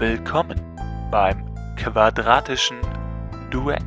Willkommen 0.00 0.58
beim 1.10 1.54
quadratischen 1.76 2.80
Duett. 3.50 3.82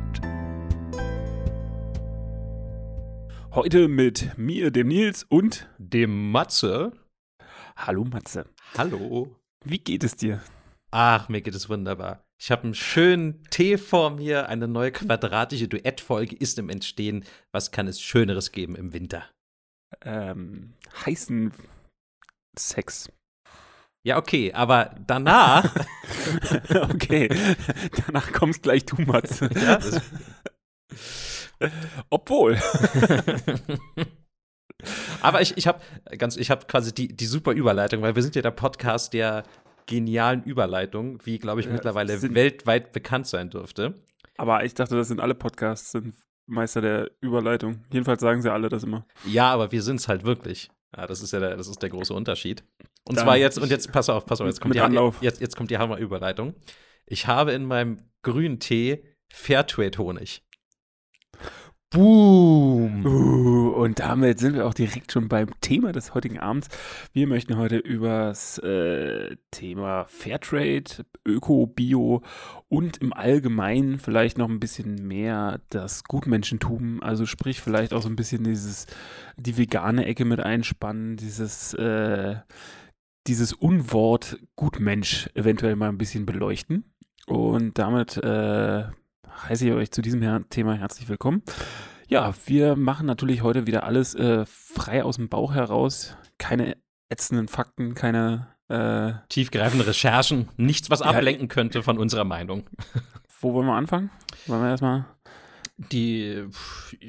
Heute 3.50 3.88
mit 3.88 4.38
mir, 4.38 4.70
dem 4.70 4.86
Nils 4.86 5.24
und 5.24 5.68
Dem 5.78 6.30
Matze. 6.30 6.92
Hallo 7.74 8.04
Matze. 8.04 8.48
Hallo. 8.78 9.34
Wie 9.64 9.80
geht 9.80 10.04
es 10.04 10.14
dir? 10.14 10.40
Ach, 10.92 11.28
mir 11.28 11.40
geht 11.40 11.56
es 11.56 11.68
wunderbar. 11.68 12.24
Ich 12.40 12.52
habe 12.52 12.62
einen 12.62 12.74
schönen 12.74 13.42
Tee 13.50 13.76
vor 13.76 14.10
mir. 14.10 14.48
Eine 14.48 14.68
neue 14.68 14.92
quadratische 14.92 15.66
Duettfolge 15.66 16.36
ist 16.36 16.60
im 16.60 16.70
Entstehen. 16.70 17.24
Was 17.50 17.72
kann 17.72 17.88
es 17.88 18.00
Schöneres 18.00 18.52
geben 18.52 18.76
im 18.76 18.92
Winter? 18.92 19.24
Ähm, 20.02 20.74
heißen 21.04 21.50
Sex. 22.56 23.10
Ja, 24.06 24.18
okay, 24.18 24.52
aber 24.52 24.94
danach. 25.06 25.74
okay, 26.92 27.30
danach 28.06 28.32
kommst 28.32 28.62
gleich 28.62 28.84
du, 28.84 29.00
Matze. 29.00 29.48
ja, 29.54 29.78
Obwohl. 32.10 32.58
aber 35.22 35.40
ich, 35.40 35.56
ich 35.56 35.66
habe 35.66 35.80
ganz, 36.18 36.36
ich 36.36 36.50
habe 36.50 36.66
quasi 36.66 36.94
die, 36.94 37.16
die 37.16 37.24
super 37.24 37.52
Überleitung, 37.52 38.02
weil 38.02 38.14
wir 38.14 38.22
sind 38.22 38.36
ja 38.36 38.42
der 38.42 38.50
Podcast 38.50 39.14
der 39.14 39.42
genialen 39.86 40.42
Überleitung, 40.42 41.18
wie 41.24 41.38
glaube 41.38 41.60
ich 41.60 41.66
Ja, 41.66 41.72
mittlerweile 41.72 42.20
weltweit 42.34 42.92
bekannt 42.92 43.26
sein 43.26 43.48
dürfte. 43.48 43.94
Aber 44.36 44.64
ich 44.64 44.74
dachte, 44.74 44.96
das 44.96 45.08
sind 45.08 45.20
alle 45.20 45.34
Podcasts, 45.34 45.92
sind 45.92 46.14
Meister 46.46 46.82
der 46.82 47.10
Überleitung. 47.22 47.80
Jedenfalls 47.90 48.20
sagen 48.20 48.42
sie 48.42 48.52
alle 48.52 48.68
das 48.68 48.82
immer. 48.82 49.06
Ja, 49.24 49.50
aber 49.50 49.72
wir 49.72 49.80
sind 49.80 49.96
es 49.96 50.08
halt 50.08 50.24
wirklich. 50.24 50.70
Ja, 50.96 51.06
das 51.06 51.20
ist 51.22 51.32
ja 51.32 51.40
der, 51.40 51.56
das 51.56 51.66
ist 51.68 51.82
der 51.82 51.90
große 51.90 52.12
Unterschied. 52.14 52.62
Und 53.04 53.16
Dann- 53.16 53.24
zwar 53.24 53.36
jetzt, 53.36 53.58
und 53.58 53.70
jetzt, 53.70 53.90
pass 53.92 54.08
auf, 54.08 54.26
pass 54.26 54.40
auf, 54.40 54.46
jetzt 54.46 54.60
kommt, 54.60 54.74
die, 54.74 54.80
Anlauf. 54.80 55.20
jetzt, 55.22 55.40
jetzt 55.40 55.56
kommt 55.56 55.70
die 55.70 55.78
Hammerüberleitung. 55.78 56.54
Ich 57.06 57.26
habe 57.26 57.52
in 57.52 57.64
meinem 57.64 57.98
grünen 58.22 58.60
Tee 58.60 59.04
Fairtrade-Honig. 59.32 60.42
Boom! 61.94 63.06
Uh, 63.06 63.68
und 63.68 64.00
damit 64.00 64.40
sind 64.40 64.56
wir 64.56 64.66
auch 64.66 64.74
direkt 64.74 65.12
schon 65.12 65.28
beim 65.28 65.48
Thema 65.60 65.92
des 65.92 66.12
heutigen 66.12 66.40
Abends. 66.40 66.66
Wir 67.12 67.28
möchten 67.28 67.56
heute 67.56 67.76
über 67.76 68.26
das 68.26 68.58
äh, 68.58 69.36
Thema 69.52 70.04
Fairtrade, 70.06 71.06
Öko, 71.24 71.68
Bio 71.68 72.22
und 72.68 72.96
im 72.96 73.12
Allgemeinen 73.12 74.00
vielleicht 74.00 74.38
noch 74.38 74.48
ein 74.48 74.58
bisschen 74.58 75.06
mehr 75.06 75.60
das 75.70 76.02
Gutmenschentum, 76.02 77.00
also 77.00 77.26
sprich 77.26 77.60
vielleicht 77.60 77.94
auch 77.94 78.02
so 78.02 78.08
ein 78.08 78.16
bisschen 78.16 78.42
dieses, 78.42 78.88
die 79.36 79.56
vegane 79.56 80.04
Ecke 80.04 80.24
mit 80.24 80.40
einspannen, 80.40 81.16
dieses, 81.16 81.74
äh, 81.74 82.34
dieses 83.28 83.52
Unwort 83.52 84.40
Gutmensch 84.56 85.30
eventuell 85.34 85.76
mal 85.76 85.90
ein 85.90 85.98
bisschen 85.98 86.26
beleuchten. 86.26 86.92
Und 87.26 87.78
damit 87.78 88.16
äh, 88.16 88.86
heiße 89.42 89.66
ich 89.68 89.72
euch 89.74 89.90
zu 89.90 90.02
diesem 90.02 90.22
Her 90.22 90.42
Thema 90.48 90.74
herzlich 90.74 91.08
willkommen. 91.08 91.42
Ja, 92.08 92.34
wir 92.46 92.76
machen 92.76 93.06
natürlich 93.06 93.42
heute 93.42 93.66
wieder 93.66 93.84
alles 93.84 94.14
äh, 94.14 94.44
frei 94.46 95.02
aus 95.04 95.16
dem 95.16 95.28
Bauch 95.28 95.54
heraus. 95.54 96.16
Keine 96.38 96.76
ätzenden 97.08 97.48
Fakten, 97.48 97.94
keine. 97.94 98.48
Äh, 98.68 99.12
Tiefgreifende 99.28 99.86
Recherchen, 99.86 100.48
nichts, 100.56 100.88
was 100.88 101.00
Ja. 101.00 101.06
ablenken 101.06 101.48
könnte 101.48 101.82
von 101.82 101.98
unserer 101.98 102.24
Meinung. 102.24 102.64
wo 103.40 103.52
wollen 103.52 103.66
wir 103.66 103.74
anfangen? 103.74 104.10
Wollen 104.46 104.62
wir 104.62 104.70
erstmal. 104.70 105.04
Die, 105.76 106.44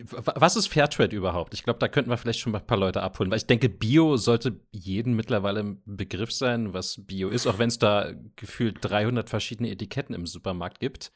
was 0.04 0.56
ist 0.56 0.68
Fairtrade 0.68 1.16
überhaupt? 1.16 1.54
Ich 1.54 1.64
glaube, 1.64 1.80
da 1.80 1.88
könnten 1.88 2.10
wir 2.10 2.18
vielleicht 2.18 2.40
schon 2.40 2.52
mal 2.52 2.58
ein 2.60 2.66
paar 2.66 2.80
Leute 2.80 3.04
abholen, 3.04 3.30
weil 3.32 3.38
ich 3.38 3.46
denke, 3.46 3.70
Bio 3.70 4.18
sollte 4.18 4.60
jedem 4.72 5.16
mittlerweile 5.16 5.60
ein 5.62 5.82
Begriff 5.86 6.32
sein, 6.32 6.74
was 6.74 7.00
Bio 7.06 7.30
ist, 7.30 7.46
auch 7.48 7.60
wenn 7.60 7.70
es 7.70 7.78
da 7.80 8.12
gefühlt 8.36 8.80
300 8.82 9.30
verschiedene 9.30 9.70
Etiketten 9.70 10.16
im 10.16 10.26
Supermarkt 10.26 10.80
gibt. 10.80 11.12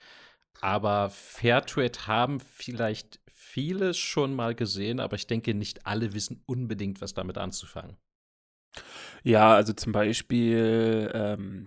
Aber 0.61 1.09
Fairtrade 1.09 2.07
haben 2.07 2.39
vielleicht 2.39 3.19
viele 3.33 3.93
schon 3.93 4.35
mal 4.35 4.55
gesehen, 4.55 4.99
aber 4.99 5.15
ich 5.15 5.27
denke, 5.27 5.53
nicht 5.53 5.85
alle 5.85 6.13
wissen 6.13 6.43
unbedingt, 6.45 7.01
was 7.01 7.13
damit 7.13 7.37
anzufangen. 7.37 7.97
Ja, 9.23 9.53
also 9.55 9.73
zum 9.73 9.91
Beispiel, 9.91 11.11
ähm, 11.13 11.65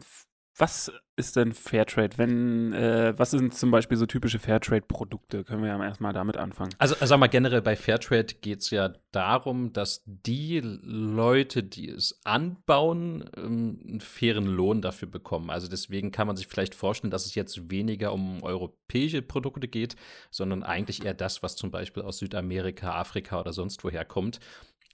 was 0.63 0.93
ist 1.17 1.35
denn 1.35 1.53
Fairtrade? 1.53 2.19
Wenn, 2.19 2.73
äh, 2.73 3.19
was 3.19 3.33
sind 3.33 3.53
zum 3.53 3.73
Beispiel 3.73 3.97
so 3.97 4.07
typische 4.07 4.39
Fairtrade-Produkte? 4.39 5.43
Können 5.43 5.63
wir 5.63 5.71
ja 5.71 5.85
erstmal 5.85 6.13
damit 6.13 6.37
anfangen. 6.37 6.71
Also, 6.79 6.95
sag 7.01 7.19
mal, 7.19 7.27
generell 7.27 7.63
bei 7.63 7.75
Fairtrade 7.75 8.35
geht 8.41 8.61
es 8.61 8.71
ja 8.71 8.95
darum, 9.11 9.73
dass 9.73 10.05
die 10.07 10.61
Leute, 10.63 11.65
die 11.65 11.89
es 11.89 12.21
anbauen, 12.23 13.29
ähm, 13.37 13.81
einen 13.85 14.01
fairen 14.01 14.47
Lohn 14.47 14.83
dafür 14.83 15.09
bekommen. 15.09 15.51
Also 15.51 15.67
deswegen 15.67 16.13
kann 16.13 16.29
man 16.29 16.37
sich 16.37 16.47
vielleicht 16.47 16.77
vorstellen, 16.77 17.11
dass 17.11 17.27
es 17.27 17.35
jetzt 17.35 17.69
weniger 17.69 18.13
um 18.13 18.45
europäische 18.45 19.21
Produkte 19.21 19.67
geht, 19.67 19.97
sondern 20.31 20.63
eigentlich 20.63 21.05
eher 21.05 21.15
das, 21.15 21.43
was 21.43 21.57
zum 21.57 21.73
Beispiel 21.73 22.05
aus 22.05 22.19
Südamerika, 22.19 22.95
Afrika 22.95 23.41
oder 23.41 23.53
sonst 23.53 23.83
woher 23.83 24.05
kommt. 24.05 24.39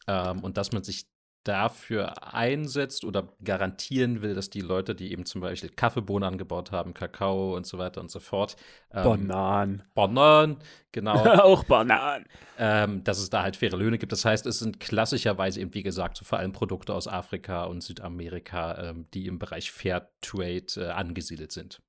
Ähm, 0.07 0.43
und 0.43 0.57
dass 0.57 0.73
man 0.73 0.83
sich 0.83 1.09
dafür 1.45 2.35
einsetzt 2.35 3.05
oder 3.05 3.29
garantieren 3.43 4.21
will, 4.23 4.35
dass 4.35 4.51
die 4.51 4.61
Leute, 4.61 4.95
die 4.95 5.13
eben 5.13 5.25
zum 5.25 5.41
Beispiel 5.41 5.71
Kaffeebohnen 5.71 6.29
angebaut 6.29 6.73
haben, 6.73 6.95
Kakao 6.95 7.57
und 7.57 7.67
so 7.67 7.79
weiter 7.79 8.01
und 8.01 8.11
so 8.11 8.21
fort, 8.21 8.57
ähm, 8.93 9.05
Bananen. 9.05 9.83
Bananen, 9.95 10.59
genau, 10.93 11.15
Auch 11.43 11.65
Bananen. 11.65 12.27
ähm, 12.59 13.03
dass 13.05 13.19
es 13.19 13.31
da 13.31 13.43
halt 13.43 13.57
faire 13.57 13.77
Löhne 13.77 13.99
gibt. 13.99 14.13
Das 14.13 14.25
heißt, 14.25 14.47
es 14.47 14.59
sind 14.59 14.81
klassischerweise 14.81 15.61
eben, 15.61 15.73
wie 15.75 15.83
gesagt, 15.83 16.17
so 16.19 16.25
vor 16.25 16.39
allem 16.39 16.53
Produkte 16.53 16.93
aus 16.93 17.09
Afrika 17.09 17.65
und 17.65 17.83
Südamerika, 17.83 18.91
ähm, 18.91 19.07
die 19.15 19.27
im 19.27 19.39
Bereich 19.39 19.71
Fairtrade 19.71 20.67
äh, 20.77 20.87
angesiedelt 20.91 21.53
sind. 21.53 21.81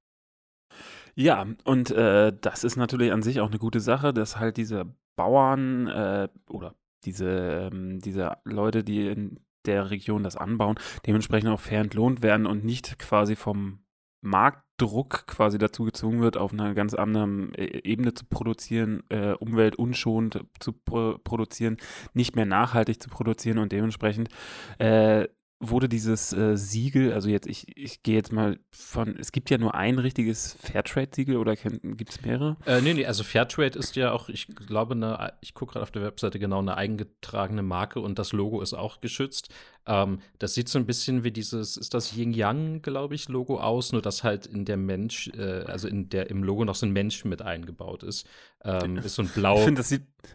Ja, 1.15 1.45
und 1.65 1.91
äh, 1.91 2.31
das 2.39 2.63
ist 2.63 2.77
natürlich 2.77 3.11
an 3.11 3.23
sich 3.23 3.41
auch 3.41 3.49
eine 3.49 3.59
gute 3.59 3.81
Sache, 3.81 4.13
dass 4.13 4.37
halt 4.37 4.57
diese 4.57 4.85
Bauern 5.17 5.87
äh, 5.87 6.29
oder 6.49 6.75
diese, 7.05 7.69
ähm, 7.71 7.99
diese 7.99 8.37
Leute, 8.43 8.83
die 8.83 9.07
in 9.07 9.39
der 9.65 9.91
Region 9.91 10.23
das 10.23 10.35
anbauen, 10.35 10.79
dementsprechend 11.05 11.49
auch 11.49 11.59
fair 11.59 11.81
entlohnt 11.81 12.21
werden 12.21 12.45
und 12.45 12.63
nicht 12.63 12.97
quasi 12.99 13.35
vom 13.35 13.79
Marktdruck 14.21 15.27
quasi 15.27 15.57
dazu 15.57 15.85
gezwungen 15.85 16.21
wird, 16.21 16.37
auf 16.37 16.51
einer 16.51 16.73
ganz 16.73 16.93
anderen 16.93 17.53
äh, 17.55 17.81
Ebene 17.83 18.13
zu 18.13 18.25
produzieren, 18.25 19.03
äh, 19.09 19.33
umweltunschonend 19.33 20.45
zu 20.59 20.73
pro 20.73 21.17
produzieren, 21.23 21.77
nicht 22.13 22.35
mehr 22.35 22.45
nachhaltig 22.45 23.01
zu 23.01 23.09
produzieren 23.09 23.59
und 23.59 23.71
dementsprechend 23.71 24.29
äh, 24.77 25.27
wurde 25.59 25.89
dieses 25.89 26.31
äh, 26.31 26.55
Siegel, 26.55 27.11
also 27.13 27.29
jetzt, 27.29 27.45
ich, 27.45 27.77
ich 27.77 28.01
gehe 28.01 28.15
jetzt 28.15 28.31
mal 28.31 28.59
von, 28.71 29.17
es 29.17 29.31
gibt 29.31 29.49
ja 29.49 29.57
nur 29.57 29.75
ein 29.75 29.99
richtiges 29.99 30.53
Fairtrade-Siegel 30.61 31.35
oder 31.35 31.55
gibt 31.55 32.09
es 32.09 32.21
mehrere? 32.21 32.55
Äh, 32.65 32.81
nee, 32.81 32.93
nee, 32.93 33.05
also 33.05 33.23
Fairtrade 33.23 33.77
ist 33.77 33.95
ja 33.97 34.13
auch, 34.13 34.29
ich 34.29 34.47
glaube, 34.47 34.93
eine, 34.93 35.33
ich 35.41 35.53
gucke 35.53 35.73
gerade 35.73 35.83
auf 35.83 35.91
der 35.91 36.01
Webseite 36.01 36.39
genau, 36.39 36.59
eine 36.59 36.77
eingetragene 36.77 37.61
Marke 37.61 37.99
und 37.99 38.17
das 38.19 38.31
Logo 38.31 38.61
ist 38.61 38.73
auch 38.73 39.01
geschützt. 39.01 39.49
Ähm, 39.89 40.19
das 40.37 40.53
sieht 40.53 40.69
so 40.69 40.77
ein 40.77 40.85
bisschen 40.85 41.23
wie 41.23 41.31
dieses, 41.31 41.75
ist 41.75 41.95
das 41.95 42.15
Yin-Yang, 42.15 42.83
glaube 42.83 43.15
ich, 43.15 43.27
Logo 43.27 43.59
aus, 43.59 43.91
nur 43.91 44.03
dass 44.03 44.23
halt 44.23 44.45
in 44.45 44.63
der 44.63 44.77
Mensch, 44.77 45.29
äh, 45.35 45.63
also 45.65 45.87
in 45.87 46.09
der, 46.09 46.29
im 46.29 46.43
Logo 46.43 46.63
noch 46.63 46.75
so 46.75 46.85
ein 46.85 46.91
Mensch 46.91 47.25
mit 47.25 47.41
eingebaut 47.41 48.03
ist. 48.03 48.27
Ähm, 48.63 48.97
ist 48.97 49.15
so 49.15 49.23
ein 49.23 49.29
blau, 49.29 49.67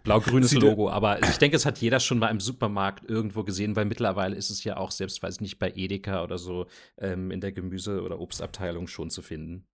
blau-grünes 0.03 0.54
Logo, 0.54 0.91
aber 0.91 1.22
ich 1.22 1.38
denke, 1.38 1.56
es 1.56 1.66
hat 1.66 1.78
jeder 1.78 2.00
schon 2.00 2.19
mal 2.19 2.31
im 2.31 2.41
Supermarkt 2.41 3.09
irgendwo 3.09 3.44
gesehen, 3.44 3.76
weil 3.76 3.84
mittlerweile 3.84 4.34
ist 4.34 4.50
es 4.50 4.65
ja 4.65 4.76
auch, 4.76 4.91
selbst 4.91 5.22
weiß 5.22 5.37
ich 5.37 5.41
nicht, 5.41 5.59
bei 5.60 5.72
Edeka 5.76 6.25
oder 6.25 6.36
so 6.38 6.66
ähm, 6.98 7.31
in 7.31 7.41
der 7.41 7.53
Gemüse- 7.53 8.03
oder 8.03 8.19
Obstabteilung 8.19 8.88
schon 8.88 9.10
zu 9.10 9.22
finden. 9.22 9.66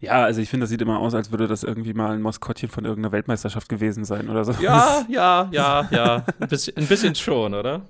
ja, 0.00 0.22
also 0.22 0.40
ich 0.40 0.48
finde, 0.48 0.64
das 0.64 0.70
sieht 0.70 0.82
immer 0.82 1.00
aus, 1.00 1.14
als 1.14 1.32
würde 1.32 1.48
das 1.48 1.64
irgendwie 1.64 1.94
mal 1.94 2.12
ein 2.12 2.22
Maskottchen 2.22 2.68
von 2.68 2.84
irgendeiner 2.84 3.10
Weltmeisterschaft 3.10 3.68
gewesen 3.68 4.04
sein 4.04 4.30
oder 4.30 4.44
so. 4.44 4.52
Ja, 4.62 5.04
ja, 5.08 5.48
ja, 5.50 5.88
ja. 5.90 6.24
Ein 6.38 6.48
bisschen, 6.48 6.76
ein 6.76 6.86
bisschen 6.86 7.16
schon, 7.16 7.54
oder? 7.54 7.82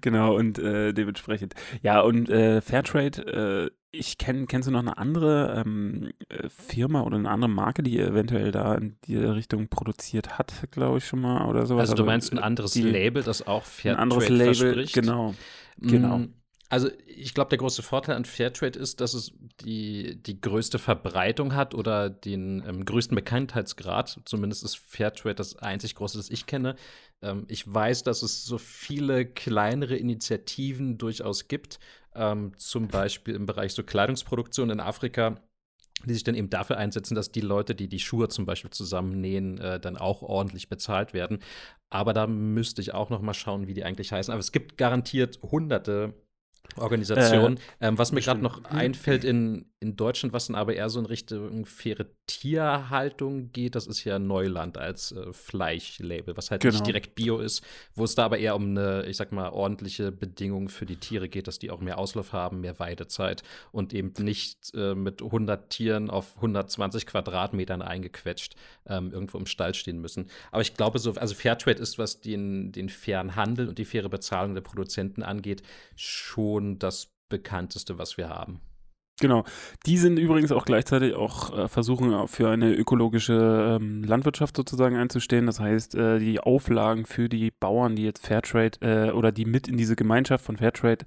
Genau, 0.00 0.36
und 0.36 0.58
äh, 0.58 0.92
dementsprechend. 0.92 1.54
Ja, 1.82 2.00
und 2.00 2.28
äh, 2.28 2.60
Fairtrade, 2.60 3.70
äh, 3.70 3.70
ich 3.92 4.18
kenn, 4.18 4.46
kennst 4.46 4.68
du 4.68 4.72
noch 4.72 4.80
eine 4.80 4.98
andere 4.98 5.62
ähm, 5.64 6.12
äh, 6.28 6.48
Firma 6.48 7.02
oder 7.02 7.16
eine 7.16 7.28
andere 7.30 7.50
Marke, 7.50 7.82
die 7.82 7.98
eventuell 7.98 8.52
da 8.52 8.74
in 8.76 8.96
die 9.04 9.16
Richtung 9.16 9.68
produziert 9.68 10.38
hat, 10.38 10.52
glaube 10.70 10.98
ich 10.98 11.06
schon 11.06 11.20
mal 11.20 11.48
oder 11.48 11.66
sowas? 11.66 11.82
Also 11.90 11.94
du 11.94 12.04
meinst 12.04 12.32
ein 12.32 12.38
anderes 12.38 12.72
die- 12.72 12.82
Label, 12.82 13.22
das 13.22 13.46
auch 13.46 13.62
ein 13.64 13.66
Fairtrade 13.70 14.02
anderes 14.02 14.28
Label, 14.28 14.54
verspricht? 14.54 14.94
genau. 14.94 15.34
genau. 15.76 16.18
Mm, 16.18 16.34
Also 16.68 16.88
ich 17.06 17.34
glaube, 17.34 17.48
der 17.50 17.58
große 17.58 17.82
Vorteil 17.82 18.14
an 18.14 18.24
Fairtrade 18.24 18.78
ist, 18.78 19.00
dass 19.00 19.12
es 19.14 19.32
die, 19.60 20.22
die 20.22 20.40
größte 20.40 20.78
Verbreitung 20.78 21.54
hat 21.56 21.74
oder 21.74 22.08
den 22.10 22.62
ähm, 22.66 22.84
größten 22.84 23.16
Bekanntheitsgrad. 23.16 24.20
Zumindest 24.24 24.62
ist 24.64 24.78
Fairtrade 24.78 25.34
das 25.34 25.56
einzig 25.56 25.96
große, 25.96 26.16
das 26.16 26.30
ich 26.30 26.46
kenne. 26.46 26.76
Ähm, 27.22 27.44
ich 27.48 27.72
weiß, 27.72 28.02
dass 28.02 28.22
es 28.22 28.44
so 28.44 28.58
viele 28.58 29.26
kleinere 29.26 29.96
Initiativen 29.96 30.98
durchaus 30.98 31.48
gibt, 31.48 31.78
ähm, 32.14 32.52
zum 32.56 32.88
Beispiel 32.88 33.34
im 33.34 33.46
Bereich 33.46 33.72
so 33.72 33.82
Kleidungsproduktion 33.82 34.70
in 34.70 34.80
Afrika, 34.80 35.40
die 36.04 36.14
sich 36.14 36.24
dann 36.24 36.34
eben 36.34 36.50
dafür 36.50 36.78
einsetzen, 36.78 37.14
dass 37.14 37.30
die 37.30 37.42
Leute, 37.42 37.74
die 37.74 37.88
die 37.88 37.98
Schuhe 37.98 38.28
zum 38.28 38.46
Beispiel 38.46 38.70
zusammennähen, 38.70 39.58
äh, 39.58 39.78
dann 39.80 39.96
auch 39.96 40.22
ordentlich 40.22 40.68
bezahlt 40.68 41.12
werden. 41.12 41.40
Aber 41.90 42.12
da 42.14 42.26
müsste 42.26 42.80
ich 42.80 42.94
auch 42.94 43.10
noch 43.10 43.20
mal 43.20 43.34
schauen, 43.34 43.66
wie 43.66 43.74
die 43.74 43.84
eigentlich 43.84 44.12
heißen. 44.12 44.32
Aber 44.32 44.40
es 44.40 44.52
gibt 44.52 44.78
garantiert 44.78 45.40
hunderte 45.42 46.14
Organisation. 46.76 47.56
Äh, 47.56 47.88
ähm, 47.88 47.98
was 47.98 48.12
mir 48.12 48.20
gerade 48.20 48.40
noch 48.40 48.64
einfällt 48.64 49.24
in, 49.24 49.66
in 49.80 49.96
Deutschland, 49.96 50.32
was 50.32 50.46
dann 50.46 50.56
aber 50.56 50.74
eher 50.74 50.88
so 50.88 51.00
in 51.00 51.06
Richtung 51.06 51.66
faire 51.66 52.06
Tierhaltung 52.26 53.50
geht, 53.52 53.74
das 53.74 53.86
ist 53.86 54.04
ja 54.04 54.18
Neuland 54.18 54.78
als 54.78 55.12
äh, 55.12 55.32
Fleischlabel, 55.32 56.36
was 56.36 56.50
halt 56.50 56.62
Genau. 56.62 56.74
nicht 56.74 56.86
direkt 56.86 57.14
Bio 57.14 57.38
ist, 57.38 57.64
wo 57.94 58.04
es 58.04 58.14
da 58.14 58.24
aber 58.24 58.38
eher 58.38 58.54
um 58.54 58.68
eine, 58.68 59.04
ich 59.06 59.16
sag 59.16 59.32
mal, 59.32 59.48
ordentliche 59.50 60.12
Bedingung 60.12 60.68
für 60.68 60.86
die 60.86 60.96
Tiere 60.96 61.28
geht, 61.28 61.48
dass 61.48 61.58
die 61.58 61.70
auch 61.70 61.80
mehr 61.80 61.98
Auslauf 61.98 62.32
haben, 62.32 62.60
mehr 62.60 62.78
Weidezeit 62.78 63.42
und 63.72 63.92
eben 63.92 64.12
nicht 64.18 64.72
äh, 64.74 64.94
mit 64.94 65.22
100 65.22 65.70
Tieren 65.70 66.10
auf 66.10 66.36
120 66.36 67.06
Quadratmetern 67.06 67.82
eingequetscht 67.82 68.54
ähm, 68.86 69.12
irgendwo 69.12 69.38
im 69.38 69.46
Stall 69.46 69.74
stehen 69.74 70.00
müssen. 70.00 70.26
Aber 70.52 70.62
ich 70.62 70.74
glaube, 70.74 70.98
so, 70.98 71.14
also 71.14 71.34
Fairtrade 71.34 71.80
ist, 71.82 71.98
was 71.98 72.20
den, 72.20 72.70
den 72.72 72.88
fairen 72.88 73.34
Handel 73.34 73.68
und 73.68 73.78
die 73.78 73.84
faire 73.84 74.08
Bezahlung 74.08 74.54
der 74.54 74.60
Produzenten 74.60 75.22
angeht, 75.22 75.62
schon 75.96 76.49
das 76.58 77.12
bekannteste, 77.28 77.98
was 77.98 78.16
wir 78.16 78.28
haben. 78.28 78.60
Genau. 79.20 79.44
Die 79.84 79.98
sind 79.98 80.18
übrigens 80.18 80.50
auch 80.50 80.64
gleichzeitig 80.64 81.14
auch 81.14 81.56
äh, 81.56 81.68
versuchen, 81.68 82.26
für 82.26 82.48
eine 82.48 82.72
ökologische 82.72 83.78
ähm, 83.78 84.02
Landwirtschaft 84.02 84.56
sozusagen 84.56 84.96
einzustehen. 84.96 85.46
Das 85.46 85.60
heißt, 85.60 85.94
äh, 85.94 86.18
die 86.18 86.40
Auflagen 86.40 87.04
für 87.04 87.28
die 87.28 87.50
Bauern, 87.50 87.96
die 87.96 88.04
jetzt 88.04 88.26
Fairtrade 88.26 88.78
äh, 88.80 89.10
oder 89.12 89.30
die 89.30 89.44
mit 89.44 89.68
in 89.68 89.76
diese 89.76 89.94
Gemeinschaft 89.94 90.44
von 90.44 90.56
Fairtrade 90.56 91.04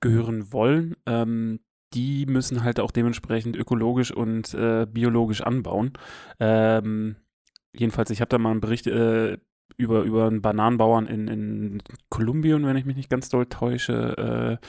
gehören 0.00 0.52
wollen, 0.52 0.94
ähm, 1.06 1.58
die 1.94 2.26
müssen 2.26 2.62
halt 2.62 2.80
auch 2.80 2.92
dementsprechend 2.92 3.56
ökologisch 3.56 4.12
und 4.12 4.54
äh, 4.54 4.86
biologisch 4.86 5.40
anbauen. 5.40 5.94
Ähm, 6.38 7.16
jedenfalls, 7.74 8.10
ich 8.10 8.20
habe 8.20 8.28
da 8.28 8.38
mal 8.38 8.52
einen 8.52 8.60
Bericht 8.60 8.86
äh, 8.86 9.38
über, 9.78 10.02
über 10.02 10.26
einen 10.26 10.42
Bananenbauern 10.42 11.06
in, 11.06 11.28
in 11.28 11.82
Kolumbien, 12.10 12.66
wenn 12.66 12.76
ich 12.76 12.84
mich 12.84 12.96
nicht 12.96 13.10
ganz 13.10 13.28
doll 13.28 13.46
täusche, 13.46 14.58
äh, 14.60 14.66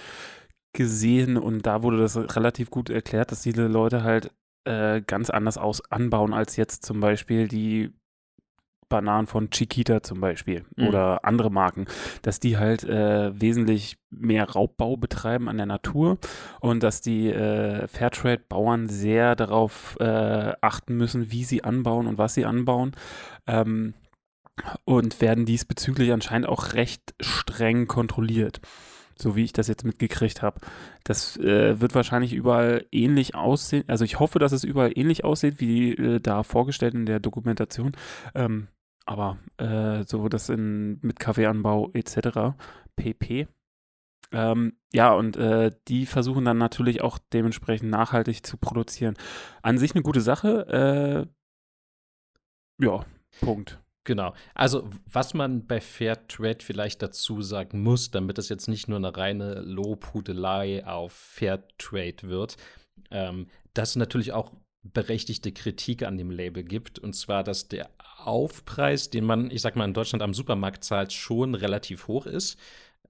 gesehen 0.71 1.37
und 1.37 1.65
da 1.65 1.81
wurde 1.81 1.97
das 1.97 2.15
relativ 2.35 2.69
gut 2.69 2.89
erklärt, 2.91 3.31
dass 3.31 3.41
diese 3.41 3.65
Leute 3.67 4.03
halt 4.03 4.31
äh, 4.65 5.01
ganz 5.01 5.31
anders 5.31 5.57
aus 5.57 5.81
anbauen 5.91 6.33
als 6.33 6.57
jetzt 6.57 6.85
zum 6.85 6.99
Beispiel 6.99 7.47
die 7.47 7.91
Bananen 8.87 9.27
von 9.27 9.49
Chiquita 9.51 10.01
zum 10.03 10.19
Beispiel 10.19 10.65
Mhm. 10.75 10.87
oder 10.87 11.23
andere 11.25 11.51
Marken, 11.51 11.85
dass 12.21 12.39
die 12.39 12.57
halt 12.57 12.83
äh, 12.83 13.39
wesentlich 13.39 13.97
mehr 14.09 14.49
Raubbau 14.49 14.97
betreiben 14.97 15.47
an 15.47 15.57
der 15.57 15.65
Natur 15.67 16.17
und 16.59 16.83
dass 16.83 17.01
die 17.01 17.29
äh, 17.29 17.87
Fairtrade-Bauern 17.87 18.89
sehr 18.89 19.35
darauf 19.35 19.95
äh, 19.99 20.53
achten 20.61 20.97
müssen, 20.97 21.31
wie 21.31 21.43
sie 21.43 21.63
anbauen 21.63 22.07
und 22.07 22.17
was 22.17 22.33
sie 22.33 22.45
anbauen. 22.45 22.91
Ähm, 23.47 23.93
und 24.85 25.21
werden 25.21 25.45
diesbezüglich 25.45 26.11
anscheinend 26.11 26.47
auch 26.47 26.73
recht 26.73 27.13
streng 27.19 27.87
kontrolliert 27.87 28.61
so 29.21 29.35
wie 29.35 29.43
ich 29.43 29.53
das 29.53 29.67
jetzt 29.67 29.83
mitgekriegt 29.83 30.41
habe. 30.41 30.59
Das 31.03 31.37
äh, 31.37 31.79
wird 31.79 31.93
wahrscheinlich 31.93 32.33
überall 32.33 32.85
ähnlich 32.91 33.35
aussehen. 33.35 33.83
Also 33.87 34.05
ich 34.05 34.19
hoffe, 34.19 34.39
dass 34.39 34.53
es 34.53 34.63
überall 34.63 34.97
ähnlich 34.97 35.23
aussieht, 35.25 35.59
wie 35.59 35.91
äh, 35.91 36.19
da 36.19 36.43
vorgestellt 36.43 36.93
in 36.93 37.05
der 37.05 37.19
Dokumentation. 37.19 37.91
Ähm, 38.33 38.69
aber 39.05 39.37
äh, 39.57 40.03
so 40.05 40.29
das 40.29 40.49
in, 40.49 40.99
mit 41.01 41.19
Kaffeeanbau 41.19 41.91
etc. 41.93 42.55
pp. 42.95 43.47
Ähm, 44.31 44.77
ja, 44.93 45.13
und 45.13 45.35
äh, 45.37 45.71
die 45.87 46.05
versuchen 46.05 46.45
dann 46.45 46.57
natürlich 46.57 47.01
auch 47.01 47.17
dementsprechend 47.33 47.89
nachhaltig 47.89 48.45
zu 48.45 48.57
produzieren. 48.57 49.15
An 49.63 49.77
sich 49.77 49.95
eine 49.95 50.03
gute 50.03 50.21
Sache. 50.21 51.27
Äh, 52.79 52.85
ja, 52.85 53.05
Punkt. 53.41 53.81
Genau. 54.05 54.33
Also, 54.55 54.89
was 55.05 55.33
man 55.33 55.67
bei 55.67 55.81
Fair 55.81 56.27
Trade 56.27 56.59
vielleicht 56.61 57.01
dazu 57.01 57.41
sagen 57.41 57.83
muss, 57.83 58.11
damit 58.11 58.37
es 58.37 58.49
jetzt 58.49 58.67
nicht 58.67 58.87
nur 58.87 58.97
eine 58.97 59.15
reine 59.15 59.61
Lobhudelei 59.61 60.85
auf 60.85 61.11
Fair 61.11 61.67
Trade 61.77 62.17
wird, 62.23 62.57
ähm, 63.11 63.47
dass 63.73 63.89
es 63.91 63.95
natürlich 63.97 64.31
auch 64.31 64.51
berechtigte 64.81 65.51
Kritik 65.51 66.03
an 66.03 66.17
dem 66.17 66.31
Label 66.31 66.63
gibt. 66.63 66.99
Und 66.99 67.13
zwar, 67.13 67.43
dass 67.43 67.67
der 67.67 67.89
Aufpreis, 68.23 69.09
den 69.09 69.25
man, 69.25 69.51
ich 69.51 69.61
sag 69.61 69.75
mal, 69.75 69.85
in 69.85 69.93
Deutschland 69.93 70.23
am 70.23 70.33
Supermarkt 70.33 70.83
zahlt, 70.83 71.13
schon 71.13 71.53
relativ 71.53 72.07
hoch 72.07 72.25
ist. 72.25 72.57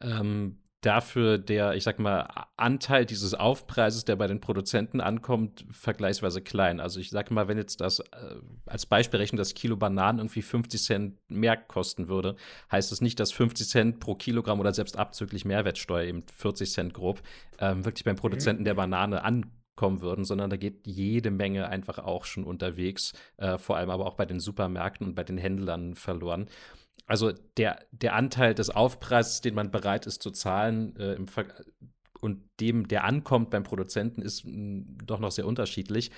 Ähm, 0.01 0.57
dafür 0.81 1.37
der, 1.37 1.73
ich 1.73 1.83
sag 1.83 1.99
mal, 1.99 2.29
Anteil 2.55 3.05
dieses 3.05 3.33
Aufpreises, 3.33 4.05
der 4.05 4.15
bei 4.15 4.27
den 4.27 4.39
Produzenten 4.39 5.01
ankommt, 5.01 5.65
vergleichsweise 5.71 6.41
klein. 6.41 6.79
Also 6.79 6.99
ich 6.99 7.09
sag 7.09 7.31
mal, 7.31 7.47
wenn 7.47 7.57
jetzt 7.57 7.81
das 7.81 7.99
äh, 7.99 8.05
als 8.65 8.85
Beispiel 8.85 9.19
rechnen, 9.19 9.37
das 9.37 9.53
Kilo 9.53 9.75
Bananen 9.75 10.19
irgendwie 10.19 10.41
50 10.41 10.81
Cent 10.81 11.17
mehr 11.29 11.57
kosten 11.57 12.07
würde, 12.07 12.35
heißt 12.71 12.91
das 12.91 13.01
nicht, 13.01 13.19
dass 13.19 13.31
50 13.33 13.67
Cent 13.67 13.99
pro 13.99 14.15
Kilogramm 14.15 14.59
oder 14.59 14.73
selbst 14.73 14.97
abzüglich 14.97 15.43
Mehrwertsteuer 15.43 16.05
eben 16.05 16.23
40 16.23 16.71
Cent 16.71 16.93
grob 16.93 17.21
ähm, 17.59 17.83
wirklich 17.83 18.05
beim 18.05 18.15
Produzenten 18.15 18.63
der 18.63 18.75
Banane 18.75 19.23
ankommen 19.23 20.01
würden, 20.01 20.23
sondern 20.23 20.49
da 20.49 20.55
geht 20.55 20.87
jede 20.87 21.29
Menge 21.29 21.67
einfach 21.67 21.99
auch 21.99 22.23
schon 22.23 22.45
unterwegs, 22.45 23.13
äh, 23.37 23.57
vor 23.57 23.75
allem 23.75 23.89
aber 23.89 24.05
auch 24.05 24.15
bei 24.15 24.25
den 24.25 24.39
Supermärkten 24.39 25.07
und 25.07 25.15
bei 25.15 25.23
den 25.25 25.37
Händlern 25.37 25.95
verloren. 25.95 26.47
Also 27.05 27.31
der, 27.57 27.79
der 27.91 28.15
Anteil 28.15 28.53
des 28.53 28.69
Aufpreises, 28.69 29.41
den 29.41 29.55
man 29.55 29.71
bereit 29.71 30.05
ist 30.05 30.21
zu 30.21 30.31
zahlen, 30.31 30.95
äh, 30.97 31.13
im 31.13 31.27
Ver 31.27 31.45
und 32.21 32.41
dem, 32.59 32.87
der 32.87 33.05
ankommt 33.05 33.49
beim 33.49 33.63
Produzenten, 33.63 34.21
ist 34.21 34.43
mh, 34.45 34.83
doch 35.05 35.19
noch 35.19 35.31
sehr 35.31 35.47
unterschiedlich. 35.47 36.11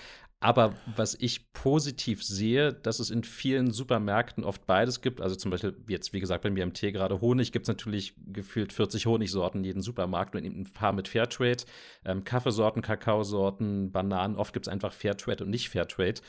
Aber 0.44 0.74
was 0.95 1.13
ich 1.13 1.54
positiv 1.54 2.24
sehe, 2.24 2.74
dass 2.74 3.00
es 3.00 3.12
in 3.12 3.24
vielen 3.24 3.69
Supermärkten 3.69 4.44
oft 4.44 4.66
beides 4.66 5.01
gibt. 5.01 5.22
Also 5.22 5.36
zum 5.36 5.51
Beispiel 5.51 5.78
jetzt, 5.88 6.13
wie 6.13 6.19
gesagt, 6.19 6.42
bei 6.42 6.50
mir 6.50 6.63
im 6.63 6.74
Tee 6.74 6.92
gerade 6.92 7.22
Honig 7.22 7.51
gibt 7.51 7.66
es 7.66 7.68
natürlich 7.68 8.16
gefühlt 8.25 8.74
40 8.74 9.06
Honigsorten 9.06 9.60
in 9.60 9.66
jedem 9.66 9.81
Supermarkt 9.84 10.36
und 10.36 10.44
eben 10.44 10.62
ein 10.62 10.72
paar 10.72 10.94
mit 10.94 11.07
Fairtrade. 11.07 11.63
Ähm, 12.04 12.24
Kaffeesorten, 12.24 12.81
Kakaosorten, 12.81 13.92
Bananen. 13.92 14.36
Oft 14.36 14.54
gibt 14.54 14.66
es 14.66 14.74
einfach 14.74 14.94
Fairtrade 14.94 15.44
und 15.44 15.51
nicht 15.51 15.69
Fairtrade. 15.69 16.22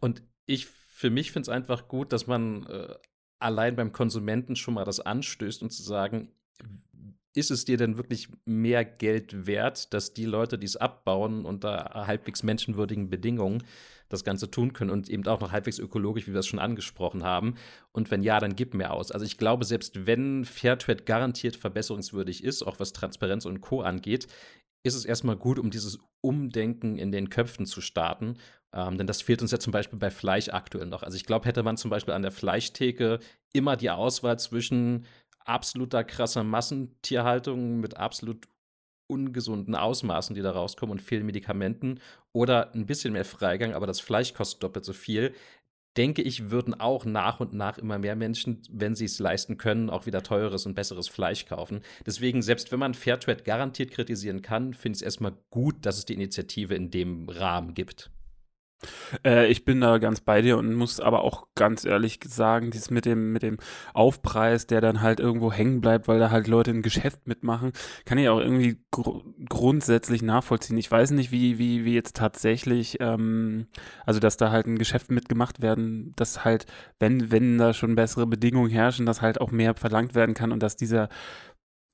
Und 0.00 0.22
ich 0.44 0.66
für 0.66 1.08
mich 1.10 1.32
finde 1.32 1.42
es 1.42 1.48
einfach 1.48 1.88
gut, 1.88 2.12
dass 2.12 2.26
man 2.26 2.66
äh, 2.66 2.94
allein 3.38 3.76
beim 3.76 3.92
Konsumenten 3.92 4.56
schon 4.56 4.74
mal 4.74 4.84
das 4.84 5.00
anstößt 5.00 5.62
und 5.62 5.70
zu 5.70 5.82
sagen, 5.82 6.30
ist 7.34 7.50
es 7.50 7.64
dir 7.64 7.76
denn 7.76 7.96
wirklich 7.96 8.28
mehr 8.44 8.84
Geld 8.84 9.46
wert, 9.46 9.92
dass 9.94 10.12
die 10.12 10.24
Leute, 10.24 10.58
die 10.58 10.66
es 10.66 10.76
abbauen, 10.76 11.44
unter 11.44 12.06
halbwegs 12.06 12.42
menschenwürdigen 12.42 13.10
Bedingungen 13.10 13.62
das 14.08 14.24
Ganze 14.24 14.50
tun 14.50 14.72
können 14.72 14.90
und 14.90 15.08
eben 15.08 15.26
auch 15.26 15.40
noch 15.40 15.52
halbwegs 15.52 15.78
ökologisch, 15.78 16.26
wie 16.26 16.32
wir 16.32 16.40
es 16.40 16.46
schon 16.46 16.58
angesprochen 16.58 17.22
haben? 17.22 17.54
Und 17.92 18.10
wenn 18.10 18.22
ja, 18.22 18.40
dann 18.40 18.56
gib 18.56 18.74
mehr 18.74 18.92
aus. 18.92 19.12
Also 19.12 19.24
ich 19.24 19.38
glaube, 19.38 19.64
selbst 19.64 20.06
wenn 20.06 20.44
Fairtrade 20.44 21.04
garantiert 21.04 21.56
verbesserungswürdig 21.56 22.42
ist, 22.42 22.62
auch 22.62 22.80
was 22.80 22.92
Transparenz 22.92 23.44
und 23.44 23.60
Co. 23.60 23.82
angeht, 23.82 24.26
ist 24.82 24.94
es 24.94 25.04
erstmal 25.04 25.36
gut, 25.36 25.58
um 25.58 25.70
dieses 25.70 25.98
Umdenken 26.20 26.98
in 26.98 27.12
den 27.12 27.30
Köpfen 27.30 27.66
zu 27.66 27.80
starten. 27.80 28.38
Ähm, 28.74 28.98
denn 28.98 29.06
das 29.06 29.22
fehlt 29.22 29.42
uns 29.42 29.50
ja 29.50 29.58
zum 29.58 29.72
Beispiel 29.72 29.98
bei 29.98 30.10
Fleisch 30.10 30.48
aktuell 30.50 30.86
noch. 30.86 31.02
Also 31.02 31.16
ich 31.16 31.24
glaube, 31.24 31.46
hätte 31.46 31.62
man 31.62 31.76
zum 31.76 31.90
Beispiel 31.90 32.14
an 32.14 32.22
der 32.22 32.32
Fleischtheke 32.32 33.18
immer 33.52 33.76
die 33.76 33.90
Auswahl 33.90 34.38
zwischen 34.38 35.06
absoluter 35.44 36.04
krasser 36.04 36.44
Massentierhaltung 36.44 37.80
mit 37.80 37.96
absolut 37.96 38.46
ungesunden 39.10 39.74
Ausmaßen, 39.74 40.34
die 40.34 40.42
da 40.42 40.50
rauskommen 40.50 40.92
und 40.92 41.02
vielen 41.02 41.24
Medikamenten 41.24 42.00
oder 42.32 42.74
ein 42.74 42.84
bisschen 42.84 43.14
mehr 43.14 43.24
Freigang, 43.24 43.72
aber 43.72 43.86
das 43.86 44.00
Fleisch 44.00 44.34
kostet 44.34 44.62
doppelt 44.62 44.84
so 44.84 44.92
viel, 44.92 45.34
denke 45.96 46.22
ich, 46.22 46.50
würden 46.50 46.78
auch 46.78 47.04
nach 47.06 47.40
und 47.40 47.54
nach 47.54 47.78
immer 47.78 47.98
mehr 47.98 48.14
Menschen, 48.14 48.62
wenn 48.70 48.94
sie 48.94 49.06
es 49.06 49.18
leisten 49.18 49.56
können, 49.56 49.90
auch 49.90 50.06
wieder 50.06 50.22
teures 50.22 50.66
und 50.66 50.74
besseres 50.74 51.08
Fleisch 51.08 51.46
kaufen. 51.46 51.80
Deswegen, 52.06 52.42
selbst 52.42 52.70
wenn 52.70 52.78
man 52.78 52.94
Fairtrade 52.94 53.42
garantiert 53.42 53.90
kritisieren 53.90 54.42
kann, 54.42 54.74
finde 54.74 54.96
ich 54.96 55.00
es 55.00 55.06
erstmal 55.06 55.36
gut, 55.50 55.86
dass 55.86 55.98
es 55.98 56.04
die 56.04 56.14
Initiative 56.14 56.74
in 56.74 56.90
dem 56.90 57.28
Rahmen 57.28 57.74
gibt. 57.74 58.10
Äh, 59.24 59.48
ich 59.48 59.64
bin 59.64 59.80
da 59.80 59.98
ganz 59.98 60.20
bei 60.20 60.42
dir 60.42 60.56
und 60.58 60.74
muss 60.74 61.00
aber 61.00 61.22
auch 61.22 61.48
ganz 61.54 61.84
ehrlich 61.84 62.20
sagen, 62.26 62.70
dieses 62.70 62.90
mit 62.90 63.04
dem, 63.04 63.32
mit 63.32 63.42
dem 63.42 63.58
Aufpreis, 63.94 64.66
der 64.66 64.80
dann 64.80 65.00
halt 65.00 65.20
irgendwo 65.20 65.52
hängen 65.52 65.80
bleibt, 65.80 66.08
weil 66.08 66.18
da 66.18 66.30
halt 66.30 66.46
Leute 66.48 66.70
ein 66.70 66.82
Geschäft 66.82 67.26
mitmachen, 67.26 67.72
kann 68.04 68.18
ich 68.18 68.28
auch 68.28 68.40
irgendwie 68.40 68.78
gr 68.90 69.22
grundsätzlich 69.48 70.22
nachvollziehen. 70.22 70.78
Ich 70.78 70.90
weiß 70.90 71.10
nicht, 71.12 71.32
wie, 71.32 71.58
wie, 71.58 71.84
wie 71.84 71.94
jetzt 71.94 72.16
tatsächlich, 72.16 72.98
ähm, 73.00 73.66
also 74.06 74.20
dass 74.20 74.36
da 74.36 74.50
halt 74.50 74.66
ein 74.66 74.78
Geschäft 74.78 75.10
mitgemacht 75.10 75.60
werden, 75.62 76.12
dass 76.16 76.44
halt, 76.44 76.66
wenn, 76.98 77.30
wenn 77.30 77.58
da 77.58 77.72
schon 77.72 77.96
bessere 77.96 78.26
Bedingungen 78.26 78.70
herrschen, 78.70 79.06
dass 79.06 79.22
halt 79.22 79.40
auch 79.40 79.50
mehr 79.50 79.74
verlangt 79.74 80.14
werden 80.14 80.34
kann 80.34 80.52
und 80.52 80.62
dass 80.62 80.76
dieser 80.76 81.08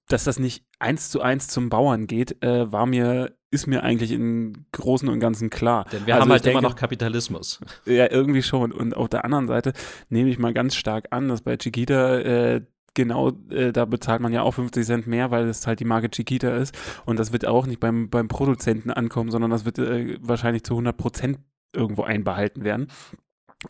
dass 0.09 0.25
das 0.25 0.38
nicht 0.38 0.67
eins 0.79 1.11
zu 1.11 1.23
eins 1.23 1.49
zum 1.49 1.71
Bauern 1.71 2.07
geht, 2.07 2.43
äh, 2.45 2.71
war 2.71 2.87
mir, 2.87 3.37
ist 3.55 3.67
mir 3.67 3.83
eigentlich 3.83 4.11
im 4.11 4.67
Großen 4.73 5.09
und 5.09 5.21
Ganzen 5.21 5.49
klar. 5.49 5.87
Denn 5.93 6.07
wir 6.07 6.15
Also 6.15 6.25
haben 6.25 6.33
halt 6.33 6.45
denke, 6.45 6.59
immer 6.59 6.69
noch 6.69 6.77
Kapitalismus. 6.77 7.61
Ja, 7.87 8.11
irgendwie 8.11 8.43
schon. 8.43 8.73
Und 8.73 8.97
auf 8.97 9.09
der 9.09 9.25
anderen 9.25 9.47
Seite 9.47 9.73
nehme 10.09 10.29
ich 10.31 10.39
mal 10.39 10.53
ganz 10.53 10.75
stark 10.75 11.07
an, 11.11 11.29
dass 11.29 11.43
bei 11.43 11.57
Chiquita 11.57 12.19
äh, 12.19 12.63
genau, 12.95 13.33
äh, 13.51 13.73
da 13.73 13.85
bezahlt 13.85 14.21
man 14.21 14.33
ja 14.33 14.43
auch 14.43 14.53
50 14.53 14.85
Cent 14.85 15.07
mehr, 15.07 15.31
weil 15.31 15.49
es 15.49 15.67
halt 15.67 15.81
die 15.81 15.85
Marke 15.85 16.11
Chiquita 16.11 16.57
ist. 16.57 16.75
Und 17.05 17.19
das 17.19 17.33
wird 17.33 17.47
auch 17.47 17.67
nicht 17.67 17.81
beim, 17.81 18.09
beim 18.11 18.29
Produzenten 18.29 18.91
ankommen, 18.91 19.31
sondern 19.31 19.51
das 19.51 19.65
wird 19.65 19.79
äh, 19.79 20.19
wahrscheinlich 20.21 20.65
zu 20.65 20.75
100 20.75 20.97
Prozent 20.97 21.39
irgendwo 21.75 22.03
einbehalten 22.03 22.65
werden. 22.65 22.89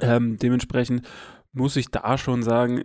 Ähm, 0.00 0.38
dementsprechend 0.38 1.06
muss 1.52 1.76
ich 1.76 1.90
da 1.90 2.18
schon 2.18 2.42
sagen, 2.42 2.82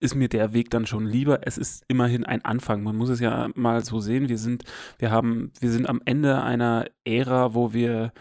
ist 0.00 0.14
mir 0.14 0.28
der 0.28 0.52
Weg 0.52 0.70
dann 0.70 0.86
schon 0.86 1.06
lieber. 1.06 1.46
Es 1.46 1.58
ist 1.58 1.84
immerhin 1.88 2.24
ein 2.24 2.44
Anfang. 2.44 2.82
Man 2.82 2.96
muss 2.96 3.08
es 3.08 3.20
ja 3.20 3.48
mal 3.54 3.84
so 3.84 4.00
sehen. 4.00 4.28
Wir 4.28 4.38
sind, 4.38 4.64
wir 4.98 5.10
haben, 5.10 5.52
wir 5.60 5.70
sind 5.70 5.88
am 5.88 6.02
Ende 6.04 6.42
einer 6.42 6.86
Ära, 7.04 7.54
wo 7.54 7.72
wir 7.72 8.12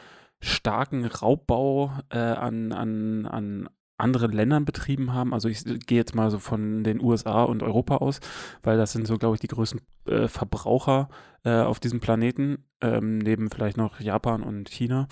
starken 0.41 1.05
Raubbau 1.05 1.91
äh, 2.09 2.17
an, 2.17 2.71
an, 2.71 3.25
an 3.25 3.69
anderen 3.97 4.31
Ländern 4.31 4.65
betrieben 4.65 5.13
haben. 5.13 5.33
Also 5.33 5.49
ich 5.49 5.63
gehe 5.63 5.97
jetzt 5.97 6.15
mal 6.15 6.29
so 6.31 6.39
von 6.39 6.83
den 6.83 7.01
USA 7.01 7.43
und 7.43 7.63
Europa 7.63 7.97
aus, 7.97 8.19
weil 8.61 8.77
das 8.77 8.91
sind 8.91 9.07
so, 9.07 9.17
glaube 9.17 9.35
ich, 9.35 9.41
die 9.41 9.47
größten 9.47 9.81
äh, 10.07 10.27
Verbraucher 10.27 11.09
äh, 11.43 11.61
auf 11.61 11.79
diesem 11.79 11.99
Planeten, 11.99 12.65
ähm, 12.81 13.17
neben 13.19 13.49
vielleicht 13.49 13.77
noch 13.77 13.99
Japan 13.99 14.43
und 14.43 14.69
China. 14.69 15.07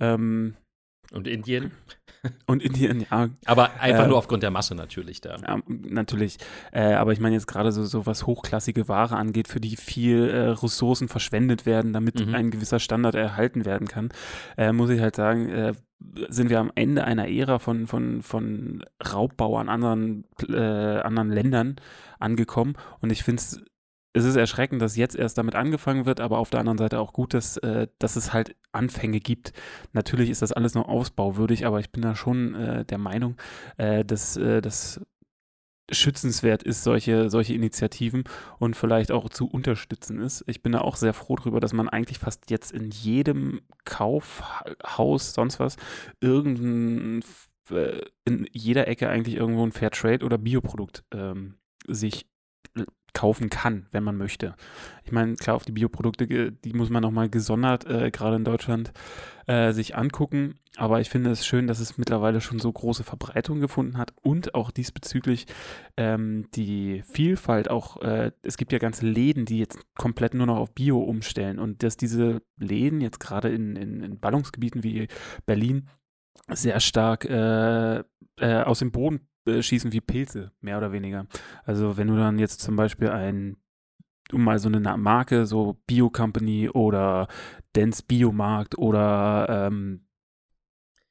Ähm, 0.00 0.56
und 1.12 1.26
Indien? 1.26 1.72
Und 2.46 2.62
Indien, 2.62 3.06
ja. 3.10 3.28
Aber 3.44 3.80
einfach 3.80 4.04
äh, 4.04 4.08
nur 4.08 4.18
aufgrund 4.18 4.42
der 4.42 4.50
Masse 4.50 4.74
natürlich 4.74 5.20
da. 5.20 5.36
Ja, 5.36 5.60
natürlich. 5.66 6.38
Äh, 6.72 6.94
aber 6.94 7.12
ich 7.12 7.20
meine 7.20 7.34
jetzt 7.34 7.46
gerade 7.46 7.72
so, 7.72 7.84
so 7.84 8.06
was 8.06 8.26
hochklassige 8.26 8.88
Ware 8.88 9.16
angeht, 9.16 9.48
für 9.48 9.60
die 9.60 9.76
viel 9.76 10.28
äh, 10.28 10.48
Ressourcen 10.50 11.08
verschwendet 11.08 11.66
werden, 11.66 11.92
damit 11.92 12.26
mhm. 12.26 12.34
ein 12.34 12.50
gewisser 12.50 12.80
Standard 12.80 13.14
erhalten 13.14 13.64
werden 13.64 13.86
kann, 13.88 14.10
äh, 14.56 14.72
muss 14.72 14.90
ich 14.90 15.00
halt 15.00 15.16
sagen, 15.16 15.48
äh, 15.48 15.72
sind 16.28 16.50
wir 16.50 16.60
am 16.60 16.72
Ende 16.74 17.04
einer 17.04 17.28
Ära 17.28 17.58
von, 17.58 17.86
von, 17.86 18.22
von 18.22 18.84
Raubbau 19.12 19.58
an 19.58 19.68
anderen, 19.68 20.24
äh, 20.48 20.56
anderen 20.56 21.30
Ländern 21.30 21.76
angekommen. 22.18 22.74
Und 23.00 23.10
ich 23.10 23.24
finde 23.24 23.40
es 23.40 23.62
es 24.12 24.24
ist 24.24 24.36
erschreckend, 24.36 24.82
dass 24.82 24.96
jetzt 24.96 25.16
erst 25.16 25.38
damit 25.38 25.54
angefangen 25.54 26.06
wird, 26.06 26.20
aber 26.20 26.38
auf 26.38 26.50
der 26.50 26.60
anderen 26.60 26.78
Seite 26.78 26.98
auch 26.98 27.12
gut, 27.12 27.34
dass, 27.34 27.56
äh, 27.58 27.88
dass 27.98 28.16
es 28.16 28.32
halt 28.32 28.56
Anfänge 28.72 29.20
gibt. 29.20 29.52
Natürlich 29.92 30.30
ist 30.30 30.42
das 30.42 30.52
alles 30.52 30.74
noch 30.74 30.88
ausbauwürdig, 30.88 31.66
aber 31.66 31.80
ich 31.80 31.90
bin 31.90 32.02
da 32.02 32.14
schon 32.14 32.54
äh, 32.54 32.84
der 32.84 32.98
Meinung, 32.98 33.36
äh, 33.76 34.04
dass 34.04 34.36
äh, 34.36 34.60
das 34.60 35.00
schützenswert 35.90 36.62
ist, 36.62 36.84
solche, 36.84 37.30
solche 37.30 37.54
Initiativen 37.54 38.24
und 38.58 38.76
vielleicht 38.76 39.10
auch 39.10 39.30
zu 39.30 39.46
unterstützen 39.48 40.20
ist. 40.20 40.44
Ich 40.46 40.62
bin 40.62 40.72
da 40.72 40.80
auch 40.80 40.96
sehr 40.96 41.14
froh 41.14 41.36
darüber, 41.36 41.60
dass 41.60 41.72
man 41.72 41.88
eigentlich 41.88 42.18
fast 42.18 42.50
jetzt 42.50 42.72
in 42.72 42.90
jedem 42.90 43.62
Kaufhaus, 43.84 45.32
sonst 45.32 45.60
was, 45.60 45.76
irgendein 46.20 47.22
äh, 47.70 48.00
in 48.24 48.46
jeder 48.52 48.86
Ecke 48.88 49.08
eigentlich 49.08 49.36
irgendwo 49.36 49.64
ein 49.64 49.72
Fairtrade 49.72 50.24
oder 50.24 50.38
Bioprodukt 50.38 51.04
ähm, 51.12 51.54
sich 51.86 52.26
kaufen 53.14 53.50
kann, 53.50 53.86
wenn 53.90 54.04
man 54.04 54.16
möchte. 54.16 54.54
Ich 55.04 55.12
meine, 55.12 55.34
klar, 55.36 55.56
auf 55.56 55.64
die 55.64 55.72
Bioprodukte, 55.72 56.52
die 56.52 56.72
muss 56.72 56.90
man 56.90 57.02
nochmal 57.02 57.28
gesondert, 57.28 57.86
äh, 57.86 58.10
gerade 58.10 58.36
in 58.36 58.44
Deutschland, 58.44 58.92
äh, 59.46 59.72
sich 59.72 59.96
angucken. 59.96 60.56
Aber 60.76 61.00
ich 61.00 61.08
finde 61.08 61.30
es 61.30 61.46
schön, 61.46 61.66
dass 61.66 61.80
es 61.80 61.98
mittlerweile 61.98 62.40
schon 62.40 62.58
so 62.58 62.70
große 62.70 63.04
Verbreitung 63.04 63.60
gefunden 63.60 63.96
hat 63.96 64.12
und 64.22 64.54
auch 64.54 64.70
diesbezüglich 64.70 65.46
ähm, 65.96 66.46
die 66.54 67.02
Vielfalt 67.10 67.70
auch, 67.70 68.00
äh, 68.02 68.32
es 68.42 68.56
gibt 68.56 68.72
ja 68.72 68.78
ganze 68.78 69.06
Läden, 69.06 69.46
die 69.46 69.58
jetzt 69.58 69.78
komplett 69.96 70.34
nur 70.34 70.46
noch 70.46 70.58
auf 70.58 70.74
Bio 70.74 70.98
umstellen 70.98 71.58
und 71.58 71.82
dass 71.82 71.96
diese 71.96 72.42
Läden 72.58 73.00
jetzt 73.00 73.18
gerade 73.18 73.48
in, 73.48 73.74
in, 73.76 74.02
in 74.02 74.20
Ballungsgebieten 74.20 74.84
wie 74.84 75.08
Berlin 75.46 75.88
sehr 76.50 76.80
stark 76.80 77.24
äh, 77.24 77.98
äh, 77.98 78.62
aus 78.62 78.78
dem 78.78 78.92
Boden 78.92 79.28
äh, 79.48 79.62
schießen 79.62 79.92
wie 79.92 80.00
Pilze, 80.00 80.52
mehr 80.60 80.78
oder 80.78 80.92
weniger. 80.92 81.26
Also 81.64 81.96
wenn 81.96 82.08
du 82.08 82.16
dann 82.16 82.38
jetzt 82.38 82.60
zum 82.60 82.76
Beispiel 82.76 83.10
ein, 83.10 83.56
um 84.32 84.44
mal 84.44 84.58
so 84.58 84.68
eine 84.68 84.80
Marke, 84.96 85.46
so 85.46 85.80
Bio 85.86 86.10
Company 86.10 86.68
oder 86.68 87.28
Dance 87.72 88.02
Biomarkt 88.06 88.76
oder 88.78 89.66
ähm, 89.68 90.04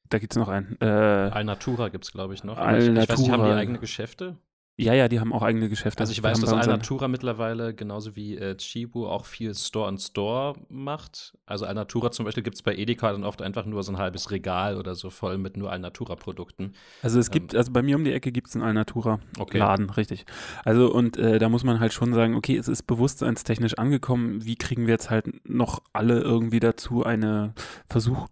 da 0.10 0.20
gibt 0.20 0.34
es 0.34 0.38
noch 0.38 0.48
einen. 0.48 0.78
Äh, 0.80 0.86
Alnatura 0.86 1.90
gibt 1.90 2.06
es, 2.06 2.12
glaube 2.12 2.34
ich, 2.34 2.44
noch. 2.44 2.58
Alnatura. 2.58 3.04
Ich 3.04 3.10
weiß 3.10 3.20
nicht, 3.20 3.32
haben 3.32 3.44
die 3.44 3.52
eigene 3.52 3.80
Geschäfte? 3.80 4.38
Ja, 4.80 4.94
ja, 4.94 5.08
die 5.08 5.20
haben 5.20 5.34
auch 5.34 5.42
eigene 5.42 5.70
Geschäfte. 5.70 6.02
Also 6.02 6.12
ich 6.12 6.22
weiß, 6.22 6.40
dass 6.40 6.54
Alnatura 6.54 7.08
mittlerweile 7.08 7.74
genauso 7.74 8.16
wie 8.16 8.38
äh, 8.38 8.56
Chibu 8.58 9.08
auch 9.08 9.26
viel 9.26 9.56
Store-on-Store 9.56 10.52
-Store 10.52 10.66
macht. 10.70 11.36
Also 11.48 11.66
Alnatura 11.66 12.12
zum 12.12 12.26
Beispiel 12.26 12.44
gibt 12.44 12.58
es 12.58 12.62
bei 12.62 12.76
Edeka 12.76 13.12
dann 13.12 13.24
oft 13.24 13.42
einfach 13.42 13.66
nur 13.66 13.82
so 13.82 13.92
ein 13.92 13.98
halbes 13.98 14.30
Regal 14.30 14.78
oder 14.78 14.94
so 14.94 15.10
voll 15.10 15.40
mit 15.40 15.58
nur 15.58 15.72
Alnatura-Produkten. 15.72 16.74
Also 17.02 17.20
es 17.20 17.32
gibt, 17.32 17.56
ähm, 17.56 17.58
also 17.58 17.72
bei 17.72 17.82
mir 17.82 17.96
um 17.96 18.04
die 18.04 18.14
Ecke 18.14 18.32
gibt 18.32 18.50
es 18.50 18.56
einen 18.56 18.66
Alnatura-Laden, 18.66 19.86
okay. 19.86 19.94
richtig. 19.98 20.26
Also 20.64 20.94
und 20.94 21.18
äh, 21.18 21.40
da 21.40 21.50
muss 21.50 21.64
man 21.64 21.80
halt 21.80 21.94
schon 21.94 22.14
sagen, 22.14 22.36
okay, 22.36 22.56
es 22.56 22.68
ist 22.68 22.84
bewusstseinstechnisch 22.84 23.80
angekommen. 23.80 24.46
Wie 24.46 24.58
kriegen 24.58 24.86
wir 24.86 24.94
jetzt 24.94 25.10
halt 25.10 25.28
noch 25.50 25.82
alle 25.92 26.22
irgendwie 26.22 26.60
dazu, 26.60 27.04
eine 27.04 27.56
Versuch, 27.90 28.28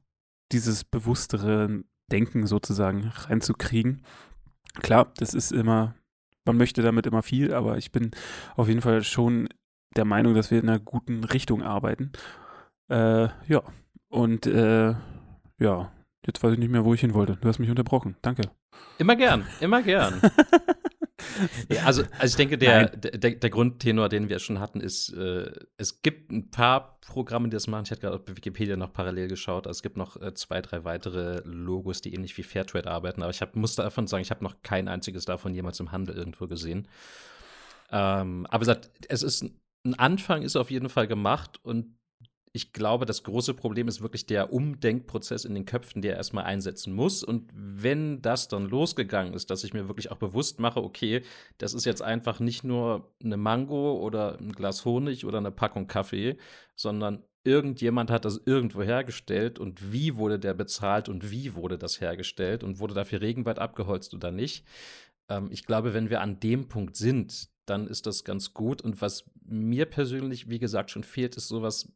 dieses 0.51 0.83
bewusstere 0.83 1.81
Denken 2.11 2.45
sozusagen 2.45 3.11
reinzukriegen? 3.15 4.03
Klar, 4.83 5.11
das 5.17 5.33
ist 5.33 5.51
immer 5.51 5.95
man 6.45 6.57
möchte 6.57 6.81
damit 6.81 7.05
immer 7.05 7.23
viel, 7.23 7.53
aber 7.53 7.77
ich 7.77 7.91
bin 7.91 8.11
auf 8.55 8.67
jeden 8.67 8.81
Fall 8.81 9.03
schon 9.03 9.49
der 9.95 10.05
Meinung, 10.05 10.33
dass 10.33 10.51
wir 10.51 10.59
in 10.59 10.69
einer 10.69 10.79
guten 10.79 11.23
Richtung 11.23 11.63
arbeiten. 11.63 12.11
Äh, 12.89 13.29
ja, 13.47 13.63
und 14.09 14.45
äh, 14.45 14.93
ja, 15.59 15.91
jetzt 16.25 16.43
weiß 16.43 16.53
ich 16.53 16.59
nicht 16.59 16.71
mehr, 16.71 16.85
wo 16.85 16.93
ich 16.93 17.01
hin 17.01 17.13
wollte. 17.13 17.37
Du 17.41 17.47
hast 17.47 17.59
mich 17.59 17.69
unterbrochen. 17.69 18.15
Danke. 18.21 18.43
Immer 18.97 19.15
gern, 19.15 19.45
immer 19.59 19.81
gern. 19.81 20.21
ja, 21.69 21.83
also, 21.83 22.03
also 22.19 22.25
ich 22.25 22.35
denke, 22.35 22.57
der, 22.57 22.87
der, 22.89 23.31
der, 23.35 23.49
Grundtenor, 23.49 24.09
den 24.09 24.29
wir 24.29 24.39
schon 24.39 24.59
hatten, 24.59 24.81
ist, 24.81 25.13
äh, 25.13 25.51
es 25.77 26.01
gibt 26.01 26.31
ein 26.31 26.51
paar 26.51 26.99
Programme, 27.01 27.49
die 27.49 27.53
das 27.53 27.67
machen. 27.67 27.83
Ich 27.85 27.91
hatte 27.91 28.01
gerade 28.01 28.15
auf 28.15 28.21
Wikipedia 28.27 28.75
noch 28.75 28.93
parallel 28.93 29.27
geschaut. 29.27 29.67
Also 29.67 29.77
es 29.77 29.83
gibt 29.83 29.97
noch 29.97 30.21
äh, 30.21 30.33
zwei, 30.33 30.61
drei 30.61 30.83
weitere 30.83 31.41
Logos, 31.45 32.01
die 32.01 32.13
ähnlich 32.13 32.37
wie 32.37 32.43
Fairtrade 32.43 32.89
arbeiten. 32.89 33.21
Aber 33.21 33.31
ich 33.31 33.41
hab, 33.41 33.55
muss 33.55 33.75
davon 33.75 34.07
sagen, 34.07 34.21
ich 34.21 34.31
habe 34.31 34.43
noch 34.43 34.61
kein 34.63 34.87
einziges 34.87 35.25
davon 35.25 35.53
jemals 35.53 35.79
im 35.79 35.91
Handel 35.91 36.15
irgendwo 36.15 36.47
gesehen. 36.47 36.87
Ähm, 37.91 38.45
aber 38.49 38.59
gesagt, 38.59 38.89
es 39.09 39.23
ist 39.23 39.45
ein 39.85 39.93
Anfang 39.93 40.41
ist 40.41 40.55
auf 40.55 40.71
jeden 40.71 40.89
Fall 40.89 41.07
gemacht 41.07 41.59
und 41.63 41.95
ich 42.55 42.71
glaube, 42.71 43.05
das 43.05 43.23
große 43.23 43.53
Problem 43.53 43.89
ist 43.89 44.01
wirklich 44.01 44.27
der 44.27 44.53
Umdenkprozess 44.53 45.43
in 45.43 45.55
den 45.55 45.65
Köpfen, 45.65 46.01
der 46.01 46.15
erstmal 46.15 46.45
einsetzen 46.45 46.93
muss. 46.93 47.21
Und 47.21 47.51
wenn 47.53 48.21
das 48.21 48.47
dann 48.47 48.69
losgegangen 48.69 49.33
ist, 49.33 49.49
dass 49.49 49.65
ich 49.65 49.73
mir 49.73 49.89
wirklich 49.89 50.09
auch 50.09 50.15
bewusst 50.15 50.57
mache, 50.57 50.81
okay, 50.81 51.21
das 51.57 51.73
ist 51.73 51.85
jetzt 51.85 52.01
einfach 52.01 52.39
nicht 52.39 52.63
nur 52.63 53.11
eine 53.21 53.35
Mango 53.35 53.99
oder 53.99 54.39
ein 54.39 54.53
Glas 54.53 54.85
Honig 54.85 55.25
oder 55.25 55.39
eine 55.39 55.51
Packung 55.51 55.87
Kaffee, 55.87 56.37
sondern 56.77 57.23
irgendjemand 57.43 58.09
hat 58.09 58.23
das 58.23 58.39
irgendwo 58.45 58.83
hergestellt 58.83 59.59
und 59.59 59.91
wie 59.91 60.15
wurde 60.15 60.39
der 60.39 60.53
bezahlt 60.53 61.09
und 61.09 61.31
wie 61.31 61.55
wurde 61.55 61.77
das 61.77 61.99
hergestellt 61.99 62.63
und 62.63 62.79
wurde 62.79 62.93
dafür 62.93 63.19
Regenwald 63.19 63.59
abgeholzt 63.59 64.13
oder 64.13 64.31
nicht. 64.31 64.65
Ähm, 65.27 65.49
ich 65.51 65.65
glaube, 65.65 65.93
wenn 65.93 66.09
wir 66.09 66.21
an 66.21 66.39
dem 66.39 66.69
Punkt 66.69 66.95
sind, 66.95 67.49
dann 67.65 67.87
ist 67.87 68.05
das 68.05 68.23
ganz 68.23 68.53
gut. 68.53 68.81
Und 68.81 69.01
was 69.01 69.25
mir 69.45 69.85
persönlich, 69.85 70.49
wie 70.49 70.59
gesagt, 70.59 70.91
schon 70.91 71.03
fehlt, 71.03 71.35
ist 71.35 71.47
sowas 71.47 71.91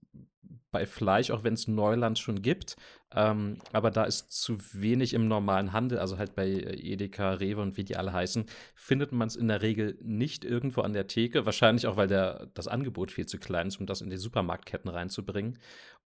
bei 0.72 0.86
Fleisch, 0.86 1.32
auch 1.32 1.44
wenn 1.44 1.54
es 1.54 1.68
Neuland 1.68 2.20
schon 2.20 2.42
gibt. 2.42 2.76
Ähm, 3.12 3.58
aber 3.74 3.90
da 3.90 4.04
ist 4.04 4.32
zu 4.32 4.58
wenig 4.74 5.14
im 5.14 5.28
normalen 5.28 5.74
Handel, 5.74 5.98
also 5.98 6.18
halt 6.18 6.36
bei 6.36 6.48
Edeka, 6.48 7.34
Rewe 7.34 7.62
und 7.62 7.78
wie 7.78 7.84
die 7.84 7.96
alle 7.96 8.14
heißen, 8.14 8.46
findet 8.76 9.12
man 9.12 9.28
es 9.28 9.36
in 9.36 9.48
der 9.48 9.62
Regel 9.64 9.98
nicht 10.02 10.46
irgendwo 10.46 10.82
an 10.82 10.94
der 10.94 11.08
Theke. 11.08 11.46
Wahrscheinlich 11.46 11.88
auch, 11.88 11.98
weil 11.98 12.08
der, 12.08 12.50
das 12.54 12.68
Angebot 12.68 13.12
viel 13.12 13.26
zu 13.26 13.40
klein 13.40 13.68
ist, 13.68 13.80
um 13.80 13.88
das 13.88 14.02
in 14.02 14.10
die 14.10 14.18
Supermarktketten 14.18 14.92
reinzubringen. 14.92 15.58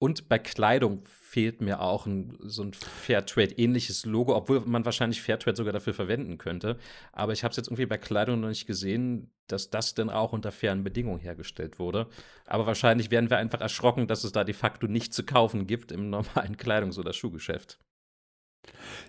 Und 0.02 0.30
bei 0.30 0.38
Kleidung 0.38 1.02
fehlt 1.04 1.60
mir 1.60 1.82
auch 1.82 2.06
ein, 2.06 2.34
so 2.40 2.62
ein 2.62 2.72
Fairtrade-ähnliches 2.72 4.06
Logo, 4.06 4.34
obwohl 4.34 4.60
man 4.60 4.86
wahrscheinlich 4.86 5.20
Fairtrade 5.20 5.58
sogar 5.58 5.74
dafür 5.74 5.92
verwenden 5.92 6.38
könnte. 6.38 6.78
Aber 7.12 7.34
ich 7.34 7.44
habe 7.44 7.50
es 7.50 7.58
jetzt 7.58 7.68
irgendwie 7.68 7.84
bei 7.84 7.98
Kleidung 7.98 8.40
noch 8.40 8.48
nicht 8.48 8.66
gesehen, 8.66 9.30
dass 9.46 9.68
das 9.68 9.92
denn 9.94 10.08
auch 10.08 10.32
unter 10.32 10.52
fairen 10.52 10.84
Bedingungen 10.84 11.20
hergestellt 11.20 11.78
wurde. 11.78 12.08
Aber 12.46 12.66
wahrscheinlich 12.66 13.10
werden 13.10 13.28
wir 13.28 13.36
einfach 13.36 13.60
erschrocken, 13.60 14.06
dass 14.06 14.24
es 14.24 14.32
da 14.32 14.42
de 14.42 14.54
facto 14.54 14.86
nicht 14.86 15.12
zu 15.12 15.22
kaufen 15.22 15.66
gibt 15.66 15.92
im 15.92 16.08
normalen 16.08 16.56
Kleidungs- 16.56 16.98
oder 16.98 17.12
Schuhgeschäft. 17.12 17.78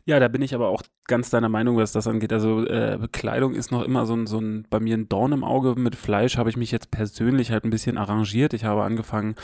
Ja, 0.05 0.19
da 0.19 0.27
bin 0.27 0.41
ich 0.41 0.55
aber 0.55 0.69
auch 0.69 0.81
ganz 1.07 1.29
deiner 1.29 1.49
Meinung, 1.49 1.77
was 1.77 1.91
das 1.91 2.07
angeht. 2.07 2.33
Also 2.33 2.65
äh, 2.65 2.97
Bekleidung 2.99 3.53
ist 3.53 3.71
noch 3.71 3.83
immer 3.83 4.05
so 4.05 4.15
ein, 4.15 4.27
so 4.27 4.39
ein, 4.39 4.65
bei 4.69 4.79
mir 4.79 4.97
ein 4.97 5.09
Dorn 5.09 5.31
im 5.31 5.43
Auge. 5.43 5.75
Mit 5.79 5.95
Fleisch 5.95 6.37
habe 6.37 6.49
ich 6.49 6.57
mich 6.57 6.71
jetzt 6.71 6.91
persönlich 6.91 7.51
halt 7.51 7.63
ein 7.63 7.69
bisschen 7.69 7.97
arrangiert. 7.97 8.53
Ich 8.53 8.65
habe 8.65 8.83
angefangen, 8.83 9.35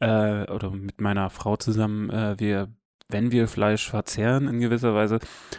äh, 0.00 0.50
oder 0.50 0.70
mit 0.70 1.00
meiner 1.00 1.30
Frau 1.30 1.56
zusammen, 1.56 2.10
äh, 2.10 2.38
wir 2.38 2.68
wenn 3.08 3.30
wir 3.30 3.46
Fleisch 3.46 3.90
verzehren 3.90 4.48
in 4.48 4.60
gewisser 4.60 4.94
Weise, 4.94 5.18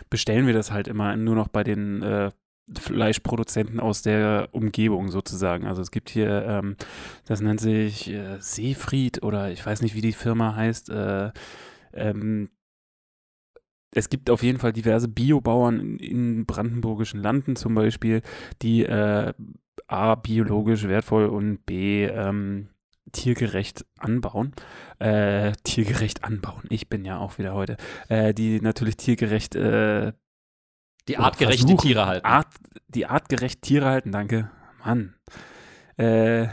bestellen 0.10 0.48
wir 0.48 0.53
das 0.53 0.72
halt 0.72 0.88
immer 0.88 1.15
nur 1.15 1.36
noch 1.36 1.48
bei 1.48 1.63
den 1.63 2.01
äh, 2.01 2.31
Fleischproduzenten 2.79 3.79
aus 3.79 4.01
der 4.01 4.50
Umgebung 4.51 5.12
sozusagen. 5.12 5.67
Also 5.67 5.81
es 5.81 5.91
gibt 5.91 6.10
hier, 6.10 6.45
ähm, 6.45 6.77
das 7.25 7.41
nennt 7.41 7.60
sich 7.60 8.10
äh, 8.10 8.38
Seefried 8.39 9.22
oder 9.24 9.51
ich 9.51 9.65
weiß 9.65 9.81
nicht, 9.81 9.95
wie 9.95 10.01
die 10.01 10.13
Firma 10.13 10.55
heißt. 10.55 10.89
Äh, 10.89 11.31
ähm, 11.93 12.50
es 13.96 14.10
gibt 14.10 14.30
auf 14.30 14.44
jeden 14.44 14.60
Fall 14.60 14.74
diverse 14.74 15.08
Biobauern 15.08 15.80
in, 15.80 15.98
in 16.00 16.46
brandenburgischen 16.46 17.22
Landen 17.22 17.56
zum 17.56 17.76
Beispiel, 17.76 18.22
die 18.62 18.86
äh, 18.86 19.34
A, 19.88 20.16
biologisch 20.16 20.88
wertvoll 20.88 21.26
und 21.26 21.66
B, 21.66 22.06
ähm, 22.06 22.70
tiergerecht 23.12 23.86
anbauen. 24.00 24.54
Äh, 25.00 25.54
tiergerecht 25.64 26.24
anbauen. 26.24 26.64
Ich 26.70 26.90
bin 26.90 27.06
ja 27.06 27.20
auch 27.20 27.38
wieder 27.38 27.54
heute. 27.54 27.78
Äh, 28.08 28.34
die 28.34 28.60
natürlich 28.62 28.98
tiergerecht 28.98 29.56
äh, 29.56 30.14
Die 31.08 31.18
artgerechte 31.18 31.76
Tiere 31.76 32.06
halten. 32.06 32.26
Art, 32.26 32.48
die 32.88 33.06
artgerecht 33.06 33.62
Tiere 33.62 33.86
halten, 33.86 34.12
danke. 34.12 34.50
Mann. 34.84 35.16
Äh, 35.98 36.48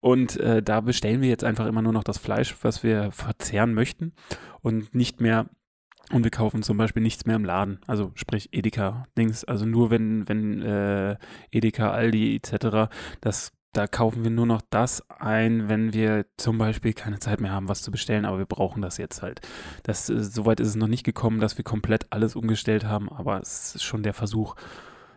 und 0.00 0.38
äh, 0.38 0.62
da 0.62 0.80
bestellen 0.80 1.20
wir 1.20 1.28
jetzt 1.28 1.44
einfach 1.44 1.66
immer 1.66 1.82
nur 1.82 1.92
noch 1.92 2.04
das 2.04 2.18
Fleisch, 2.18 2.56
was 2.62 2.82
wir 2.82 3.12
verzehren 3.12 3.74
möchten 3.74 4.14
und 4.62 4.94
nicht 4.94 5.20
mehr 5.20 5.46
und 6.12 6.24
wir 6.24 6.30
kaufen 6.30 6.62
zum 6.62 6.76
Beispiel 6.76 7.02
nichts 7.02 7.24
mehr 7.26 7.36
im 7.36 7.44
Laden, 7.44 7.80
also 7.86 8.12
sprich 8.14 8.48
Edeka-Dings, 8.52 9.44
also 9.44 9.64
nur 9.66 9.90
wenn, 9.90 10.28
wenn 10.28 10.62
äh, 10.62 11.16
Edeka, 11.50 11.90
Aldi 11.90 12.36
etc., 12.36 12.90
das, 13.20 13.52
da 13.72 13.86
kaufen 13.86 14.24
wir 14.24 14.30
nur 14.30 14.46
noch 14.46 14.62
das 14.70 15.08
ein, 15.08 15.68
wenn 15.68 15.92
wir 15.92 16.26
zum 16.36 16.58
Beispiel 16.58 16.92
keine 16.92 17.20
Zeit 17.20 17.40
mehr 17.40 17.52
haben, 17.52 17.68
was 17.68 17.82
zu 17.82 17.90
bestellen, 17.90 18.24
aber 18.24 18.38
wir 18.38 18.46
brauchen 18.46 18.82
das 18.82 18.96
jetzt 18.96 19.22
halt. 19.22 19.40
Das, 19.84 20.10
äh, 20.10 20.22
soweit 20.22 20.60
ist 20.60 20.68
es 20.68 20.76
noch 20.76 20.88
nicht 20.88 21.04
gekommen, 21.04 21.40
dass 21.40 21.56
wir 21.56 21.64
komplett 21.64 22.06
alles 22.10 22.34
umgestellt 22.36 22.84
haben, 22.84 23.08
aber 23.08 23.40
es 23.40 23.76
ist 23.76 23.84
schon 23.84 24.02
der 24.02 24.14
Versuch 24.14 24.56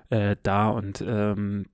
äh, 0.10 0.36
da 0.44 0.70
und 0.70 1.04
ähm, 1.06 1.66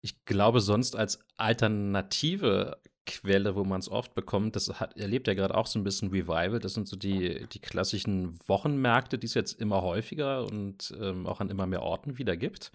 ich 0.00 0.24
glaube, 0.24 0.60
sonst 0.60 0.94
als 0.94 1.18
alternative 1.36 2.80
Quelle, 3.08 3.56
wo 3.56 3.64
man 3.64 3.80
es 3.80 3.90
oft 3.90 4.14
bekommt, 4.14 4.54
das 4.54 4.80
hat, 4.80 4.96
erlebt 4.98 5.26
ja 5.26 5.34
gerade 5.34 5.56
auch 5.56 5.66
so 5.66 5.78
ein 5.78 5.84
bisschen 5.84 6.10
Revival. 6.10 6.58
Das 6.58 6.74
sind 6.74 6.86
so 6.86 6.96
die, 6.96 7.46
die 7.52 7.58
klassischen 7.58 8.38
Wochenmärkte, 8.46 9.18
die 9.18 9.26
es 9.26 9.34
jetzt 9.34 9.60
immer 9.60 9.82
häufiger 9.82 10.44
und 10.44 10.94
ähm, 11.00 11.26
auch 11.26 11.40
an 11.40 11.48
immer 11.48 11.66
mehr 11.66 11.82
Orten 11.82 12.18
wieder 12.18 12.36
gibt. 12.36 12.70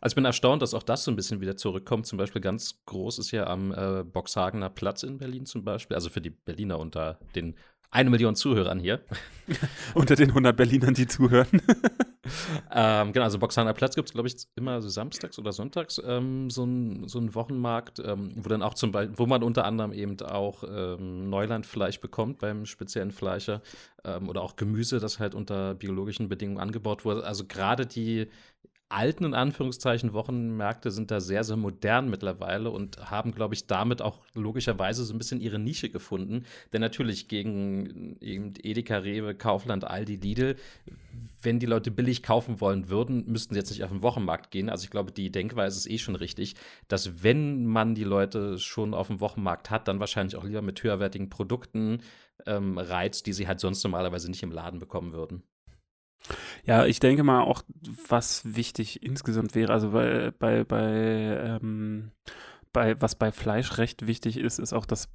Also 0.00 0.12
ich 0.12 0.16
bin 0.16 0.24
erstaunt, 0.24 0.60
dass 0.60 0.74
auch 0.74 0.82
das 0.82 1.04
so 1.04 1.10
ein 1.10 1.16
bisschen 1.16 1.40
wieder 1.40 1.56
zurückkommt. 1.56 2.06
Zum 2.06 2.18
Beispiel 2.18 2.42
ganz 2.42 2.82
groß 2.84 3.18
ist 3.18 3.30
ja 3.30 3.46
am 3.46 3.72
äh, 3.72 4.04
Boxhagener 4.04 4.70
Platz 4.70 5.04
in 5.04 5.18
Berlin 5.18 5.46
zum 5.46 5.64
Beispiel, 5.64 5.94
also 5.94 6.10
für 6.10 6.20
die 6.20 6.30
Berliner 6.30 6.78
unter 6.78 7.18
den 7.34 7.54
eine 7.90 8.10
Million 8.10 8.34
Zuhörern 8.34 8.78
hier. 8.78 9.00
Unter 9.94 10.16
den 10.16 10.30
100 10.30 10.56
Berlinern, 10.56 10.94
die 10.94 11.06
zuhören. 11.06 11.46
ähm, 12.72 13.12
genau, 13.12 13.24
also 13.24 13.38
Boxhaner 13.38 13.74
Platz 13.74 13.94
gibt 13.94 14.08
es, 14.08 14.12
glaube 14.12 14.28
ich, 14.28 14.36
immer 14.56 14.82
so 14.82 14.88
samstags 14.88 15.38
oder 15.38 15.52
sonntags 15.52 16.00
ähm, 16.04 16.50
so 16.50 16.64
einen 16.64 17.06
so 17.08 17.34
Wochenmarkt, 17.34 18.00
ähm, 18.00 18.32
wo 18.34 18.48
dann 18.48 18.62
auch 18.62 18.74
zum 18.74 18.92
Beispiel, 18.92 19.16
wo 19.18 19.26
man 19.26 19.42
unter 19.42 19.64
anderem 19.64 19.92
eben 19.92 20.20
auch 20.20 20.64
ähm, 20.68 21.30
Neulandfleisch 21.30 22.00
bekommt 22.00 22.38
beim 22.38 22.66
speziellen 22.66 23.12
Fleischer 23.12 23.62
ähm, 24.04 24.28
oder 24.28 24.42
auch 24.42 24.56
Gemüse, 24.56 24.98
das 24.98 25.20
halt 25.20 25.34
unter 25.34 25.74
biologischen 25.74 26.28
Bedingungen 26.28 26.58
angebaut 26.60 27.04
wurde. 27.04 27.24
Also 27.24 27.44
gerade 27.46 27.86
die 27.86 28.28
alten, 28.88 29.24
in 29.24 29.34
Anführungszeichen, 29.34 30.12
Wochenmärkte 30.12 30.90
sind 30.90 31.10
da 31.10 31.20
sehr, 31.20 31.44
sehr 31.44 31.56
modern 31.56 32.08
mittlerweile 32.08 32.70
und 32.70 33.10
haben, 33.10 33.32
glaube 33.32 33.54
ich, 33.54 33.66
damit 33.66 34.00
auch 34.00 34.20
logischerweise 34.34 35.04
so 35.04 35.14
ein 35.14 35.18
bisschen 35.18 35.40
ihre 35.40 35.58
Nische 35.58 35.88
gefunden. 35.88 36.44
Denn 36.72 36.80
natürlich 36.80 37.28
gegen 37.28 38.16
eben 38.20 38.54
Edeka, 38.62 38.98
Rewe, 38.98 39.34
Kaufland, 39.34 39.84
Aldi, 39.84 40.16
Lidl, 40.16 40.56
wenn 41.42 41.58
die 41.58 41.66
Leute 41.66 41.90
billig 41.90 42.22
kaufen 42.22 42.60
wollen 42.60 42.88
würden, 42.88 43.24
müssten 43.26 43.54
sie 43.54 43.60
jetzt 43.60 43.70
nicht 43.70 43.84
auf 43.84 43.90
den 43.90 44.02
Wochenmarkt 44.02 44.50
gehen. 44.50 44.70
Also 44.70 44.84
ich 44.84 44.90
glaube, 44.90 45.12
die 45.12 45.30
Denkweise 45.30 45.78
ist 45.78 45.90
eh 45.90 45.98
schon 45.98 46.16
richtig, 46.16 46.54
dass 46.88 47.22
wenn 47.22 47.66
man 47.66 47.94
die 47.94 48.04
Leute 48.04 48.58
schon 48.58 48.94
auf 48.94 49.08
dem 49.08 49.20
Wochenmarkt 49.20 49.70
hat, 49.70 49.88
dann 49.88 50.00
wahrscheinlich 50.00 50.36
auch 50.36 50.44
lieber 50.44 50.62
mit 50.62 50.82
höherwertigen 50.82 51.28
Produkten 51.28 52.02
ähm, 52.46 52.78
reizt, 52.78 53.26
die 53.26 53.32
sie 53.32 53.48
halt 53.48 53.60
sonst 53.60 53.82
normalerweise 53.82 54.30
nicht 54.30 54.42
im 54.42 54.52
Laden 54.52 54.78
bekommen 54.78 55.12
würden. 55.12 55.42
Ja, 56.64 56.86
ich 56.86 57.00
denke 57.00 57.22
mal 57.22 57.42
auch, 57.42 57.62
was 58.08 58.42
wichtig 58.44 59.02
insgesamt 59.02 59.54
wäre, 59.54 59.72
also 59.72 59.90
bei, 59.90 60.32
bei, 60.38 60.64
bei, 60.64 61.58
ähm, 61.60 62.10
bei 62.72 63.00
was 63.00 63.14
bei 63.14 63.32
Fleisch 63.32 63.78
recht 63.78 64.06
wichtig 64.06 64.36
ist, 64.36 64.58
ist 64.58 64.72
auch, 64.72 64.86
dass 64.86 65.08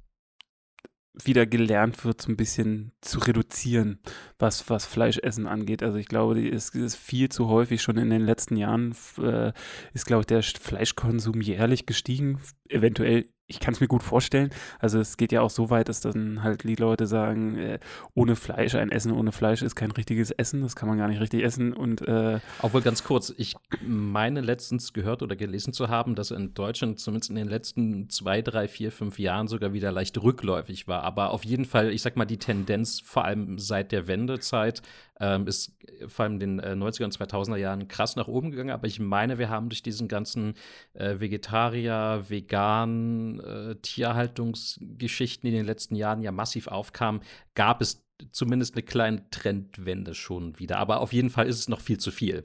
wieder 1.14 1.46
gelernt 1.46 2.04
wird, 2.04 2.22
so 2.22 2.32
ein 2.32 2.36
bisschen 2.36 2.92
zu 3.00 3.18
reduzieren, 3.18 3.98
was, 4.38 4.70
was 4.70 4.86
Fleischessen 4.86 5.46
angeht. 5.46 5.82
Also 5.82 5.98
ich 5.98 6.08
glaube, 6.08 6.48
es 6.48 6.70
ist 6.70 6.96
viel 6.96 7.28
zu 7.28 7.48
häufig 7.48 7.82
schon 7.82 7.98
in 7.98 8.10
den 8.10 8.22
letzten 8.22 8.56
Jahren, 8.56 8.94
äh, 9.18 9.52
ist, 9.92 10.06
glaube 10.06 10.22
ich, 10.22 10.26
der 10.26 10.42
Fleischkonsum 10.42 11.40
jährlich 11.40 11.86
gestiegen. 11.86 12.40
Eventuell 12.68 13.26
ich 13.52 13.60
kann 13.60 13.74
es 13.74 13.80
mir 13.80 13.86
gut 13.86 14.02
vorstellen. 14.02 14.50
Also 14.78 14.98
es 14.98 15.18
geht 15.18 15.30
ja 15.30 15.42
auch 15.42 15.50
so 15.50 15.68
weit, 15.68 15.88
dass 15.88 16.00
dann 16.00 16.42
halt 16.42 16.64
die 16.64 16.74
Leute 16.74 17.06
sagen, 17.06 17.58
äh, 17.58 17.78
ohne 18.14 18.34
Fleisch, 18.34 18.74
ein 18.74 18.90
Essen 18.90 19.12
ohne 19.12 19.30
Fleisch 19.30 19.62
ist 19.62 19.76
kein 19.76 19.90
richtiges 19.90 20.30
Essen, 20.30 20.62
das 20.62 20.74
kann 20.74 20.88
man 20.88 20.96
gar 20.96 21.08
nicht 21.08 21.20
richtig 21.20 21.44
essen. 21.44 21.74
Und 21.74 22.00
äh, 22.08 22.40
obwohl 22.62 22.80
ganz 22.80 23.04
kurz, 23.04 23.32
ich 23.36 23.54
meine 23.84 24.40
letztens 24.40 24.94
gehört 24.94 25.22
oder 25.22 25.36
gelesen 25.36 25.74
zu 25.74 25.88
haben, 25.88 26.14
dass 26.14 26.30
in 26.30 26.54
Deutschland 26.54 26.98
zumindest 26.98 27.30
in 27.30 27.36
den 27.36 27.48
letzten 27.48 28.08
zwei, 28.08 28.40
drei, 28.40 28.68
vier, 28.68 28.90
fünf 28.90 29.18
Jahren 29.18 29.48
sogar 29.48 29.74
wieder 29.74 29.92
leicht 29.92 30.20
rückläufig 30.22 30.88
war. 30.88 31.02
Aber 31.02 31.30
auf 31.30 31.44
jeden 31.44 31.66
Fall, 31.66 31.90
ich 31.90 32.00
sag 32.00 32.16
mal, 32.16 32.24
die 32.24 32.38
Tendenz 32.38 33.00
vor 33.00 33.26
allem 33.26 33.58
seit 33.58 33.92
der 33.92 34.06
Wendezeit 34.06 34.82
ähm, 35.22 35.46
ist 35.46 35.72
vor 36.08 36.24
allem 36.24 36.34
in 36.34 36.40
den 36.40 36.58
äh, 36.58 36.72
90er 36.72 37.04
und 37.04 37.16
2000er 37.16 37.56
Jahren 37.56 37.86
krass 37.86 38.16
nach 38.16 38.26
oben 38.26 38.50
gegangen. 38.50 38.70
Aber 38.70 38.88
ich 38.88 38.98
meine, 38.98 39.38
wir 39.38 39.48
haben 39.48 39.68
durch 39.68 39.82
diesen 39.82 40.08
ganzen 40.08 40.54
äh, 40.94 41.20
Vegetarier, 41.20 42.24
Vegan, 42.28 43.38
äh, 43.40 43.76
Tierhaltungsgeschichten, 43.76 45.46
die 45.48 45.56
in 45.56 45.60
den 45.60 45.66
letzten 45.66 45.94
Jahren 45.94 46.22
ja 46.22 46.32
massiv 46.32 46.66
aufkamen, 46.66 47.22
gab 47.54 47.80
es 47.80 48.04
zumindest 48.32 48.74
eine 48.74 48.82
kleine 48.82 49.30
Trendwende 49.30 50.14
schon 50.14 50.58
wieder. 50.58 50.78
Aber 50.78 51.00
auf 51.00 51.12
jeden 51.12 51.30
Fall 51.30 51.46
ist 51.46 51.58
es 51.58 51.68
noch 51.68 51.80
viel 51.80 51.98
zu 51.98 52.10
viel. 52.10 52.42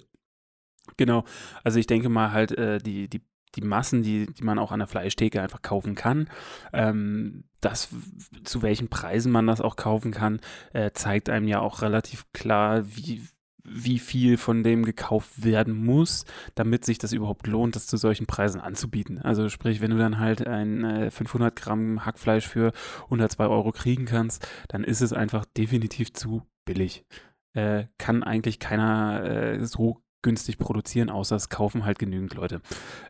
Genau. 0.98 1.26
Also 1.64 1.80
ich 1.80 1.88
denke 1.88 2.10
mal 2.10 2.32
halt, 2.32 2.52
äh, 2.52 2.78
die, 2.78 3.10
die 3.10 3.22
die 3.58 3.66
Massen, 3.66 4.04
die, 4.04 4.28
die 4.28 4.44
man 4.44 4.60
auch 4.60 4.72
an 4.72 4.80
der 4.80 4.88
Fleischtheke 4.88 5.42
einfach 5.42 5.62
kaufen 5.62 5.96
kann. 5.96 6.30
Ähm, 6.74 7.44
das, 7.62 7.90
zu 8.44 8.62
welchen 8.62 8.88
Preisen 8.88 9.32
man 9.32 9.48
das 9.48 9.62
auch 9.62 9.76
kaufen 9.76 10.12
kann, 10.12 10.40
äh, 10.74 10.92
zeigt 10.92 11.30
einem 11.30 11.48
ja 11.48 11.60
auch 11.60 11.82
relativ 11.82 12.26
klar, 12.32 12.84
wie, 12.86 13.24
wie 13.64 14.00
viel 14.00 14.38
von 14.38 14.64
dem 14.64 14.86
gekauft 14.86 15.44
werden 15.44 15.74
muss, 15.84 16.26
damit 16.56 16.86
sich 16.86 17.00
das 17.00 17.14
überhaupt 17.14 17.48
lohnt, 17.48 17.76
das 17.76 17.88
zu 17.88 17.98
solchen 17.98 18.28
Preisen 18.28 18.62
anzubieten. 18.62 19.20
Also 19.20 19.50
sprich, 19.50 19.82
wenn 19.82 19.92
du 19.92 19.98
dann 19.98 20.20
halt 20.20 20.48
ein 20.48 20.84
äh, 20.84 21.12
500 21.12 21.56
Gramm 21.56 22.06
Hackfleisch 22.06 22.48
für 22.48 22.72
unter 23.10 23.28
2 23.28 23.48
Euro 23.48 23.72
kriegen 23.72 24.06
kannst, 24.06 24.48
dann 24.68 24.84
ist 24.84 25.02
es 25.02 25.14
einfach 25.14 25.46
definitiv 25.46 26.14
zu 26.14 26.44
billig. 26.66 27.06
Äh, 27.54 27.86
kann 27.98 28.24
eigentlich 28.24 28.60
keiner 28.60 29.24
äh, 29.26 29.66
so 29.66 29.98
günstig 30.22 30.58
produzieren, 30.58 31.10
außer 31.10 31.36
es 31.36 31.50
kaufen 31.50 31.86
halt 31.86 32.00
genügend 32.00 32.34
Leute. 32.34 32.62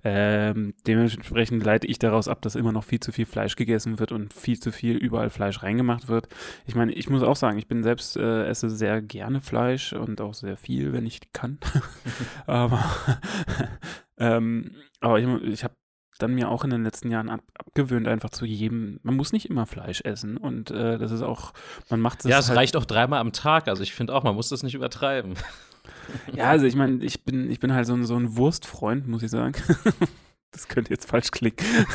Ähm, 0.04 0.74
dementsprechend 0.86 1.64
leite 1.64 1.88
ich 1.88 2.00
daraus 2.00 2.28
ab, 2.28 2.42
dass 2.42 2.56
immer 2.56 2.72
noch 2.72 2.84
viel 2.84 3.00
zu 3.00 3.12
viel 3.12 3.26
Fleisch 3.26 3.56
gegessen 3.56 4.00
wird 4.00 4.12
und 4.12 4.34
viel 4.34 4.60
zu 4.60 4.72
viel 4.72 4.98
überall 4.98 5.30
Fleisch 5.30 5.64
reingemacht 5.64 6.08
wird. 6.08 6.28
Ich 6.66 6.76
meine, 6.76 6.94
ich 6.94 7.10
muss 7.10 7.24
auch 7.24 7.36
sagen, 7.36 7.58
ich 7.58 7.68
bin 7.68 7.84
selbst 7.84 8.18
äh, 8.18 8.46
esse 8.46 8.70
sehr 8.70 9.02
gerne 9.02 9.42
Fleisch 9.42 9.94
und 9.94 10.22
auch 10.22 10.34
sehr 10.34 10.58
viel, 10.58 10.94
wenn 10.94 11.06
ich 11.06 11.32
kann. 11.34 11.60
aber 12.46 12.84
ähm, 14.18 14.72
aber 15.00 15.20
ich, 15.20 15.28
ich 15.44 15.64
habe 15.64 15.76
dann 16.20 16.34
mir 16.34 16.50
auch 16.50 16.64
in 16.64 16.70
den 16.70 16.84
letzten 16.84 17.12
Jahren 17.12 17.30
ab, 17.30 17.42
abgewöhnt, 17.58 18.08
einfach 18.08 18.30
zu 18.30 18.46
jedem, 18.46 19.00
man 19.04 19.16
muss 19.16 19.34
nicht 19.34 19.50
immer 19.50 19.66
Fleisch 19.66 20.02
essen 20.02 20.38
und 20.38 20.72
äh, 20.72 20.98
das 20.98 21.12
ist 21.12 21.22
auch, 21.22 21.54
man 21.90 22.00
macht 22.00 22.20
es. 22.20 22.26
Ja, 22.26 22.40
es 22.40 22.50
halt 22.50 22.58
reicht 22.58 22.76
auch 22.76 22.86
dreimal 22.86 23.20
am 23.20 23.34
Tag, 23.34 23.68
also 23.68 23.84
ich 23.84 23.94
finde 23.94 24.14
auch, 24.14 24.24
man 24.24 24.36
muss 24.36 24.50
das 24.50 24.64
nicht 24.64 24.76
übertreiben. 24.76 25.36
Ja, 26.34 26.50
also 26.50 26.66
ich 26.66 26.76
meine, 26.76 27.04
ich 27.04 27.24
bin, 27.24 27.50
ich 27.52 27.60
bin 27.60 27.74
halt 27.74 27.86
so 27.86 27.94
ein, 27.94 28.06
so 28.06 28.16
ein 28.16 28.38
Wurstfreund, 28.38 29.08
muss 29.08 29.24
ich 29.24 29.32
sagen. 29.32 29.54
Das 30.52 30.68
könnte 30.70 30.92
jetzt 30.92 31.08
falsch 31.08 31.30
klingen. 31.30 31.58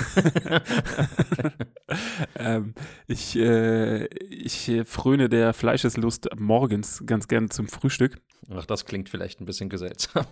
ähm, 2.37 2.75
ich, 3.09 3.35
äh, 3.35 4.07
ich 4.07 4.71
fröne 4.85 5.29
der 5.29 5.53
Fleischeslust 5.55 6.29
morgens 6.37 7.03
ganz 7.07 7.29
gerne 7.29 7.49
zum 7.49 7.67
Frühstück. 7.67 8.21
Ach, 8.51 8.67
das 8.67 8.85
klingt 8.85 9.09
vielleicht 9.09 9.41
ein 9.41 9.47
bisschen 9.47 9.71
seltsam. 9.77 10.27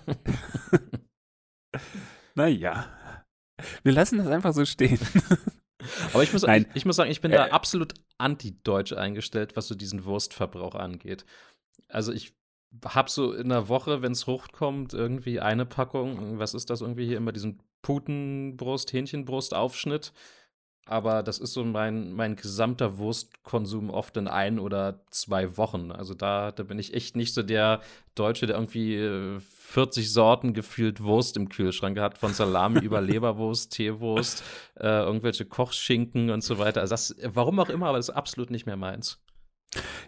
naja, 2.35 2.87
wir 3.83 3.92
lassen 3.92 4.18
das 4.18 4.29
einfach 4.29 4.53
so 4.53 4.64
stehen. 4.64 5.01
Aber 6.12 6.23
ich 6.23 6.33
muss, 6.33 6.44
ich, 6.44 6.66
ich, 6.75 6.85
muss 6.85 6.96
sagen, 6.96 7.11
ich 7.11 7.20
bin 7.20 7.33
äh, 7.33 7.37
da 7.37 7.46
absolut 7.46 7.94
anti-deutsch 8.18 8.92
eingestellt, 8.92 9.57
was 9.57 9.66
so 9.66 9.75
diesen 9.75 10.05
Wurstverbrauch 10.05 10.75
angeht. 10.75 11.25
Also 11.88 12.12
ich 12.12 12.35
hab 12.85 13.11
so 13.11 13.33
in 13.33 13.48
der 13.48 13.68
Woche, 13.68 14.02
wenn 14.02 14.12
es 14.12 14.26
hochkommt, 14.26 14.94
irgendwie 14.94 15.40
eine 15.40 15.66
Packung, 15.66 16.38
was 16.38 16.54
ist 16.54 16.70
das 16.70 16.80
irgendwie 16.80 17.06
hier 17.06 17.16
immer, 17.16 17.33
diesen 17.33 17.61
Putenbrust, 17.83 18.92
Hähnchenbrust-Aufschnitt. 18.92 20.12
Aber 20.87 21.22
das 21.22 21.38
ist 21.38 21.52
so 21.52 21.64
mein, 21.64 22.12
mein 22.14 22.35
gesamter 22.35 22.98
Wurstkonsum 22.98 23.90
oft 23.90 24.16
in 24.16 24.26
ein 24.26 24.59
oder 24.59 25.04
zwei 25.11 25.56
Wochen. 25.56 25.92
Also 25.92 26.14
da, 26.14 26.50
da 26.50 26.64
bin 26.64 26.80
ich 26.80 26.94
echt 26.94 27.14
nicht 27.14 27.33
so 27.33 27.44
der 27.44 27.80
Deutsche, 28.16 28.46
der 28.46 28.56
irgendwie 28.56 29.38
40 29.38 30.04
äh, 30.04 30.09
Sorten 30.09 30.52
gefühlt 30.52 31.00
Wurst 31.00 31.37
im 31.37 31.48
Kühlschrank 31.48 31.98
hat, 32.00 32.18
von 32.18 32.35
Salami 32.35 32.80
über 32.80 33.00
Leberwurst, 33.02 33.72
Teewurst, 33.72 34.42
äh, 34.80 35.04
irgendwelche 35.04 35.44
Kochschinken 35.44 36.30
und 36.30 36.42
so 36.42 36.59
weiter. 36.59 36.80
Also 36.80 36.92
das, 36.92 37.14
warum 37.22 37.61
auch 37.61 37.68
immer, 37.68 37.87
aber 37.87 37.98
das 37.98 38.09
ist 38.09 38.16
absolut 38.16 38.50
nicht 38.50 38.66
mehr 38.66 38.76
meins. 38.76 39.20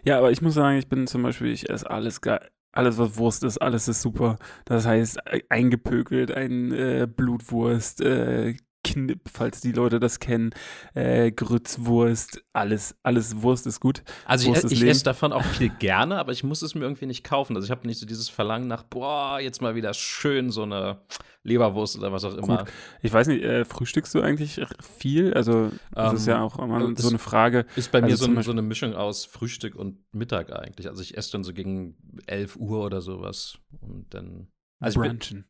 Ja, 0.03 0.17
aber 0.17 0.31
ich 0.31 0.41
muss 0.41 0.55
sagen, 0.55 0.77
ich 0.77 0.87
bin 0.87 1.07
zum 1.07 1.23
Beispiel, 1.23 1.51
ich 1.51 1.69
esse 1.69 1.89
alles 1.89 2.21
geil. 2.21 2.49
Alles, 2.75 2.97
was 2.97 3.17
Wurst 3.17 3.43
ist, 3.43 3.59
alles 3.59 3.87
ist 3.87 4.01
super. 4.01 4.37
Das 4.65 4.85
heißt, 4.87 5.19
eingepökelt, 5.49 6.31
ein 6.31 6.71
äh, 6.71 7.07
Blutwurst, 7.07 8.01
äh, 8.01 8.55
Knipp, 8.93 9.29
falls 9.31 9.61
die 9.61 9.71
Leute 9.71 9.99
das 9.99 10.19
kennen, 10.19 10.51
äh, 10.93 11.31
Grützwurst, 11.31 12.43
alles, 12.53 12.95
alles 13.03 13.41
Wurst 13.41 13.65
ist 13.67 13.79
gut. 13.79 14.03
Also 14.25 14.47
Wurst 14.49 14.65
ich, 14.65 14.73
ich 14.73 14.79
Leben. 14.79 14.91
esse 14.91 15.03
davon 15.03 15.33
auch 15.33 15.43
viel 15.43 15.69
gerne, 15.69 16.17
aber 16.17 16.31
ich 16.31 16.43
muss 16.43 16.61
es 16.61 16.75
mir 16.75 16.81
irgendwie 16.81 17.05
nicht 17.05 17.23
kaufen. 17.23 17.55
Also 17.55 17.65
ich 17.65 17.71
habe 17.71 17.87
nicht 17.87 17.99
so 17.99 18.05
dieses 18.05 18.29
Verlangen 18.29 18.67
nach, 18.67 18.83
boah, 18.83 19.39
jetzt 19.39 19.61
mal 19.61 19.75
wieder 19.75 19.93
schön 19.93 20.51
so 20.51 20.63
eine 20.63 21.01
Leberwurst 21.43 21.97
oder 21.97 22.11
was 22.11 22.23
auch 22.23 22.35
immer. 22.35 22.59
Gut. 22.59 22.73
Ich 23.01 23.11
weiß 23.11 23.27
nicht, 23.27 23.43
äh, 23.43 23.65
frühstückst 23.65 24.13
du 24.15 24.21
eigentlich 24.21 24.61
viel? 24.97 25.33
Also, 25.33 25.71
das 25.91 26.11
Ähm, 26.11 26.15
ist 26.17 26.27
ja 26.27 26.41
auch 26.41 26.57
immer 26.59 26.95
so 26.95 27.09
eine 27.09 27.19
Frage. 27.19 27.65
Ist 27.75 27.91
bei 27.91 27.99
mir 28.01 28.07
Also 28.11 28.25
so, 28.25 28.31
ein, 28.31 28.41
so 28.43 28.51
eine 28.51 28.61
Mischung 28.61 28.93
aus 28.93 29.25
Frühstück 29.25 29.75
und 29.75 29.97
Mittag 30.13 30.53
eigentlich. 30.53 30.87
Also 30.87 31.01
ich 31.01 31.17
esse 31.17 31.31
dann 31.33 31.43
so 31.43 31.51
gegen 31.53 31.97
11 32.27 32.55
Uhr 32.55 32.85
oder 32.85 33.01
sowas 33.01 33.57
und 33.81 34.13
dann 34.13 34.47
also 34.79 35.01
ich 35.01 35.09
bin, 35.09 35.17
Brunchen. 35.19 35.45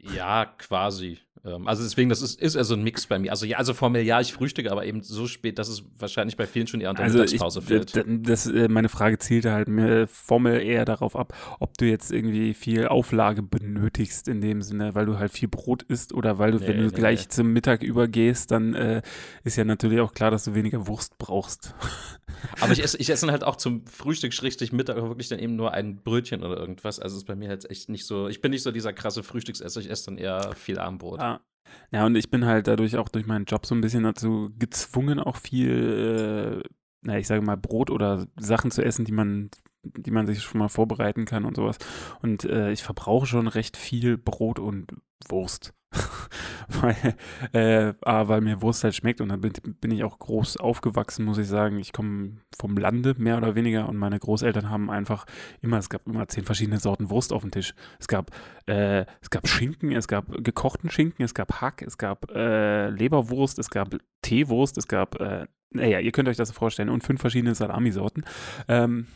ja, 0.00 0.44
quasi. 0.46 1.18
Ähm, 1.44 1.66
Also 1.66 1.82
deswegen, 1.82 2.08
das 2.08 2.22
ist, 2.22 2.40
ist 2.40 2.54
eher 2.54 2.64
so 2.64 2.74
ein 2.74 2.82
Mix 2.82 3.06
bei 3.06 3.18
mir. 3.18 3.30
Also 3.32 3.46
ja, 3.46 3.56
also 3.58 3.74
formell 3.74 4.04
ja, 4.04 4.20
ich 4.20 4.32
frühstücke, 4.32 4.70
aber 4.70 4.84
eben 4.86 5.02
so 5.02 5.26
spät, 5.26 5.58
dass 5.58 5.68
es 5.68 5.82
wahrscheinlich 5.98 6.36
bei 6.36 6.46
vielen 6.46 6.66
schon 6.68 6.80
eher 6.80 6.90
unter 6.90 7.02
Also 7.02 7.22
ich, 7.24 7.32
Mittagspause 7.32 7.62
fällt. 7.62 7.96
d- 7.96 8.04
das, 8.22 8.46
äh, 8.46 8.68
meine 8.68 8.88
Frage 8.88 9.18
zielte 9.18 9.52
halt 9.52 9.66
mir 9.68 10.06
formell 10.06 10.62
eher 10.62 10.84
darauf 10.84 11.16
ab, 11.16 11.34
ob 11.58 11.76
du 11.78 11.84
jetzt 11.86 12.12
irgendwie 12.12 12.54
viel 12.54 12.86
Auflage 12.86 13.42
benötigst 13.42 14.28
in 14.28 14.40
dem 14.40 14.62
Sinne, 14.62 14.94
weil 14.94 15.06
du 15.06 15.18
halt 15.18 15.32
viel 15.32 15.48
Brot 15.48 15.82
isst 15.82 16.12
oder 16.14 16.38
weil 16.38 16.52
du, 16.52 16.58
Nee, 16.58 16.68
wenn 16.68 16.78
du 16.78 16.86
nee, 16.86 16.90
gleich 16.90 17.22
nee. 17.22 17.28
zum 17.28 17.52
Mittag 17.52 17.82
übergehst, 17.82 18.50
dann 18.52 18.74
äh, 18.74 19.02
ist 19.42 19.56
ja 19.56 19.64
natürlich 19.64 20.00
auch 20.00 20.14
klar, 20.14 20.30
dass 20.30 20.44
du 20.44 20.54
weniger 20.54 20.86
Wurst 20.86 21.18
brauchst. 21.18 21.74
Aber 22.60 22.72
ich 22.72 22.82
esse, 22.82 22.96
ich 23.00 23.10
esse 23.10 23.26
dann 23.26 23.32
halt 23.32 23.44
auch 23.44 23.56
zum 23.56 23.84
Frühstück, 23.86 24.32
Schrägstrich 24.32 24.72
Mittag 24.72 24.96
wirklich 24.96 25.28
dann 25.28 25.38
eben 25.40 25.56
nur 25.56 25.72
ein 25.72 26.02
Brötchen 26.02 26.42
oder 26.44 26.56
irgendwas. 26.56 27.00
Also 27.00 27.16
ist 27.16 27.26
bei 27.26 27.34
mir 27.34 27.48
halt 27.48 27.68
echt 27.70 27.88
nicht 27.88 28.06
so, 28.06 28.28
ich 28.28 28.40
bin 28.40 28.50
nicht 28.52 28.62
so 28.62 28.70
dieser 28.70 28.92
krasse 28.92 29.22
Frühstücksesser, 29.22 29.80
ich 29.80 29.90
esse 29.90 30.06
dann 30.06 30.18
eher 30.18 30.52
viel 30.54 30.78
Abendbrot. 30.78 31.20
Ja. 31.20 31.31
Ja, 31.90 32.06
und 32.06 32.16
ich 32.16 32.30
bin 32.30 32.44
halt 32.46 32.66
dadurch 32.68 32.96
auch 32.96 33.08
durch 33.08 33.26
meinen 33.26 33.44
Job 33.44 33.66
so 33.66 33.74
ein 33.74 33.80
bisschen 33.80 34.04
dazu 34.04 34.50
gezwungen, 34.58 35.20
auch 35.20 35.36
viel, 35.36 36.62
äh, 36.64 36.68
na, 37.02 37.18
ich 37.18 37.26
sage 37.26 37.42
mal, 37.42 37.56
Brot 37.56 37.90
oder 37.90 38.26
Sachen 38.38 38.70
zu 38.70 38.82
essen, 38.84 39.04
die 39.04 39.12
man, 39.12 39.50
die 39.82 40.10
man 40.10 40.26
sich 40.26 40.42
schon 40.42 40.58
mal 40.58 40.68
vorbereiten 40.68 41.24
kann 41.24 41.44
und 41.44 41.56
sowas. 41.56 41.78
Und 42.20 42.44
äh, 42.44 42.72
ich 42.72 42.82
verbrauche 42.82 43.26
schon 43.26 43.48
recht 43.48 43.76
viel 43.76 44.16
Brot 44.18 44.58
und 44.58 44.92
Wurst. 45.28 45.74
weil, 46.68 47.16
äh, 47.52 47.92
A, 48.02 48.28
weil 48.28 48.40
mir 48.40 48.62
Wurst 48.62 48.82
halt 48.84 48.94
schmeckt 48.94 49.20
und 49.20 49.28
dann 49.28 49.40
bin, 49.40 49.52
bin 49.80 49.90
ich 49.90 50.04
auch 50.04 50.18
groß 50.18 50.56
aufgewachsen, 50.56 51.24
muss 51.24 51.38
ich 51.38 51.46
sagen. 51.46 51.78
Ich 51.78 51.92
komme 51.92 52.38
vom 52.58 52.76
Lande, 52.76 53.14
mehr 53.18 53.36
oder 53.36 53.54
weniger, 53.54 53.88
und 53.88 53.96
meine 53.96 54.18
Großeltern 54.18 54.70
haben 54.70 54.90
einfach 54.90 55.26
immer, 55.60 55.78
es 55.78 55.90
gab 55.90 56.06
immer 56.06 56.26
zehn 56.28 56.44
verschiedene 56.44 56.78
Sorten 56.78 57.10
Wurst 57.10 57.32
auf 57.32 57.42
dem 57.42 57.50
Tisch. 57.50 57.74
Es 57.98 58.08
gab, 58.08 58.30
äh, 58.66 59.04
es 59.20 59.30
gab 59.30 59.46
Schinken, 59.46 59.92
es 59.92 60.08
gab 60.08 60.26
gekochten 60.42 60.90
Schinken, 60.90 61.24
es 61.24 61.34
gab 61.34 61.60
Hack, 61.60 61.82
es 61.82 61.98
gab 61.98 62.30
äh, 62.30 62.88
Leberwurst, 62.88 63.58
es 63.58 63.70
gab 63.70 63.94
Teewurst, 64.22 64.78
es 64.78 64.88
gab, 64.88 65.20
äh, 65.20 65.46
naja, 65.70 66.00
ihr 66.00 66.12
könnt 66.12 66.28
euch 66.28 66.36
das 66.36 66.52
vorstellen, 66.52 66.88
und 66.88 67.04
fünf 67.04 67.20
verschiedene 67.20 67.54
Salamisorten. 67.54 68.24
Ähm, 68.68 69.06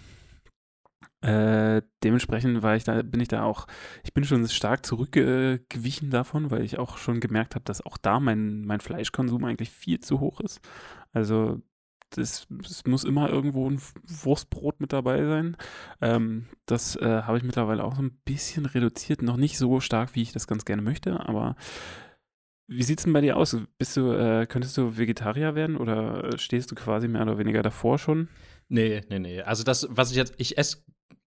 äh, 1.27 1.83
dementsprechend 2.05 2.63
war 2.63 2.77
ich 2.77 2.85
da, 2.85 3.03
bin 3.03 3.21
ich 3.21 3.27
da 3.27 3.43
auch, 3.43 3.67
ich 4.05 4.15
bin 4.15 4.23
schon 4.23 4.47
stark 4.49 4.87
zurückgewichen 4.87 6.11
davon, 6.11 6.53
weil 6.53 6.63
ich 6.63 6.79
auch 6.79 6.99
schon 6.99 7.19
gemerkt 7.19 7.57
habe, 7.57 7.65
dass 7.65 7.85
auch 7.85 7.99
da 7.99 8.21
mein, 8.21 8.65
mein 8.65 8.81
Fleischkonsum 8.81 9.45
eigentlich 9.45 9.71
viel 9.71 9.99
zu 9.99 10.21
hoch 10.21 10.41
ist. 10.41 10.61
Also 11.13 11.61
es 12.17 12.47
muss 12.87 13.03
immer 13.03 13.29
irgendwo 13.29 13.69
ein 13.69 13.81
Wurstbrot 14.05 14.81
mit 14.81 14.93
dabei 14.93 15.25
sein. 15.25 15.57
Ähm, 16.01 16.47
das 16.65 16.95
äh, 16.95 17.23
habe 17.23 17.39
ich 17.39 17.45
mittlerweile 17.45 17.83
auch 17.83 17.97
so 17.97 18.03
ein 18.03 18.21
bisschen 18.25 18.65
reduziert. 18.65 19.23
Noch 19.23 19.37
nicht 19.37 19.59
so 19.59 19.81
stark, 19.81 20.15
wie 20.15 20.23
ich 20.23 20.33
das 20.33 20.47
ganz 20.47 20.65
gerne 20.65 20.83
möchte, 20.83 21.27
aber 21.27 21.57
wie 22.69 22.85
sieht 22.85 22.99
es 22.99 23.05
denn 23.05 23.13
bei 23.13 23.21
dir 23.21 23.37
aus? 23.37 23.57
Bist 23.79 23.97
du, 23.97 24.13
äh, 24.13 24.47
könntest 24.47 24.77
du 24.77 24.97
Vegetarier 24.97 25.57
werden 25.57 25.77
oder 25.77 26.39
stehst 26.39 26.71
du 26.71 26.77
quasi 26.77 27.09
mehr 27.09 27.23
oder 27.23 27.39
weniger 27.39 27.63
davor 27.63 27.99
schon? 27.99 28.29
Nee, 28.69 29.03
nee, 29.09 29.19
nee. 29.19 29.43
Also 29.43 29.65
das, 29.65 29.87
was 29.91 30.11
ich 30.11 30.17
jetzt, 30.17 30.35
ich 30.39 30.59
esse, 30.59 30.79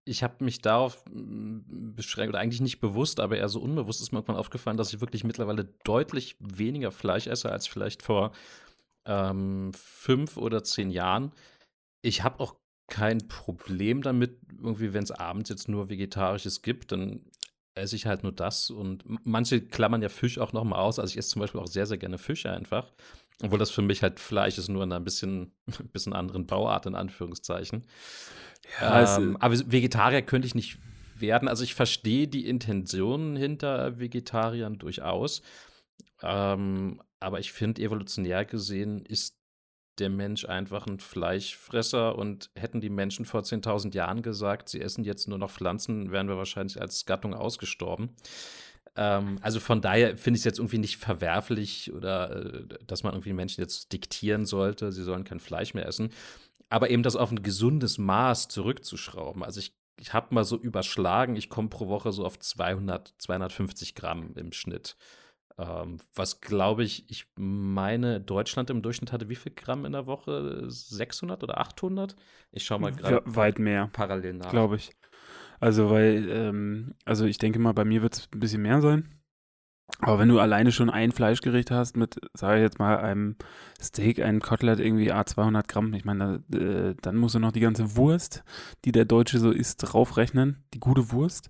ich 0.09 0.23
habe 0.23 0.43
mich 0.43 0.61
darauf 0.61 1.03
mm, 1.11 1.93
beschränkt, 1.95 2.29
oder 2.29 2.39
eigentlich 2.39 2.61
nicht 2.61 2.79
bewusst, 2.79 3.19
aber 3.19 3.37
eher 3.37 3.49
so 3.49 3.61
unbewusst 3.61 4.01
ist 4.01 4.11
mir 4.11 4.19
irgendwann 4.19 4.37
aufgefallen, 4.37 4.77
dass 4.77 4.93
ich 4.93 5.01
wirklich 5.01 5.23
mittlerweile 5.23 5.65
deutlich 5.83 6.35
weniger 6.39 6.91
Fleisch 6.91 7.27
esse 7.27 7.51
als 7.51 7.67
vielleicht 7.67 8.01
vor 8.01 8.31
ähm, 9.05 9.71
fünf 9.73 10.37
oder 10.37 10.63
zehn 10.63 10.89
Jahren. 10.89 11.31
Ich 12.01 12.23
habe 12.23 12.39
auch 12.39 12.55
kein 12.87 13.27
Problem 13.27 14.01
damit, 14.01 14.39
irgendwie, 14.57 14.93
wenn 14.93 15.03
es 15.03 15.11
abends 15.11 15.49
jetzt 15.49 15.69
nur 15.69 15.89
Vegetarisches 15.89 16.61
gibt, 16.61 16.91
dann 16.91 17.21
esse 17.75 17.95
ich 17.95 18.07
halt 18.07 18.23
nur 18.23 18.31
das. 18.31 18.69
Und 18.71 19.03
manche 19.25 19.61
klammern 19.61 20.01
ja 20.01 20.09
Fisch 20.09 20.39
auch 20.39 20.53
noch 20.53 20.63
mal 20.63 20.79
aus. 20.79 20.99
Also 20.99 21.11
ich 21.11 21.17
esse 21.17 21.29
zum 21.29 21.41
Beispiel 21.41 21.61
auch 21.61 21.67
sehr, 21.67 21.85
sehr 21.85 21.97
gerne 21.97 22.17
Fisch 22.17 22.45
einfach. 22.45 22.91
Obwohl 23.41 23.59
das 23.59 23.69
für 23.71 23.81
mich 23.81 24.01
halt 24.03 24.19
Fleisch 24.19 24.57
ist, 24.57 24.67
nur 24.67 24.83
in 24.83 24.91
einer 24.91 24.99
bisschen, 25.03 25.51
bisschen 25.93 26.13
anderen 26.13 26.45
Bauart, 26.45 26.85
in 26.85 26.95
Anführungszeichen. 26.95 27.85
Ja, 28.81 29.17
ähm, 29.17 29.35
es- 29.35 29.41
aber 29.41 29.71
Vegetarier 29.71 30.21
könnte 30.21 30.47
ich 30.47 30.55
nicht 30.55 30.77
werden. 31.15 31.47
Also 31.47 31.63
ich 31.63 31.75
verstehe 31.75 32.27
die 32.27 32.47
Intentionen 32.47 33.35
hinter 33.35 33.99
Vegetariern 33.99 34.77
durchaus. 34.77 35.41
Ähm, 36.21 37.01
aber 37.19 37.39
ich 37.39 37.51
finde, 37.51 37.81
evolutionär 37.81 38.45
gesehen 38.45 39.05
ist 39.05 39.37
der 39.99 40.09
Mensch 40.09 40.45
einfach 40.45 40.87
ein 40.87 40.99
Fleischfresser 40.99 42.17
und 42.17 42.49
hätten 42.55 42.79
die 42.79 42.89
Menschen 42.89 43.25
vor 43.25 43.41
10.000 43.41 43.93
Jahren 43.95 44.21
gesagt, 44.21 44.69
sie 44.69 44.79
essen 44.79 45.03
jetzt 45.03 45.27
nur 45.27 45.37
noch 45.37 45.51
Pflanzen, 45.51 46.11
wären 46.11 46.29
wir 46.29 46.37
wahrscheinlich 46.37 46.79
als 46.79 47.05
Gattung 47.05 47.33
ausgestorben. 47.33 48.15
Ähm, 48.95 49.39
also 49.41 49.59
von 49.59 49.81
daher 49.81 50.17
finde 50.17 50.37
ich 50.37 50.41
es 50.41 50.45
jetzt 50.45 50.59
irgendwie 50.59 50.77
nicht 50.79 50.97
verwerflich 50.97 51.93
oder 51.93 52.45
äh, 52.55 52.67
dass 52.85 53.03
man 53.03 53.13
irgendwie 53.13 53.33
Menschen 53.33 53.61
jetzt 53.61 53.91
diktieren 53.93 54.45
sollte, 54.45 54.91
sie 54.91 55.03
sollen 55.03 55.23
kein 55.23 55.39
Fleisch 55.39 55.73
mehr 55.73 55.85
essen. 55.87 56.09
Aber 56.69 56.89
eben 56.89 57.03
das 57.03 57.15
auf 57.15 57.31
ein 57.31 57.43
gesundes 57.43 57.97
Maß 57.97 58.47
zurückzuschrauben. 58.49 59.43
Also 59.43 59.59
ich, 59.59 59.75
ich 59.99 60.13
habe 60.13 60.33
mal 60.35 60.45
so 60.45 60.57
überschlagen, 60.57 61.35
ich 61.35 61.49
komme 61.49 61.69
pro 61.69 61.87
Woche 61.87 62.11
so 62.11 62.25
auf 62.25 62.39
200, 62.39 63.13
250 63.17 63.95
Gramm 63.95 64.33
im 64.35 64.51
Schnitt. 64.53 64.95
Ähm, 65.57 65.97
was 66.15 66.41
glaube 66.41 66.83
ich, 66.83 67.09
ich 67.09 67.25
meine, 67.35 68.21
Deutschland 68.21 68.69
im 68.69 68.81
Durchschnitt 68.81 69.11
hatte 69.11 69.29
wie 69.29 69.35
viel 69.35 69.51
Gramm 69.53 69.85
in 69.85 69.91
der 69.93 70.05
Woche? 70.07 70.63
600 70.69 71.43
oder 71.43 71.59
800? 71.59 72.15
Ich 72.51 72.65
schaue 72.65 72.79
mal 72.79 72.91
gerade 72.93 73.21
Ja, 73.25 73.35
weit 73.35 73.59
mehr, 73.59 73.89
parallel 73.91 74.33
nach. 74.33 74.51
glaube 74.51 74.77
ich. 74.77 74.91
Also, 75.59 75.89
weil, 75.89 76.27
ähm, 76.29 76.95
also 77.05 77.25
ich 77.25 77.37
denke 77.37 77.59
mal, 77.59 77.73
bei 77.73 77.85
mir 77.85 78.01
wird 78.01 78.15
es 78.15 78.29
ein 78.33 78.39
bisschen 78.39 78.61
mehr 78.61 78.81
sein. 78.81 79.19
Aber 80.01 80.19
wenn 80.19 80.29
du 80.29 80.39
alleine 80.39 80.71
schon 80.71 80.89
ein 80.89 81.11
Fleischgericht 81.11 81.71
hast 81.71 81.97
mit, 81.97 82.19
sage 82.33 82.57
ich 82.57 82.61
jetzt 82.61 82.79
mal, 82.79 82.97
einem 82.97 83.35
Steak, 83.81 84.21
einem 84.21 84.39
Kotelett 84.39 84.79
irgendwie 84.79 85.11
A 85.11 85.25
200 85.25 85.67
Gramm, 85.67 85.93
ich 85.93 86.05
meine, 86.05 86.43
äh, 86.53 86.95
dann 87.01 87.17
musst 87.17 87.35
du 87.35 87.39
noch 87.39 87.51
die 87.51 87.59
ganze 87.59 87.95
Wurst, 87.95 88.43
die 88.85 88.91
der 88.91 89.05
Deutsche 89.05 89.39
so 89.39 89.51
isst, 89.51 89.81
draufrechnen, 89.81 90.63
die 90.73 90.79
gute 90.79 91.11
Wurst. 91.11 91.49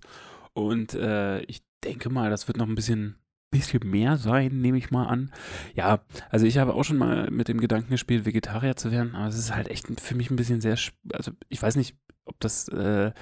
Und 0.52 0.94
äh, 0.94 1.40
ich 1.42 1.62
denke 1.84 2.10
mal, 2.10 2.30
das 2.30 2.48
wird 2.48 2.56
noch 2.56 2.66
ein 2.66 2.74
bisschen, 2.74 3.16
bisschen 3.50 3.88
mehr 3.88 4.16
sein, 4.16 4.60
nehme 4.60 4.78
ich 4.78 4.90
mal 4.90 5.06
an. 5.06 5.30
Ja, 5.74 6.00
also 6.30 6.46
ich 6.46 6.58
habe 6.58 6.74
auch 6.74 6.84
schon 6.84 6.98
mal 6.98 7.30
mit 7.30 7.48
dem 7.48 7.60
Gedanken 7.60 7.90
gespielt, 7.90 8.24
Vegetarier 8.24 8.74
zu 8.74 8.90
werden, 8.90 9.14
aber 9.14 9.28
es 9.28 9.38
ist 9.38 9.54
halt 9.54 9.68
echt 9.68 10.00
für 10.00 10.14
mich 10.14 10.30
ein 10.30 10.36
bisschen 10.36 10.60
sehr, 10.60 10.78
also 11.12 11.32
ich 11.48 11.62
weiß 11.62 11.76
nicht, 11.76 11.94
ob 12.24 12.40
das, 12.40 12.68
äh, 12.68 13.12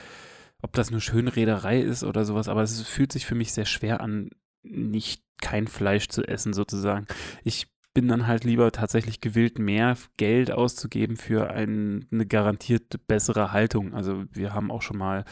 ob 0.63 0.73
das 0.73 0.91
nur 0.91 1.01
Schönrederei 1.01 1.81
ist 1.81 2.05
oder 2.05 2.25
sowas, 2.25 2.49
aber 2.49 2.63
es 2.63 2.83
fühlt 2.83 3.13
sich 3.13 3.27
für 3.27 3.35
mich 3.35 3.53
sehr 3.53 3.67
schwer 3.67 4.01
an, 4.01 4.31
nicht 4.63 5.23
kein 5.41 5.69
Fleisch 5.69 6.09
zu 6.09 6.23
essen 6.25 6.53
sozusagen. 6.53 7.07
Ich 7.45 7.69
bin 7.95 8.07
dann 8.07 8.27
halt 8.27 8.45
lieber 8.45 8.71
tatsächlich 8.71 9.21
gewillt, 9.21 9.59
mehr 9.59 9.97
Geld 10.19 10.53
auszugeben 10.53 11.17
für 11.17 11.51
ein, 11.51 12.07
eine 12.13 12.27
garantiert 12.27 13.07
bessere 13.09 13.51
Haltung. 13.51 13.93
Also 13.93 14.25
wir 14.31 14.55
haben 14.55 14.71
auch 14.71 14.83
schon 14.83 14.99
mal 14.99 15.25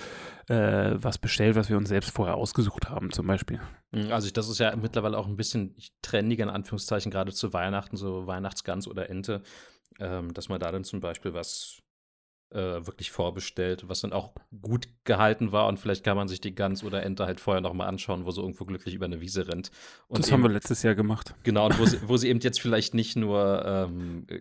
äh, 0.48 0.94
was 0.96 1.18
bestellt, 1.18 1.54
was 1.54 1.68
wir 1.68 1.76
uns 1.76 1.88
selbst 1.88 2.10
vorher 2.10 2.34
ausgesucht 2.34 2.88
haben, 2.88 3.12
zum 3.12 3.26
Beispiel. 3.26 3.60
Mhm, 3.92 4.10
Also 4.10 4.30
das 4.30 4.48
ist 4.48 4.58
ja 4.58 4.74
mittlerweile 4.74 5.16
auch 5.16 5.28
ein 5.28 5.36
bisschen 5.36 5.76
trendiger 6.02 6.44
in 6.44 6.50
Anführungszeichen, 6.50 7.12
gerade 7.12 7.32
zu 7.32 7.52
Weihnachten, 7.52 7.96
so 7.96 8.26
Weihnachtsgans 8.26 8.88
oder 8.88 9.10
Ente, 9.10 9.42
ähm, 10.00 10.34
dass 10.34 10.48
man 10.48 10.58
da 10.58 10.72
dann 10.72 10.82
zum 10.82 10.98
Beispiel 10.98 11.34
was 11.34 11.82
äh, 12.56 12.86
wirklich 12.86 13.10
vorbestellt, 13.10 13.84
was 13.88 14.00
dann 14.00 14.12
auch 14.12 14.32
gut 14.62 14.88
gehalten 15.04 15.52
war 15.52 15.68
und 15.68 15.78
vielleicht 15.78 16.02
kann 16.02 16.16
man 16.16 16.26
sich 16.26 16.40
die 16.40 16.54
Gans 16.54 16.82
oder 16.82 17.02
Ente 17.02 17.26
halt 17.26 17.38
vorher 17.38 17.60
nochmal 17.60 17.88
anschauen, 17.88 18.24
wo 18.24 18.30
sie 18.30 18.40
irgendwo 18.40 18.64
glücklich 18.64 18.94
über 18.94 19.04
eine 19.04 19.20
Wiese 19.20 19.46
rennt. 19.46 19.70
Und 20.08 20.18
das 20.18 20.28
eben, 20.28 20.34
haben 20.34 20.42
wir 20.44 20.50
letztes 20.50 20.82
Jahr 20.82 20.94
gemacht. 20.94 21.34
Genau, 21.42 21.66
und 21.66 21.78
wo 21.78 21.84
sie, 21.84 21.98
wo 22.08 22.16
sie 22.16 22.28
eben 22.28 22.40
jetzt 22.40 22.60
vielleicht 22.60 22.94
nicht 22.94 23.16
nur, 23.16 23.62
ähm, 23.64 24.26
äh, 24.28 24.40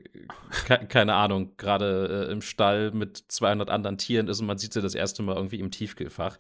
ke 0.66 0.88
keine 0.88 1.16
Ahnung, 1.16 1.52
gerade 1.58 2.28
äh, 2.30 2.32
im 2.32 2.42
Stall 2.42 2.92
mit 2.92 3.26
200 3.28 3.70
anderen 3.70 3.98
Tieren 3.98 4.28
ist 4.28 4.40
und 4.40 4.48
man 4.48 4.58
sieht 4.58 4.74
sie 4.74 4.82
das 4.82 4.96
erste 4.96 5.22
Mal 5.22 5.36
irgendwie 5.36 5.60
im 5.60 5.72
Tiefkühlfach. 5.72 6.38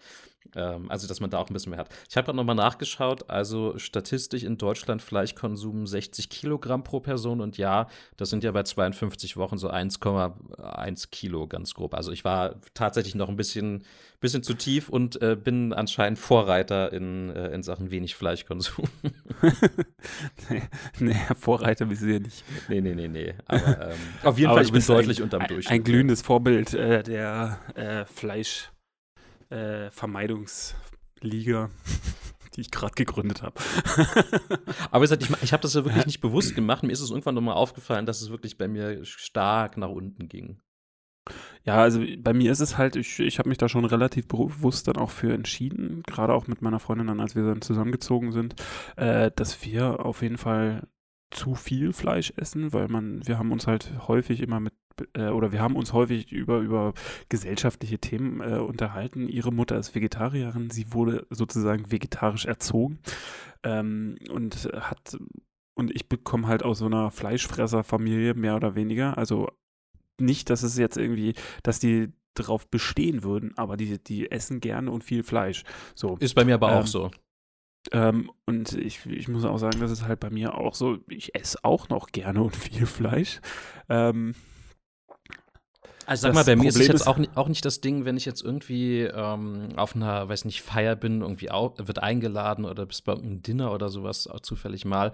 Ähm, 0.56 0.90
also, 0.90 1.08
dass 1.08 1.20
man 1.20 1.30
da 1.30 1.40
auch 1.40 1.50
ein 1.50 1.54
bisschen 1.54 1.72
mehr 1.72 1.80
hat. 1.80 1.90
Ich 2.10 2.16
habe 2.18 2.26
gerade 2.26 2.38
nochmal 2.38 2.56
nachgeschaut. 2.56 3.30
Also, 3.30 3.78
statistisch 3.78 4.44
in 4.44 4.58
Deutschland 4.58 5.02
Fleischkonsum 5.02 5.88
60 5.88 6.30
Kilogramm 6.30 6.84
pro 6.84 7.00
Person. 7.00 7.42
Und 7.42 7.58
ja, 7.58 7.88
das 8.18 8.30
sind 8.30 8.44
ja 8.44 8.52
bei 8.52 8.64
52 8.64 9.38
Wochen 9.38 9.58
so 9.58 9.70
1,1 9.70 11.10
Kilo 11.12 11.48
ganz 11.48 11.74
grob. 11.74 11.94
Also, 11.94 12.12
ich 12.12 12.24
war 12.24 12.56
tatsächlich 12.74 13.16
noch 13.16 13.30
ein 13.30 13.36
bisschen, 13.36 13.84
bisschen 14.20 14.44
zu 14.44 14.54
tief 14.54 14.90
und 14.90 15.22
äh, 15.22 15.36
bin 15.36 15.74
anscheinend 15.74 16.20
Vorreiter 16.20 16.92
in, 16.94 17.30
äh, 17.30 17.50
in 17.50 17.64
Sachen 17.64 17.92
wenig 17.92 18.16
Fleischkonsum. 18.16 18.86
nee, 20.50 20.62
nee, 21.00 21.16
Vorreiter 21.40 21.86
bist 21.86 22.02
du 22.02 22.08
ja 22.08 22.20
nicht. 22.20 22.44
Nee, 22.70 22.82
nee, 22.82 22.96
nee, 22.96 23.08
nee. 23.08 23.34
Aber 23.46 23.92
ähm, 23.92 23.98
auf 24.24 24.38
jeden 24.38 24.52
Fall, 24.54 24.64
ich 24.64 24.72
bin 24.72 24.86
deutlich 24.86 25.20
ein, 25.20 25.24
unterm 25.24 25.48
Durchschnitt. 25.48 25.72
Ein 25.72 25.84
glühendes 25.84 26.22
Vorbild 26.22 26.74
äh, 26.74 27.04
der 27.04 27.60
äh, 27.76 28.06
Fleisch- 28.06 28.72
äh, 29.56 29.92
Vermeidungsliga, 29.92 31.70
die 32.56 32.62
ich 32.62 32.72
gerade 32.72 32.94
gegründet 32.94 33.42
habe. 33.42 33.56
Aber 34.92 35.02
gesagt, 35.02 35.24
ich, 35.24 35.32
ich 35.44 35.54
habe 35.54 35.62
das 35.62 35.74
ja 35.74 35.86
wirklich 35.86 36.06
nicht 36.06 36.22
bewusst 36.22 36.56
gemacht. 36.56 36.84
Mir 36.84 36.92
ist 36.92 37.02
es 37.02 37.10
irgendwann 37.10 37.36
nochmal 37.36 37.56
aufgefallen, 37.56 38.06
dass 38.06 38.22
es 38.22 38.30
wirklich 38.30 38.58
bei 38.58 38.68
mir 38.68 39.04
stark 39.06 39.78
nach 39.78 39.90
unten 39.90 40.28
ging. 40.28 40.60
Ja, 41.64 41.78
also 41.78 42.04
bei 42.20 42.34
mir 42.34 42.52
ist 42.52 42.60
es 42.60 42.78
halt, 42.78 42.96
ich, 42.96 43.20
ich 43.20 43.40
habe 43.40 43.50
mich 43.50 43.58
da 43.58 43.68
schon 43.68 43.86
relativ 43.86 44.28
bewusst 44.28 44.88
dann 44.88 44.98
auch 44.98 45.10
für 45.10 45.34
entschieden, 45.34 46.04
gerade 46.06 46.34
auch 46.34 46.46
mit 46.46 46.62
meiner 46.62 46.80
Freundin 46.80 47.08
dann, 47.08 47.20
als 47.20 47.36
wir 47.36 47.44
dann 47.44 47.62
zusammengezogen 47.62 48.32
sind, 48.32 48.56
äh, 48.96 49.32
dass 49.36 49.66
wir 49.66 50.06
auf 50.06 50.22
jeden 50.22 50.38
Fall 50.38 50.88
zu 51.32 51.56
viel 51.56 51.94
Fleisch 51.94 52.32
essen, 52.38 52.74
weil 52.74 52.88
man, 52.88 53.26
wir 53.28 53.40
haben 53.40 53.52
uns 53.52 53.66
halt 53.66 54.08
häufig 54.08 54.42
immer 54.42 54.60
mit 54.60 54.74
äh, 55.14 55.28
oder 55.28 55.52
wir 55.52 55.62
haben 55.62 55.76
uns 55.76 55.94
häufig 55.94 56.32
über, 56.32 56.60
über 56.60 56.94
gesellschaftliche 57.30 58.00
Themen 58.00 58.42
äh, 58.42 58.60
unterhalten. 58.60 59.28
Ihre 59.28 59.52
Mutter 59.52 59.78
ist 59.78 59.96
Vegetarierin, 59.96 60.70
sie 60.70 60.94
wurde 60.94 61.26
sozusagen 61.30 61.92
vegetarisch 61.92 62.46
erzogen 62.46 63.00
ähm, 63.64 64.18
und 64.30 64.70
hat 64.74 65.18
und 65.76 65.94
ich 65.94 66.08
bekomme 66.08 66.48
halt 66.48 66.64
aus 66.64 66.80
so 66.80 66.86
einer 66.86 67.12
Fleischfresserfamilie 67.12 68.34
mehr 68.34 68.56
oder 68.56 68.76
weniger. 68.76 69.18
Also 69.18 69.50
nicht, 70.20 70.50
dass 70.50 70.64
es 70.64 70.78
jetzt 70.78 70.98
irgendwie, 70.98 71.34
dass 71.64 71.80
die 71.80 72.14
drauf 72.34 72.68
bestehen 72.68 73.24
würden, 73.24 73.58
aber 73.58 73.78
die, 73.78 74.02
die 74.02 74.32
essen 74.32 74.60
gerne 74.60 74.92
und 74.92 75.04
viel 75.04 75.24
Fleisch. 75.24 75.64
So. 75.94 76.18
Ist 76.18 76.36
bei 76.36 76.46
mir 76.46 76.56
aber 76.56 76.72
ähm, 76.72 76.78
auch 76.78 76.88
so. 76.88 77.12
Ähm, 77.92 78.32
und 78.46 78.74
ich, 78.74 79.06
ich 79.06 79.28
muss 79.28 79.46
auch 79.46 79.58
sagen, 79.58 79.80
das 79.80 79.92
ist 79.92 80.08
halt 80.08 80.20
bei 80.20 80.30
mir 80.30 80.56
auch 80.56 80.76
so, 80.76 80.98
ich 81.08 81.36
esse 81.36 81.60
auch 81.64 81.90
noch 81.90 82.08
gerne 82.08 82.42
und 82.42 82.56
viel 82.56 82.86
Fleisch. 82.86 83.42
Ähm, 83.90 84.34
also 86.06 86.24
sag 86.24 86.34
mal, 86.34 86.44
bei 86.44 86.56
mir 86.56 86.70
ist 86.70 86.80
es 86.80 86.88
jetzt 86.88 87.08
auch 87.08 87.18
nicht, 87.18 87.36
auch 87.36 87.48
nicht 87.48 87.66
das 87.66 87.82
Ding, 87.82 88.06
wenn 88.06 88.18
ich 88.18 88.26
jetzt 88.26 88.44
irgendwie 88.44 89.02
ähm, 89.02 89.70
auf 89.76 89.96
einer, 89.96 90.28
weiß 90.28 90.46
nicht, 90.46 90.62
Feier 90.62 90.96
bin, 90.96 91.22
irgendwie 91.22 91.52
auch, 91.52 91.74
wird 91.78 92.00
eingeladen 92.00 92.66
oder 92.66 92.86
bis 92.86 93.02
bei 93.02 93.14
einem 93.14 93.42
Dinner 93.42 93.72
oder 93.72 93.90
sowas 93.90 94.30
zufällig 94.42 94.86
mal. 94.86 95.14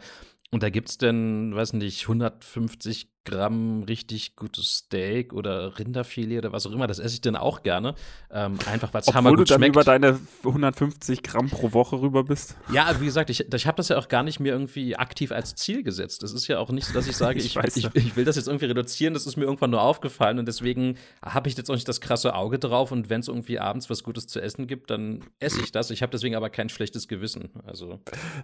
Und 0.51 0.63
da 0.63 0.69
gibt 0.69 0.89
es 0.89 0.97
denn, 0.97 1.55
weiß 1.55 1.73
nicht, 1.73 2.03
150 2.03 3.20
Gramm 3.23 3.83
richtig 3.83 4.35
gutes 4.35 4.77
Steak 4.77 5.33
oder 5.33 5.77
Rinderfilet 5.77 6.39
oder 6.39 6.51
was 6.51 6.65
auch 6.65 6.71
immer, 6.71 6.87
das 6.87 6.97
esse 6.97 7.15
ich 7.15 7.21
dann 7.21 7.35
auch 7.35 7.61
gerne. 7.61 7.93
Ähm, 8.31 8.57
einfach 8.65 8.93
weil 8.93 9.01
es 9.01 9.13
hammergut 9.13 9.41
du 9.41 9.43
dann 9.45 9.59
schmeckt. 9.59 9.75
über 9.75 9.83
deine 9.83 10.19
150 10.43 11.21
Gramm 11.21 11.49
pro 11.49 11.71
Woche 11.73 12.01
rüber 12.01 12.23
bist. 12.23 12.55
Ja, 12.73 12.99
wie 12.99 13.05
gesagt, 13.05 13.29
ich, 13.29 13.53
ich 13.53 13.67
habe 13.67 13.77
das 13.77 13.89
ja 13.89 13.97
auch 13.97 14.07
gar 14.07 14.23
nicht 14.23 14.39
mir 14.39 14.51
irgendwie 14.51 14.95
aktiv 14.95 15.31
als 15.31 15.55
Ziel 15.55 15.83
gesetzt. 15.83 16.23
Es 16.23 16.33
ist 16.33 16.47
ja 16.47 16.57
auch 16.57 16.71
nicht 16.71 16.87
so, 16.87 16.93
dass 16.93 17.07
ich 17.07 17.15
sage, 17.17 17.39
ich, 17.39 17.55
ich, 17.55 17.77
ich, 17.77 17.89
ich, 17.93 18.15
will 18.15 18.25
das 18.25 18.37
jetzt 18.37 18.47
irgendwie 18.47 18.65
reduzieren, 18.65 19.13
das 19.13 19.27
ist 19.27 19.37
mir 19.37 19.43
irgendwann 19.43 19.69
nur 19.69 19.81
aufgefallen 19.81 20.39
und 20.39 20.47
deswegen 20.47 20.97
habe 21.23 21.47
ich 21.47 21.55
jetzt 21.55 21.69
auch 21.69 21.75
nicht 21.75 21.87
das 21.87 22.01
krasse 22.01 22.33
Auge 22.33 22.57
drauf 22.57 22.91
und 22.91 23.09
wenn 23.09 23.21
es 23.21 23.27
irgendwie 23.27 23.59
abends 23.59 23.89
was 23.89 24.03
Gutes 24.03 24.25
zu 24.25 24.41
essen 24.41 24.65
gibt, 24.65 24.89
dann 24.89 25.23
esse 25.39 25.61
ich 25.61 25.71
das. 25.71 25.91
Ich 25.91 26.01
habe 26.01 26.11
deswegen 26.11 26.35
aber 26.35 26.49
kein 26.49 26.69
schlechtes 26.69 27.07
Gewissen. 27.07 27.49
Also. 27.65 27.99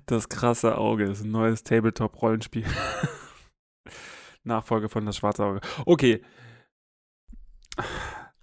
Das 0.06 0.30
krasse 0.30 0.78
Auge 0.78 1.06
ist 1.06 1.24
ein 1.24 1.32
neues 1.32 1.64
Tabletop-Rollenspiel. 1.64 2.66
Nachfolge 4.48 4.90
von 4.90 5.06
Das 5.06 5.18
Schwarze 5.18 5.46
Auge. 5.46 5.62
Okay. 5.86 6.24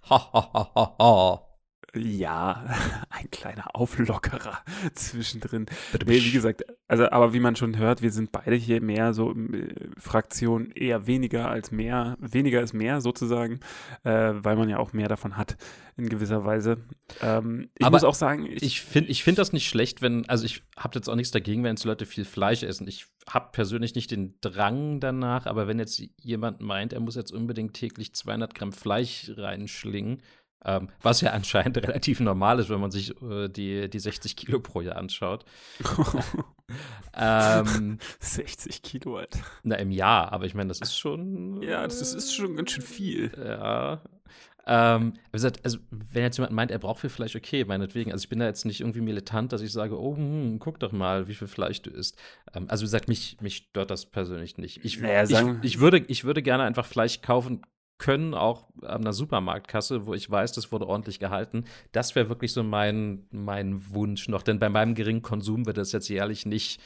Ha, 0.09 0.17
ha, 0.33 0.49
ha, 0.53 0.71
ha, 0.75 0.95
ha. 0.99 1.54
Ja, 1.95 2.65
ein 3.09 3.31
kleiner 3.31 3.75
Auflockerer 3.75 4.59
zwischendrin. 4.93 5.65
Nee, 6.05 6.21
wie 6.21 6.31
gesagt, 6.31 6.65
also, 6.87 7.09
aber 7.09 7.33
wie 7.33 7.39
man 7.39 7.55
schon 7.55 7.77
hört, 7.77 8.01
wir 8.01 8.11
sind 8.11 8.31
beide 8.31 8.55
hier 8.55 8.81
mehr 8.81 9.13
so 9.13 9.33
äh, 9.33 9.89
Fraktion 9.97 10.71
eher 10.71 11.07
weniger 11.07 11.49
als 11.49 11.71
mehr. 11.71 12.17
Weniger 12.19 12.61
ist 12.61 12.73
mehr 12.73 13.01
sozusagen, 13.01 13.59
äh, 14.03 14.33
weil 14.35 14.55
man 14.55 14.69
ja 14.69 14.77
auch 14.77 14.93
mehr 14.93 15.07
davon 15.07 15.37
hat 15.37 15.57
in 15.97 16.09
gewisser 16.09 16.43
Weise. 16.43 16.77
Ähm, 17.21 17.69
ich 17.77 17.85
aber 17.85 17.95
muss 17.95 18.03
auch 18.03 18.15
sagen, 18.15 18.45
ich, 18.45 18.63
ich 18.63 18.81
finde 18.81 19.09
ich 19.09 19.23
find 19.23 19.37
das 19.37 19.53
nicht 19.53 19.67
schlecht, 19.67 20.01
wenn, 20.01 20.27
also 20.27 20.45
ich 20.45 20.63
habe 20.77 20.95
jetzt 20.95 21.07
auch 21.09 21.15
nichts 21.15 21.31
dagegen, 21.31 21.63
wenn 21.63 21.75
jetzt 21.75 21.85
Leute 21.85 22.05
viel 22.05 22.25
Fleisch 22.25 22.63
essen. 22.63 22.87
Ich 22.87 23.07
habe 23.29 23.49
persönlich 23.53 23.95
nicht 23.95 24.11
den 24.11 24.35
Drang 24.41 24.99
danach, 24.99 25.45
aber 25.45 25.67
wenn 25.67 25.79
jetzt 25.79 26.03
jemand 26.21 26.61
meint, 26.61 26.93
er 26.93 26.99
muss 26.99 27.15
jetzt 27.15 27.31
unbedingt 27.31 27.73
täglich 27.73 28.13
200 28.13 28.53
Gramm 28.53 28.73
Fleisch 28.73 29.31
reinschlingen, 29.35 30.21
ähm, 30.63 30.89
was 31.01 31.21
ja 31.21 31.31
anscheinend 31.31 31.77
relativ 31.83 32.19
normal 32.19 32.59
ist, 32.59 32.69
wenn 32.69 32.79
man 32.79 32.91
sich 32.91 33.19
äh, 33.21 33.47
die, 33.47 33.89
die 33.89 33.99
60 33.99 34.35
Kilo 34.35 34.59
pro 34.59 34.81
Jahr 34.81 34.97
anschaut. 34.97 35.45
ähm, 37.15 37.99
60 38.19 38.81
Kilo, 38.81 39.17
Alter. 39.17 39.39
Na, 39.63 39.75
im 39.75 39.91
Jahr, 39.91 40.31
aber 40.31 40.45
ich 40.45 40.53
meine, 40.53 40.69
das 40.69 40.79
ist 40.79 40.97
schon. 40.97 41.61
Ja, 41.61 41.83
das 41.83 42.01
ist, 42.01 42.13
ist 42.13 42.35
schon 42.35 42.55
ganz 42.55 42.71
schön 42.71 42.83
viel. 42.83 43.31
Ja. 43.37 44.01
Ähm, 44.67 45.13
gesagt, 45.31 45.59
also 45.63 45.77
wenn 45.91 46.23
jetzt 46.23 46.37
jemand 46.37 46.53
meint, 46.53 46.71
er 46.71 46.79
braucht 46.79 47.01
viel 47.01 47.11
Fleisch, 47.11 47.35
okay, 47.35 47.65
meinetwegen. 47.65 48.11
Also 48.11 48.23
ich 48.23 48.29
bin 48.29 48.39
da 48.39 48.45
jetzt 48.45 48.65
nicht 48.65 48.81
irgendwie 48.81 49.01
militant, 49.01 49.53
dass 49.53 49.61
ich 49.61 49.71
sage, 49.71 49.99
oh, 49.99 50.17
hm, 50.17 50.57
guck 50.59 50.79
doch 50.79 50.91
mal, 50.91 51.27
wie 51.27 51.35
viel 51.35 51.47
Fleisch 51.47 51.83
du 51.83 51.91
isst. 51.91 52.17
Ähm, 52.53 52.65
also 52.67 52.81
wie 52.81 52.87
gesagt, 52.87 53.07
mich, 53.07 53.37
mich 53.41 53.57
stört 53.57 53.91
das 53.91 54.07
persönlich 54.07 54.57
nicht. 54.57 54.83
Ich, 54.83 54.99
naja, 54.99 55.23
ich, 55.23 55.63
ich, 55.63 55.79
würde, 55.79 55.99
ich 56.07 56.23
würde 56.23 56.41
gerne 56.41 56.63
einfach 56.63 56.85
Fleisch 56.85 57.21
kaufen 57.21 57.61
können, 57.97 58.33
auch 58.33 58.65
an 58.81 59.01
einer 59.01 59.13
Supermarktkasse, 59.13 60.05
wo 60.05 60.13
ich 60.13 60.29
weiß, 60.29 60.51
das 60.51 60.71
wurde 60.71 60.87
ordentlich 60.87 61.19
gehalten. 61.19 61.65
Das 61.91 62.15
wäre 62.15 62.29
wirklich 62.29 62.51
so 62.51 62.63
mein, 62.63 63.25
mein 63.31 63.93
Wunsch 63.93 64.27
noch. 64.27 64.41
Denn 64.41 64.59
bei 64.59 64.69
meinem 64.69 64.95
geringen 64.95 65.21
Konsum 65.21 65.65
wird 65.65 65.77
das 65.77 65.91
jetzt 65.91 66.09
jährlich 66.09 66.45
nicht 66.45 66.81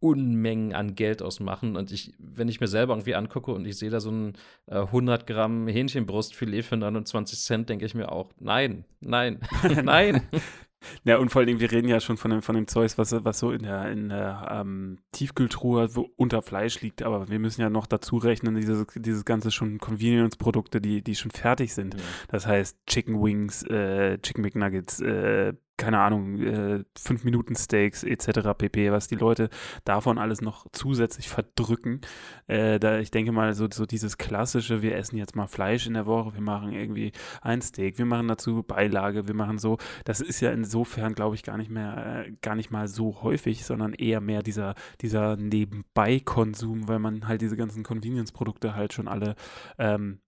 Unmengen 0.00 0.74
an 0.74 0.94
Geld 0.94 1.22
ausmachen. 1.22 1.76
Und 1.76 1.92
ich, 1.92 2.14
wenn 2.18 2.48
ich 2.48 2.60
mir 2.60 2.68
selber 2.68 2.94
irgendwie 2.94 3.14
angucke 3.14 3.52
und 3.52 3.66
ich 3.66 3.76
sehe 3.76 3.90
da 3.90 4.00
so 4.00 4.10
ein 4.10 4.32
äh, 4.66 4.76
100 4.76 5.26
Gramm 5.26 5.68
Hähnchenbrustfilet 5.68 6.62
für 6.62 6.78
29 6.78 7.38
Cent, 7.38 7.68
denke 7.68 7.84
ich 7.84 7.94
mir 7.94 8.10
auch, 8.10 8.32
nein, 8.38 8.84
nein, 9.00 9.40
nein. 9.84 10.22
Ja, 11.04 11.18
und 11.18 11.30
vor 11.30 11.42
allem, 11.42 11.60
wir 11.60 11.70
reden 11.70 11.88
ja 11.88 12.00
schon 12.00 12.16
von 12.16 12.30
dem, 12.30 12.42
von 12.42 12.54
dem 12.54 12.66
Zeugs, 12.66 12.98
was, 12.98 13.12
was 13.24 13.38
so 13.38 13.52
in 13.52 13.62
der, 13.62 13.90
in 13.90 14.08
der 14.08 14.48
ähm, 14.50 14.98
Tiefkühltruhe 15.12 15.94
wo 15.94 16.10
unter 16.16 16.42
Fleisch 16.42 16.80
liegt. 16.80 17.02
Aber 17.02 17.28
wir 17.28 17.38
müssen 17.38 17.60
ja 17.60 17.70
noch 17.70 17.86
dazu 17.86 18.16
rechnen, 18.16 18.54
dieses, 18.54 18.86
dieses 18.94 19.24
ganze 19.24 19.50
schon 19.50 19.78
Convenience-Produkte, 19.78 20.80
die, 20.80 21.02
die 21.02 21.14
schon 21.14 21.30
fertig 21.30 21.74
sind. 21.74 21.94
Ja. 21.94 22.00
Das 22.28 22.46
heißt 22.46 22.78
Chicken 22.86 23.22
Wings, 23.22 23.62
äh, 23.64 24.18
Chicken 24.18 24.42
McNuggets, 24.42 25.00
äh, 25.00 25.54
keine 25.80 25.98
Ahnung, 25.98 26.38
äh, 26.40 26.84
5 26.96 27.24
Minuten 27.24 27.56
Steaks 27.56 28.04
etc. 28.04 28.50
pp, 28.56 28.92
was 28.92 29.08
die 29.08 29.16
Leute 29.16 29.48
davon 29.84 30.18
alles 30.18 30.42
noch 30.42 30.66
zusätzlich 30.72 31.28
verdrücken. 31.28 32.02
Äh, 32.46 32.78
da 32.78 32.98
ich 32.98 33.10
denke 33.10 33.32
mal, 33.32 33.54
so, 33.54 33.66
so 33.72 33.86
dieses 33.86 34.18
klassische, 34.18 34.82
wir 34.82 34.94
essen 34.94 35.16
jetzt 35.16 35.34
mal 35.34 35.46
Fleisch 35.46 35.86
in 35.86 35.94
der 35.94 36.04
Woche, 36.04 36.34
wir 36.34 36.42
machen 36.42 36.72
irgendwie 36.72 37.12
ein 37.40 37.62
Steak, 37.62 37.96
wir 37.96 38.04
machen 38.04 38.28
dazu 38.28 38.62
Beilage, 38.62 39.26
wir 39.26 39.34
machen 39.34 39.58
so, 39.58 39.78
das 40.04 40.20
ist 40.20 40.40
ja 40.40 40.52
insofern, 40.52 41.14
glaube 41.14 41.34
ich, 41.34 41.42
gar 41.42 41.56
nicht 41.56 41.70
mehr, 41.70 42.26
äh, 42.26 42.32
gar 42.42 42.56
nicht 42.56 42.70
mal 42.70 42.86
so 42.86 43.22
häufig, 43.22 43.64
sondern 43.64 43.94
eher 43.94 44.20
mehr 44.20 44.42
dieser, 44.42 44.74
dieser 45.00 45.36
Nebenbei-Konsum, 45.36 46.88
weil 46.88 46.98
man 46.98 47.26
halt 47.26 47.40
diese 47.40 47.56
ganzen 47.56 47.84
Convenience-Produkte 47.84 48.74
halt 48.74 48.92
schon 48.92 49.08
alle 49.08 49.34
ähm, 49.78 50.20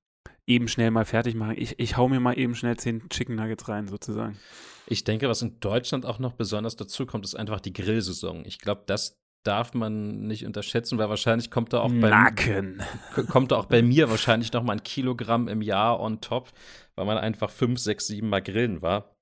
eben 0.46 0.66
schnell 0.66 0.90
mal 0.90 1.04
fertig 1.04 1.34
machen. 1.34 1.56
Ich, 1.58 1.78
ich 1.78 1.98
hau 1.98 2.08
mir 2.08 2.20
mal 2.20 2.38
eben 2.38 2.54
schnell 2.54 2.78
zehn 2.78 3.06
Chicken 3.10 3.36
Nuggets 3.36 3.68
rein, 3.68 3.86
sozusagen. 3.86 4.38
Ich 4.92 5.04
denke, 5.04 5.28
was 5.28 5.40
in 5.40 5.58
Deutschland 5.60 6.04
auch 6.04 6.18
noch 6.18 6.34
besonders 6.34 6.76
dazu 6.76 7.06
kommt, 7.06 7.24
ist 7.24 7.34
einfach 7.34 7.60
die 7.60 7.72
Grillsaison. 7.72 8.44
Ich 8.44 8.58
glaube, 8.58 8.82
das 8.86 9.18
darf 9.42 9.72
man 9.72 10.26
nicht 10.26 10.44
unterschätzen, 10.44 10.98
weil 10.98 11.08
wahrscheinlich 11.08 11.50
kommt 11.50 11.72
da 11.72 11.80
auch 11.80 11.88
bei 11.88 12.10
Nacken. 12.10 12.82
kommt 13.30 13.52
da 13.52 13.56
auch 13.56 13.64
bei 13.64 13.82
mir 13.82 14.10
wahrscheinlich 14.10 14.52
noch 14.52 14.62
mal 14.62 14.74
ein 14.74 14.82
Kilogramm 14.82 15.48
im 15.48 15.62
Jahr 15.62 15.98
on 15.98 16.20
top, 16.20 16.50
weil 16.94 17.06
man 17.06 17.18
einfach 17.18 17.50
fünf, 17.50 17.80
sechs, 17.80 18.06
sieben 18.06 18.28
Mal 18.28 18.42
grillen 18.42 18.82
war. 18.82 19.16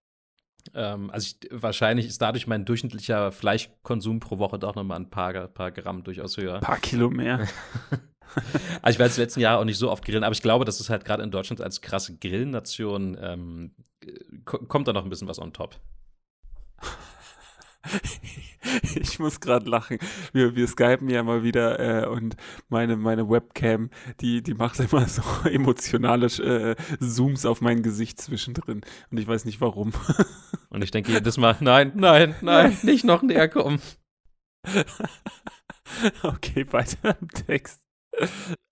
Ähm, 0.75 1.11
also 1.11 1.27
ich, 1.27 1.49
wahrscheinlich 1.51 2.07
ist 2.07 2.21
dadurch 2.21 2.47
mein 2.47 2.65
durchschnittlicher 2.65 3.33
Fleischkonsum 3.33 4.21
pro 4.21 4.39
Woche 4.39 4.59
doch 4.59 4.75
noch 4.75 4.85
mal 4.85 4.97
ein 4.97 5.09
paar, 5.09 5.49
paar 5.49 5.71
Gramm 5.71 6.03
durchaus 6.03 6.37
höher. 6.37 6.57
Ein 6.57 6.61
paar 6.61 6.81
Kilo 6.81 7.11
mehr. 7.11 7.47
also 8.83 8.97
ich 8.97 8.99
war 8.99 9.07
jetzt 9.07 9.19
letzten 9.19 9.41
Jahr 9.41 9.59
auch 9.59 9.65
nicht 9.65 9.79
so 9.79 9.91
oft 9.91 10.05
grillen, 10.05 10.25
aber 10.25 10.35
ich 10.35 10.43
glaube, 10.43 10.65
das 10.65 10.81
ist 10.81 10.91
halt 10.91 11.05
gerade 11.05 11.23
in 11.23 11.31
Deutschland 11.31 11.61
als 11.61 11.81
krasse 11.81 12.17
Grillnation 12.17 13.17
ähm, 13.21 13.73
kommt 14.45 14.89
da 14.89 14.93
noch 14.93 15.05
ein 15.05 15.11
bisschen 15.11 15.29
was 15.29 15.39
on 15.39 15.53
top. 15.53 15.79
ich 18.95 19.19
muss 19.19 19.41
gerade 19.41 19.69
lachen. 19.69 19.99
Wir, 20.33 20.55
wir 20.55 20.67
skypen 20.67 21.09
ja 21.09 21.23
mal 21.23 21.43
wieder 21.43 22.05
äh, 22.05 22.07
und 22.07 22.37
meine, 22.69 22.97
meine 22.97 23.29
Webcam, 23.29 23.91
die, 24.21 24.43
die 24.43 24.55
macht 24.55 24.79
immer 24.81 25.07
so 25.09 25.23
emotionale 25.49 26.27
äh, 26.27 26.77
Zooms 27.01 27.47
auf 27.47 27.61
mein 27.61 27.83
Gesicht 27.83 28.21
zwischendrin. 28.21 28.83
Und 29.11 29.19
ich 29.19 29.27
weiß 29.27 29.45
nicht 29.45 29.61
warum. 29.61 29.93
und 30.71 30.83
ich 30.83 30.91
denke 30.91 31.13
jedes 31.13 31.37
Mal, 31.37 31.57
nein, 31.61 31.93
nein, 31.95 32.35
nein, 32.41 32.77
nicht 32.83 33.05
noch 33.05 33.23
näher 33.23 33.49
kommen. 33.49 33.81
okay, 36.23 36.67
weiter 36.71 37.17
im 37.21 37.29
Text. 37.29 37.81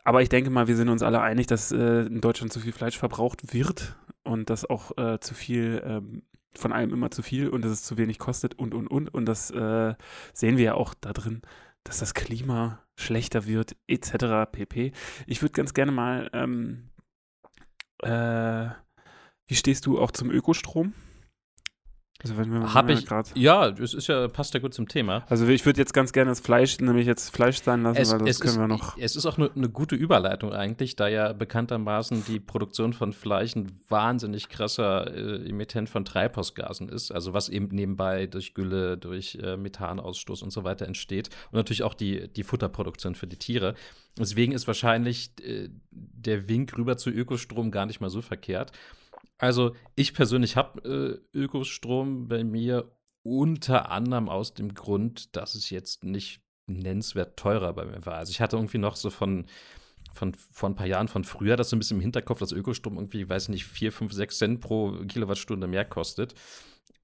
Aber 0.05 0.22
ich 0.22 0.29
denke 0.29 0.51
mal, 0.51 0.68
wir 0.68 0.77
sind 0.77 0.88
uns 0.88 1.03
alle 1.03 1.20
einig, 1.20 1.46
dass 1.46 1.70
äh, 1.72 2.07
in 2.07 2.20
Deutschland 2.20 2.53
zu 2.53 2.61
viel 2.61 2.72
Fleisch 2.72 2.98
verbraucht 2.98 3.53
wird 3.53 3.96
und 4.22 4.51
dass 4.51 4.68
auch 4.68 4.96
äh, 4.96 5.20
zu 5.20 5.35
viel 5.35 5.83
ähm, 5.85 6.22
von 6.57 6.72
allem 6.72 6.92
immer 6.92 7.11
zu 7.11 7.22
viel 7.22 7.48
und 7.48 7.62
dass 7.64 7.72
es 7.72 7.83
zu 7.83 7.96
wenig 7.98 8.18
kostet 8.18 8.55
und, 8.59 8.74
und, 8.74 8.88
und. 8.88 9.12
Und 9.12 9.27
das 9.27 9.51
äh, 9.51 9.94
sehen 10.33 10.57
wir 10.57 10.64
ja 10.64 10.74
auch 10.74 10.94
da 10.94 11.12
drin, 11.12 11.42
dass 11.85 11.98
das 11.98 12.14
Klima 12.14 12.83
schlechter 12.96 13.46
wird, 13.46 13.77
etc. 13.87 14.51
pp. 14.51 14.92
Ich 15.27 15.42
würde 15.42 15.53
ganz 15.53 15.74
gerne 15.74 15.92
mal, 15.92 16.31
ähm, 16.33 16.90
äh, 18.03 18.68
wie 19.46 19.55
stehst 19.55 19.87
du 19.87 19.98
auch 19.98 20.11
zum 20.11 20.31
Ökostrom? 20.31 20.92
Also 22.20 22.37
wenn 22.37 22.50
wir 22.52 22.74
Hab 22.74 22.90
ich, 22.90 23.07
grad, 23.07 23.31
ja, 23.37 23.70
das 23.70 23.94
ist 23.94 24.09
ja, 24.09 24.26
passt 24.26 24.52
ja 24.52 24.59
gut 24.59 24.74
zum 24.74 24.88
Thema. 24.88 25.24
Also 25.28 25.46
ich 25.46 25.64
würde 25.64 25.78
jetzt 25.78 25.94
ganz 25.94 26.12
gerne 26.12 26.33
das 26.33 26.40
Fleisch, 26.40 26.81
nämlich 26.81 27.07
jetzt 27.07 27.31
Fleisch 27.31 27.62
sein 27.62 27.85
lassen, 27.85 28.00
es, 28.00 28.11
weil 28.11 28.18
das 28.18 28.40
können 28.40 28.54
ist, 28.54 28.59
wir 28.59 28.66
noch. 28.66 28.98
Es 28.98 29.14
ist 29.14 29.24
auch 29.24 29.38
eine 29.38 29.52
ne 29.54 29.68
gute 29.68 29.94
Überleitung 29.94 30.52
eigentlich, 30.52 30.96
da 30.96 31.07
ja 31.07 31.33
bekanntermaßen 31.33 32.24
die 32.26 32.40
Produktion 32.40 32.92
von 32.92 33.12
Fleisch 33.12 33.54
ein 33.54 33.70
wahnsinnig 33.88 34.48
krasser 34.48 35.14
äh, 35.14 35.48
Emittent 35.48 35.88
von 35.88 36.04
Treibhausgasen 36.04 36.88
ist, 36.88 37.12
also 37.12 37.35
was 37.35 37.48
eben 37.48 37.68
nebenbei 37.68 38.26
durch 38.26 38.52
Gülle, 38.52 38.98
durch 38.98 39.38
äh, 39.40 39.57
Methanausstoß 39.57 40.42
und 40.42 40.50
so 40.50 40.64
weiter 40.64 40.87
entsteht 40.87 41.31
und 41.52 41.57
natürlich 41.57 41.85
auch 41.85 41.94
die, 41.94 42.26
die 42.26 42.42
Futterproduktion 42.42 43.14
für 43.14 43.28
die 43.28 43.37
Tiere. 43.37 43.76
Deswegen 44.18 44.50
ist 44.50 44.66
wahrscheinlich 44.66 45.31
äh, 45.44 45.68
der 45.92 46.48
Wink 46.48 46.76
rüber 46.76 46.96
zu 46.96 47.11
Ökostrom 47.11 47.70
gar 47.70 47.87
nicht 47.87 48.00
mal 48.00 48.11
so 48.11 48.22
verkehrt. 48.22 48.72
Also 49.38 49.74
ich 49.94 50.14
persönlich 50.14 50.57
habe 50.57 51.22
äh, 51.33 51.38
Ökostrom 51.38 52.29
bei 52.29 52.42
mir 52.44 52.92
unter 53.22 53.90
anderem 53.90 54.29
aus 54.29 54.55
dem 54.55 54.74
Grund, 54.74 55.37
dass 55.37 55.55
es 55.55 55.70
jetzt 55.70 56.05
nicht 56.05 56.42
nennenswert 56.66 57.38
teurer 57.38 57.72
bei 57.72 57.85
mir 57.85 58.05
war. 58.05 58.16
Also 58.16 58.31
ich 58.31 58.40
hatte 58.40 58.57
irgendwie 58.57 58.79
noch 58.79 58.96
so 58.96 59.11
von, 59.11 59.46
von 60.12 60.35
vor 60.35 60.68
ein 60.68 60.74
paar 60.74 60.87
Jahren 60.87 61.09
von 61.09 61.24
früher 61.24 61.57
das 61.57 61.70
so 61.70 61.77
ein 61.77 61.79
bisschen 61.79 61.98
im 61.98 62.03
Hinterkopf, 62.03 62.40
dass 62.40 62.53
Ökostrom 62.53 62.96
irgendwie, 62.96 63.29
weiß 63.29 63.48
nicht, 63.48 63.64
4, 63.64 63.92
5, 63.92 64.12
6 64.12 64.38
Cent 64.38 64.61
pro 64.61 64.92
Kilowattstunde 65.07 65.66
mehr 65.66 65.85
kostet. 65.85 66.35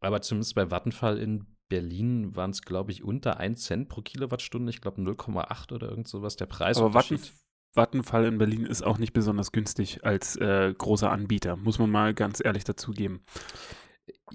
Aber 0.01 0.21
zumindest 0.21 0.55
bei 0.55 0.71
Vattenfall 0.71 1.19
in 1.19 1.47
Berlin 1.69 2.37
waren 2.37 2.51
es, 2.51 2.63
glaube 2.63 2.93
ich, 2.93 3.05
unter 3.05 3.39
1 3.39 3.63
Cent 3.63 3.89
pro 3.89 4.03
Kilowattstunde. 4.03 4.71
Ich 4.71 4.81
glaube 4.81 5.01
0,8 5.01 5.73
oder 5.73 5.89
irgend 5.89 6.09
sowas 6.09 6.37
der 6.37 6.47
Preis. 6.47 6.79
Aber 6.79 6.95
Vattenfall 6.95 7.31
Vattenfall 7.75 8.25
in 8.27 8.39
Berlin 8.39 8.67
ist 8.67 8.83
auch 8.83 8.99
nicht 8.99 9.13
besonders 9.13 9.53
günstig 9.53 10.05
als 10.05 10.37
äh, 10.37 10.73
großer 10.77 11.11
Anbieter, 11.11 11.57
muss 11.57 11.79
man 11.79 11.91
mal 11.91 12.15
ganz 12.15 12.43
ehrlich 12.45 12.65
dazugeben. 12.65 13.21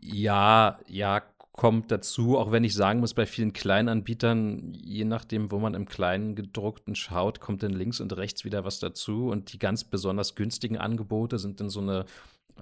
Ja, 0.02 0.80
ja, 0.88 1.22
kommt 1.60 1.92
dazu, 1.92 2.38
auch 2.38 2.54
wenn 2.54 2.64
ich 2.64 2.74
sagen 2.74 3.02
muss, 3.02 3.14
bei 3.14 3.26
vielen 3.26 3.52
kleinen 3.52 3.90
Anbietern, 3.90 4.72
je 4.74 5.04
nachdem, 5.04 5.52
wo 5.52 5.60
man 5.60 5.74
im 5.74 5.90
kleinen 5.90 6.34
gedruckten 6.34 6.96
schaut, 6.96 7.42
kommt 7.42 7.64
dann 7.64 7.74
links 7.74 8.00
und 8.00 8.16
rechts 8.16 8.46
wieder 8.46 8.64
was 8.64 8.80
dazu. 8.80 9.28
Und 9.28 9.52
die 9.52 9.60
ganz 9.60 9.84
besonders 9.84 10.36
günstigen 10.36 10.78
Angebote 10.78 11.38
sind 11.38 11.60
dann 11.60 11.70
so 11.70 11.82
eine 11.82 12.06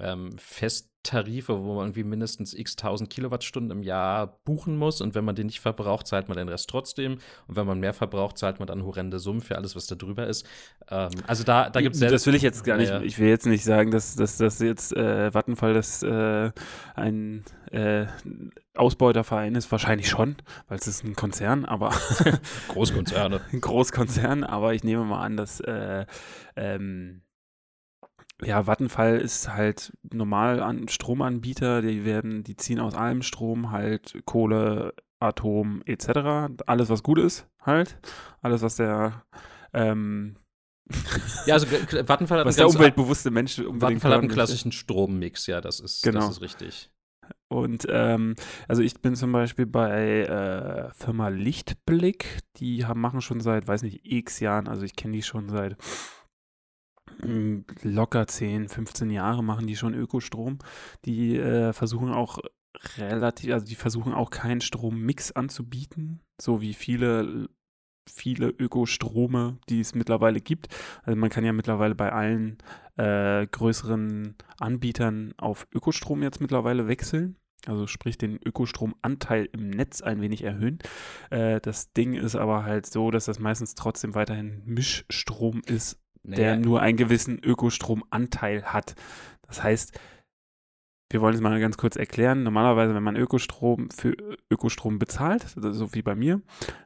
ähm, 0.02 0.38
Festtarife, 0.38 1.64
wo 1.64 1.76
man 1.76 1.86
irgendwie 1.86 2.04
mindestens 2.04 2.54
x 2.54 2.76
tausend 2.76 3.10
Kilowattstunden 3.10 3.72
im 3.72 3.84
Jahr 3.84 4.40
buchen 4.46 4.78
muss. 4.78 5.02
Und 5.02 5.16
wenn 5.16 5.26
man 5.26 5.36
den 5.36 5.48
nicht 5.48 5.60
verbraucht, 5.60 6.08
zahlt 6.08 6.28
man 6.28 6.38
den 6.38 6.50
Rest 6.50 6.70
trotzdem. 6.70 7.14
Und 7.48 7.56
wenn 7.56 7.68
man 7.68 7.80
mehr 7.80 7.94
verbraucht, 7.94 8.38
zahlt 8.38 8.60
man 8.60 8.68
dann 8.68 8.84
horrende 8.84 9.20
Summen 9.20 9.42
für 9.42 9.58
alles, 9.58 9.76
was 9.76 9.88
da 9.88 9.96
drüber 9.96 10.28
ist. 10.28 10.46
Ähm, 10.90 11.12
also 11.26 11.44
da, 11.44 11.70
da 11.70 11.82
gibt 11.82 11.96
es 11.96 12.02
Das 12.02 12.26
will 12.26 12.36
ich 12.36 12.42
jetzt 12.42 12.64
gar 12.64 12.78
nicht. 12.78 12.90
Ja. 12.90 13.02
Ich 13.02 13.20
will 13.20 13.30
jetzt 13.30 13.46
nicht 13.46 13.64
sagen, 13.64 13.92
dass, 13.92 14.16
dass 14.16 14.60
jetzt 14.60 14.96
äh, 14.96 15.34
Vattenfall 15.34 15.74
das 15.74 16.04
äh, 16.04 16.52
ein 16.96 17.44
äh, 17.72 18.06
Ausbeuterverein 18.76 19.56
ist. 19.56 19.72
Wahrscheinlich 19.72 20.10
schon, 20.10 20.36
weil 20.68 20.78
es 20.78 20.88
ist 20.88 21.04
ein 21.04 21.16
Konzern, 21.16 21.66
aber 21.66 21.94
Großkonzerne. 22.70 23.42
ein 23.52 23.62
Großkonzern, 23.62 24.44
aber 24.44 24.74
ich 24.74 24.84
nehme 24.84 25.04
mal 25.04 25.24
an, 25.24 25.38
dass 25.38 25.60
äh, 25.60 26.06
ähm, 26.56 27.22
ja, 28.44 28.68
Vattenfall 28.68 29.18
ist 29.18 29.54
halt 29.54 29.94
normal 30.12 30.62
an 30.62 30.88
Stromanbieter, 30.88 31.82
die 31.82 32.06
werden, 32.06 32.44
die 32.44 32.56
ziehen 32.56 32.80
aus 32.80 32.94
allem 32.94 33.22
Strom 33.22 33.72
halt 33.72 34.20
Kohle, 34.26 34.94
Atom 35.20 35.82
etc. 35.86 36.52
Alles, 36.68 36.90
was 36.90 37.02
gut 37.02 37.18
ist, 37.18 37.48
halt. 37.62 38.00
Alles, 38.42 38.62
was 38.62 38.76
der 38.76 39.24
ähm, 39.74 40.38
ja, 41.46 41.56
also 41.56 41.68
Vattenfall 41.68 42.40
hat 42.40 42.46
was 42.46 42.56
der 42.56 42.68
umweltbewusste 42.68 43.30
Mensch 43.32 43.62
Vattenfall 43.68 44.12
hat 44.12 44.20
einen 44.20 44.30
klassischen 44.30 44.72
Strommix, 44.72 45.48
ja, 45.48 45.60
das 45.60 45.80
ist, 45.80 46.04
genau. 46.04 46.22
das 46.22 46.32
ist 46.32 46.42
richtig. 46.42 46.92
Und 47.50 47.88
ähm, 47.90 48.36
also 48.68 48.82
ich 48.82 49.02
bin 49.02 49.16
zum 49.16 49.32
Beispiel 49.32 49.66
bei 49.66 50.22
äh, 50.22 50.94
Firma 50.94 51.28
Lichtblick, 51.28 52.40
die 52.58 52.86
haben, 52.86 53.02
machen 53.02 53.22
schon 53.22 53.42
seit, 53.42 53.68
weiß 53.68 53.84
nicht, 53.84 54.02
x 54.04 54.40
Jahren, 54.40 54.68
also 54.68 54.84
ich 54.84 54.96
kenne 54.96 55.14
die 55.14 55.24
schon 55.24 55.50
seit 55.50 55.76
locker 57.20 58.28
10, 58.28 58.70
15 58.70 59.10
Jahre 59.10 59.44
machen 59.44 59.68
die 59.68 59.76
schon 59.76 59.94
Ökostrom. 59.94 60.60
Die 61.06 61.38
äh, 61.38 61.74
versuchen 61.74 62.12
auch 62.12 62.40
relativ, 62.98 63.54
also 63.54 63.66
die 63.66 63.76
versuchen 63.76 64.14
auch 64.14 64.30
keinen 64.30 64.62
Strommix 64.62 65.32
anzubieten, 65.32 66.22
so 66.40 66.62
wie 66.62 66.74
viele 66.74 67.50
viele 68.10 68.48
Ökostrome, 68.48 69.58
die 69.70 69.82
es 69.82 69.94
mittlerweile 69.94 70.40
gibt. 70.40 70.68
Also 71.04 71.20
man 71.20 71.30
kann 71.30 71.44
ja 71.44 71.52
mittlerweile 71.54 71.94
bei 71.94 72.12
allen 72.12 72.58
äh, 72.96 73.46
größeren 73.46 74.36
Anbietern 74.60 75.34
auf 75.38 75.68
Ökostrom 75.74 76.24
jetzt 76.24 76.42
mittlerweile 76.42 76.88
wechseln. 76.88 77.36
Also 77.66 77.88
sprich 77.88 78.18
den 78.18 78.40
Ökostromanteil 78.44 79.50
im 79.52 79.70
Netz 79.70 80.02
ein 80.02 80.22
wenig 80.22 80.44
erhöhen. 80.44 80.80
Äh, 81.32 81.60
das 81.60 81.92
Ding 81.92 82.14
ist 82.14 82.36
aber 82.36 82.64
halt 82.64 82.86
so, 82.86 83.12
dass 83.12 83.26
das 83.26 83.40
meistens 83.40 83.76
trotzdem 83.76 84.16
weiterhin 84.16 84.62
Mischstrom 84.66 85.62
ist 85.66 86.00
naja. 86.28 86.44
der 86.44 86.58
nur 86.58 86.82
einen 86.82 86.98
gewissen 86.98 87.40
Ökostromanteil 87.44 88.64
hat. 88.66 88.96
Das 89.48 89.64
heißt, 89.64 90.00
wir 91.10 91.22
wollen 91.22 91.36
es 91.36 91.42
mal 91.42 91.58
ganz 91.60 91.78
kurz 91.78 91.96
erklären. 91.96 92.44
Normalerweise, 92.44 92.94
wenn 92.94 93.04
man 93.04 93.16
Ökostrom 93.16 93.90
für 93.92 94.16
Ökostrom 94.52 95.00
bezahlt, 95.00 95.46
so 95.56 95.94
wie 95.94 96.02
bei 96.02 96.16
mir, 96.16 96.42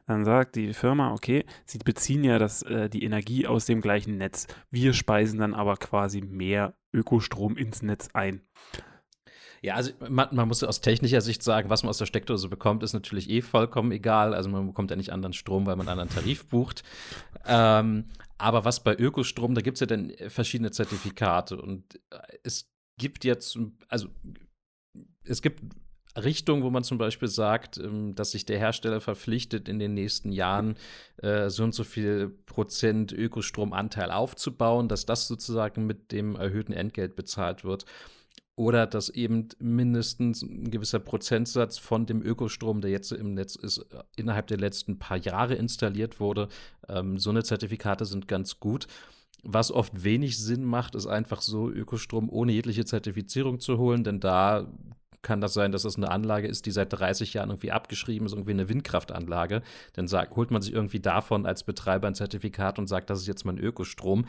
dann 0.06 0.24
sagt 0.24 0.54
die 0.54 0.74
Firma, 0.74 1.12
okay, 1.12 1.44
sie 1.64 1.78
beziehen 1.78 2.22
ja 2.22 2.38
das, 2.38 2.62
äh, 2.62 2.88
die 2.88 3.02
Energie 3.02 3.46
aus 3.46 3.66
dem 3.66 3.80
gleichen 3.80 4.18
Netz. 4.18 4.46
Wir 4.70 4.92
speisen 4.92 5.40
dann 5.40 5.54
aber 5.54 5.76
quasi 5.76 6.20
mehr 6.20 6.74
Ökostrom 6.92 7.56
ins 7.56 7.82
Netz 7.82 8.10
ein. 8.12 8.42
Ja, 9.60 9.74
also 9.74 9.92
man, 10.08 10.28
man, 10.32 10.48
muss 10.48 10.62
aus 10.64 10.80
technischer 10.80 11.20
Sicht 11.20 11.42
sagen, 11.42 11.70
was 11.70 11.84
man 11.84 11.90
aus 11.90 11.98
der 11.98 12.06
Steckdose 12.06 12.48
bekommt, 12.48 12.82
ist 12.82 12.94
natürlich 12.94 13.30
eh 13.30 13.42
vollkommen 13.42 13.92
egal. 13.92 14.34
Also 14.34 14.50
man 14.50 14.66
bekommt 14.66 14.90
ja 14.90 14.96
nicht 14.96 15.12
anderen 15.12 15.32
Strom, 15.32 15.66
weil 15.66 15.76
man 15.76 15.88
einen 15.88 16.00
anderen 16.00 16.16
Tarif 16.16 16.46
bucht. 16.46 16.82
Ähm, 17.46 18.06
aber 18.42 18.64
was 18.64 18.82
bei 18.82 18.96
Ökostrom, 18.98 19.54
da 19.54 19.60
gibt 19.60 19.76
es 19.76 19.80
ja 19.80 19.86
dann 19.86 20.12
verschiedene 20.28 20.72
Zertifikate 20.72 21.60
und 21.60 21.94
äh, 22.10 22.18
es 22.42 22.68
gibt 22.98 23.24
jetzt, 23.24 23.58
also 23.88 24.08
es 25.24 25.42
gibt 25.42 25.62
Richtungen, 26.16 26.62
wo 26.62 26.70
man 26.70 26.82
zum 26.82 26.98
Beispiel 26.98 27.28
sagt, 27.28 27.78
ähm, 27.78 28.14
dass 28.14 28.32
sich 28.32 28.44
der 28.44 28.58
Hersteller 28.58 29.00
verpflichtet, 29.00 29.68
in 29.68 29.78
den 29.78 29.94
nächsten 29.94 30.32
Jahren 30.32 30.76
äh, 31.18 31.48
so 31.48 31.64
und 31.64 31.74
so 31.74 31.84
viel 31.84 32.28
Prozent 32.28 33.12
Ökostromanteil 33.12 34.10
aufzubauen, 34.10 34.88
dass 34.88 35.06
das 35.06 35.28
sozusagen 35.28 35.86
mit 35.86 36.12
dem 36.12 36.34
erhöhten 36.34 36.72
Entgelt 36.72 37.14
bezahlt 37.16 37.64
wird 37.64 37.86
oder 38.56 38.86
dass 38.86 39.08
eben 39.08 39.48
mindestens 39.58 40.42
ein 40.42 40.70
gewisser 40.70 40.98
Prozentsatz 40.98 41.78
von 41.78 42.06
dem 42.06 42.22
Ökostrom, 42.22 42.80
der 42.80 42.90
jetzt 42.90 43.12
im 43.12 43.34
Netz 43.34 43.56
ist, 43.56 43.78
äh, 43.78 44.02
innerhalb 44.16 44.46
der 44.46 44.58
letzten 44.58 44.98
paar 44.98 45.16
Jahre 45.16 45.54
installiert 45.54 46.20
wurde. 46.20 46.48
Ähm, 46.88 47.18
so 47.18 47.30
eine 47.30 47.44
Zertifikate 47.44 48.04
sind 48.04 48.28
ganz 48.28 48.60
gut. 48.60 48.86
Was 49.42 49.72
oft 49.72 50.04
wenig 50.04 50.38
Sinn 50.38 50.64
macht, 50.64 50.94
ist 50.94 51.06
einfach 51.06 51.40
so 51.40 51.68
Ökostrom 51.70 52.28
ohne 52.30 52.52
jegliche 52.52 52.84
Zertifizierung 52.84 53.58
zu 53.58 53.78
holen, 53.78 54.04
denn 54.04 54.20
da 54.20 54.68
kann 55.22 55.40
das 55.40 55.54
sein, 55.54 55.72
dass 55.72 55.84
es 55.84 55.96
eine 55.96 56.10
Anlage 56.10 56.48
ist, 56.48 56.66
die 56.66 56.72
seit 56.72 56.92
30 56.92 57.34
Jahren 57.34 57.50
irgendwie 57.50 57.70
abgeschrieben 57.70 58.26
ist, 58.26 58.32
irgendwie 58.32 58.52
eine 58.52 58.68
Windkraftanlage. 58.68 59.62
Dann 59.94 60.08
sagt, 60.08 60.36
holt 60.36 60.50
man 60.50 60.62
sich 60.62 60.74
irgendwie 60.74 61.00
davon 61.00 61.46
als 61.46 61.62
Betreiber 61.62 62.08
ein 62.08 62.14
Zertifikat 62.14 62.78
und 62.78 62.88
sagt, 62.88 63.08
das 63.08 63.20
ist 63.20 63.28
jetzt 63.28 63.44
mein 63.44 63.58
Ökostrom. 63.58 64.26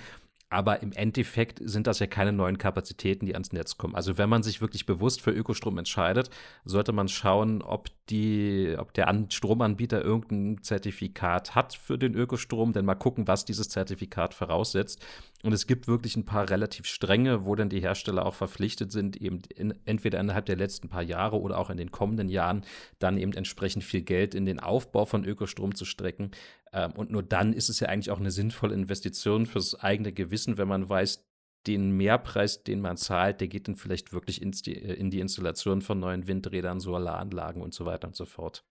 Aber 0.54 0.84
im 0.84 0.92
Endeffekt 0.92 1.60
sind 1.64 1.88
das 1.88 1.98
ja 1.98 2.06
keine 2.06 2.32
neuen 2.32 2.60
Kapazitäten, 2.60 3.26
die 3.26 3.34
ans 3.34 3.54
Netz 3.54 3.76
kommen. 3.78 3.96
Also 3.96 4.20
wenn 4.20 4.30
man 4.30 4.44
sich 4.44 4.62
wirklich 4.62 4.86
bewusst 4.86 5.22
für 5.22 5.32
Ökostrom 5.32 5.80
entscheidet, 5.80 6.30
sollte 6.64 6.92
man 6.92 7.08
schauen, 7.08 7.64
ob, 7.64 7.90
die, 8.12 8.76
ob 8.78 8.94
der 8.94 9.12
Stromanbieter 9.30 10.04
irgendein 10.04 10.62
Zertifikat 10.62 11.56
hat 11.56 11.74
für 11.74 11.98
den 11.98 12.14
Ökostrom, 12.14 12.72
denn 12.72 12.86
mal 12.86 12.94
gucken, 12.94 13.28
was 13.28 13.46
dieses 13.46 13.70
Zertifikat 13.70 14.36
voraussetzt. 14.36 15.04
Und 15.42 15.54
es 15.54 15.66
gibt 15.66 15.88
wirklich 15.88 16.16
ein 16.16 16.26
paar 16.26 16.48
relativ 16.48 16.86
strenge, 16.86 17.46
wo 17.46 17.56
dann 17.56 17.70
die 17.70 17.82
Hersteller 17.82 18.24
auch 18.24 18.36
verpflichtet 18.36 18.92
sind, 18.92 19.18
eben 19.18 19.42
in, 19.56 19.74
entweder 19.86 20.20
innerhalb 20.20 20.46
der 20.46 20.56
letzten 20.56 20.88
paar 20.88 21.02
Jahre 21.02 21.42
oder 21.42 21.58
auch 21.58 21.72
in 21.72 21.78
den 21.78 21.92
kommenden 21.92 22.30
Jahren 22.30 22.64
dann 23.00 23.18
eben 23.18 23.34
entsprechend 23.34 23.84
viel 23.84 24.04
Geld 24.04 24.36
in 24.36 24.46
den 24.46 24.60
Aufbau 24.60 25.06
von 25.06 25.26
Ökostrom 25.26 25.74
zu 25.74 25.84
strecken. 25.84 26.30
Ähm, 26.74 26.92
und 26.94 27.12
nur 27.12 27.24
dann 27.24 27.54
ist 27.54 27.70
es 27.70 27.80
ja 27.80 27.88
eigentlich 27.88 28.12
auch 28.12 28.20
eine 28.20 28.32
sinnvolle 28.32 28.74
Investition 28.74 29.46
fürs 29.46 29.80
eigene 29.80 30.12
Gewissen, 30.12 30.58
wenn 30.58 30.68
man 30.68 30.90
weiß, 30.90 31.26
den 31.68 31.92
Mehrpreis, 31.92 32.64
den 32.64 32.82
man 32.82 32.98
zahlt, 32.98 33.40
der 33.40 33.48
geht 33.48 33.68
dann 33.68 33.78
vielleicht 33.78 34.12
wirklich 34.12 34.42
ins, 34.42 34.62
in 34.68 35.12
die 35.12 35.20
Installation 35.20 35.82
von 35.82 36.00
neuen 36.00 36.28
Windrädern, 36.28 36.80
Solaranlagen 36.80 37.62
und 37.62 37.74
so 37.74 37.86
weiter 37.86 38.08
und 38.08 38.16
so 38.16 38.26
fort. 38.26 38.66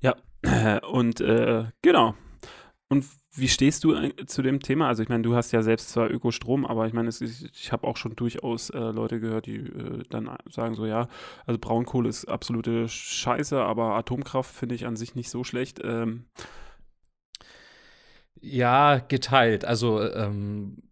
Ja, 0.00 0.16
und 0.90 1.20
äh, 1.20 1.64
genau. 1.80 2.14
Und 2.88 3.06
wie 3.34 3.48
stehst 3.48 3.84
du 3.84 3.94
äh, 3.94 4.26
zu 4.26 4.42
dem 4.42 4.60
Thema? 4.60 4.88
Also 4.88 5.02
ich 5.02 5.08
meine, 5.08 5.22
du 5.22 5.34
hast 5.34 5.52
ja 5.52 5.62
selbst 5.62 5.88
zwar 5.88 6.10
Ökostrom, 6.10 6.66
aber 6.66 6.86
ich 6.86 6.92
meine, 6.92 7.08
ich 7.08 7.72
habe 7.72 7.86
auch 7.86 7.96
schon 7.96 8.16
durchaus 8.16 8.68
äh, 8.68 8.78
Leute 8.78 9.18
gehört, 9.20 9.46
die 9.46 9.56
äh, 9.56 10.02
dann 10.10 10.36
sagen 10.50 10.74
so, 10.74 10.84
ja, 10.84 11.08
also 11.46 11.58
Braunkohle 11.58 12.10
ist 12.10 12.26
absolute 12.26 12.88
Scheiße, 12.88 13.58
aber 13.62 13.94
Atomkraft 13.94 14.54
finde 14.54 14.74
ich 14.74 14.84
an 14.84 14.96
sich 14.96 15.14
nicht 15.14 15.30
so 15.30 15.44
schlecht. 15.44 15.80
Ähm. 15.82 16.26
Ja, 18.42 18.98
geteilt. 18.98 19.64
Also 19.64 20.02
ähm, 20.02 20.82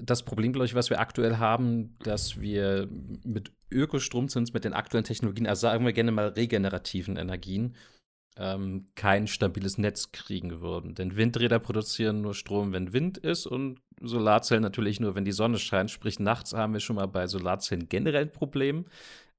das 0.00 0.22
Problem, 0.22 0.52
glaube 0.52 0.66
ich, 0.66 0.74
was 0.74 0.90
wir 0.90 1.00
aktuell 1.00 1.38
haben, 1.38 1.96
dass 2.00 2.40
wir 2.40 2.88
mit 3.24 3.52
Ökostromzins, 3.70 4.52
mit 4.52 4.64
den 4.64 4.74
aktuellen 4.74 5.04
Technologien, 5.04 5.46
also 5.46 5.62
sagen 5.62 5.86
wir 5.86 5.94
gerne 5.94 6.12
mal 6.12 6.28
regenerativen 6.28 7.16
Energien, 7.16 7.74
ähm, 8.36 8.88
kein 8.96 9.26
stabiles 9.26 9.78
Netz 9.78 10.12
kriegen 10.12 10.60
würden. 10.60 10.94
Denn 10.94 11.16
Windräder 11.16 11.58
produzieren 11.58 12.20
nur 12.20 12.34
Strom, 12.34 12.72
wenn 12.72 12.92
Wind 12.92 13.16
ist 13.16 13.46
und 13.46 13.80
Solarzellen 14.02 14.62
natürlich 14.62 15.00
nur, 15.00 15.14
wenn 15.14 15.24
die 15.24 15.32
Sonne 15.32 15.58
scheint. 15.58 15.90
Sprich, 15.90 16.18
nachts 16.18 16.52
haben 16.52 16.74
wir 16.74 16.80
schon 16.80 16.96
mal 16.96 17.06
bei 17.06 17.26
Solarzellen 17.26 17.88
generell 17.88 18.22
ein 18.22 18.32
Problem. 18.32 18.84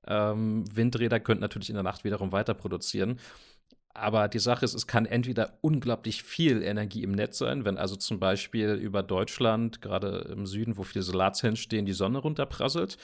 Ähm, 0.07 0.63
Windräder 0.75 1.19
könnten 1.19 1.41
natürlich 1.41 1.69
in 1.69 1.75
der 1.75 1.83
Nacht 1.83 2.03
wiederum 2.03 2.31
weiter 2.31 2.55
produzieren. 2.55 3.19
Aber 3.93 4.27
die 4.27 4.39
Sache 4.39 4.65
ist, 4.65 4.73
es 4.73 4.87
kann 4.87 5.05
entweder 5.05 5.57
unglaublich 5.61 6.23
viel 6.23 6.63
Energie 6.63 7.03
im 7.03 7.11
Netz 7.11 7.37
sein, 7.37 7.65
wenn 7.65 7.77
also 7.77 7.95
zum 7.95 8.19
Beispiel 8.19 8.71
über 8.73 9.03
Deutschland, 9.03 9.81
gerade 9.81 10.29
im 10.31 10.45
Süden, 10.45 10.77
wo 10.77 10.83
viele 10.83 11.03
Solarzellen 11.03 11.57
stehen, 11.57 11.85
die 11.85 11.93
Sonne 11.93 12.19
runterprasselt 12.19 12.97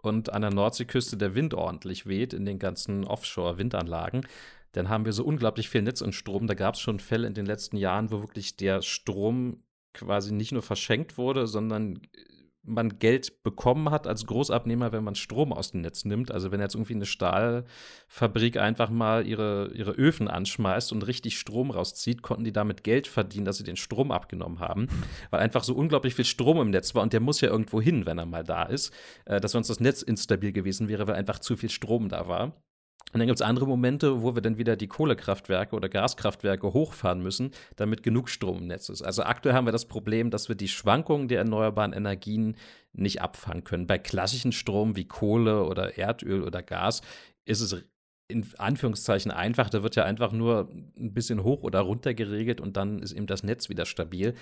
und 0.00 0.32
an 0.32 0.42
der 0.42 0.52
Nordseeküste 0.52 1.16
der 1.16 1.34
Wind 1.34 1.54
ordentlich 1.54 2.06
weht 2.06 2.32
in 2.32 2.44
den 2.44 2.58
ganzen 2.58 3.04
Offshore-Windanlagen 3.04 4.22
dann 4.72 4.88
haben 4.88 5.04
wir 5.04 5.12
so 5.12 5.24
unglaublich 5.24 5.68
viel 5.68 5.82
Netz 5.82 6.02
und 6.02 6.14
Strom. 6.14 6.46
Da 6.46 6.54
gab 6.54 6.74
es 6.74 6.80
schon 6.80 7.00
Fälle 7.00 7.26
in 7.26 7.34
den 7.34 7.46
letzten 7.46 7.76
Jahren, 7.76 8.10
wo 8.10 8.20
wirklich 8.20 8.56
der 8.56 8.82
Strom 8.82 9.62
quasi 9.94 10.32
nicht 10.32 10.52
nur 10.52 10.62
verschenkt 10.62 11.16
wurde, 11.16 11.46
sondern 11.46 12.00
man 12.68 12.98
Geld 12.98 13.42
bekommen 13.42 13.90
hat 13.90 14.06
als 14.06 14.26
Großabnehmer, 14.26 14.92
wenn 14.92 15.04
man 15.04 15.14
Strom 15.14 15.52
aus 15.52 15.72
dem 15.72 15.80
Netz 15.80 16.04
nimmt. 16.04 16.30
Also 16.30 16.52
wenn 16.52 16.60
jetzt 16.60 16.74
irgendwie 16.74 16.94
eine 16.94 17.06
Stahlfabrik 17.06 18.56
einfach 18.56 18.90
mal 18.90 19.26
ihre, 19.26 19.72
ihre 19.74 19.92
Öfen 19.92 20.28
anschmeißt 20.28 20.92
und 20.92 21.06
richtig 21.06 21.38
Strom 21.38 21.70
rauszieht, 21.70 22.22
konnten 22.22 22.44
die 22.44 22.52
damit 22.52 22.84
Geld 22.84 23.06
verdienen, 23.06 23.44
dass 23.44 23.58
sie 23.58 23.64
den 23.64 23.76
Strom 23.76 24.10
abgenommen 24.10 24.60
haben, 24.60 24.88
weil 25.30 25.40
einfach 25.40 25.64
so 25.64 25.74
unglaublich 25.74 26.14
viel 26.14 26.24
Strom 26.24 26.60
im 26.60 26.70
Netz 26.70 26.94
war 26.94 27.02
und 27.02 27.12
der 27.12 27.20
muss 27.20 27.40
ja 27.40 27.48
irgendwo 27.48 27.80
hin, 27.80 28.06
wenn 28.06 28.18
er 28.18 28.26
mal 28.26 28.44
da 28.44 28.64
ist, 28.64 28.92
äh, 29.24 29.40
dass 29.40 29.52
sonst 29.52 29.68
das 29.68 29.80
Netz 29.80 30.02
instabil 30.02 30.52
gewesen 30.52 30.88
wäre, 30.88 31.06
weil 31.06 31.14
einfach 31.14 31.38
zu 31.38 31.56
viel 31.56 31.70
Strom 31.70 32.08
da 32.08 32.28
war. 32.28 32.52
Und 33.12 33.20
dann 33.20 33.26
gibt 33.26 33.40
es 33.40 33.46
andere 33.46 33.66
Momente, 33.66 34.22
wo 34.22 34.34
wir 34.34 34.42
dann 34.42 34.58
wieder 34.58 34.76
die 34.76 34.86
Kohlekraftwerke 34.86 35.74
oder 35.74 35.88
Gaskraftwerke 35.88 36.72
hochfahren 36.72 37.22
müssen, 37.22 37.52
damit 37.76 38.02
genug 38.02 38.28
Strom 38.28 38.58
im 38.58 38.66
Netz 38.66 38.88
ist. 38.90 39.02
Also 39.02 39.22
aktuell 39.22 39.54
haben 39.54 39.66
wir 39.66 39.72
das 39.72 39.86
Problem, 39.86 40.30
dass 40.30 40.48
wir 40.48 40.56
die 40.56 40.68
Schwankungen 40.68 41.28
der 41.28 41.38
erneuerbaren 41.38 41.92
Energien 41.92 42.56
nicht 42.92 43.22
abfangen 43.22 43.64
können. 43.64 43.86
Bei 43.86 43.98
klassischen 43.98 44.52
Strom 44.52 44.96
wie 44.96 45.06
Kohle 45.06 45.64
oder 45.64 45.96
Erdöl 45.96 46.42
oder 46.42 46.62
Gas 46.62 47.00
ist 47.46 47.60
es 47.60 47.82
in 48.30 48.46
Anführungszeichen 48.58 49.30
einfach. 49.30 49.70
Da 49.70 49.82
wird 49.82 49.96
ja 49.96 50.04
einfach 50.04 50.32
nur 50.32 50.68
ein 50.98 51.14
bisschen 51.14 51.42
hoch 51.42 51.62
oder 51.62 51.80
runter 51.80 52.12
geregelt 52.12 52.60
und 52.60 52.76
dann 52.76 52.98
ist 52.98 53.12
eben 53.12 53.26
das 53.26 53.42
Netz 53.42 53.70
wieder 53.70 53.86
stabil 53.86 54.34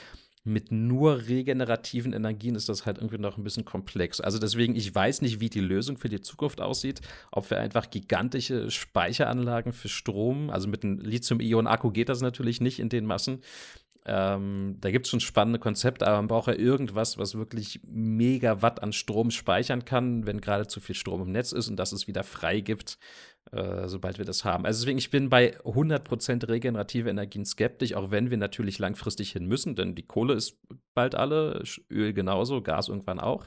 mit 0.46 0.70
nur 0.70 1.26
regenerativen 1.26 2.12
Energien 2.12 2.54
ist 2.54 2.68
das 2.68 2.86
halt 2.86 2.98
irgendwie 2.98 3.18
noch 3.18 3.36
ein 3.36 3.44
bisschen 3.44 3.64
komplex. 3.64 4.20
Also 4.20 4.38
deswegen, 4.38 4.76
ich 4.76 4.94
weiß 4.94 5.22
nicht, 5.22 5.40
wie 5.40 5.50
die 5.50 5.60
Lösung 5.60 5.98
für 5.98 6.08
die 6.08 6.20
Zukunft 6.20 6.60
aussieht. 6.60 7.00
Ob 7.32 7.50
wir 7.50 7.58
einfach 7.58 7.90
gigantische 7.90 8.70
Speicheranlagen 8.70 9.72
für 9.72 9.88
Strom, 9.88 10.50
also 10.50 10.68
mit 10.68 10.84
einem 10.84 10.98
Lithium-Ionen-Akku 11.00 11.90
geht 11.90 12.08
das 12.08 12.20
natürlich 12.20 12.60
nicht 12.60 12.78
in 12.78 12.88
den 12.88 13.06
Massen. 13.06 13.40
Ähm, 14.08 14.76
da 14.80 14.92
gibt 14.92 15.06
es 15.06 15.10
schon 15.10 15.18
spannende 15.18 15.58
Konzepte, 15.58 16.06
aber 16.06 16.18
man 16.18 16.28
braucht 16.28 16.46
ja 16.46 16.54
irgendwas, 16.54 17.18
was 17.18 17.34
wirklich 17.34 17.80
Megawatt 17.84 18.80
an 18.80 18.92
Strom 18.92 19.32
speichern 19.32 19.84
kann, 19.84 20.26
wenn 20.26 20.40
gerade 20.40 20.68
zu 20.68 20.78
viel 20.78 20.94
Strom 20.94 21.22
im 21.22 21.32
Netz 21.32 21.50
ist 21.50 21.68
und 21.68 21.76
dass 21.76 21.90
es 21.90 22.06
wieder 22.06 22.22
frei 22.22 22.60
gibt 22.60 22.98
äh, 23.52 23.88
sobald 23.88 24.18
wir 24.18 24.24
das 24.24 24.44
haben. 24.44 24.66
Also 24.66 24.80
deswegen, 24.80 24.98
ich 24.98 25.10
bin 25.10 25.28
bei 25.28 25.56
100% 25.60 26.48
regenerative 26.48 27.10
Energien 27.10 27.44
skeptisch, 27.44 27.94
auch 27.94 28.10
wenn 28.10 28.30
wir 28.30 28.36
natürlich 28.36 28.78
langfristig 28.78 29.32
hin 29.32 29.46
müssen, 29.46 29.76
denn 29.76 29.94
die 29.94 30.06
Kohle 30.06 30.34
ist 30.34 30.58
bald 30.94 31.14
alle, 31.14 31.62
Öl 31.90 32.12
genauso, 32.12 32.62
Gas 32.62 32.88
irgendwann 32.88 33.20
auch. 33.20 33.46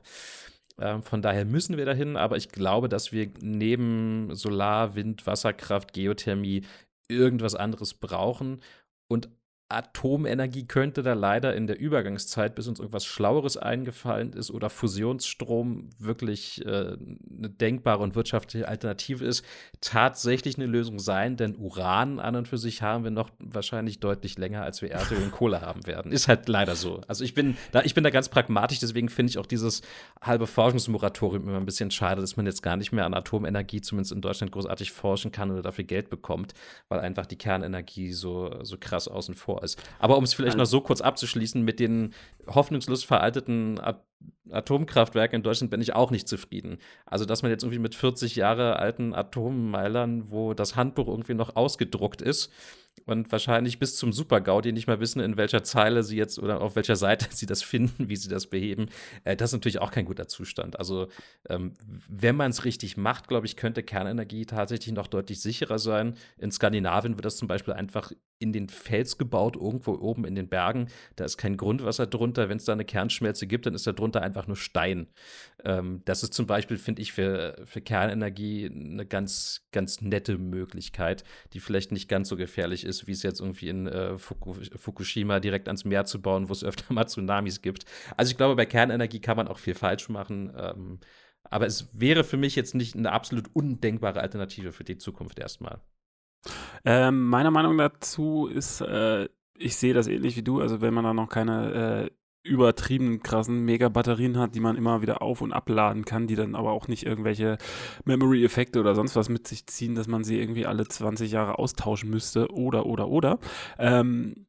Ähm, 0.79 1.01
von 1.01 1.21
daher 1.21 1.45
müssen 1.45 1.77
wir 1.77 1.85
dahin, 1.85 2.15
aber 2.15 2.37
ich 2.37 2.49
glaube, 2.49 2.89
dass 2.89 3.11
wir 3.11 3.29
neben 3.41 4.33
Solar, 4.35 4.95
Wind, 4.95 5.27
Wasserkraft, 5.27 5.93
Geothermie 5.93 6.63
irgendwas 7.09 7.55
anderes 7.55 7.93
brauchen. 7.93 8.61
Und 9.09 9.29
Atomenergie 9.69 10.65
könnte 10.65 11.03
da 11.03 11.13
leider 11.13 11.55
in 11.55 11.67
der 11.67 11.79
Übergangszeit, 11.79 12.55
bis 12.55 12.67
uns 12.67 12.79
irgendwas 12.79 13.05
Schlaueres 13.05 13.55
eingefallen 13.55 14.33
ist 14.33 14.49
oder 14.49 14.71
Fusionsstrom 14.71 15.91
wirklich 15.99 16.65
äh, 16.65 16.97
eine 16.97 17.49
denkbare 17.49 18.01
und 18.01 18.15
wirtschaftliche 18.15 18.67
Alternative 18.67 19.23
ist, 19.23 19.45
tatsächlich 19.79 20.57
eine 20.57 20.65
Lösung 20.65 20.97
sein, 20.97 21.37
denn 21.37 21.55
Uran 21.55 22.19
an 22.19 22.35
und 22.35 22.47
für 22.47 22.57
sich 22.57 22.81
haben 22.81 23.03
wir 23.03 23.11
noch 23.11 23.29
wahrscheinlich 23.37 23.99
deutlich 23.99 24.39
länger, 24.39 24.63
als 24.63 24.81
wir 24.81 24.89
Erdöl 24.89 25.21
und 25.21 25.31
Kohle 25.31 25.61
haben 25.61 25.85
werden. 25.85 26.11
Ist 26.11 26.27
halt 26.27 26.49
leider 26.49 26.75
so. 26.75 27.01
Also 27.07 27.23
ich 27.23 27.35
bin 27.35 27.55
da, 27.71 27.83
ich 27.83 27.93
bin 27.93 28.03
da 28.03 28.09
ganz 28.09 28.27
pragmatisch, 28.27 28.79
deswegen 28.79 29.09
finde 29.09 29.29
ich 29.29 29.37
auch 29.37 29.45
dieses 29.45 29.83
halbe 30.19 30.47
Forschungsmoratorium 30.47 31.47
immer 31.47 31.57
ein 31.57 31.65
bisschen 31.67 31.91
schade, 31.91 32.21
dass 32.21 32.37
man 32.37 32.47
jetzt 32.47 32.63
gar 32.63 32.75
nicht 32.75 32.91
mehr 32.91 33.05
an 33.05 33.13
Atomenergie, 33.13 33.81
zumindest 33.81 34.13
in 34.13 34.21
Deutschland, 34.21 34.51
großartig 34.51 34.91
forschen 34.91 35.31
kann 35.31 35.51
oder 35.51 35.61
dafür 35.61 35.83
Geld 35.83 36.09
bekommt, 36.09 36.55
weil 36.87 36.99
einfach 36.99 37.27
die 37.27 37.37
Kernenergie 37.37 38.13
so, 38.13 38.63
so 38.63 38.75
krass 38.79 39.07
außen 39.07 39.35
vor 39.35 39.58
ist. 39.63 39.81
Aber 39.99 40.17
um 40.17 40.23
es 40.23 40.33
vielleicht 40.33 40.57
noch 40.57 40.65
so 40.65 40.81
kurz 40.81 41.01
abzuschließen, 41.01 41.61
mit 41.61 41.79
den 41.79 42.13
hoffnungslos 42.47 43.03
veralteten 43.03 43.79
Atomkraftwerken 44.51 45.37
in 45.37 45.43
Deutschland 45.43 45.71
bin 45.71 45.81
ich 45.81 45.93
auch 45.93 46.11
nicht 46.11 46.27
zufrieden. 46.27 46.79
Also, 47.05 47.25
dass 47.25 47.43
man 47.43 47.51
jetzt 47.51 47.63
irgendwie 47.63 47.79
mit 47.79 47.95
40 47.95 48.35
Jahre 48.35 48.77
alten 48.77 49.13
Atommeilern, 49.13 50.31
wo 50.31 50.53
das 50.53 50.75
Handbuch 50.75 51.07
irgendwie 51.07 51.35
noch 51.35 51.55
ausgedruckt 51.55 52.21
ist, 52.21 52.51
und 53.05 53.31
wahrscheinlich 53.31 53.79
bis 53.79 53.95
zum 53.95 54.11
Super-GAU, 54.11 54.61
die 54.61 54.71
nicht 54.71 54.87
mal 54.87 54.99
wissen, 54.99 55.19
in 55.19 55.37
welcher 55.37 55.63
Zeile 55.63 56.03
sie 56.03 56.17
jetzt 56.17 56.37
oder 56.39 56.61
auf 56.61 56.75
welcher 56.75 56.95
Seite 56.95 57.27
sie 57.31 57.45
das 57.45 57.63
finden, 57.63 58.09
wie 58.09 58.15
sie 58.15 58.29
das 58.29 58.47
beheben. 58.47 58.87
Äh, 59.23 59.35
das 59.35 59.49
ist 59.49 59.53
natürlich 59.53 59.79
auch 59.79 59.91
kein 59.91 60.05
guter 60.05 60.27
Zustand. 60.27 60.77
Also, 60.77 61.07
ähm, 61.49 61.73
wenn 62.07 62.35
man 62.35 62.51
es 62.51 62.65
richtig 62.65 62.97
macht, 62.97 63.27
glaube 63.27 63.45
ich, 63.45 63.55
könnte 63.55 63.83
Kernenergie 63.83 64.45
tatsächlich 64.45 64.93
noch 64.93 65.07
deutlich 65.07 65.41
sicherer 65.41 65.79
sein. 65.79 66.15
In 66.37 66.51
Skandinavien 66.51 67.15
wird 67.15 67.25
das 67.25 67.37
zum 67.37 67.47
Beispiel 67.47 67.73
einfach 67.73 68.11
in 68.39 68.53
den 68.53 68.69
Fels 68.69 69.17
gebaut, 69.17 69.57
irgendwo 69.57 69.93
oben 69.93 70.25
in 70.25 70.35
den 70.35 70.47
Bergen. 70.47 70.87
Da 71.17 71.25
ist 71.25 71.37
kein 71.37 71.57
Grundwasser 71.57 72.07
drunter. 72.07 72.47
Wenn 72.47 72.57
es 72.57 72.65
da 72.65 72.73
eine 72.73 72.85
Kernschmelze 72.85 73.47
gibt, 73.47 73.65
dann 73.65 73.73
ist 73.73 73.85
da 73.85 73.91
drunter 73.91 74.08
einfach 74.17 74.47
nur 74.47 74.57
Stein. 74.57 75.07
Ähm, 75.63 76.01
das 76.05 76.23
ist 76.23 76.33
zum 76.33 76.47
Beispiel, 76.47 76.77
finde 76.77 77.01
ich, 77.01 77.13
für, 77.13 77.61
für 77.65 77.81
Kernenergie 77.81 78.65
eine 78.65 79.05
ganz, 79.05 79.67
ganz 79.71 80.01
nette 80.01 80.37
Möglichkeit, 80.37 81.23
die 81.53 81.59
vielleicht 81.59 81.91
nicht 81.91 82.09
ganz 82.09 82.29
so 82.29 82.37
gefährlich 82.37 82.83
ist, 82.83 83.07
wie 83.07 83.11
es 83.11 83.23
jetzt 83.23 83.39
irgendwie 83.39 83.69
in 83.69 83.87
äh, 83.87 84.17
Fukushima 84.17 85.39
direkt 85.39 85.67
ans 85.67 85.85
Meer 85.85 86.05
zu 86.05 86.21
bauen, 86.21 86.49
wo 86.49 86.53
es 86.53 86.63
öfter 86.63 86.93
mal 86.93 87.07
Tsunamis 87.07 87.61
gibt. 87.61 87.85
Also 88.17 88.31
ich 88.31 88.37
glaube, 88.37 88.55
bei 88.55 88.65
Kernenergie 88.65 89.21
kann 89.21 89.37
man 89.37 89.47
auch 89.47 89.59
viel 89.59 89.75
falsch 89.75 90.09
machen. 90.09 90.51
Ähm, 90.57 90.99
aber 91.43 91.65
es 91.65 91.87
wäre 91.99 92.23
für 92.23 92.37
mich 92.37 92.55
jetzt 92.55 92.75
nicht 92.75 92.95
eine 92.95 93.11
absolut 93.11 93.49
undenkbare 93.53 94.19
Alternative 94.19 94.71
für 94.71 94.83
die 94.83 94.97
Zukunft 94.97 95.39
erstmal. 95.39 95.81
Ähm, 96.85 97.27
meiner 97.27 97.51
Meinung 97.51 97.77
dazu 97.77 98.47
ist, 98.47 98.81
äh, 98.81 99.27
ich 99.57 99.75
sehe 99.75 99.93
das 99.93 100.07
ähnlich 100.07 100.37
wie 100.37 100.43
du. 100.43 100.61
Also 100.61 100.81
wenn 100.81 100.93
man 100.93 101.03
da 101.03 101.13
noch 101.13 101.29
keine 101.29 101.73
äh, 101.73 102.11
übertrieben 102.43 103.21
krassen 103.21 103.65
Mega-Batterien 103.65 104.37
hat, 104.37 104.55
die 104.55 104.59
man 104.59 104.77
immer 104.77 105.01
wieder 105.01 105.21
auf- 105.21 105.41
und 105.41 105.51
abladen 105.51 106.05
kann, 106.05 106.27
die 106.27 106.35
dann 106.35 106.55
aber 106.55 106.71
auch 106.71 106.87
nicht 106.87 107.05
irgendwelche 107.05 107.57
Memory-Effekte 108.05 108.79
oder 108.79 108.95
sonst 108.95 109.15
was 109.15 109.29
mit 109.29 109.47
sich 109.47 109.67
ziehen, 109.67 109.95
dass 109.95 110.07
man 110.07 110.23
sie 110.23 110.39
irgendwie 110.39 110.65
alle 110.65 110.87
20 110.87 111.31
Jahre 111.31 111.59
austauschen 111.59 112.09
müsste 112.09 112.49
oder, 112.51 112.85
oder, 112.85 113.09
oder. 113.09 113.39
Ähm, 113.77 114.47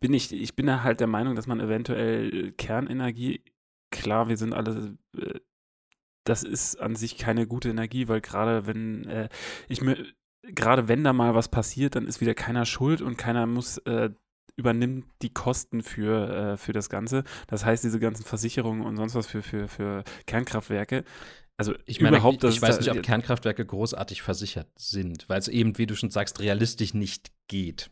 bin 0.00 0.14
ich, 0.14 0.32
ich 0.32 0.54
bin 0.54 0.82
halt 0.84 1.00
der 1.00 1.08
Meinung, 1.08 1.34
dass 1.34 1.48
man 1.48 1.60
eventuell 1.60 2.52
Kernenergie, 2.52 3.42
klar, 3.90 4.28
wir 4.28 4.36
sind 4.36 4.52
alle, 4.52 4.96
äh, 5.16 5.40
das 6.24 6.44
ist 6.44 6.76
an 6.76 6.94
sich 6.94 7.18
keine 7.18 7.46
gute 7.46 7.70
Energie, 7.70 8.06
weil 8.06 8.20
gerade 8.20 8.66
wenn 8.66 9.06
äh, 9.08 9.28
ich 9.68 9.80
mir 9.82 9.96
gerade 10.54 10.88
wenn 10.88 11.04
da 11.04 11.12
mal 11.12 11.34
was 11.34 11.48
passiert, 11.48 11.96
dann 11.96 12.06
ist 12.06 12.20
wieder 12.20 12.34
keiner 12.34 12.64
schuld 12.64 13.02
und 13.02 13.16
keiner 13.18 13.46
muss 13.46 13.78
äh, 13.78 14.10
übernimmt 14.58 15.06
die 15.22 15.32
Kosten 15.32 15.82
für, 15.82 16.52
äh, 16.52 16.56
für 16.56 16.72
das 16.72 16.90
Ganze. 16.90 17.24
Das 17.46 17.64
heißt, 17.64 17.84
diese 17.84 18.00
ganzen 18.00 18.24
Versicherungen 18.24 18.84
und 18.84 18.96
sonst 18.96 19.14
was 19.14 19.26
für, 19.26 19.42
für, 19.42 19.68
für 19.68 20.04
Kernkraftwerke. 20.26 21.04
Also 21.56 21.74
ich 21.86 22.00
meine, 22.00 22.18
überhaupt, 22.18 22.44
ich, 22.44 22.56
ich 22.56 22.62
weiß 22.62 22.78
nicht, 22.78 22.90
ob 22.90 23.02
Kernkraftwerke 23.02 23.64
großartig 23.64 24.22
versichert 24.22 24.68
sind, 24.76 25.28
weil 25.28 25.38
es 25.38 25.48
eben, 25.48 25.78
wie 25.78 25.86
du 25.86 25.96
schon 25.96 26.10
sagst, 26.10 26.40
realistisch 26.40 26.94
nicht 26.94 27.32
geht. 27.48 27.90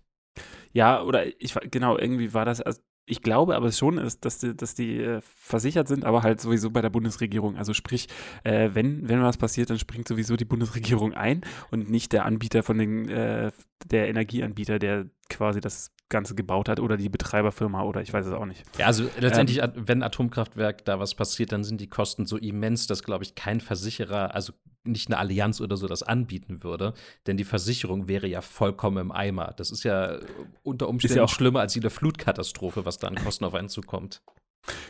Ja, 0.72 1.02
oder 1.02 1.26
ich 1.40 1.54
genau, 1.70 1.96
irgendwie 1.96 2.34
war 2.34 2.44
das, 2.44 2.60
also 2.60 2.80
ich 3.06 3.22
glaube 3.22 3.54
aber 3.54 3.70
schon, 3.70 3.98
ist, 3.98 4.24
dass 4.24 4.38
die, 4.38 4.56
dass 4.56 4.74
die 4.74 4.98
äh, 4.98 5.20
versichert 5.22 5.86
sind, 5.86 6.04
aber 6.04 6.22
halt 6.22 6.40
sowieso 6.40 6.70
bei 6.70 6.82
der 6.82 6.90
Bundesregierung. 6.90 7.56
Also 7.56 7.72
sprich, 7.72 8.08
äh, 8.42 8.70
wenn, 8.74 9.08
wenn 9.08 9.22
was 9.22 9.36
passiert, 9.36 9.70
dann 9.70 9.78
springt 9.78 10.08
sowieso 10.08 10.36
die 10.36 10.44
Bundesregierung 10.44 11.14
ein 11.14 11.42
und 11.70 11.88
nicht 11.88 12.12
der 12.12 12.24
Anbieter 12.24 12.64
von 12.64 12.78
den, 12.78 13.08
äh, 13.08 13.52
der 13.86 14.08
Energieanbieter, 14.08 14.80
der 14.80 15.06
quasi 15.28 15.60
das 15.60 15.92
Ganze 16.08 16.34
gebaut 16.34 16.68
hat 16.68 16.78
oder 16.78 16.96
die 16.96 17.08
Betreiberfirma 17.08 17.82
oder 17.82 18.00
ich 18.00 18.12
weiß 18.12 18.26
es 18.26 18.32
auch 18.32 18.46
nicht. 18.46 18.64
Ja, 18.78 18.86
also 18.86 19.08
letztendlich, 19.18 19.62
ähm, 19.62 19.72
wenn 19.74 20.02
Atomkraftwerk 20.02 20.84
da 20.84 21.00
was 21.00 21.14
passiert, 21.14 21.52
dann 21.52 21.64
sind 21.64 21.80
die 21.80 21.88
Kosten 21.88 22.26
so 22.26 22.36
immens, 22.36 22.86
dass, 22.86 23.02
glaube 23.02 23.24
ich, 23.24 23.34
kein 23.34 23.60
Versicherer, 23.60 24.34
also 24.34 24.52
nicht 24.84 25.08
eine 25.08 25.18
Allianz 25.18 25.60
oder 25.60 25.76
so, 25.76 25.88
das 25.88 26.04
anbieten 26.04 26.62
würde. 26.62 26.94
Denn 27.26 27.36
die 27.36 27.44
Versicherung 27.44 28.06
wäre 28.06 28.28
ja 28.28 28.40
vollkommen 28.40 28.98
im 28.98 29.12
Eimer. 29.12 29.52
Das 29.56 29.72
ist 29.72 29.82
ja 29.82 30.20
unter 30.62 30.88
Umständen 30.88 31.16
ja 31.16 31.24
auch 31.24 31.28
schlimmer 31.28 31.60
als 31.60 31.74
jede 31.74 31.90
Flutkatastrophe, 31.90 32.84
was 32.84 32.98
da 32.98 33.08
an 33.08 33.16
Kosten 33.16 33.44
auf 33.44 33.54
einen 33.54 33.68
zukommt. 33.68 34.22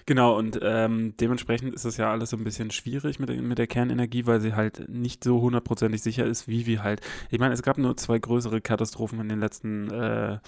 Genau, 0.07 0.37
und 0.37 0.59
ähm, 0.62 1.14
dementsprechend 1.19 1.75
ist 1.75 1.85
es 1.85 1.97
ja 1.97 2.11
alles 2.11 2.31
so 2.31 2.37
ein 2.37 2.45
bisschen 2.45 2.71
schwierig 2.71 3.19
mit, 3.19 3.29
mit 3.43 3.59
der 3.59 3.67
Kernenergie, 3.67 4.27
weil 4.27 4.41
sie 4.41 4.55
halt 4.55 4.89
nicht 4.89 5.23
so 5.25 5.41
hundertprozentig 5.41 6.03
sicher 6.03 6.25
ist, 6.25 6.49
wie 6.49 6.67
wir 6.67 6.83
halt. 6.83 7.01
Ich 7.31 7.39
meine, 7.39 7.55
es 7.55 7.62
gab 7.62 7.77
nur 7.77 7.97
zwei 7.97 8.19
größere 8.19 8.61
Katastrophen 8.61 9.21
in 9.21 9.29
den 9.29 9.41
letzten 9.41 9.91
äh, 9.91 10.39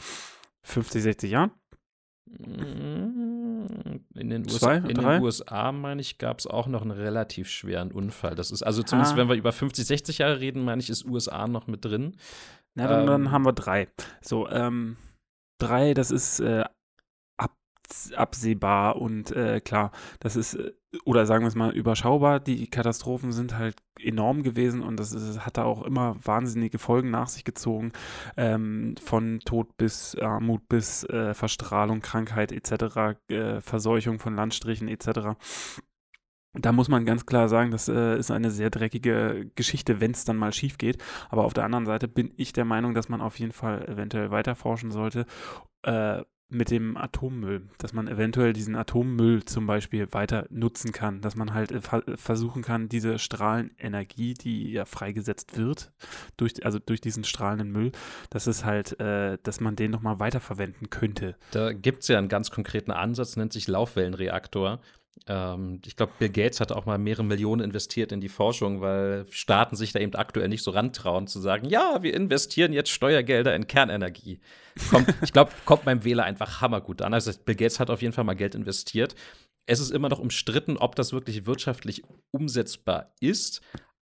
50, 0.63 1.03
60 1.03 1.31
Jahren. 1.31 1.51
In 4.15 4.31
den, 4.31 4.43
USA, 4.51 4.75
in 4.75 4.95
den 4.95 5.23
USA, 5.23 5.73
meine 5.73 6.01
ich, 6.01 6.19
gab 6.19 6.39
es 6.41 6.47
auch 6.47 6.67
noch 6.67 6.83
einen 6.83 6.91
relativ 6.91 7.49
schweren 7.49 7.91
Unfall. 7.91 8.35
Das 8.35 8.51
ist, 8.51 8.63
also 8.63 8.83
zumindest, 8.83 9.15
ah. 9.15 9.17
wenn 9.17 9.29
wir 9.29 9.37
über 9.37 9.53
50, 9.53 9.87
60 9.87 10.19
Jahre 10.19 10.41
reden, 10.41 10.65
meine 10.65 10.83
ich, 10.83 10.91
ist 10.91 11.07
USA 11.07 11.47
noch 11.47 11.67
mit 11.67 11.85
drin. 11.85 12.17
Na, 12.75 12.87
dann, 12.87 13.01
ähm, 13.01 13.07
dann 13.07 13.31
haben 13.31 13.47
wir 13.47 13.53
drei. 13.53 13.89
So, 14.21 14.49
ähm, 14.49 14.97
drei, 15.59 15.95
das 15.95 16.11
ist 16.11 16.41
äh, 16.41 16.65
absehbar 18.17 18.97
und 18.97 19.31
äh, 19.33 19.61
klar, 19.61 19.93
das 20.21 20.37
ist, 20.37 20.55
äh, 20.55 20.73
oder 21.05 21.27
sagen 21.27 21.45
wir 21.45 21.49
es 21.49 21.55
mal, 21.55 21.73
überschaubar. 21.75 22.41
Die 22.41 22.69
Katastrophen 22.69 23.33
sind 23.33 23.57
halt 23.57 23.77
enorm 24.01 24.43
gewesen 24.43 24.83
und 24.83 24.99
das 24.99 25.13
ist, 25.13 25.45
hat 25.45 25.57
da 25.57 25.65
auch 25.65 25.83
immer 25.83 26.17
wahnsinnige 26.25 26.79
Folgen 26.79 27.11
nach 27.11 27.29
sich 27.29 27.45
gezogen, 27.45 27.93
ähm, 28.37 28.95
von 29.03 29.41
Tod 29.41 29.77
bis 29.77 30.17
Armut 30.17 30.69
bis 30.69 31.05
äh, 31.05 31.35
Verstrahlung, 31.35 32.01
Krankheit 32.01 32.53
etc., 32.53 33.19
äh, 33.29 33.61
Verseuchung 33.61 34.19
von 34.19 34.35
Landstrichen 34.35 34.89
etc. 34.89 35.37
Da 36.55 36.73
muss 36.73 36.89
man 36.89 37.05
ganz 37.05 37.27
klar 37.27 37.49
sagen, 37.49 37.71
das 37.71 37.89
äh, 37.89 38.19
ist 38.19 38.31
eine 38.31 38.51
sehr 38.51 38.71
dreckige 38.71 39.51
Geschichte, 39.55 40.01
wenn 40.01 40.13
es 40.13 40.25
dann 40.25 40.37
mal 40.37 40.53
schief 40.53 40.79
geht. 40.79 40.99
Aber 41.29 41.45
auf 41.45 41.53
der 41.53 41.65
anderen 41.65 41.87
Seite 41.87 42.09
bin 42.09 42.33
ich 42.37 42.53
der 42.53 42.65
Meinung, 42.65 42.95
dass 42.95 43.09
man 43.09 43.21
auf 43.21 43.39
jeden 43.39 43.53
Fall 43.53 43.87
eventuell 43.87 44.31
weiter 44.31 44.57
forschen 44.57 44.91
sollte, 44.91 45.27
äh, 45.83 46.23
mit 46.51 46.71
dem 46.71 46.97
Atommüll, 46.97 47.69
dass 47.77 47.93
man 47.93 48.09
eventuell 48.09 48.53
diesen 48.53 48.75
Atommüll 48.75 49.45
zum 49.45 49.67
Beispiel 49.67 50.13
weiter 50.13 50.47
nutzen 50.51 50.93
kann, 50.93 51.21
dass 51.21 51.37
man 51.37 51.53
halt 51.53 51.73
äh, 51.73 51.81
versuchen 52.17 52.63
kann, 52.63 52.89
diese 52.89 53.19
Strahlenenergie, 53.19 54.35
die 54.35 54.73
ja 54.73 54.87
freigesetzt 54.87 55.59
wird, 55.59 55.93
durch, 56.37 56.65
also 56.65 56.79
durch 56.79 57.01
diesen 57.01 57.25
strahlenden 57.25 57.71
Müll, 57.71 57.93
dass 58.31 58.47
es 58.47 58.65
halt, 58.65 58.99
äh, 58.99 59.37
dass 59.43 59.61
man 59.61 59.77
den 59.77 59.91
nochmal 59.91 60.21
weiterverwenden 60.21 60.89
könnte. 60.89 61.37
Da 61.51 61.73
gibt 61.73 62.03
es 62.03 62.09
ja 62.09 62.19
einen 62.19 62.29
ganz 62.29 62.51
konkreten 62.51 62.93
Ansatz, 62.93 63.37
nennt 63.37 63.53
sich 63.53 63.69
Laufwellenreaktor. 63.69 64.81
Ähm, 65.27 65.81
ich 65.85 65.97
glaube, 65.97 66.13
Bill 66.19 66.31
Gates 66.31 66.61
hat 66.61 66.73
auch 66.73 66.87
mal 66.87 66.99
mehrere 66.99 67.25
Millionen 67.25 67.63
investiert 67.63 68.13
in 68.13 68.21
die 68.21 68.29
Forschung, 68.29 68.81
weil 68.81 69.27
Staaten 69.31 69.77
sich 69.77 69.93
da 69.93 70.01
eben 70.01 70.15
aktuell 70.15 70.49
nicht 70.49 70.63
so 70.63 70.71
rantrauen 70.71 71.27
zu 71.27 71.41
sagen, 71.41 71.69
ja, 71.69 72.03
wir 72.03 72.15
investieren 72.15 72.73
jetzt 72.73 72.91
Steuergelder 72.91 73.55
in 73.55 73.67
Kernenergie. 73.67 74.41
Kommt, 74.91 75.15
ich 75.23 75.33
glaube, 75.33 75.53
kommt 75.65 75.85
beim 75.85 76.05
Wähler 76.05 76.25
einfach 76.25 76.61
hammergut 76.61 77.03
an. 77.03 77.15
Also 77.15 77.33
Bill 77.45 77.57
Gates 77.57 77.81
hat 77.81 77.91
auf 77.91 78.03
jeden 78.03 78.13
Fall 78.13 78.25
mal 78.25 78.35
Geld 78.35 78.55
investiert. 78.55 79.15
Es 79.67 79.81
ist 79.81 79.91
immer 79.91 80.09
noch 80.09 80.19
umstritten, 80.19 80.79
ob 80.79 80.95
das 80.95 81.13
wirklich 81.13 81.47
wirtschaftlich 81.47 82.03
umsetzbar 82.31 83.13
ist. 83.21 83.61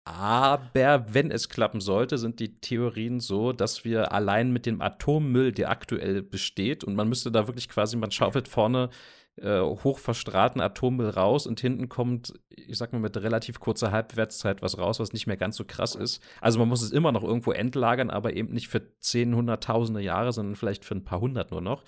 Aber 0.05 1.05
wenn 1.13 1.31
es 1.31 1.47
klappen 1.47 1.79
sollte, 1.79 2.17
sind 2.17 2.41
die 2.41 2.59
Theorien 2.59 3.21
so, 3.21 3.53
dass 3.53 3.85
wir 3.85 4.11
allein 4.11 4.51
mit 4.51 4.65
dem 4.65 4.81
Atommüll, 4.81 5.53
der 5.53 5.69
aktuell 5.69 6.21
besteht, 6.21 6.83
und 6.83 6.95
man 6.95 7.07
müsste 7.07 7.31
da 7.31 7.47
wirklich 7.47 7.69
quasi, 7.69 7.95
man 7.95 8.11
schaufelt 8.11 8.49
vorne 8.49 8.89
äh, 9.37 9.61
hochverstrahlten 9.61 10.61
Atommüll 10.61 11.09
raus 11.09 11.47
und 11.47 11.59
hinten 11.59 11.89
kommt, 11.89 12.33
ich 12.49 12.77
sag 12.77 12.93
mal, 12.93 12.99
mit 12.99 13.17
relativ 13.17 13.59
kurzer 13.59 13.91
Halbwertszeit 13.91 14.61
was 14.61 14.77
raus, 14.77 14.99
was 14.99 15.13
nicht 15.13 15.27
mehr 15.27 15.37
ganz 15.37 15.57
so 15.57 15.65
krass 15.65 15.95
ist. 15.95 16.21
Also 16.39 16.59
man 16.59 16.69
muss 16.69 16.81
es 16.81 16.91
immer 16.91 17.11
noch 17.11 17.23
irgendwo 17.23 17.51
entlagern, 17.51 18.09
aber 18.09 18.33
eben 18.35 18.53
nicht 18.53 18.67
für 18.67 18.81
zehn, 18.99 19.35
hunderttausende 19.35 20.01
Jahre, 20.01 20.31
sondern 20.31 20.55
vielleicht 20.55 20.85
für 20.85 20.95
ein 20.95 21.03
paar 21.03 21.19
hundert 21.19 21.51
nur 21.51 21.61
noch 21.61 21.83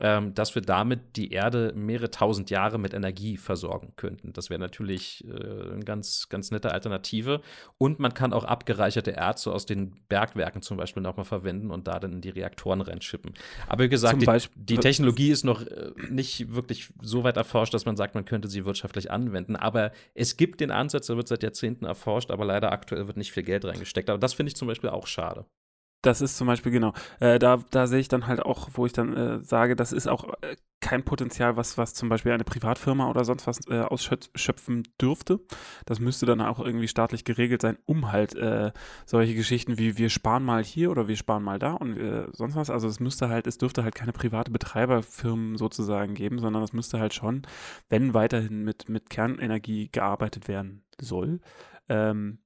ähm, 0.00 0.34
dass 0.34 0.54
wir 0.54 0.62
damit 0.62 1.16
die 1.16 1.32
Erde 1.32 1.72
mehrere 1.74 2.10
tausend 2.10 2.50
Jahre 2.50 2.78
mit 2.78 2.92
Energie 2.92 3.36
versorgen 3.36 3.92
könnten. 3.96 4.32
Das 4.32 4.50
wäre 4.50 4.60
natürlich 4.60 5.24
äh, 5.26 5.72
eine 5.72 5.84
ganz, 5.84 6.28
ganz 6.28 6.50
nette 6.50 6.72
Alternative. 6.72 7.40
Und 7.78 7.98
man 7.98 8.12
kann 8.12 8.32
auch 8.32 8.44
abgereicherte 8.44 9.12
Erze 9.12 9.52
aus 9.52 9.66
den 9.66 9.96
Bergwerken 10.08 10.62
zum 10.62 10.76
Beispiel 10.76 11.02
nochmal 11.02 11.24
verwenden 11.24 11.70
und 11.70 11.88
da 11.88 11.98
dann 11.98 12.12
in 12.12 12.20
die 12.20 12.30
Reaktoren 12.30 12.80
reinschippen. 12.80 13.34
Aber 13.68 13.84
wie 13.84 13.88
gesagt, 13.88 14.20
die, 14.20 14.48
die, 14.56 14.78
Technologie 14.78 15.30
ist 15.30 15.44
noch 15.44 15.62
äh, 15.62 15.92
nicht 16.10 16.54
wirklich 16.54 16.92
so 17.00 17.24
weit 17.24 17.36
erforscht, 17.36 17.72
dass 17.72 17.86
man 17.86 17.96
sagt, 17.96 18.14
man 18.14 18.24
könnte 18.24 18.48
sie 18.48 18.64
wirtschaftlich 18.64 19.10
anwenden. 19.10 19.56
Aber 19.56 19.92
es 20.14 20.36
gibt 20.36 20.60
den 20.60 20.70
Ansatz, 20.70 21.06
der 21.06 21.16
wird 21.16 21.28
seit 21.28 21.42
Jahrzehnten 21.42 21.86
erforscht, 21.86 22.30
aber 22.30 22.44
leider 22.44 22.72
aktuell 22.72 23.06
wird 23.06 23.16
nicht 23.16 23.32
viel 23.32 23.42
Geld 23.42 23.64
reingesteckt. 23.64 24.10
Aber 24.10 24.18
das 24.18 24.34
finde 24.34 24.48
ich 24.48 24.56
zum 24.56 24.68
Beispiel 24.68 24.90
auch 24.90 25.06
schade. 25.06 25.46
Das 26.02 26.20
ist 26.20 26.36
zum 26.36 26.46
Beispiel 26.46 26.72
genau. 26.72 26.92
Äh, 27.20 27.38
da, 27.38 27.58
da 27.70 27.86
sehe 27.86 28.00
ich 28.00 28.08
dann 28.08 28.26
halt 28.26 28.40
auch, 28.40 28.68
wo 28.74 28.86
ich 28.86 28.92
dann 28.92 29.16
äh, 29.16 29.42
sage, 29.42 29.76
das 29.76 29.92
ist 29.92 30.06
auch 30.06 30.34
äh, 30.42 30.56
kein 30.80 31.02
Potenzial, 31.04 31.56
was, 31.56 31.78
was 31.78 31.94
zum 31.94 32.08
Beispiel 32.08 32.32
eine 32.32 32.44
Privatfirma 32.44 33.08
oder 33.08 33.24
sonst 33.24 33.46
was 33.46 33.66
äh, 33.68 33.80
ausschöpfen 33.80 34.84
dürfte. 35.00 35.40
Das 35.84 36.00
müsste 36.00 36.26
dann 36.26 36.40
auch 36.40 36.60
irgendwie 36.60 36.86
staatlich 36.86 37.24
geregelt 37.24 37.62
sein, 37.62 37.78
um 37.86 38.12
halt 38.12 38.34
äh, 38.36 38.72
solche 39.04 39.34
Geschichten 39.34 39.78
wie 39.78 39.96
wir 39.96 40.10
sparen 40.10 40.44
mal 40.44 40.62
hier 40.62 40.90
oder 40.90 41.08
wir 41.08 41.16
sparen 41.16 41.42
mal 41.42 41.58
da 41.58 41.72
und 41.72 41.96
äh, 41.96 42.26
sonst 42.32 42.56
was. 42.56 42.70
Also 42.70 42.88
es 42.88 43.00
müsste 43.00 43.28
halt, 43.28 43.46
es 43.46 43.58
dürfte 43.58 43.82
halt 43.82 43.94
keine 43.94 44.12
private 44.12 44.50
Betreiberfirmen 44.50 45.56
sozusagen 45.56 46.14
geben, 46.14 46.38
sondern 46.38 46.62
es 46.62 46.72
müsste 46.72 47.00
halt 47.00 47.14
schon, 47.14 47.42
wenn 47.88 48.14
weiterhin 48.14 48.62
mit, 48.62 48.88
mit 48.88 49.10
Kernenergie 49.10 49.88
gearbeitet 49.90 50.46
werden 50.46 50.84
soll, 51.00 51.40
ähm, 51.88 52.38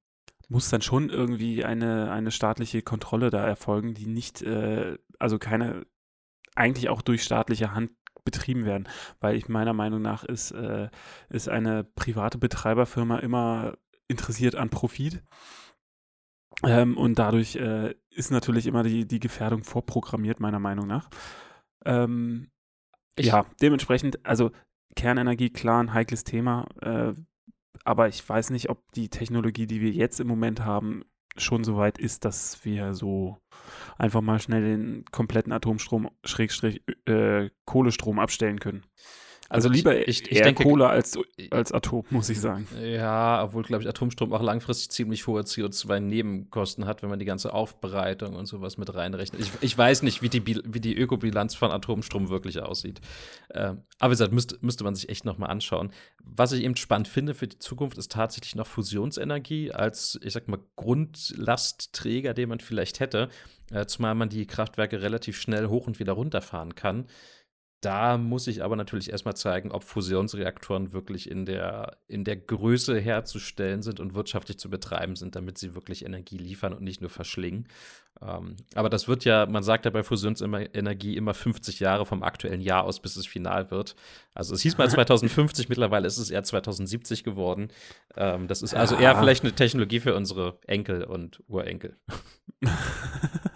muss 0.51 0.69
dann 0.69 0.83
schon 0.83 1.11
irgendwie 1.11 1.65
eine, 1.65 2.11
eine 2.11 2.33
staatliche 2.33 2.83
Kontrolle 2.83 3.31
da 3.31 3.47
erfolgen, 3.47 3.95
die 3.95 4.07
nicht, 4.07 4.43
äh, 4.43 4.99
also 5.19 5.39
keine, 5.39 5.87
eigentlich 6.57 6.89
auch 6.89 7.03
durch 7.03 7.23
staatliche 7.23 7.73
Hand 7.73 7.93
betrieben 8.25 8.65
werden, 8.65 8.89
weil 9.21 9.37
ich 9.37 9.49
meiner 9.49 9.73
Meinung 9.73 10.03
nach 10.03 10.25
ist, 10.25 10.51
äh, 10.51 10.91
ist 11.29 11.49
eine 11.49 11.85
private 11.85 12.37
Betreiberfirma 12.37 13.19
immer 13.19 13.79
interessiert 14.09 14.57
an 14.57 14.71
Profit. 14.71 15.23
Ähm, 16.65 16.99
und 16.99 17.19
dadurch 17.19 17.55
äh, 17.55 17.95
ist 18.11 18.33
natürlich 18.33 18.67
immer 18.67 18.83
die, 18.83 19.07
die 19.07 19.21
Gefährdung 19.21 19.63
vorprogrammiert, 19.63 20.41
meiner 20.41 20.59
Meinung 20.59 20.89
nach. 20.89 21.09
Ähm, 21.85 22.51
ja, 23.19 23.47
dementsprechend, 23.63 24.27
also 24.27 24.51
Kernenergie, 24.97 25.51
klar, 25.51 25.81
ein 25.81 25.95
heikles 25.95 26.25
Thema. 26.25 26.67
Äh, 26.83 27.15
aber 27.85 28.09
ich 28.09 28.27
weiß 28.27 28.51
nicht, 28.51 28.71
ob 28.71 28.91
die 28.93 29.09
Technologie, 29.09 29.67
die 29.67 29.81
wir 29.81 29.91
jetzt 29.91 30.21
im 30.21 30.27
Moment 30.27 30.65
haben, 30.65 31.05
schon 31.37 31.65
so 31.65 31.77
weit 31.77 31.99
ist, 31.99 32.25
dass 32.25 32.65
wir 32.65 32.95
so 32.95 33.39
einfach 33.99 34.21
mal 34.21 34.41
schnell 34.41 34.63
den 34.63 35.05
kompletten 35.11 35.53
Atomstrom, 35.53 36.11
Schrägstrich, 36.25 36.83
äh, 37.07 37.51
Kohlestrom 37.65 38.19
abstellen 38.19 38.59
können. 38.59 38.85
Also, 39.51 39.69
lieber 39.69 39.97
ich, 40.07 40.31
ich, 40.31 40.37
eher 40.37 40.45
denke, 40.45 40.63
Kohle 40.63 40.89
als, 40.89 41.19
als 41.51 41.73
Atom, 41.73 42.05
muss 42.11 42.29
ich 42.31 42.41
sagen. 42.41 42.69
Ja, 42.81 43.43
obwohl, 43.43 43.65
glaube 43.65 43.83
ich, 43.83 43.89
Atomstrom 43.89 44.33
auch 44.33 44.43
langfristig 44.43 44.91
ziemlich 44.91 45.27
hohe 45.27 45.43
CO2-Nebenkosten 45.43 46.87
hat, 46.87 47.03
wenn 47.03 47.11
man 47.11 47.19
die 47.19 47.25
ganze 47.25 47.53
Aufbereitung 47.53 48.37
und 48.37 48.47
sowas 48.47 48.79
mit 48.79 48.95
reinrechnet. 48.95 49.41
Ich, 49.41 49.51
ich 49.61 49.77
weiß 49.77 50.03
nicht, 50.03 50.23
wie 50.23 50.29
die, 50.29 50.47
wie 50.47 50.79
die 50.79 50.97
Ökobilanz 50.97 51.57
von 51.57 51.73
Atomstrom 51.73 52.29
wirklich 52.29 52.61
aussieht. 52.63 53.01
Ähm, 53.53 53.83
aber 53.99 54.11
wie 54.11 54.15
gesagt, 54.15 54.33
müsste, 54.33 54.57
müsste 54.61 54.85
man 54.85 54.95
sich 54.95 55.09
echt 55.09 55.25
noch 55.25 55.37
mal 55.37 55.47
anschauen. 55.47 55.91
Was 56.23 56.53
ich 56.53 56.63
eben 56.63 56.77
spannend 56.77 57.09
finde 57.09 57.35
für 57.35 57.49
die 57.49 57.59
Zukunft, 57.59 57.99
ist 57.99 58.13
tatsächlich 58.13 58.55
noch 58.55 58.69
Fusionsenergie 58.69 59.73
als, 59.73 60.17
ich 60.23 60.33
sag 60.33 60.47
mal, 60.47 60.61
Grundlastträger, 60.77 62.35
den 62.35 62.51
man 62.51 62.61
vielleicht 62.61 63.01
hätte, 63.01 63.29
äh, 63.73 63.85
zumal 63.87 64.15
man 64.15 64.29
die 64.29 64.47
Kraftwerke 64.47 65.03
relativ 65.03 65.41
schnell 65.41 65.67
hoch 65.67 65.89
und 65.89 65.99
wieder 65.99 66.13
runterfahren 66.13 66.77
kann 66.77 67.07
da 67.81 68.19
muss 68.19 68.47
ich 68.47 68.63
aber 68.63 68.77
natürlich 68.77 69.11
erstmal 69.11 69.37
zeigen, 69.37 69.73
ob 69.73 69.85
Fusionsreaktoren 69.85 70.93
wirklich 70.93 71.31
in 71.31 71.47
der, 71.47 71.97
in 72.09 72.25
der 72.25 72.37
Größe 72.37 72.99
herzustellen 72.99 73.83
sind 73.83 74.01
und 74.01 74.15
wirtschaftlich 74.15 74.59
zu 74.59 74.69
betreiben 74.69 75.17
sind, 75.17 75.35
damit 75.35 75.57
sie 75.57 75.75
wirklich 75.75 76.05
Energie 76.05 76.37
liefern 76.37 76.75
und 76.75 76.83
nicht 76.83 77.01
nur 77.01 77.09
verschlingen. 77.09 77.69
Ähm, 78.21 78.57
aber 78.75 78.91
das 78.91 79.09
wird 79.09 79.25
ja, 79.25 79.47
man 79.47 79.63
sagt 79.63 79.87
ja 79.87 79.91
bei 79.91 80.03
Fusionsenergie 80.03 81.17
immer 81.17 81.33
50 81.33 81.81
Jahre 81.81 82.05
vom 82.05 82.23
aktuellen 82.23 82.61
Jahr 82.61 82.85
aus, 82.85 83.01
bis 83.01 83.17
es 83.17 83.27
final 83.27 83.71
wird. 83.71 83.97
Also 84.35 84.55
es 84.55 84.61
hieß 84.61 84.77
mal 84.77 84.91
2050, 84.91 85.71
mittlerweile 85.71 86.07
ist 86.07 86.19
es 86.19 86.31
eher 86.31 86.45
2070 86.45 87.25
geworden. 87.25 87.69
Ähm, 88.17 88.47
das 88.47 88.61
ist 88.61 88.75
also 88.75 88.95
eher 88.97 89.17
vielleicht 89.17 89.43
eine 89.43 89.55
Technologie 89.55 90.01
für 90.01 90.15
unsere 90.15 90.59
Enkel 90.67 91.05
und 91.05 91.43
Urenkel. 91.49 91.97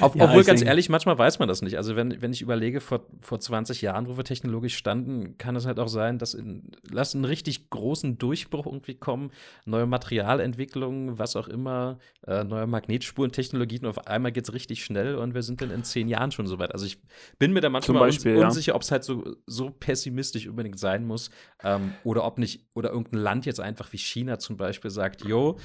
Ob, 0.00 0.16
ja, 0.16 0.24
obwohl, 0.24 0.44
ganz 0.44 0.62
ehrlich, 0.62 0.88
manchmal 0.88 1.18
weiß 1.18 1.38
man 1.38 1.48
das 1.48 1.62
nicht. 1.62 1.76
Also, 1.76 1.96
wenn, 1.96 2.20
wenn 2.20 2.32
ich 2.32 2.42
überlege, 2.42 2.80
vor, 2.80 3.06
vor 3.20 3.40
20 3.40 3.82
Jahren, 3.82 4.08
wo 4.08 4.16
wir 4.16 4.24
technologisch 4.24 4.76
standen, 4.76 5.38
kann 5.38 5.56
es 5.56 5.66
halt 5.66 5.78
auch 5.78 5.88
sein, 5.88 6.18
dass 6.18 6.34
in, 6.34 6.72
lass 6.90 7.14
einen 7.14 7.24
richtig 7.24 7.70
großen 7.70 8.18
Durchbruch 8.18 8.66
irgendwie 8.66 8.94
kommen, 8.94 9.30
neue 9.64 9.86
Materialentwicklungen, 9.86 11.18
was 11.18 11.36
auch 11.36 11.48
immer, 11.48 11.98
äh, 12.26 12.44
neue 12.44 12.66
Magnetspurentechnologien 12.66 13.84
und 13.84 13.90
auf 13.90 14.06
einmal 14.06 14.32
geht 14.32 14.48
es 14.48 14.54
richtig 14.54 14.84
schnell 14.84 15.16
und 15.16 15.34
wir 15.34 15.42
sind 15.42 15.60
dann 15.60 15.70
in 15.70 15.84
zehn 15.84 16.08
Jahren 16.08 16.32
schon 16.32 16.46
soweit. 16.46 16.72
Also, 16.72 16.86
ich 16.86 16.98
bin 17.38 17.52
mir 17.52 17.60
da 17.60 17.68
manchmal 17.68 18.00
Beispiel, 18.00 18.36
unsicher, 18.36 18.72
ja. 18.72 18.76
ob 18.76 18.82
es 18.82 18.90
halt 18.90 19.04
so, 19.04 19.36
so 19.46 19.70
pessimistisch 19.70 20.46
unbedingt 20.46 20.78
sein 20.78 21.06
muss 21.06 21.30
ähm, 21.62 21.92
oder 22.04 22.24
ob 22.24 22.38
nicht, 22.38 22.66
oder 22.74 22.90
irgendein 22.90 23.20
Land 23.20 23.46
jetzt 23.46 23.60
einfach 23.60 23.92
wie 23.92 23.98
China 23.98 24.38
zum 24.38 24.56
Beispiel 24.56 24.90
sagt, 24.90 25.24
yo, 25.24 25.58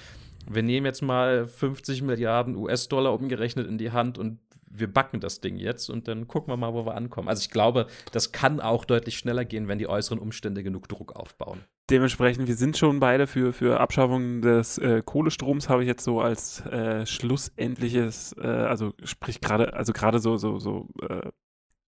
wir 0.50 0.64
nehmen 0.64 0.86
jetzt 0.86 1.02
mal 1.02 1.46
50 1.46 2.02
Milliarden 2.02 2.56
US-Dollar 2.56 3.14
umgerechnet 3.14 3.68
in 3.68 3.78
die 3.78 3.92
Hand 3.92 4.18
und 4.18 4.40
wir 4.74 4.92
backen 4.92 5.20
das 5.20 5.42
Ding 5.42 5.58
jetzt 5.58 5.90
und 5.90 6.08
dann 6.08 6.28
gucken 6.28 6.52
wir 6.52 6.58
mal, 6.58 6.74
wo 6.74 6.86
wir 6.86 6.96
ankommen. 6.96 7.28
Also 7.28 7.42
ich 7.42 7.50
glaube, 7.50 7.88
das 8.12 8.32
kann 8.32 8.60
auch 8.60 8.86
deutlich 8.86 9.18
schneller 9.18 9.46
gehen, 9.46 9.68
wenn 9.68 9.80
die 9.80 9.88
äußeren 9.88 10.20
Umstände 10.20 10.64
genug 10.64 10.88
Druck 10.88 11.16
aufbauen. 11.16 11.60
Dementsprechend, 11.90 12.48
wir 12.48 12.56
sind 12.56 12.78
schon 12.78 13.02
beide 13.02 13.28
für, 13.28 13.52
für 13.52 13.80
Abschaffung 13.80 14.42
des 14.42 14.78
äh, 14.78 15.02
Kohlestroms, 15.04 15.68
habe 15.68 15.84
ich 15.84 15.88
jetzt 15.88 16.06
so 16.06 16.22
als 16.22 16.66
äh, 16.68 17.06
schlussendliches, 17.06 18.34
äh, 18.40 18.48
also 18.48 18.94
sprich 19.04 19.42
gerade, 19.42 19.74
also 19.74 19.92
gerade 19.92 20.20
so, 20.20 20.38
so, 20.38 20.58
so 20.58 20.88
äh, 21.02 21.30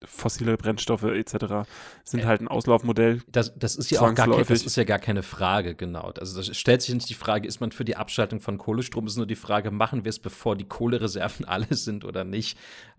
fossile 0.07 0.57
Brennstoffe 0.57 1.03
etc. 1.03 1.69
sind 2.05 2.21
äh, 2.21 2.25
halt 2.25 2.41
ein 2.41 2.49
Auslaufmodell. 2.49 3.23
Das, 3.29 3.53
das 3.57 3.77
ist 3.77 3.91
ja 3.91 4.01
auch 4.01 4.15
gar, 4.15 4.29
das 4.29 4.63
ist 4.63 4.77
ja 4.77 4.85
gar 4.85 4.99
keine 4.99 5.23
Frage, 5.23 5.75
genau. 5.75 6.13
Also 6.19 6.41
da 6.41 6.55
stellt 6.55 6.83
sich 6.83 6.95
nicht 6.95 7.09
die 7.09 7.15
Frage, 7.15 7.47
ist 7.47 7.61
man 7.61 7.73
für 7.73 7.85
die 7.85 7.97
Abschaltung 7.97 8.41
von 8.41 8.59
Kohlestrom, 8.59 9.07
es 9.07 9.13
ist 9.13 9.17
nur 9.19 9.27
die 9.27 9.37
Frage, 9.37 9.71
machen 9.71 10.05
wir 10.05 10.11
es, 10.11 10.19
bevor 10.19 10.57
die 10.57 10.65
Kohlereserven 10.65 11.45
alle 11.47 11.75
sind 11.75 12.05
oder 12.05 12.25
nicht. 12.25 12.59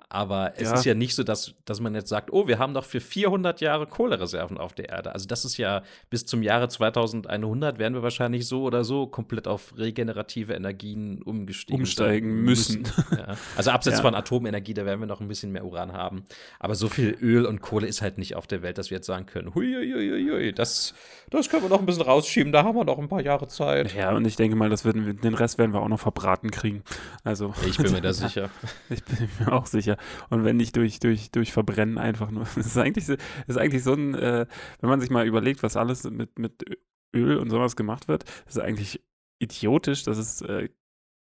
Aber 0.09 0.53
es 0.55 0.69
ja. 0.69 0.75
ist 0.75 0.85
ja 0.85 0.93
nicht 0.93 1.15
so, 1.15 1.23
dass, 1.23 1.53
dass 1.65 1.81
man 1.81 1.93
jetzt 1.93 2.07
sagt, 2.07 2.31
oh, 2.31 2.47
wir 2.47 2.59
haben 2.59 2.73
doch 2.73 2.85
für 2.85 3.01
400 3.01 3.59
Jahre 3.59 3.87
Kohlereserven 3.87 4.57
auf 4.57 4.73
der 4.73 4.87
Erde. 4.89 5.13
Also 5.13 5.27
das 5.27 5.43
ist 5.43 5.57
ja 5.57 5.83
bis 6.09 6.25
zum 6.25 6.43
Jahre 6.43 6.69
2100 6.69 7.77
werden 7.77 7.93
wir 7.93 8.03
wahrscheinlich 8.03 8.47
so 8.47 8.63
oder 8.63 8.85
so 8.85 9.07
komplett 9.07 9.47
auf 9.47 9.77
regenerative 9.77 10.53
Energien 10.53 11.21
umgestiegen. 11.21 11.81
Umsteigen 11.81 12.41
müssen. 12.43 12.83
müssen. 12.83 13.05
Ja. 13.11 13.35
Also 13.57 13.71
abseits 13.71 13.97
ja. 13.97 14.01
von 14.01 14.15
Atomenergie, 14.15 14.73
da 14.73 14.85
werden 14.85 15.01
wir 15.01 15.07
noch 15.07 15.19
ein 15.19 15.27
bisschen 15.27 15.51
mehr 15.51 15.65
Uran 15.65 15.91
haben. 15.91 16.23
Aber 16.59 16.75
so 16.75 16.87
viel 16.97 17.15
Öl 17.21 17.45
und 17.45 17.61
Kohle 17.61 17.85
ist 17.85 18.01
halt 18.01 18.17
nicht 18.17 18.35
auf 18.35 18.47
der 18.47 18.63
Welt, 18.63 18.79
dass 18.79 18.89
wir 18.89 18.97
jetzt 18.97 19.05
sagen 19.05 19.27
können, 19.27 19.53
huiuiuiui, 19.53 20.51
das, 20.51 20.95
das 21.29 21.47
können 21.47 21.61
wir 21.61 21.69
noch 21.69 21.79
ein 21.79 21.85
bisschen 21.85 22.01
rausschieben, 22.01 22.51
da 22.51 22.63
haben 22.63 22.75
wir 22.75 22.85
noch 22.85 22.97
ein 22.97 23.07
paar 23.07 23.21
Jahre 23.21 23.47
Zeit. 23.47 23.93
Ja, 23.93 24.15
und 24.15 24.25
ich 24.25 24.35
denke 24.35 24.55
mal, 24.55 24.69
das 24.69 24.83
werden, 24.83 25.21
den 25.21 25.33
Rest 25.35 25.59
werden 25.59 25.73
wir 25.73 25.81
auch 25.81 25.87
noch 25.87 25.99
verbraten 25.99 26.49
kriegen. 26.49 26.81
Also, 27.23 27.53
ich 27.67 27.77
bin 27.77 27.91
mir 27.91 28.01
da 28.01 28.13
sicher. 28.13 28.49
Ich 28.89 29.03
bin 29.03 29.29
mir 29.39 29.53
auch 29.53 29.67
sicher. 29.67 29.97
Und 30.31 30.43
wenn 30.43 30.57
nicht 30.57 30.75
durch, 30.75 30.99
durch, 30.99 31.29
durch 31.29 31.53
Verbrennen 31.53 31.99
einfach 31.99 32.31
nur. 32.31 32.47
Das 32.57 32.65
ist 32.65 32.77
eigentlich, 32.77 33.05
das 33.05 33.17
ist 33.45 33.57
eigentlich 33.57 33.83
so 33.83 33.93
ein, 33.93 34.15
äh, 34.15 34.47
wenn 34.81 34.89
man 34.89 34.99
sich 34.99 35.11
mal 35.11 35.27
überlegt, 35.27 35.61
was 35.61 35.77
alles 35.77 36.03
mit, 36.05 36.39
mit 36.39 36.65
Öl 37.15 37.37
und 37.37 37.51
sowas 37.51 37.75
gemacht 37.75 38.07
wird, 38.07 38.23
ist 38.47 38.59
eigentlich 38.59 39.03
idiotisch, 39.39 40.03
dass 40.03 40.17
es 40.17 40.41
äh, 40.41 40.69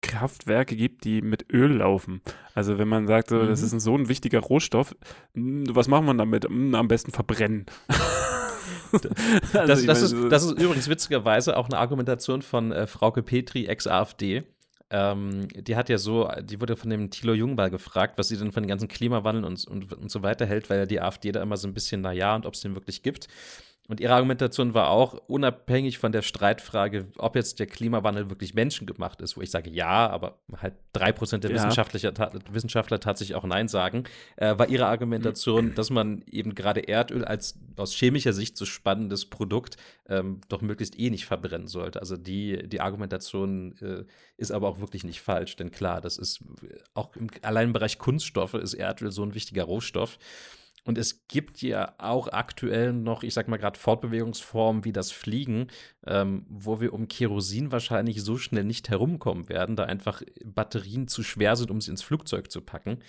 Kraftwerke 0.01 0.75
gibt, 0.75 1.03
die 1.03 1.21
mit 1.21 1.51
Öl 1.51 1.77
laufen. 1.77 2.21
Also 2.53 2.77
wenn 2.77 2.87
man 2.87 3.07
sagt, 3.07 3.29
so, 3.29 3.37
mhm. 3.37 3.47
das 3.47 3.61
ist 3.61 3.73
ein, 3.73 3.79
so 3.79 3.95
ein 3.95 4.09
wichtiger 4.09 4.39
Rohstoff, 4.39 4.95
hm, 5.33 5.65
was 5.69 5.87
macht 5.87 6.03
man 6.03 6.17
damit? 6.17 6.45
Hm, 6.45 6.75
am 6.75 6.87
besten 6.87 7.11
verbrennen. 7.11 7.65
also 8.91 9.09
das, 9.53 9.85
das, 9.85 10.01
ist, 10.01 10.15
das, 10.29 10.43
ist, 10.43 10.59
übrigens 10.59 10.89
witzigerweise 10.89 11.57
auch 11.57 11.67
eine 11.69 11.77
Argumentation 11.77 12.41
von 12.41 12.71
äh, 12.71 12.87
Frauke 12.87 13.23
Petri, 13.23 13.65
ex-AfD. 13.67 14.43
Ähm, 14.89 15.47
die 15.55 15.77
hat 15.77 15.87
ja 15.87 15.97
so, 15.97 16.29
die 16.41 16.59
wurde 16.59 16.75
von 16.75 16.89
dem 16.89 17.09
Thilo 17.11 17.33
Jungball 17.33 17.69
gefragt, 17.69 18.17
was 18.17 18.27
sie 18.27 18.37
denn 18.37 18.51
von 18.51 18.63
den 18.63 18.67
ganzen 18.67 18.89
Klimawandel 18.89 19.45
und, 19.45 19.65
und, 19.65 19.93
und 19.93 20.11
so 20.11 20.21
weiter 20.21 20.45
hält, 20.45 20.69
weil 20.69 20.79
ja 20.79 20.85
die 20.85 20.99
AfD 20.99 21.31
da 21.31 21.41
immer 21.41 21.55
so 21.55 21.67
ein 21.67 21.73
bisschen, 21.73 22.01
naja, 22.01 22.35
und 22.35 22.45
ob 22.45 22.55
es 22.55 22.61
den 22.61 22.75
wirklich 22.75 23.01
gibt. 23.01 23.27
Und 23.87 23.99
ihre 23.99 24.13
Argumentation 24.13 24.73
war 24.73 24.89
auch, 24.89 25.15
unabhängig 25.27 25.97
von 25.97 26.11
der 26.11 26.21
Streitfrage, 26.21 27.07
ob 27.17 27.35
jetzt 27.35 27.59
der 27.59 27.67
Klimawandel 27.67 28.29
wirklich 28.29 28.53
menschengemacht 28.53 29.21
ist, 29.21 29.35
wo 29.35 29.41
ich 29.41 29.51
sage 29.51 29.69
ja, 29.69 30.09
aber 30.09 30.39
halt 30.61 30.75
drei 30.93 31.11
Prozent 31.11 31.43
der 31.43 31.51
ja. 31.51 31.57
Wissenschaftler, 31.57 32.31
Wissenschaftler 32.51 32.99
tatsächlich 32.99 33.35
auch 33.35 33.43
Nein 33.43 33.67
sagen, 33.67 34.05
äh, 34.37 34.57
war 34.57 34.69
ihre 34.69 34.85
Argumentation, 34.85 35.73
dass 35.75 35.89
man 35.89 36.23
eben 36.31 36.55
gerade 36.55 36.87
Erdöl 36.87 37.25
als 37.25 37.59
aus 37.75 37.93
chemischer 37.93 38.33
Sicht 38.33 38.55
so 38.55 38.65
spannendes 38.65 39.25
Produkt 39.25 39.77
ähm, 40.07 40.39
doch 40.47 40.61
möglichst 40.61 40.97
eh 40.97 41.09
nicht 41.09 41.25
verbrennen 41.25 41.67
sollte. 41.67 41.99
Also 41.99 42.15
die, 42.17 42.69
die 42.69 42.81
Argumentation 42.81 43.75
äh, 43.81 44.05
ist 44.37 44.51
aber 44.51 44.69
auch 44.69 44.79
wirklich 44.79 45.03
nicht 45.03 45.21
falsch, 45.21 45.55
denn 45.55 45.71
klar, 45.71 46.01
das 46.01 46.17
ist 46.17 46.43
auch 46.93 47.15
im, 47.15 47.29
allein 47.41 47.67
im 47.67 47.73
Bereich 47.73 47.97
Kunststoffe 47.97 48.53
ist 48.53 48.73
Erdöl 48.73 49.11
so 49.11 49.23
ein 49.23 49.33
wichtiger 49.33 49.63
Rohstoff. 49.63 50.17
Und 50.83 50.97
es 50.97 51.27
gibt 51.27 51.61
ja 51.61 51.93
auch 51.99 52.27
aktuell 52.27 52.91
noch, 52.91 53.21
ich 53.21 53.33
sag 53.33 53.47
mal 53.47 53.57
gerade 53.57 53.77
Fortbewegungsformen 53.77 54.83
wie 54.83 54.91
das 54.91 55.11
Fliegen, 55.11 55.67
ähm, 56.07 56.45
wo 56.49 56.81
wir 56.81 56.93
um 56.93 57.07
Kerosin 57.07 57.71
wahrscheinlich 57.71 58.23
so 58.23 58.37
schnell 58.37 58.63
nicht 58.63 58.89
herumkommen 58.89 59.47
werden, 59.47 59.75
da 59.75 59.83
einfach 59.83 60.23
Batterien 60.43 61.07
zu 61.07 61.21
schwer 61.21 61.55
sind, 61.55 61.69
um 61.69 61.81
sie 61.81 61.91
ins 61.91 62.01
Flugzeug 62.01 62.51
zu 62.51 62.61
packen. 62.61 62.99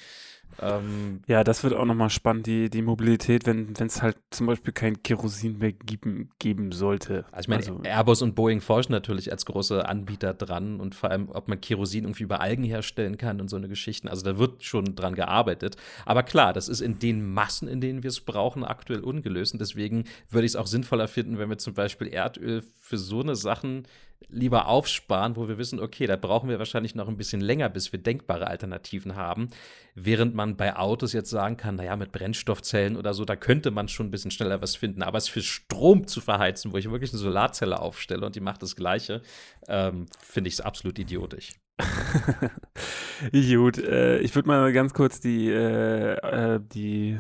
Ähm, 0.60 1.22
ja, 1.26 1.44
das 1.44 1.64
wird 1.64 1.74
auch 1.74 1.84
nochmal 1.84 2.10
spannend, 2.10 2.46
die, 2.46 2.70
die 2.70 2.82
Mobilität, 2.82 3.46
wenn 3.46 3.74
es 3.78 4.02
halt 4.02 4.16
zum 4.30 4.46
Beispiel 4.46 4.72
kein 4.72 5.02
Kerosin 5.02 5.58
mehr 5.58 5.72
geben, 5.72 6.30
geben 6.38 6.72
sollte. 6.72 7.24
Also 7.32 7.44
ich 7.44 7.48
meine, 7.48 7.60
also, 7.60 7.80
Airbus 7.82 8.22
und 8.22 8.34
Boeing 8.34 8.60
forschen 8.60 8.92
natürlich 8.92 9.30
als 9.30 9.46
große 9.46 9.88
Anbieter 9.88 10.34
dran 10.34 10.80
und 10.80 10.94
vor 10.94 11.10
allem, 11.10 11.28
ob 11.30 11.48
man 11.48 11.60
Kerosin 11.60 12.04
irgendwie 12.04 12.24
über 12.24 12.40
Algen 12.40 12.64
herstellen 12.64 13.16
kann 13.16 13.40
und 13.40 13.48
so 13.48 13.56
eine 13.56 13.68
Geschichten. 13.68 14.08
Also 14.08 14.24
da 14.24 14.38
wird 14.38 14.62
schon 14.62 14.94
dran 14.94 15.14
gearbeitet. 15.14 15.76
Aber 16.04 16.22
klar, 16.22 16.52
das 16.52 16.68
ist 16.68 16.80
in 16.80 16.98
den 16.98 17.32
Massen, 17.32 17.68
in 17.68 17.80
denen 17.80 18.02
wir 18.02 18.08
es 18.08 18.20
brauchen, 18.20 18.64
aktuell 18.64 19.00
ungelöst. 19.00 19.54
Und 19.54 19.60
deswegen 19.60 20.04
würde 20.30 20.46
ich 20.46 20.52
es 20.52 20.56
auch 20.56 20.66
sinnvoller 20.66 21.08
finden, 21.08 21.38
wenn 21.38 21.48
wir 21.48 21.58
zum 21.58 21.74
Beispiel 21.74 22.08
Erdöl 22.08 22.62
für 22.80 22.98
so 22.98 23.20
eine 23.20 23.36
Sachen 23.36 23.84
lieber 24.28 24.68
aufsparen, 24.68 25.36
wo 25.36 25.48
wir 25.48 25.58
wissen, 25.58 25.80
okay, 25.80 26.06
da 26.06 26.16
brauchen 26.16 26.48
wir 26.48 26.58
wahrscheinlich 26.58 26.94
noch 26.94 27.08
ein 27.08 27.16
bisschen 27.16 27.40
länger, 27.40 27.68
bis 27.68 27.92
wir 27.92 27.98
denkbare 27.98 28.46
Alternativen 28.46 29.16
haben. 29.16 29.48
Während 29.94 30.34
man 30.34 30.56
bei 30.56 30.76
Autos 30.76 31.12
jetzt 31.12 31.30
sagen 31.30 31.56
kann, 31.56 31.76
naja, 31.76 31.96
mit 31.96 32.12
Brennstoffzellen 32.12 32.96
oder 32.96 33.14
so, 33.14 33.24
da 33.24 33.36
könnte 33.36 33.70
man 33.70 33.88
schon 33.88 34.06
ein 34.06 34.10
bisschen 34.10 34.30
schneller 34.30 34.62
was 34.62 34.76
finden. 34.76 35.02
Aber 35.02 35.18
es 35.18 35.28
für 35.28 35.42
Strom 35.42 36.06
zu 36.06 36.20
verheizen, 36.20 36.72
wo 36.72 36.76
ich 36.76 36.90
wirklich 36.90 37.12
eine 37.12 37.20
Solarzelle 37.20 37.80
aufstelle 37.80 38.24
und 38.24 38.34
die 38.34 38.40
macht 38.40 38.62
das 38.62 38.76
Gleiche, 38.76 39.22
ähm, 39.68 40.06
finde 40.18 40.48
ich 40.48 40.54
es 40.54 40.60
absolut 40.60 40.98
idiotisch. 40.98 41.52
Gut, 43.32 43.78
äh, 43.78 44.18
ich 44.18 44.34
würde 44.34 44.48
mal 44.48 44.72
ganz 44.72 44.94
kurz 44.94 45.20
die, 45.20 45.48
äh, 45.48 46.14
äh, 46.14 46.60
die 46.60 47.18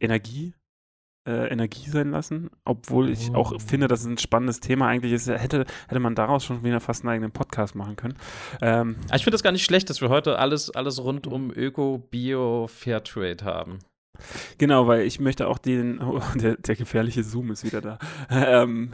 Energie 0.00 0.54
äh, 1.28 1.48
Energie 1.48 1.90
sein 1.90 2.10
lassen, 2.10 2.50
obwohl 2.64 3.10
ich 3.10 3.34
auch 3.34 3.52
oh. 3.52 3.58
finde, 3.58 3.86
dass 3.86 4.00
es 4.00 4.06
ein 4.06 4.18
spannendes 4.18 4.60
Thema 4.60 4.88
eigentlich 4.88 5.12
ist. 5.12 5.28
Hätte, 5.28 5.66
hätte 5.86 6.00
man 6.00 6.14
daraus 6.14 6.44
schon 6.44 6.64
wieder 6.64 6.80
fast 6.80 7.04
einen 7.04 7.10
eigenen 7.10 7.32
Podcast 7.32 7.74
machen 7.74 7.96
können. 7.96 8.14
Ähm, 8.62 8.96
ich 9.14 9.22
finde 9.22 9.32
das 9.32 9.42
gar 9.42 9.52
nicht 9.52 9.64
schlecht, 9.64 9.90
dass 9.90 10.00
wir 10.00 10.08
heute 10.08 10.38
alles, 10.38 10.70
alles 10.70 11.02
rund 11.02 11.26
um 11.26 11.52
Öko, 11.54 11.98
Bio, 12.10 12.66
Fairtrade 12.66 13.44
haben. 13.44 13.80
Genau, 14.58 14.86
weil 14.86 15.02
ich 15.02 15.20
möchte 15.20 15.48
auch 15.48 15.58
den, 15.58 15.98
oh, 16.02 16.20
der, 16.34 16.56
der, 16.56 16.76
gefährliche 16.76 17.22
Zoom 17.22 17.50
ist 17.50 17.64
wieder 17.64 17.80
da. 17.80 17.98
Ähm, 18.30 18.92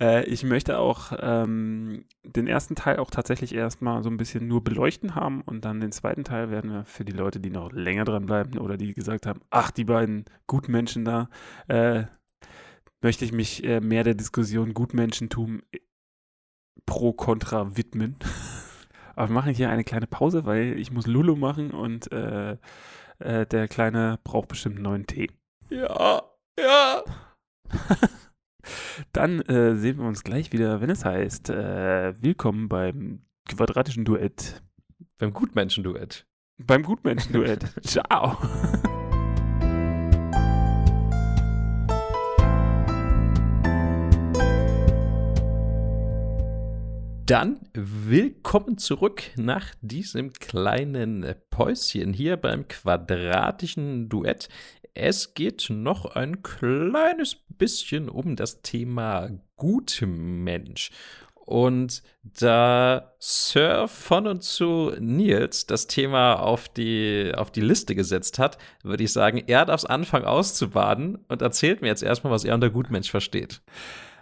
äh, 0.00 0.24
ich 0.24 0.44
möchte 0.44 0.78
auch 0.78 1.12
ähm, 1.18 2.04
den 2.24 2.46
ersten 2.46 2.74
Teil 2.74 2.98
auch 2.98 3.10
tatsächlich 3.10 3.54
erstmal 3.54 4.02
so 4.02 4.10
ein 4.10 4.16
bisschen 4.16 4.46
nur 4.46 4.62
beleuchten 4.62 5.14
haben 5.14 5.42
und 5.42 5.64
dann 5.64 5.80
den 5.80 5.92
zweiten 5.92 6.24
Teil 6.24 6.50
werden 6.50 6.70
wir 6.70 6.84
für 6.84 7.04
die 7.04 7.12
Leute, 7.12 7.40
die 7.40 7.50
noch 7.50 7.72
länger 7.72 8.04
dran 8.04 8.26
bleiben 8.26 8.58
oder 8.58 8.76
die 8.76 8.94
gesagt 8.94 9.26
haben, 9.26 9.40
ach, 9.50 9.70
die 9.70 9.84
beiden 9.84 10.24
Gutmenschen 10.46 11.04
da, 11.04 11.28
äh, 11.68 12.04
möchte 13.00 13.24
ich 13.24 13.32
mich 13.32 13.64
äh, 13.64 13.80
mehr 13.80 14.04
der 14.04 14.14
Diskussion 14.14 14.74
Gutmenschentum 14.74 15.62
pro 16.86 17.12
Contra 17.12 17.76
widmen. 17.76 18.16
Aber 19.14 19.28
wir 19.28 19.34
machen 19.34 19.54
hier 19.54 19.68
eine 19.68 19.84
kleine 19.84 20.06
Pause, 20.06 20.46
weil 20.46 20.78
ich 20.78 20.90
muss 20.90 21.06
Lulu 21.06 21.36
machen 21.36 21.70
und 21.72 22.10
äh, 22.12 22.56
äh, 23.22 23.46
der 23.46 23.68
Kleine 23.68 24.18
braucht 24.24 24.48
bestimmt 24.48 24.76
einen 24.76 24.84
neuen 24.84 25.06
Tee. 25.06 25.30
Ja, 25.70 26.22
ja. 26.58 27.02
Dann 29.12 29.40
äh, 29.42 29.74
sehen 29.76 29.98
wir 29.98 30.06
uns 30.06 30.24
gleich 30.24 30.52
wieder, 30.52 30.80
wenn 30.80 30.90
es 30.90 31.04
heißt, 31.04 31.50
äh, 31.50 32.14
willkommen 32.22 32.68
beim 32.68 33.24
quadratischen 33.48 34.04
Duett. 34.04 34.62
Beim 35.18 35.32
Gutmenschen-Duett. 35.32 36.26
Beim 36.58 36.82
Gutmenschen-Duett. 36.82 37.64
Ciao. 37.82 38.38
Dann 47.26 47.60
willkommen 47.72 48.78
zurück 48.78 49.22
nach 49.36 49.68
diesem 49.80 50.32
kleinen 50.32 51.34
Päuschen 51.50 52.12
hier 52.12 52.36
beim 52.36 52.66
quadratischen 52.66 54.08
Duett. 54.08 54.48
Es 54.94 55.34
geht 55.34 55.68
noch 55.70 56.16
ein 56.16 56.42
kleines 56.42 57.36
bisschen 57.48 58.08
um 58.08 58.34
das 58.34 58.62
Thema 58.62 59.30
Gutmensch. 59.56 60.90
Und 61.34 62.02
da 62.24 63.14
Sir 63.20 63.86
von 63.86 64.26
und 64.26 64.42
zu 64.42 64.92
Nils 64.98 65.66
das 65.66 65.86
Thema 65.86 66.34
auf 66.34 66.68
die, 66.68 67.32
auf 67.36 67.52
die 67.52 67.60
Liste 67.60 67.94
gesetzt 67.94 68.40
hat, 68.40 68.58
würde 68.82 69.04
ich 69.04 69.12
sagen, 69.12 69.44
er 69.46 69.64
darf 69.64 69.82
es 69.82 69.86
anfangen 69.86 70.24
auszubaden 70.24 71.18
und 71.28 71.40
erzählt 71.40 71.82
mir 71.82 71.88
jetzt 71.88 72.02
erstmal, 72.02 72.32
was 72.32 72.44
er 72.44 72.54
unter 72.54 72.70
Gutmensch 72.70 73.10
versteht. 73.10 73.62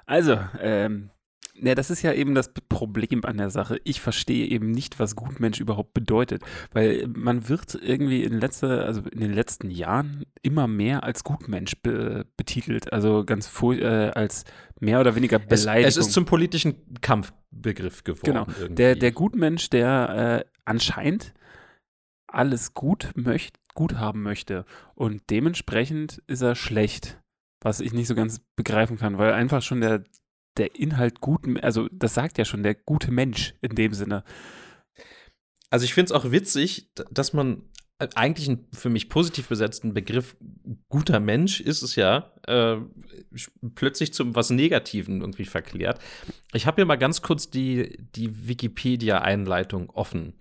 Also, 0.07 0.39
ähm, 0.61 1.11
ja, 1.55 1.75
das 1.75 1.91
ist 1.91 2.03
ja 2.03 2.13
eben 2.13 2.35
das 2.35 2.53
Problem 2.69 3.25
an 3.25 3.37
der 3.37 3.51
Sache. 3.51 3.81
Ich 3.85 4.01
verstehe 4.01 4.47
eben 4.47 4.71
nicht, 4.71 4.99
was 4.99 5.17
Gutmensch 5.17 5.61
überhaupt 5.61 5.95
bedeutet, 5.95 6.43
weil 6.73 7.07
man 7.09 7.49
wird 7.49 7.75
irgendwie 7.75 8.23
in 8.25 8.35
letzter, 8.35 8.85
also 8.85 9.03
in 9.13 9.21
den 9.21 9.33
letzten 9.33 9.71
Jahren 9.71 10.25
immer 10.43 10.67
mehr 10.67 11.05
als 11.05 11.25
Gutmensch 11.25 11.77
be 11.83 12.27
betitelt, 12.37 12.93
also 12.93 13.25
ganz 13.25 13.51
äh, 13.63 14.11
als 14.11 14.45
mehr 14.81 15.01
oder 15.01 15.15
weniger 15.15 15.39
Beleidigung. 15.39 15.89
Es, 15.89 15.97
es, 15.97 16.07
ist 16.07 16.13
zum 16.13 16.25
politischen 16.25 16.77
Kampfbegriff 17.01 18.05
geworden. 18.05 18.25
Genau. 18.25 18.47
Irgendwie. 18.49 18.75
Der 18.75 18.95
der 18.97 19.13
Gutmensch, 19.13 19.71
der 19.71 20.45
äh, 20.47 20.51
anscheinend 20.65 21.35
alles 22.27 22.75
gut 22.75 23.11
möchte, 23.15 23.59
gut 23.75 23.95
haben 23.95 24.23
möchte 24.23 24.65
und 24.95 25.23
dementsprechend 25.31 26.23
ist 26.27 26.43
er 26.43 26.55
schlecht 26.55 27.21
was 27.61 27.81
ich 27.81 27.93
nicht 27.93 28.07
so 28.07 28.15
ganz 28.15 28.41
begreifen 28.57 28.97
kann, 28.99 29.19
weil 29.19 29.33
einfach 29.33 29.63
schon 29.63 29.81
der, 29.81 30.03
der 30.57 30.75
Inhalt 30.75 31.21
guten, 31.21 31.59
also 31.59 31.89
das 31.93 32.15
sagt 32.15 32.39
ja 32.39 32.45
schon 32.45 32.63
der 32.63 32.75
gute 32.75 33.11
Mensch 33.11 33.55
in 33.61 33.75
dem 33.75 33.93
Sinne. 33.95 34.25
Also 35.71 35.85
ich 35.85 35.95
finde 35.95 36.13
es 36.13 36.13
auch 36.13 36.31
witzig, 36.33 36.91
dass 37.11 37.33
man 37.33 37.63
äh, 38.01 38.09
eigentlich 38.15 38.49
einen 38.49 38.67
für 38.73 38.91
mich 38.91 39.09
positiv 39.09 39.49
besetzten 39.49 39.95
Begriff 39.95 40.37
guter 40.89 41.21
Mensch 41.21 41.61
ist 41.61 41.83
es 41.83 41.97
ja, 41.97 42.33
äh, 42.47 42.77
plötzlich 43.75 44.13
zum 44.13 44.35
was 44.35 44.51
Negativen 44.51 45.21
irgendwie 45.21 45.45
verklärt. 45.45 46.01
Ich 46.53 46.67
habe 46.67 46.77
hier 46.77 46.87
mal 46.87 46.97
ganz 46.97 47.23
kurz 47.23 47.51
die, 47.51 47.99
die 48.17 48.49
Wikipedia-Einleitung 48.49 49.91
offen. 49.91 50.35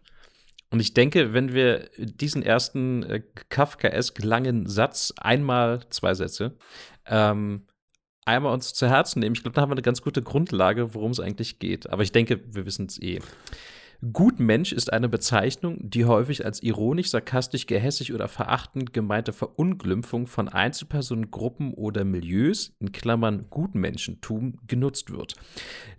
Und 0.71 0.79
ich 0.79 0.93
denke, 0.93 1.33
wenn 1.33 1.53
wir 1.53 1.89
diesen 1.97 2.43
ersten 2.43 3.03
äh, 3.03 3.21
Kafkaesk 3.49 4.23
langen 4.23 4.67
Satz 4.67 5.13
einmal, 5.17 5.81
zwei 5.89 6.13
Sätze, 6.13 6.57
ähm, 7.05 7.65
einmal 8.29 8.53
uns 8.53 8.73
zu 8.73 8.87
Herzen 8.87 9.19
nehmen. 9.19 9.35
Ich 9.35 9.41
glaube, 9.41 9.55
da 9.55 9.61
haben 9.61 9.69
wir 9.69 9.75
eine 9.75 9.81
ganz 9.81 10.01
gute 10.01 10.21
Grundlage, 10.21 10.93
worum 10.93 11.11
es 11.11 11.19
eigentlich 11.19 11.59
geht. 11.59 11.89
Aber 11.89 12.03
ich 12.03 12.11
denke, 12.11 12.39
wir 12.51 12.65
wissen 12.65 12.85
es 12.85 13.01
eh. 13.01 13.19
Gutmensch 14.13 14.71
ist 14.71 14.93
eine 14.93 15.09
Bezeichnung, 15.09 15.77
die 15.81 16.05
häufig 16.05 16.45
als 16.45 16.63
ironisch, 16.63 17.09
sarkastisch, 17.09 17.65
gehässig 17.65 18.13
oder 18.13 18.29
verachtend 18.29 18.93
gemeinte 18.93 19.33
Verunglimpfung 19.33 20.25
von 20.25 20.47
Einzelpersonen, 20.47 21.31
Gruppen 21.31 21.73
oder 21.73 22.05
Milieus, 22.05 22.73
in 22.79 22.93
Klammern 22.93 23.47
Gutmenschentum, 23.49 24.57
genutzt 24.67 25.11
wird. 25.11 25.35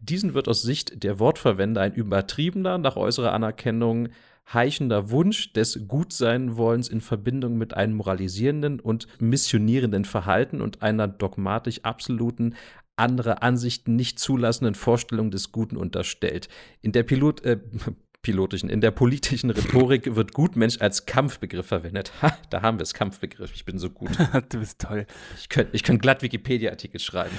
Diesen 0.00 0.32
wird 0.32 0.48
aus 0.48 0.62
Sicht 0.62 1.02
der 1.04 1.18
Wortverwender 1.18 1.82
ein 1.82 1.92
übertriebener, 1.92 2.78
nach 2.78 2.96
äußerer 2.96 3.34
Anerkennung 3.34 4.08
heichender 4.52 5.10
Wunsch 5.10 5.52
des 5.52 5.86
Gutseinwollens 5.86 6.88
in 6.88 7.00
Verbindung 7.00 7.56
mit 7.56 7.74
einem 7.74 7.94
moralisierenden 7.94 8.80
und 8.80 9.06
missionierenden 9.20 10.04
Verhalten 10.04 10.60
und 10.60 10.82
einer 10.82 11.08
dogmatisch 11.08 11.80
absoluten, 11.84 12.54
andere 12.96 13.42
Ansichten 13.42 13.96
nicht 13.96 14.18
zulassenden 14.18 14.74
Vorstellung 14.74 15.30
des 15.30 15.52
Guten 15.52 15.76
unterstellt. 15.76 16.48
In 16.82 16.92
der 16.92 17.02
Pilot, 17.02 17.44
äh, 17.44 17.58
pilotischen, 18.22 18.68
in 18.68 18.82
der 18.82 18.90
politischen 18.90 19.50
Rhetorik 19.50 20.14
wird 20.14 20.34
Gutmensch 20.34 20.80
als 20.80 21.06
Kampfbegriff 21.06 21.66
verwendet. 21.66 22.12
Ha, 22.20 22.36
da 22.50 22.60
haben 22.60 22.78
wir 22.78 22.82
es, 22.82 22.92
Kampfbegriff. 22.92 23.52
Ich 23.54 23.64
bin 23.64 23.78
so 23.78 23.88
gut. 23.88 24.10
du 24.50 24.58
bist 24.58 24.80
toll. 24.80 25.06
Ich 25.38 25.48
könnte 25.48 25.70
ich 25.74 25.82
könnt 25.82 26.02
glatt 26.02 26.22
Wikipedia-Artikel 26.22 27.00
schreiben. 27.00 27.36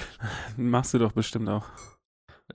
Machst 0.57 0.93
du 0.93 0.97
doch 0.97 1.11
bestimmt 1.11 1.49
auch. 1.49 1.65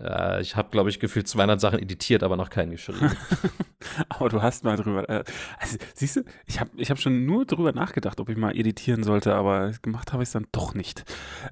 Äh, 0.00 0.42
ich 0.42 0.56
habe, 0.56 0.70
glaube 0.70 0.90
ich, 0.90 1.00
gefühlt 1.00 1.28
200 1.28 1.60
Sachen 1.60 1.78
editiert, 1.78 2.22
aber 2.22 2.36
noch 2.36 2.50
keinen 2.50 2.72
geschrieben. 2.72 3.12
aber 4.08 4.28
du 4.28 4.42
hast 4.42 4.64
mal 4.64 4.76
drüber. 4.76 5.08
Äh, 5.08 5.24
also, 5.58 5.78
siehst 5.94 6.16
du, 6.16 6.24
ich 6.46 6.60
habe 6.60 6.70
ich 6.76 6.90
hab 6.90 6.98
schon 6.98 7.26
nur 7.26 7.44
drüber 7.44 7.72
nachgedacht, 7.72 8.20
ob 8.20 8.28
ich 8.28 8.36
mal 8.36 8.56
editieren 8.56 9.02
sollte, 9.02 9.34
aber 9.34 9.72
gemacht 9.82 10.12
habe 10.12 10.22
ich 10.22 10.28
es 10.28 10.32
dann 10.32 10.46
doch 10.52 10.74
nicht. 10.74 11.04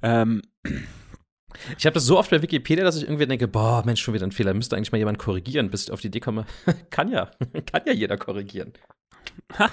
Ähm. 0.03 0.43
Ich 1.79 1.87
habe 1.87 1.95
das 1.95 2.05
so 2.05 2.19
oft 2.19 2.33
bei 2.33 2.43
Wikipedia, 2.43 2.85
dass 2.85 2.97
ich 2.97 3.05
irgendwie 3.05 3.27
denke, 3.27 3.47
boah, 3.47 3.85
Mensch, 3.87 4.03
schon 4.03 4.13
wieder 4.13 4.27
ein 4.27 4.33
Fehler, 4.33 4.55
müsste 4.55 4.75
eigentlich 4.75 4.91
mal 4.91 4.99
jemand 4.99 5.21
korrigieren, 5.21 5.71
bis 5.71 5.85
ich 5.85 5.93
auf 5.93 6.01
die 6.01 6.09
Idee 6.09 6.19
komme. 6.19 6.47
kann 6.91 7.09
ja, 7.13 7.31
kann 7.73 7.83
ja 7.87 7.93
jeder 7.93 8.17
korrigieren. 8.17 8.73
Ha, 9.57 9.71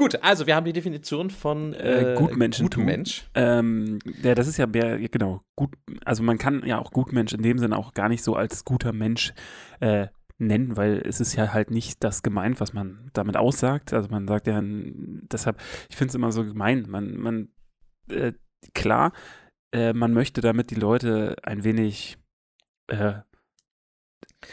Gut, 0.00 0.18
also 0.22 0.46
wir 0.46 0.56
haben 0.56 0.64
die 0.64 0.72
Definition 0.72 1.28
von 1.28 1.74
äh, 1.74 2.12
äh 2.12 2.14
Gutmenschentum. 2.14 2.84
Gutmensch. 2.84 3.28
Ähm, 3.34 3.98
ja, 4.22 4.34
das 4.34 4.48
ist 4.48 4.56
ja 4.56 4.66
mehr, 4.66 4.98
genau, 4.98 5.42
gut, 5.56 5.74
also 6.06 6.22
man 6.22 6.38
kann 6.38 6.64
ja 6.64 6.78
auch 6.78 6.90
Gutmensch 6.90 7.34
in 7.34 7.42
dem 7.42 7.58
Sinne 7.58 7.76
auch 7.76 7.92
gar 7.92 8.08
nicht 8.08 8.24
so 8.24 8.34
als 8.34 8.64
guter 8.64 8.94
Mensch 8.94 9.34
äh, 9.80 10.06
nennen, 10.38 10.78
weil 10.78 11.02
es 11.04 11.20
ist 11.20 11.34
ja 11.34 11.52
halt 11.52 11.70
nicht 11.70 12.02
das 12.02 12.22
gemeint, 12.22 12.60
was 12.60 12.72
man 12.72 13.10
damit 13.12 13.36
aussagt. 13.36 13.92
Also 13.92 14.08
man 14.08 14.26
sagt 14.26 14.46
ja, 14.46 14.58
deshalb, 14.64 15.60
ich 15.90 15.96
finde 15.96 16.12
es 16.12 16.14
immer 16.14 16.32
so 16.32 16.46
gemein, 16.46 16.86
man, 16.88 17.18
man, 17.18 17.48
äh, 18.08 18.32
klar, 18.72 19.12
äh, 19.70 19.92
man 19.92 20.14
möchte 20.14 20.40
damit 20.40 20.70
die 20.70 20.76
Leute 20.76 21.36
ein 21.42 21.62
wenig 21.62 22.16
äh, 22.86 23.16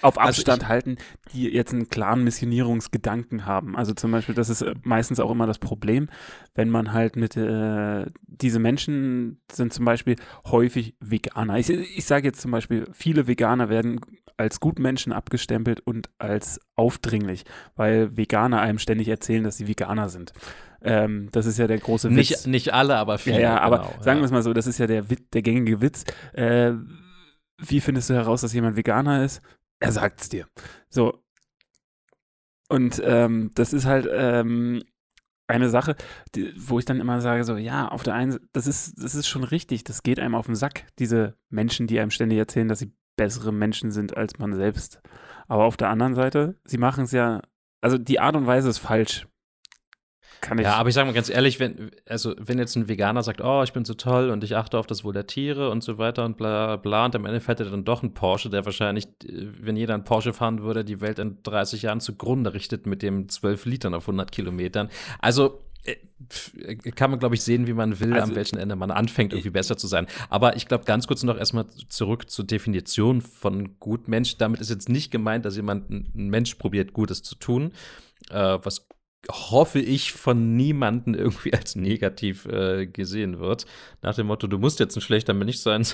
auf 0.02 0.18
Abstand 0.18 0.64
also 0.64 0.70
halten, 0.70 0.98
die 1.34 1.50
jetzt 1.50 1.74
einen 1.74 1.90
klaren 1.90 2.24
Missionierungsgedanken 2.24 3.46
haben. 3.46 3.76
Also 3.76 3.94
zum 3.94 4.12
Beispiel, 4.12 4.36
das 4.36 4.50
ist 4.50 4.62
äh, 4.62 4.76
meistens 4.84 5.20
auch 5.20 5.32
immer 5.32 5.48
das 5.48 5.60
Problem, 5.60 6.10
wenn 6.56 6.70
man 6.70 6.94
halt 6.94 7.16
mit, 7.16 7.38
äh, 7.38 8.06
diese 8.22 8.60
Menschen 8.60 9.42
sind 9.52 9.74
zum 9.74 9.86
Beispiel 9.86 10.16
häufig 10.46 10.96
Veganer. 11.00 11.58
Ich, 11.58 11.70
ich 11.70 12.06
sage 12.06 12.28
jetzt 12.28 12.42
zum 12.42 12.52
Beispiel, 12.52 12.88
viele 12.94 13.28
Veganer 13.28 13.70
werden 13.70 14.02
als 14.38 14.60
Gutmenschen 14.60 15.12
abgestempelt 15.12 15.80
und 15.80 16.10
als 16.20 16.60
aufdringlich, 16.76 17.44
weil 17.76 18.16
Veganer 18.16 18.62
einem 18.62 18.80
ständig 18.80 19.08
erzählen, 19.08 19.44
dass 19.44 19.58
sie 19.58 19.68
Veganer 19.68 20.10
sind. 20.10 20.32
Ähm, 20.82 21.30
das 21.32 21.48
ist 21.48 21.58
ja 21.58 21.66
der 21.66 21.80
große 21.80 22.10
Witz. 22.10 22.16
Nicht, 22.16 22.48
nicht 22.48 22.74
alle, 22.74 22.98
aber 22.98 23.18
viele. 23.18 23.38
Ja, 23.38 23.42
ja 23.42 23.62
aber 23.62 23.80
genau, 23.80 23.94
sagen 24.02 24.20
wir 24.20 24.26
es 24.26 24.32
mal 24.32 24.44
so, 24.44 24.54
das 24.54 24.68
ist 24.68 24.78
ja 24.78 24.86
der, 24.86 25.04
der 25.34 25.42
gängige 25.42 25.82
Witz. 25.82 26.04
Äh, 26.34 26.74
wie 27.60 27.82
findest 27.82 28.10
du 28.10 28.14
heraus, 28.14 28.42
dass 28.42 28.54
jemand 28.54 28.78
Veganer 28.78 29.24
ist? 29.24 29.42
Er 29.80 29.92
sagt 29.92 30.22
es 30.22 30.30
dir. 30.30 30.48
So. 30.90 31.24
Und 32.70 33.02
ähm, 33.04 33.52
das 33.56 33.74
ist 33.74 33.86
halt 33.86 34.08
ähm, 34.12 34.82
eine 35.48 35.70
Sache, 35.70 35.96
die, 36.36 36.54
wo 36.58 36.80
ich 36.80 36.86
dann 36.86 37.00
immer 37.00 37.22
sage, 37.22 37.44
so, 37.44 37.56
ja, 37.56 37.88
auf 37.88 38.04
der 38.04 38.14
einen 38.14 38.34
Seite, 38.34 38.48
das 38.52 38.68
ist, 38.68 39.02
das 39.02 39.16
ist 39.16 39.28
schon 39.28 39.44
richtig, 39.44 39.84
das 39.84 40.04
geht 40.04 40.20
einem 40.20 40.36
auf 40.36 40.48
den 40.48 40.56
Sack, 40.56 40.86
diese 41.00 41.38
Menschen, 41.50 41.88
die 41.88 42.00
einem 42.00 42.12
ständig 42.12 42.38
erzählen, 42.38 42.68
dass 42.68 42.80
sie 42.80 42.94
bessere 43.16 43.54
Menschen 43.54 43.92
sind 43.92 44.16
als 44.18 44.38
man 44.38 44.54
selbst. 44.54 45.02
Aber 45.48 45.64
auf 45.64 45.78
der 45.78 45.90
anderen 45.90 46.16
Seite, 46.16 46.60
sie 46.66 46.78
machen 46.78 47.06
es 47.06 47.12
ja, 47.12 47.42
also 47.82 47.98
die 47.98 48.20
Art 48.20 48.36
und 48.36 48.48
Weise 48.48 48.70
ist 48.70 48.80
falsch. 48.80 49.28
Kann 50.48 50.60
ich. 50.60 50.64
Ja, 50.64 50.76
aber 50.76 50.88
ich 50.88 50.96
sage 50.96 51.08
mal 51.08 51.14
ganz 51.14 51.30
ehrlich, 51.30 51.60
wenn, 51.60 51.92
also, 52.08 52.34
wenn 52.40 52.58
jetzt 52.58 52.76
ein 52.78 52.88
Veganer 52.88 53.22
sagt, 53.22 53.42
oh, 53.42 53.64
ich 53.64 53.74
bin 53.74 53.84
so 53.84 53.96
toll 53.96 54.30
und 54.30 54.46
ich 54.46 54.56
achte 54.56 54.78
auf 54.78 54.88
das 54.88 55.04
Wohl 55.04 55.12
der 55.12 55.28
Tiere 55.28 55.70
und 55.70 55.84
so 55.84 55.98
weiter 55.98 56.24
und 56.24 56.38
bla 56.38 56.78
bla, 56.78 57.06
und 57.06 57.16
am 57.16 57.26
Ende 57.26 57.42
fährt 57.42 57.60
er 57.60 57.70
dann 57.70 57.84
doch 57.84 58.02
ein 58.02 58.14
Porsche, 58.14 58.50
der 58.50 58.64
wahrscheinlich, 58.64 59.08
wenn 59.26 59.76
jeder 59.76 59.94
ein 59.94 60.06
Porsche 60.06 60.32
fahren 60.32 60.64
würde, 60.64 60.86
die 60.86 61.02
Welt 61.02 61.20
in 61.20 61.40
30 61.44 61.82
Jahren 61.82 62.00
zugrunde 62.00 62.54
richtet 62.54 62.86
mit 62.86 63.02
dem 63.02 63.28
12 63.28 63.66
Litern 63.66 63.94
auf 63.94 64.04
100 64.04 64.32
Kilometern. 64.32 64.90
Also, 65.20 65.64
äh, 65.84 66.76
kann 66.92 67.12
man, 67.12 67.20
glaube 67.20 67.36
ich, 67.36 67.42
sehen, 67.42 67.68
wie 67.68 67.74
man 67.74 68.00
will, 68.00 68.14
also, 68.14 68.32
an 68.32 68.36
welchem 68.36 68.58
Ende 68.58 68.78
man 68.78 68.90
anfängt, 68.90 69.34
irgendwie 69.34 69.50
besser 69.50 69.76
zu 69.76 69.88
sein. 69.88 70.08
Aber 70.30 70.56
ich 70.56 70.68
glaube, 70.68 70.86
ganz 70.86 71.08
kurz 71.08 71.24
noch 71.24 71.38
erstmal 71.38 71.68
zurück 71.90 72.30
zur 72.30 72.46
Definition 72.46 73.20
von 73.20 73.80
Gutmensch. 73.82 74.38
Damit 74.38 74.62
ist 74.62 74.70
jetzt 74.70 74.88
nicht 74.88 75.12
gemeint, 75.12 75.44
dass 75.44 75.58
jemand 75.58 75.90
ein 75.90 76.30
Mensch 76.30 76.56
probiert, 76.56 76.94
Gutes 76.94 77.22
zu 77.22 77.36
tun, 77.36 77.74
äh, 78.30 78.58
was 78.64 78.88
hoffe 79.30 79.80
ich, 79.80 80.14
von 80.14 80.56
niemanden 80.56 81.14
irgendwie 81.14 81.54
als 81.54 81.76
negativ 81.76 82.46
äh, 82.46 82.88
gesehen 82.88 83.40
wird. 83.40 83.66
Nach 84.02 84.16
dem 84.16 84.28
Motto, 84.28 84.48
du 84.48 84.58
musst 84.58 84.80
jetzt 84.80 84.96
ein 84.96 85.02
schlechter 85.02 85.34
Mensch 85.34 85.58
sein, 85.58 85.86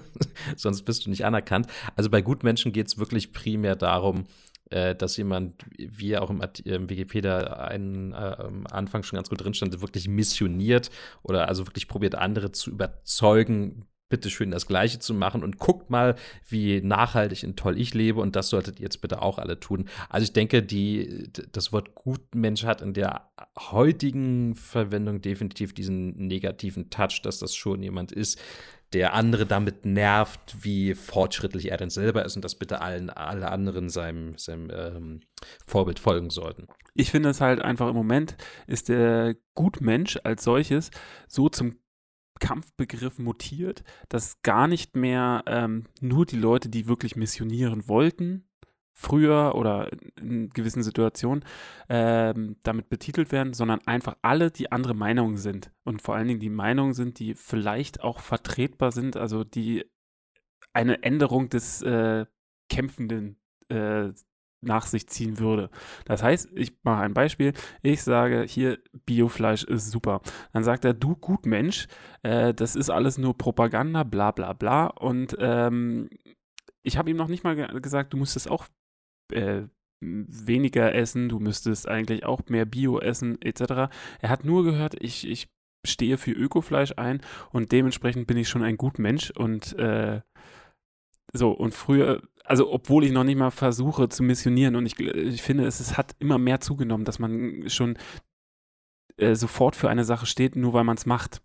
sonst 0.56 0.82
bist 0.82 1.06
du 1.06 1.10
nicht 1.10 1.24
anerkannt. 1.24 1.66
Also 1.96 2.10
bei 2.10 2.22
Gutmenschen 2.22 2.72
geht 2.72 2.88
es 2.88 2.98
wirklich 2.98 3.32
primär 3.32 3.76
darum, 3.76 4.24
äh, 4.70 4.94
dass 4.94 5.16
jemand, 5.16 5.64
wie 5.76 6.16
auch 6.16 6.30
im, 6.30 6.42
im 6.64 6.88
Wikipedia 6.88 7.38
einen, 7.38 8.12
äh, 8.12 8.16
am 8.16 8.66
Anfang 8.68 9.02
schon 9.02 9.16
ganz 9.16 9.28
gut 9.28 9.42
drin 9.42 9.54
stand, 9.54 9.80
wirklich 9.80 10.08
missioniert 10.08 10.90
oder 11.22 11.48
also 11.48 11.66
wirklich 11.66 11.88
probiert, 11.88 12.14
andere 12.14 12.52
zu 12.52 12.70
überzeugen, 12.70 13.86
bitteschön 14.10 14.50
das 14.50 14.66
Gleiche 14.66 14.98
zu 14.98 15.14
machen 15.14 15.42
und 15.42 15.58
guckt 15.58 15.88
mal, 15.88 16.16
wie 16.46 16.82
nachhaltig 16.82 17.44
und 17.44 17.56
toll 17.56 17.80
ich 17.80 17.94
lebe 17.94 18.20
und 18.20 18.36
das 18.36 18.50
solltet 18.50 18.78
ihr 18.78 18.84
jetzt 18.84 19.00
bitte 19.00 19.22
auch 19.22 19.38
alle 19.38 19.58
tun. 19.58 19.88
Also 20.10 20.24
ich 20.24 20.34
denke, 20.34 20.62
die, 20.62 21.30
das 21.52 21.72
Wort 21.72 21.94
Gutmensch 21.94 22.64
hat 22.64 22.82
in 22.82 22.92
der 22.92 23.30
heutigen 23.58 24.54
Verwendung 24.54 25.22
definitiv 25.22 25.72
diesen 25.72 26.26
negativen 26.26 26.90
Touch, 26.90 27.22
dass 27.22 27.38
das 27.38 27.54
schon 27.54 27.82
jemand 27.82 28.12
ist, 28.12 28.38
der 28.92 29.14
andere 29.14 29.46
damit 29.46 29.86
nervt, 29.86 30.56
wie 30.62 30.94
fortschrittlich 30.94 31.70
er 31.70 31.76
denn 31.76 31.90
selber 31.90 32.24
ist 32.24 32.36
und 32.36 32.44
dass 32.44 32.56
bitte 32.56 32.80
allen, 32.80 33.08
alle 33.08 33.50
anderen 33.50 33.88
seinem, 33.88 34.36
seinem 34.36 34.70
ähm, 34.70 35.20
Vorbild 35.66 36.00
folgen 36.00 36.30
sollten. 36.30 36.66
Ich 36.94 37.12
finde 37.12 37.28
es 37.28 37.40
halt 37.40 37.60
einfach 37.60 37.88
im 37.88 37.94
Moment 37.94 38.36
ist 38.66 38.88
der 38.88 39.36
Gutmensch 39.54 40.18
als 40.24 40.42
solches 40.42 40.90
so 41.28 41.48
zum 41.48 41.76
Kampfbegriff 42.40 43.18
mutiert, 43.18 43.84
dass 44.08 44.42
gar 44.42 44.66
nicht 44.66 44.96
mehr 44.96 45.44
ähm, 45.46 45.84
nur 46.00 46.26
die 46.26 46.36
Leute, 46.38 46.68
die 46.68 46.88
wirklich 46.88 47.14
missionieren 47.14 47.86
wollten, 47.86 48.48
früher 48.92 49.54
oder 49.54 49.90
in 50.20 50.50
gewissen 50.50 50.82
Situationen 50.82 51.44
ähm, 51.88 52.56
damit 52.62 52.88
betitelt 52.88 53.32
werden, 53.32 53.54
sondern 53.54 53.80
einfach 53.86 54.16
alle, 54.22 54.50
die 54.50 54.72
andere 54.72 54.94
Meinungen 54.94 55.36
sind. 55.36 55.70
Und 55.84 56.02
vor 56.02 56.16
allen 56.16 56.28
Dingen 56.28 56.40
die 56.40 56.50
Meinungen 56.50 56.92
sind, 56.92 57.18
die 57.18 57.34
vielleicht 57.34 58.02
auch 58.02 58.20
vertretbar 58.20 58.92
sind, 58.92 59.16
also 59.16 59.44
die 59.44 59.86
eine 60.72 61.02
Änderung 61.02 61.48
des 61.48 61.82
äh, 61.82 62.26
Kämpfenden 62.68 63.40
äh, 63.68 64.10
nach 64.62 64.86
sich 64.86 65.08
ziehen 65.08 65.38
würde. 65.38 65.70
Das 66.04 66.22
heißt, 66.22 66.50
ich 66.54 66.72
mache 66.82 67.02
ein 67.02 67.14
Beispiel. 67.14 67.52
Ich 67.82 68.02
sage 68.02 68.44
hier, 68.46 68.78
Biofleisch 69.06 69.64
ist 69.64 69.90
super. 69.90 70.20
Dann 70.52 70.64
sagt 70.64 70.84
er, 70.84 70.94
du 70.94 71.16
gut 71.16 71.46
Mensch, 71.46 71.86
äh, 72.22 72.52
das 72.54 72.76
ist 72.76 72.90
alles 72.90 73.18
nur 73.18 73.36
Propaganda, 73.36 74.04
bla 74.04 74.30
bla 74.30 74.52
bla. 74.52 74.86
Und 74.86 75.36
ähm, 75.38 76.08
ich 76.82 76.98
habe 76.98 77.10
ihm 77.10 77.16
noch 77.16 77.28
nicht 77.28 77.44
mal 77.44 77.56
ge 77.56 77.80
gesagt, 77.80 78.12
du 78.12 78.16
müsstest 78.16 78.50
auch 78.50 78.66
äh, 79.32 79.62
weniger 80.00 80.94
essen, 80.94 81.28
du 81.28 81.40
müsstest 81.40 81.88
eigentlich 81.88 82.24
auch 82.24 82.40
mehr 82.48 82.64
Bio 82.64 83.00
essen, 83.00 83.40
etc. 83.42 83.92
Er 84.20 84.28
hat 84.30 84.44
nur 84.44 84.64
gehört, 84.64 84.94
ich, 85.00 85.28
ich 85.28 85.48
stehe 85.86 86.18
für 86.18 86.32
Ökofleisch 86.32 86.94
ein 86.96 87.20
und 87.52 87.72
dementsprechend 87.72 88.26
bin 88.26 88.36
ich 88.36 88.48
schon 88.48 88.62
ein 88.62 88.76
gut 88.76 88.98
Mensch 88.98 89.30
und 89.30 89.78
äh, 89.78 90.20
so, 91.32 91.50
und 91.50 91.74
früher, 91.74 92.22
also 92.44 92.72
obwohl 92.72 93.04
ich 93.04 93.12
noch 93.12 93.24
nicht 93.24 93.38
mal 93.38 93.50
versuche 93.50 94.08
zu 94.08 94.22
missionieren 94.22 94.76
und 94.76 94.86
ich, 94.86 94.98
ich 94.98 95.42
finde, 95.42 95.66
es, 95.66 95.80
es 95.80 95.96
hat 95.96 96.16
immer 96.18 96.38
mehr 96.38 96.60
zugenommen, 96.60 97.04
dass 97.04 97.18
man 97.18 97.68
schon 97.68 97.96
äh, 99.16 99.34
sofort 99.34 99.76
für 99.76 99.88
eine 99.88 100.04
Sache 100.04 100.26
steht, 100.26 100.56
nur 100.56 100.72
weil 100.72 100.84
man 100.84 100.96
es 100.96 101.06
macht. 101.06 101.42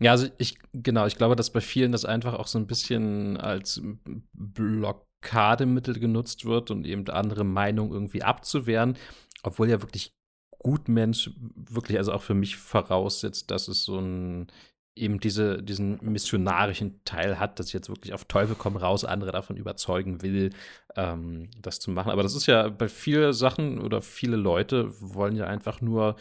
Ja, 0.00 0.12
also 0.12 0.28
ich, 0.38 0.58
genau, 0.72 1.06
ich 1.06 1.16
glaube, 1.16 1.36
dass 1.36 1.52
bei 1.52 1.60
vielen 1.60 1.92
das 1.92 2.06
einfach 2.06 2.34
auch 2.34 2.46
so 2.46 2.58
ein 2.58 2.66
bisschen 2.66 3.36
als 3.36 3.82
Blockademittel 4.32 5.98
genutzt 6.00 6.46
wird 6.46 6.70
und 6.70 6.86
eben 6.86 7.06
andere 7.08 7.44
Meinungen 7.44 7.92
irgendwie 7.92 8.22
abzuwehren, 8.22 8.96
obwohl 9.42 9.68
ja 9.68 9.82
wirklich 9.82 10.16
gut 10.58 10.88
Mensch 10.88 11.30
wirklich, 11.54 11.98
also 11.98 12.12
auch 12.12 12.22
für 12.22 12.34
mich 12.34 12.56
voraussetzt, 12.56 13.50
dass 13.50 13.68
es 13.68 13.84
so 13.84 13.98
ein 13.98 14.46
eben 14.96 15.20
diese, 15.20 15.62
diesen 15.62 15.98
missionarischen 16.02 17.00
Teil 17.04 17.38
hat, 17.38 17.58
dass 17.58 17.68
ich 17.68 17.72
jetzt 17.72 17.88
wirklich 17.88 18.12
auf 18.12 18.24
Teufel 18.24 18.56
komm 18.58 18.76
raus 18.76 19.04
andere 19.04 19.32
davon 19.32 19.56
überzeugen 19.56 20.22
will, 20.22 20.50
ähm, 20.96 21.48
das 21.60 21.80
zu 21.80 21.90
machen. 21.90 22.10
Aber 22.10 22.22
das 22.22 22.34
ist 22.34 22.46
ja 22.46 22.68
bei 22.68 22.88
vielen 22.88 23.32
Sachen 23.32 23.78
oder 23.78 24.02
viele 24.02 24.36
Leute 24.36 24.90
wollen 25.00 25.36
ja 25.36 25.46
einfach 25.46 25.80
nur 25.80 26.16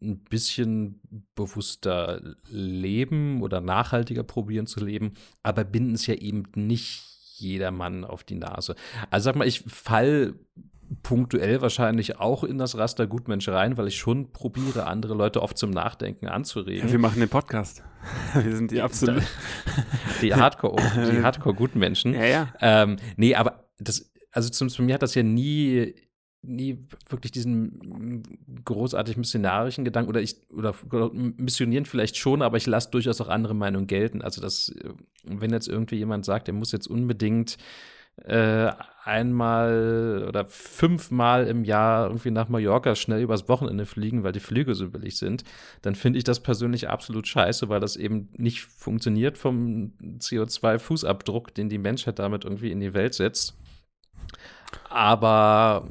ein 0.00 0.18
bisschen 0.18 1.00
bewusster 1.34 2.20
leben 2.48 3.42
oder 3.42 3.60
nachhaltiger 3.60 4.22
probieren 4.22 4.66
zu 4.66 4.84
leben, 4.84 5.14
aber 5.42 5.64
binden 5.64 5.94
es 5.94 6.06
ja 6.06 6.14
eben 6.14 6.44
nicht 6.54 7.04
jedermann 7.36 8.04
auf 8.04 8.24
die 8.24 8.34
Nase. 8.34 8.74
Also 9.10 9.24
sag 9.24 9.36
mal, 9.36 9.46
ich 9.46 9.60
fall 9.60 10.34
punktuell 11.02 11.60
wahrscheinlich 11.62 12.18
auch 12.18 12.44
in 12.44 12.58
das 12.58 12.76
Raster 12.76 13.06
Gutmensch 13.06 13.48
rein, 13.48 13.76
weil 13.76 13.88
ich 13.88 13.96
schon 13.96 14.32
probiere, 14.32 14.86
andere 14.86 15.14
Leute 15.14 15.42
oft 15.42 15.56
zum 15.56 15.70
Nachdenken 15.70 16.26
anzuregen. 16.26 16.86
Ja, 16.86 16.92
wir 16.92 16.98
machen 16.98 17.20
den 17.20 17.28
Podcast. 17.28 17.82
Wir 18.34 18.56
sind 18.56 18.72
die 18.72 18.82
absolut. 18.82 19.22
Die 20.22 20.34
Hardcore, 20.34 20.82
die 21.10 21.22
Hardcore-Gutmenschen. 21.22 22.14
Ja, 22.14 22.24
ja. 22.24 22.54
Ähm, 22.60 22.96
nee, 23.16 23.36
aber 23.36 23.68
das, 23.78 24.12
also 24.32 24.48
zumindest 24.50 24.78
bei 24.78 24.84
mir 24.84 24.94
hat 24.94 25.02
das 25.02 25.14
ja 25.14 25.22
nie, 25.22 25.94
nie 26.42 26.88
wirklich 27.08 27.30
diesen 27.30 28.24
großartig 28.64 29.16
missionarischen 29.16 29.84
Gedanken 29.84 30.10
oder 30.10 30.20
ich, 30.20 30.36
oder 30.50 30.74
missionieren 31.12 31.84
vielleicht 31.84 32.16
schon, 32.16 32.42
aber 32.42 32.56
ich 32.56 32.66
lasse 32.66 32.90
durchaus 32.90 33.20
auch 33.20 33.28
andere 33.28 33.54
Meinungen 33.54 33.86
gelten. 33.86 34.22
Also, 34.22 34.40
dass, 34.40 34.74
wenn 35.24 35.50
jetzt 35.52 35.68
irgendwie 35.68 35.96
jemand 35.96 36.24
sagt, 36.24 36.48
er 36.48 36.54
muss 36.54 36.72
jetzt 36.72 36.88
unbedingt 36.88 37.56
äh, 38.16 38.70
einmal 39.04 40.24
oder 40.28 40.46
fünfmal 40.46 41.46
im 41.46 41.64
Jahr 41.64 42.06
irgendwie 42.06 42.30
nach 42.30 42.48
Mallorca 42.48 42.94
schnell 42.94 43.22
übers 43.22 43.48
Wochenende 43.48 43.86
fliegen, 43.86 44.22
weil 44.22 44.32
die 44.32 44.40
Flüge 44.40 44.74
so 44.74 44.90
billig 44.90 45.16
sind, 45.16 45.44
dann 45.82 45.94
finde 45.94 46.18
ich 46.18 46.24
das 46.24 46.40
persönlich 46.40 46.88
absolut 46.88 47.26
scheiße, 47.26 47.68
weil 47.68 47.80
das 47.80 47.96
eben 47.96 48.28
nicht 48.36 48.62
funktioniert 48.62 49.38
vom 49.38 49.92
CO2-Fußabdruck, 50.18 51.54
den 51.54 51.68
die 51.68 51.78
Menschheit 51.78 52.18
damit 52.18 52.44
irgendwie 52.44 52.70
in 52.70 52.80
die 52.80 52.94
Welt 52.94 53.14
setzt. 53.14 53.56
Aber 54.88 55.88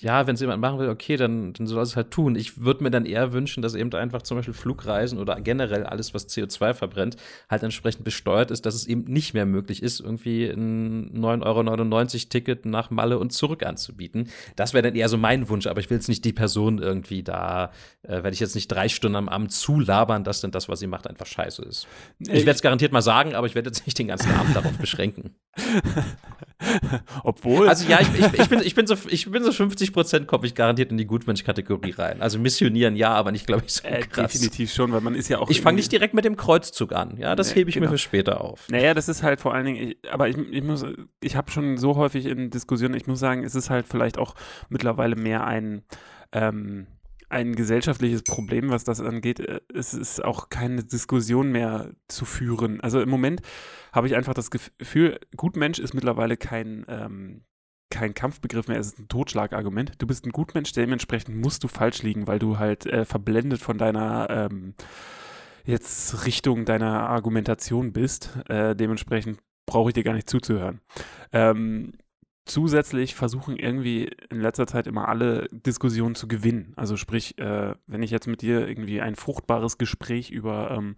ja, 0.00 0.26
wenn 0.26 0.34
es 0.34 0.40
jemand 0.40 0.60
machen 0.60 0.78
will, 0.78 0.88
okay, 0.88 1.16
dann, 1.16 1.52
dann 1.52 1.66
soll 1.66 1.82
es 1.82 1.96
halt 1.96 2.10
tun. 2.10 2.36
Ich 2.36 2.60
würde 2.62 2.82
mir 2.82 2.90
dann 2.90 3.06
eher 3.06 3.32
wünschen, 3.32 3.62
dass 3.62 3.74
eben 3.74 3.92
einfach 3.94 4.22
zum 4.22 4.36
Beispiel 4.36 4.54
Flugreisen 4.54 5.18
oder 5.18 5.40
generell 5.40 5.84
alles, 5.84 6.14
was 6.14 6.28
CO2 6.28 6.74
verbrennt, 6.74 7.16
halt 7.48 7.62
entsprechend 7.62 8.04
besteuert 8.04 8.50
ist, 8.50 8.66
dass 8.66 8.74
es 8.74 8.86
eben 8.86 9.04
nicht 9.04 9.34
mehr 9.34 9.46
möglich 9.46 9.82
ist, 9.82 10.00
irgendwie 10.00 10.46
ein 10.46 11.10
9,99 11.14 11.44
Euro 11.44 12.28
Ticket 12.28 12.66
nach 12.66 12.90
Malle 12.90 13.18
und 13.18 13.32
zurück 13.32 13.64
anzubieten. 13.64 14.28
Das 14.56 14.74
wäre 14.74 14.82
dann 14.82 14.94
eher 14.94 15.08
so 15.08 15.16
mein 15.16 15.48
Wunsch, 15.48 15.66
aber 15.66 15.80
ich 15.80 15.90
will 15.90 15.96
jetzt 15.96 16.08
nicht 16.08 16.24
die 16.24 16.32
Person 16.32 16.78
irgendwie 16.78 17.22
da, 17.22 17.70
äh, 18.02 18.22
werde 18.22 18.32
ich 18.32 18.40
jetzt 18.40 18.54
nicht 18.54 18.68
drei 18.68 18.88
Stunden 18.88 19.16
am 19.16 19.28
Abend 19.28 19.52
zulabern, 19.52 20.24
dass 20.24 20.40
denn 20.40 20.50
das, 20.50 20.68
was 20.68 20.80
sie 20.80 20.86
macht, 20.86 21.08
einfach 21.08 21.26
scheiße 21.26 21.62
ist. 21.62 21.86
Ich 22.18 22.46
werde 22.46 22.52
es 22.52 22.62
garantiert 22.62 22.92
mal 22.92 23.02
sagen, 23.02 23.34
aber 23.34 23.46
ich 23.46 23.54
werde 23.54 23.68
jetzt 23.68 23.86
nicht 23.86 23.98
den 23.98 24.08
ganzen 24.08 24.32
Abend 24.32 24.54
darauf 24.56 24.76
beschränken. 24.78 25.34
Obwohl. 27.22 27.68
Also 27.68 27.88
ja, 27.88 28.00
ich, 28.00 28.08
ich, 28.18 28.40
ich, 28.40 28.48
bin, 28.48 28.60
ich, 28.60 28.74
bin 28.74 28.86
so, 28.86 28.96
ich 29.08 29.30
bin 29.30 29.42
so 29.42 29.52
50 29.74 29.92
Prozent 29.92 30.26
komme 30.28 30.46
ich 30.46 30.54
garantiert 30.54 30.92
in 30.92 30.98
die 30.98 31.06
Gutmensch-Kategorie 31.06 31.90
rein. 31.90 32.22
Also 32.22 32.38
missionieren 32.38 32.94
ja, 32.94 33.12
aber 33.12 33.32
nicht, 33.32 33.46
glaube 33.46 33.64
ich, 33.66 33.74
so 33.74 33.88
äh, 33.88 34.02
krass. 34.02 34.32
Definitiv 34.32 34.72
schon, 34.72 34.92
weil 34.92 35.00
man 35.00 35.16
ist 35.16 35.28
ja 35.28 35.40
auch. 35.40 35.50
Ich 35.50 35.60
fange 35.60 35.76
nicht 35.76 35.90
direkt 35.90 36.14
mit 36.14 36.24
dem 36.24 36.36
Kreuzzug 36.36 36.92
an. 36.92 37.16
Ja, 37.16 37.34
das 37.34 37.50
nee, 37.50 37.60
hebe 37.60 37.70
ich 37.70 37.74
genau. 37.74 37.86
mir 37.86 37.90
für 37.90 37.98
später 37.98 38.40
auf. 38.40 38.68
Naja, 38.68 38.94
das 38.94 39.08
ist 39.08 39.24
halt 39.24 39.40
vor 39.40 39.52
allen 39.52 39.66
Dingen, 39.66 39.88
ich, 39.88 40.12
aber 40.12 40.28
ich, 40.28 40.36
ich 40.36 40.62
muss, 40.62 40.86
ich 41.20 41.34
habe 41.34 41.50
schon 41.50 41.76
so 41.76 41.96
häufig 41.96 42.26
in 42.26 42.50
Diskussionen, 42.50 42.94
ich 42.94 43.08
muss 43.08 43.18
sagen, 43.18 43.42
es 43.42 43.56
ist 43.56 43.68
halt 43.68 43.86
vielleicht 43.88 44.16
auch 44.16 44.36
mittlerweile 44.68 45.16
mehr 45.16 45.44
ein, 45.44 45.82
ähm, 46.30 46.86
ein 47.28 47.56
gesellschaftliches 47.56 48.22
Problem, 48.22 48.70
was 48.70 48.84
das 48.84 49.00
angeht. 49.00 49.40
Es 49.74 49.92
ist 49.92 50.24
auch 50.24 50.50
keine 50.50 50.84
Diskussion 50.84 51.50
mehr 51.50 51.90
zu 52.06 52.24
führen. 52.24 52.80
Also 52.80 53.00
im 53.00 53.08
Moment 53.08 53.40
habe 53.92 54.06
ich 54.06 54.14
einfach 54.14 54.34
das 54.34 54.52
Gefühl, 54.52 55.18
Gutmensch 55.36 55.80
ist 55.80 55.94
mittlerweile 55.94 56.36
kein, 56.36 56.86
ähm, 56.88 57.42
kein 57.90 58.14
Kampfbegriff 58.14 58.68
mehr, 58.68 58.78
es 58.78 58.88
ist 58.88 58.98
ein 58.98 59.08
Totschlagargument. 59.08 59.92
Du 59.98 60.06
bist 60.06 60.26
ein 60.26 60.32
Gutmensch, 60.32 60.72
dementsprechend 60.72 61.36
musst 61.36 61.62
du 61.64 61.68
falsch 61.68 62.02
liegen, 62.02 62.26
weil 62.26 62.38
du 62.38 62.58
halt 62.58 62.86
äh, 62.86 63.04
verblendet 63.04 63.60
von 63.60 63.78
deiner 63.78 64.28
ähm, 64.30 64.74
jetzt 65.64 66.26
Richtung 66.26 66.64
deiner 66.64 67.08
Argumentation 67.08 67.92
bist. 67.92 68.38
Äh, 68.48 68.74
dementsprechend 68.74 69.38
brauche 69.66 69.90
ich 69.90 69.94
dir 69.94 70.04
gar 70.04 70.14
nicht 70.14 70.28
zuzuhören. 70.28 70.80
Ähm, 71.32 71.92
zusätzlich 72.44 73.14
versuchen 73.14 73.56
irgendwie 73.56 74.10
in 74.30 74.40
letzter 74.40 74.66
Zeit 74.66 74.86
immer 74.86 75.08
alle 75.08 75.48
Diskussionen 75.50 76.14
zu 76.14 76.28
gewinnen. 76.28 76.72
Also 76.76 76.96
sprich, 76.96 77.38
äh, 77.38 77.74
wenn 77.86 78.02
ich 78.02 78.10
jetzt 78.10 78.26
mit 78.26 78.42
dir 78.42 78.68
irgendwie 78.68 79.00
ein 79.00 79.16
fruchtbares 79.16 79.78
Gespräch 79.78 80.30
über 80.30 80.70
ähm, 80.72 80.96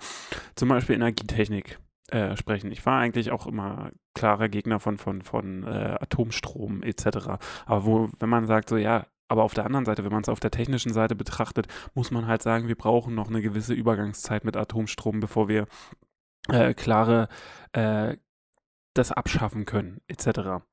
zum 0.56 0.68
Beispiel 0.68 0.96
Energietechnik 0.96 1.78
äh, 2.08 2.36
sprechen. 2.36 2.70
Ich 2.70 2.84
war 2.86 2.98
eigentlich 2.98 3.30
auch 3.30 3.46
immer 3.46 3.90
klarer 4.14 4.48
Gegner 4.48 4.80
von, 4.80 4.98
von, 4.98 5.22
von 5.22 5.64
äh, 5.64 5.96
Atomstrom 6.00 6.82
etc. 6.82 7.06
Aber 7.66 7.84
wo, 7.84 8.08
wenn 8.18 8.28
man 8.28 8.46
sagt, 8.46 8.68
so 8.68 8.76
ja, 8.76 9.06
aber 9.28 9.42
auf 9.42 9.54
der 9.54 9.66
anderen 9.66 9.84
Seite, 9.84 10.04
wenn 10.04 10.12
man 10.12 10.22
es 10.22 10.28
auf 10.28 10.40
der 10.40 10.50
technischen 10.50 10.92
Seite 10.92 11.16
betrachtet, 11.16 11.66
muss 11.94 12.10
man 12.10 12.26
halt 12.26 12.42
sagen, 12.42 12.68
wir 12.68 12.76
brauchen 12.76 13.14
noch 13.14 13.28
eine 13.28 13.42
gewisse 13.42 13.74
Übergangszeit 13.74 14.44
mit 14.44 14.56
Atomstrom, 14.56 15.20
bevor 15.20 15.48
wir 15.48 15.66
äh, 16.48 16.74
klare 16.74 17.28
äh, 17.72 18.16
das 18.94 19.12
abschaffen 19.12 19.64
können, 19.64 20.00
etc. 20.06 20.64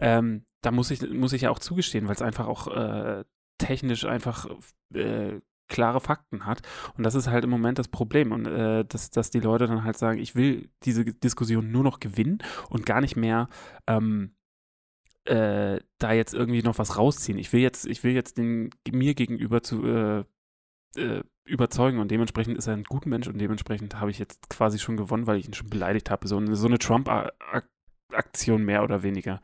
Ähm, 0.00 0.46
da 0.62 0.70
muss 0.70 0.90
ich, 0.90 1.08
muss 1.10 1.32
ich 1.32 1.42
ja 1.42 1.50
auch 1.50 1.58
zugestehen, 1.58 2.06
weil 2.06 2.14
es 2.14 2.22
einfach 2.22 2.46
auch 2.46 2.66
äh, 2.68 3.24
technisch 3.58 4.04
einfach 4.04 4.46
äh, 4.94 5.40
klare 5.68 6.00
Fakten 6.00 6.46
hat. 6.46 6.62
Und 6.96 7.04
das 7.04 7.14
ist 7.14 7.28
halt 7.28 7.44
im 7.44 7.50
Moment 7.50 7.78
das 7.78 7.88
Problem. 7.88 8.32
Und 8.32 8.46
äh, 8.46 8.84
dass, 8.84 9.10
dass 9.10 9.30
die 9.30 9.40
Leute 9.40 9.66
dann 9.66 9.84
halt 9.84 9.98
sagen, 9.98 10.18
ich 10.18 10.34
will 10.34 10.70
diese 10.84 11.04
Diskussion 11.04 11.70
nur 11.70 11.84
noch 11.84 12.00
gewinnen 12.00 12.38
und 12.70 12.86
gar 12.86 13.00
nicht 13.00 13.16
mehr 13.16 13.48
ähm, 13.86 14.34
äh, 15.24 15.80
da 15.98 16.12
jetzt 16.12 16.34
irgendwie 16.34 16.62
noch 16.62 16.78
was 16.78 16.96
rausziehen. 16.96 17.38
Ich 17.38 17.52
will 17.52 17.60
jetzt, 17.60 17.86
ich 17.86 18.02
will 18.02 18.12
jetzt 18.12 18.38
den 18.38 18.70
mir 18.90 19.14
gegenüber 19.14 19.62
zu 19.62 19.84
äh, 19.84 20.24
äh, 20.96 21.22
überzeugen 21.44 21.98
und 21.98 22.10
dementsprechend 22.10 22.58
ist 22.58 22.66
er 22.66 22.74
ein 22.74 22.84
guter 22.84 23.08
Mensch 23.08 23.26
und 23.26 23.38
dementsprechend 23.38 24.00
habe 24.00 24.10
ich 24.10 24.18
jetzt 24.18 24.48
quasi 24.50 24.78
schon 24.78 24.96
gewonnen, 24.96 25.26
weil 25.26 25.38
ich 25.38 25.46
ihn 25.46 25.54
schon 25.54 25.70
beleidigt 25.70 26.10
habe. 26.10 26.28
So 26.28 26.36
eine, 26.36 26.56
so 26.56 26.66
eine 26.66 26.78
Trump 26.78 27.08
Aktion 28.12 28.64
mehr 28.64 28.82
oder 28.82 29.02
weniger. 29.02 29.40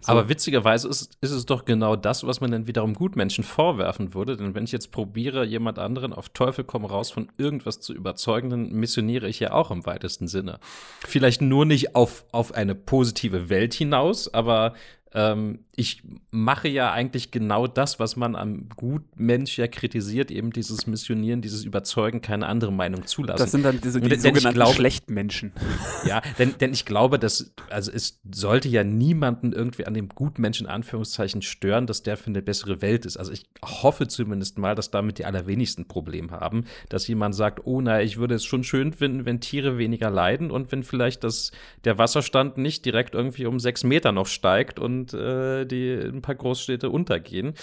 So. 0.00 0.12
Aber 0.12 0.28
witzigerweise 0.28 0.86
ist, 0.86 1.16
ist 1.22 1.30
es 1.30 1.46
doch 1.46 1.64
genau 1.64 1.96
das, 1.96 2.26
was 2.26 2.42
man 2.42 2.50
dann 2.50 2.66
wiederum 2.66 2.92
Gutmenschen 2.92 3.42
vorwerfen 3.42 4.12
würde. 4.12 4.36
Denn 4.36 4.54
wenn 4.54 4.64
ich 4.64 4.72
jetzt 4.72 4.90
probiere, 4.90 5.46
jemand 5.46 5.78
anderen 5.78 6.12
auf 6.12 6.28
Teufel 6.28 6.64
komm 6.64 6.84
raus 6.84 7.10
von 7.10 7.32
irgendwas 7.38 7.80
zu 7.80 7.94
überzeugen, 7.94 8.50
dann 8.50 8.70
missioniere 8.72 9.28
ich 9.28 9.40
ja 9.40 9.52
auch 9.52 9.70
im 9.70 9.86
weitesten 9.86 10.28
Sinne. 10.28 10.58
Vielleicht 11.06 11.40
nur 11.40 11.64
nicht 11.64 11.96
auf, 11.96 12.26
auf 12.32 12.52
eine 12.52 12.74
positive 12.74 13.48
Welt 13.48 13.72
hinaus, 13.72 14.32
aber 14.32 14.74
ähm, 15.14 15.60
ich 15.76 16.02
mache 16.30 16.68
ja 16.68 16.92
eigentlich 16.92 17.30
genau 17.30 17.66
das, 17.66 17.98
was 18.00 18.16
man 18.16 18.34
am 18.34 18.68
Gutmensch 18.76 19.58
ja 19.58 19.68
kritisiert, 19.68 20.30
eben 20.30 20.50
dieses 20.50 20.86
Missionieren, 20.86 21.40
dieses 21.40 21.64
Überzeugen, 21.64 22.20
keine 22.20 22.46
andere 22.46 22.72
Meinung 22.72 23.06
zulassen. 23.06 23.38
Das 23.38 23.50
sind 23.52 23.64
dann 23.64 23.80
diese 23.80 24.00
die 24.00 24.08
denn, 24.08 24.20
sogenannten 24.20 24.54
glaube, 24.54 24.74
Schlechtmenschen. 24.74 25.52
Ja, 26.06 26.20
denn, 26.38 26.54
denn 26.60 26.72
ich 26.72 26.84
glaube, 26.84 27.18
dass, 27.18 27.54
also 27.70 27.90
es 27.90 28.20
sollte 28.30 28.68
ja 28.68 28.84
niemanden 28.84 29.52
irgendwie 29.52 29.86
an 29.86 29.94
dem 29.94 30.08
Gutmenschen 30.08 30.66
Anführungszeichen 30.66 31.40
stören, 31.40 31.86
dass 31.86 32.02
der 32.02 32.16
für 32.16 32.26
eine 32.26 32.42
bessere 32.42 32.82
Welt 32.82 33.06
ist. 33.06 33.16
Also 33.16 33.32
ich 33.32 33.44
hoffe 33.64 34.06
zumindest 34.06 34.58
mal, 34.58 34.74
dass 34.74 34.90
damit 34.90 35.18
die 35.18 35.24
allerwenigsten 35.24 35.86
Probleme 35.86 36.30
haben, 36.32 36.64
dass 36.90 37.06
jemand 37.08 37.34
sagt, 37.34 37.60
oh 37.64 37.80
na, 37.80 38.02
ich 38.02 38.18
würde 38.18 38.34
es 38.34 38.44
schon 38.44 38.64
schön 38.64 38.92
finden, 38.92 39.24
wenn 39.24 39.40
Tiere 39.40 39.78
weniger 39.78 40.10
leiden 40.10 40.50
und 40.50 40.72
wenn 40.72 40.82
vielleicht 40.82 41.24
das, 41.24 41.52
der 41.84 41.96
Wasserstand 41.96 42.58
nicht 42.58 42.84
direkt 42.84 43.14
irgendwie 43.14 43.46
um 43.46 43.58
sechs 43.58 43.82
Meter 43.82 44.12
noch 44.12 44.26
steigt 44.26 44.78
und 44.78 45.03
äh, 45.12 45.64
die 45.64 45.92
ein 45.92 46.22
paar 46.22 46.36
Großstädte 46.36 46.88
untergehen 46.88 47.54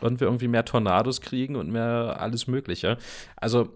und 0.00 0.20
wir 0.20 0.26
irgendwie 0.26 0.48
mehr 0.48 0.64
Tornados 0.64 1.20
kriegen 1.20 1.56
und 1.56 1.70
mehr 1.70 2.16
alles 2.20 2.46
Mögliche. 2.46 2.98
Also 3.36 3.68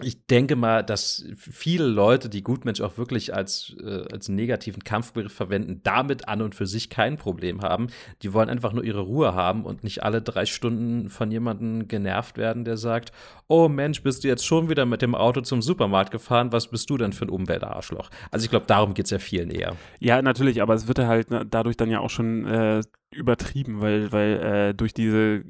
ich 0.00 0.26
denke 0.26 0.56
mal, 0.56 0.82
dass 0.82 1.24
viele 1.36 1.84
Leute, 1.84 2.30
die 2.30 2.42
Gutmensch 2.42 2.80
auch 2.80 2.96
wirklich 2.96 3.34
als, 3.34 3.76
äh, 3.84 4.04
als 4.10 4.30
negativen 4.30 4.82
Kampfbegriff 4.84 5.34
verwenden, 5.34 5.80
damit 5.82 6.28
an 6.28 6.40
und 6.40 6.54
für 6.54 6.66
sich 6.66 6.88
kein 6.88 7.18
Problem 7.18 7.60
haben. 7.60 7.88
Die 8.22 8.32
wollen 8.32 8.48
einfach 8.48 8.72
nur 8.72 8.84
ihre 8.84 9.00
Ruhe 9.00 9.34
haben 9.34 9.64
und 9.66 9.84
nicht 9.84 10.02
alle 10.02 10.22
drei 10.22 10.46
Stunden 10.46 11.10
von 11.10 11.30
jemandem 11.30 11.88
genervt 11.88 12.38
werden, 12.38 12.64
der 12.64 12.78
sagt, 12.78 13.12
oh 13.48 13.68
Mensch, 13.68 14.02
bist 14.02 14.24
du 14.24 14.28
jetzt 14.28 14.46
schon 14.46 14.70
wieder 14.70 14.86
mit 14.86 15.02
dem 15.02 15.14
Auto 15.14 15.42
zum 15.42 15.60
Supermarkt 15.60 16.10
gefahren? 16.10 16.52
Was 16.52 16.68
bist 16.68 16.88
du 16.88 16.96
denn 16.96 17.12
für 17.12 17.26
ein 17.26 17.30
Umweltarschloch? 17.30 18.08
Also 18.30 18.44
ich 18.44 18.50
glaube, 18.50 18.66
darum 18.66 18.94
geht 18.94 19.04
es 19.04 19.10
ja 19.10 19.18
vielen 19.18 19.50
eher. 19.50 19.76
Ja, 20.00 20.22
natürlich, 20.22 20.62
aber 20.62 20.72
es 20.72 20.88
wird 20.88 21.00
halt 21.00 21.28
dadurch 21.50 21.76
dann 21.76 21.90
ja 21.90 22.00
auch 22.00 22.10
schon 22.10 22.46
äh, 22.46 22.80
übertrieben, 23.10 23.82
weil, 23.82 24.10
weil 24.10 24.70
äh, 24.70 24.74
durch 24.74 24.94
diese 24.94 25.44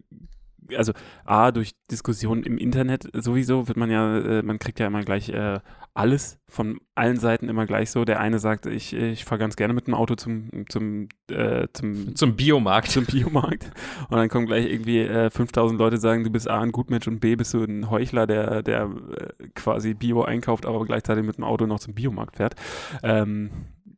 also 0.76 0.92
A, 1.24 1.50
durch 1.52 1.72
Diskussionen 1.90 2.42
im 2.44 2.58
Internet 2.58 3.08
sowieso 3.12 3.68
wird 3.68 3.76
man 3.76 3.90
ja, 3.90 4.18
äh, 4.18 4.42
man 4.42 4.58
kriegt 4.58 4.80
ja 4.80 4.86
immer 4.86 5.02
gleich 5.02 5.28
äh, 5.28 5.60
alles 5.94 6.38
von 6.48 6.80
allen 6.94 7.18
Seiten 7.18 7.48
immer 7.48 7.66
gleich 7.66 7.90
so. 7.90 8.04
Der 8.04 8.20
eine 8.20 8.38
sagt, 8.38 8.66
ich, 8.66 8.94
ich 8.94 9.24
fahre 9.24 9.38
ganz 9.38 9.56
gerne 9.56 9.74
mit 9.74 9.86
dem 9.86 9.94
Auto 9.94 10.14
zum, 10.14 10.48
zum, 10.68 11.08
äh, 11.30 11.68
zum, 11.72 12.16
zum 12.16 12.36
Biomarkt. 12.36 12.90
Zum 12.90 13.04
Biomarkt. 13.04 13.70
Und 14.08 14.16
dann 14.16 14.28
kommen 14.28 14.46
gleich 14.46 14.66
irgendwie 14.66 15.00
äh, 15.00 15.30
5000 15.30 15.78
Leute 15.78 15.98
sagen, 15.98 16.24
du 16.24 16.30
bist 16.30 16.48
A, 16.48 16.60
ein 16.60 16.72
Gutmensch 16.72 17.08
und 17.08 17.20
B, 17.20 17.36
bist 17.36 17.52
du 17.52 17.62
ein 17.64 17.90
Heuchler, 17.90 18.26
der, 18.26 18.62
der 18.62 18.84
äh, 18.84 19.48
quasi 19.54 19.94
Bio 19.94 20.22
einkauft, 20.22 20.64
aber 20.64 20.84
gleichzeitig 20.84 21.24
mit 21.24 21.36
dem 21.36 21.44
Auto 21.44 21.66
noch 21.66 21.80
zum 21.80 21.94
Biomarkt 21.94 22.36
fährt. 22.36 22.54
Ähm, 23.02 23.50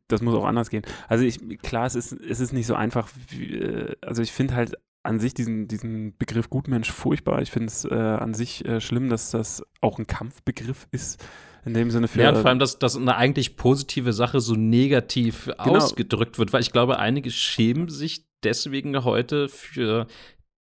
das 0.07 0.21
muss 0.21 0.35
auch 0.35 0.45
anders 0.45 0.69
gehen. 0.69 0.83
Also 1.07 1.23
ich, 1.23 1.39
klar, 1.59 1.85
es 1.85 1.95
ist, 1.95 2.11
es 2.11 2.39
ist 2.39 2.51
nicht 2.51 2.67
so 2.67 2.75
einfach, 2.75 3.09
wie, 3.29 3.55
äh, 3.55 3.95
also 4.01 4.21
ich 4.21 4.31
finde 4.31 4.55
halt 4.55 4.75
an 5.05 5.19
sich 5.19 5.33
diesen, 5.33 5.67
diesen 5.67 6.17
Begriff 6.17 6.49
Gutmensch 6.49 6.91
furchtbar. 6.91 7.41
Ich 7.41 7.51
finde 7.51 7.67
es 7.67 7.85
äh, 7.85 7.93
an 7.93 8.33
sich 8.33 8.65
äh, 8.65 8.81
schlimm, 8.81 9.09
dass 9.09 9.31
das 9.31 9.63
auch 9.81 9.99
ein 9.99 10.07
Kampfbegriff 10.07 10.87
ist. 10.91 11.23
In 11.65 11.73
dem 11.73 11.89
Sinne 11.89 12.07
für. 12.07 12.21
Ja, 12.21 12.29
und 12.29 12.37
vor 12.37 12.49
allem, 12.49 12.59
dass, 12.59 12.77
dass 12.77 12.95
eine 12.95 13.15
eigentlich 13.15 13.55
positive 13.57 14.13
Sache 14.13 14.39
so 14.39 14.53
negativ 14.53 15.45
genau. 15.45 15.77
ausgedrückt 15.77 16.37
wird, 16.37 16.53
weil 16.53 16.61
ich 16.61 16.71
glaube, 16.71 16.99
einige 16.99 17.31
schämen 17.31 17.89
sich 17.89 18.27
deswegen 18.43 19.03
heute 19.03 19.49
für 19.49 20.05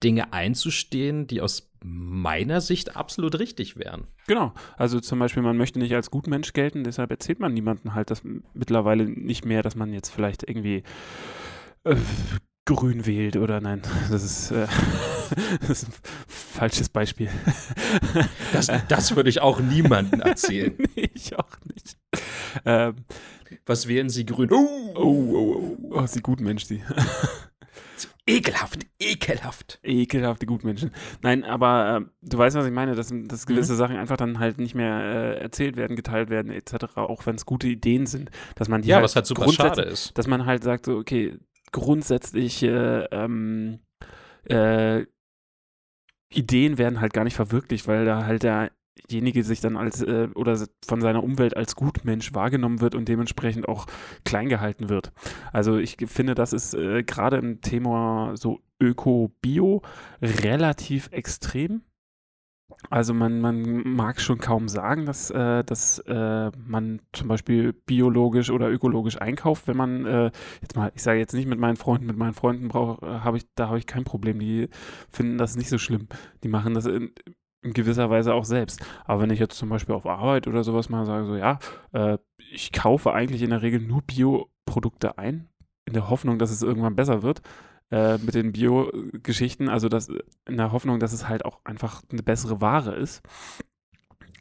Dinge 0.03 0.31
einzustehen, 0.31 1.25
die 1.25 1.41
aus 1.41 1.71
meiner 1.83 2.61
Sicht 2.61 2.95
absolut 2.95 3.39
richtig 3.39 3.77
wären. 3.77 4.05
Genau. 4.27 4.53
Also 4.77 4.99
zum 4.99 5.17
Beispiel, 5.17 5.41
man 5.41 5.57
möchte 5.57 5.79
nicht 5.79 5.95
als 5.95 6.11
Gutmensch 6.11 6.53
gelten, 6.53 6.83
deshalb 6.83 7.09
erzählt 7.09 7.39
man 7.39 7.53
niemandem 7.53 7.95
halt 7.95 8.11
das 8.11 8.21
mittlerweile 8.53 9.05
nicht 9.05 9.45
mehr, 9.45 9.63
dass 9.63 9.75
man 9.75 9.91
jetzt 9.93 10.09
vielleicht 10.09 10.47
irgendwie 10.47 10.83
äh, 11.83 11.95
grün 12.75 13.05
wählt 13.05 13.37
oder 13.37 13.61
nein, 13.61 13.81
das 14.09 14.23
ist, 14.23 14.51
äh, 14.51 14.67
das 15.61 15.69
ist 15.69 15.87
ein 15.87 15.93
falsches 16.27 16.89
Beispiel. 16.89 17.29
Das, 18.53 18.67
das 18.89 19.15
würde 19.15 19.29
ich 19.29 19.41
auch 19.41 19.61
niemandem 19.61 20.19
erzählen. 20.19 20.73
nee, 20.95 21.09
ich 21.13 21.37
auch 21.37 21.49
nicht. 21.73 21.97
Ähm, 22.65 22.95
Was 23.65 23.87
wählen 23.87 24.09
Sie 24.09 24.25
grün? 24.25 24.49
Oh, 24.51 24.93
oh, 24.95 25.01
oh, 25.01 25.77
oh, 25.81 25.99
oh 25.99 26.05
sie 26.05 26.19
Gutmensch, 26.21 26.65
sie. 26.65 26.83
Ekelhaft, 28.27 28.85
ekelhaft. 28.99 29.79
Ekelhafte 29.83 30.45
Gutmenschen. 30.45 30.91
Nein, 31.21 31.43
aber 31.43 32.01
äh, 32.01 32.05
du 32.21 32.37
weißt, 32.37 32.55
was 32.55 32.65
ich 32.65 32.71
meine, 32.71 32.93
dass, 32.93 33.11
dass 33.11 33.45
gewisse 33.47 33.73
mhm. 33.73 33.77
Sachen 33.77 33.95
einfach 33.97 34.17
dann 34.17 34.39
halt 34.39 34.59
nicht 34.59 34.75
mehr 34.75 35.01
äh, 35.01 35.39
erzählt 35.39 35.75
werden, 35.75 35.95
geteilt 35.95 36.29
werden, 36.29 36.51
etc., 36.51 36.97
auch 36.97 37.25
wenn 37.25 37.35
es 37.35 37.45
gute 37.45 37.67
Ideen 37.67 38.05
sind. 38.05 38.29
Dass 38.55 38.69
man 38.69 38.83
die 38.83 38.89
ja, 38.89 38.97
halt 38.97 39.05
was 39.05 39.15
halt 39.15 39.25
super 39.25 39.51
schade 39.51 39.81
ist. 39.81 40.17
Dass 40.17 40.27
man 40.27 40.45
halt 40.45 40.63
sagt, 40.63 40.85
so, 40.85 40.97
okay, 40.97 41.39
grundsätzliche 41.71 43.07
ähm, 43.11 43.79
äh, 44.45 45.05
Ideen 46.33 46.77
werden 46.77 47.01
halt 47.01 47.13
gar 47.13 47.23
nicht 47.23 47.35
verwirklicht, 47.35 47.87
weil 47.87 48.05
da 48.05 48.25
halt 48.25 48.43
derjenige 48.43 49.43
sich 49.43 49.61
dann 49.61 49.77
als 49.77 50.01
äh, 50.01 50.29
oder 50.35 50.57
von 50.85 51.01
seiner 51.01 51.23
Umwelt 51.23 51.55
als 51.55 51.75
Gutmensch 51.75 52.33
wahrgenommen 52.33 52.81
wird 52.81 52.95
und 52.95 53.07
dementsprechend 53.07 53.67
auch 53.67 53.85
klein 54.23 54.49
gehalten 54.49 54.89
wird. 54.89 55.11
Also 55.51 55.77
ich 55.77 55.97
finde, 56.07 56.35
das 56.35 56.53
ist 56.53 56.73
äh, 56.73 57.03
gerade 57.03 57.37
im 57.37 57.61
Thema 57.61 58.31
so 58.35 58.59
Öko-Bio 58.79 59.81
relativ 60.21 61.09
extrem. 61.11 61.81
Also 62.89 63.13
man, 63.13 63.41
man 63.41 63.87
mag 63.87 64.19
schon 64.19 64.39
kaum 64.39 64.67
sagen, 64.67 65.05
dass, 65.05 65.29
äh, 65.29 65.63
dass 65.63 65.99
äh, 65.99 66.51
man 66.65 67.01
zum 67.13 67.27
Beispiel 67.27 67.73
biologisch 67.73 68.49
oder 68.49 68.69
ökologisch 68.69 69.21
einkauft, 69.21 69.67
wenn 69.67 69.77
man 69.77 70.05
äh, 70.05 70.31
jetzt 70.61 70.75
mal, 70.75 70.91
ich 70.95 71.03
sage 71.03 71.19
jetzt 71.19 71.33
nicht 71.33 71.47
mit 71.47 71.59
meinen 71.59 71.77
Freunden, 71.77 72.05
mit 72.05 72.17
meinen 72.17 72.33
Freunden 72.33 72.67
brauche, 72.67 73.05
äh, 73.05 73.19
habe 73.19 73.37
ich, 73.37 73.45
da 73.55 73.67
habe 73.67 73.77
ich 73.77 73.87
kein 73.87 74.03
Problem. 74.03 74.39
Die 74.39 74.69
finden 75.09 75.37
das 75.37 75.55
nicht 75.55 75.69
so 75.69 75.77
schlimm. 75.77 76.07
Die 76.43 76.47
machen 76.47 76.73
das 76.73 76.85
in, 76.85 77.11
in, 77.61 77.73
gewisser 77.73 78.09
Weise 78.09 78.33
auch 78.33 78.45
selbst. 78.45 78.83
Aber 79.05 79.21
wenn 79.21 79.29
ich 79.29 79.39
jetzt 79.39 79.57
zum 79.57 79.69
Beispiel 79.69 79.95
auf 79.95 80.05
Arbeit 80.05 80.47
oder 80.47 80.63
sowas 80.63 80.89
mal 80.89 81.05
sage, 81.05 81.25
so 81.25 81.35
ja, 81.35 81.59
äh, 81.93 82.17
ich 82.51 82.71
kaufe 82.71 83.13
eigentlich 83.13 83.41
in 83.41 83.51
der 83.51 83.61
Regel 83.61 83.81
nur 83.81 84.01
Bioprodukte 84.01 85.17
ein, 85.17 85.47
in 85.85 85.93
der 85.93 86.09
Hoffnung, 86.09 86.39
dass 86.39 86.51
es 86.51 86.61
irgendwann 86.61 86.95
besser 86.95 87.23
wird, 87.23 87.41
äh, 87.91 88.17
mit 88.17 88.33
den 88.33 88.51
Bio-Geschichten, 88.51 89.69
also 89.69 89.89
das, 89.89 90.09
in 90.47 90.57
der 90.57 90.71
Hoffnung, 90.71 90.99
dass 90.99 91.13
es 91.13 91.27
halt 91.27 91.45
auch 91.45 91.59
einfach 91.63 92.01
eine 92.11 92.23
bessere 92.23 92.61
Ware 92.61 92.95
ist. 92.95 93.21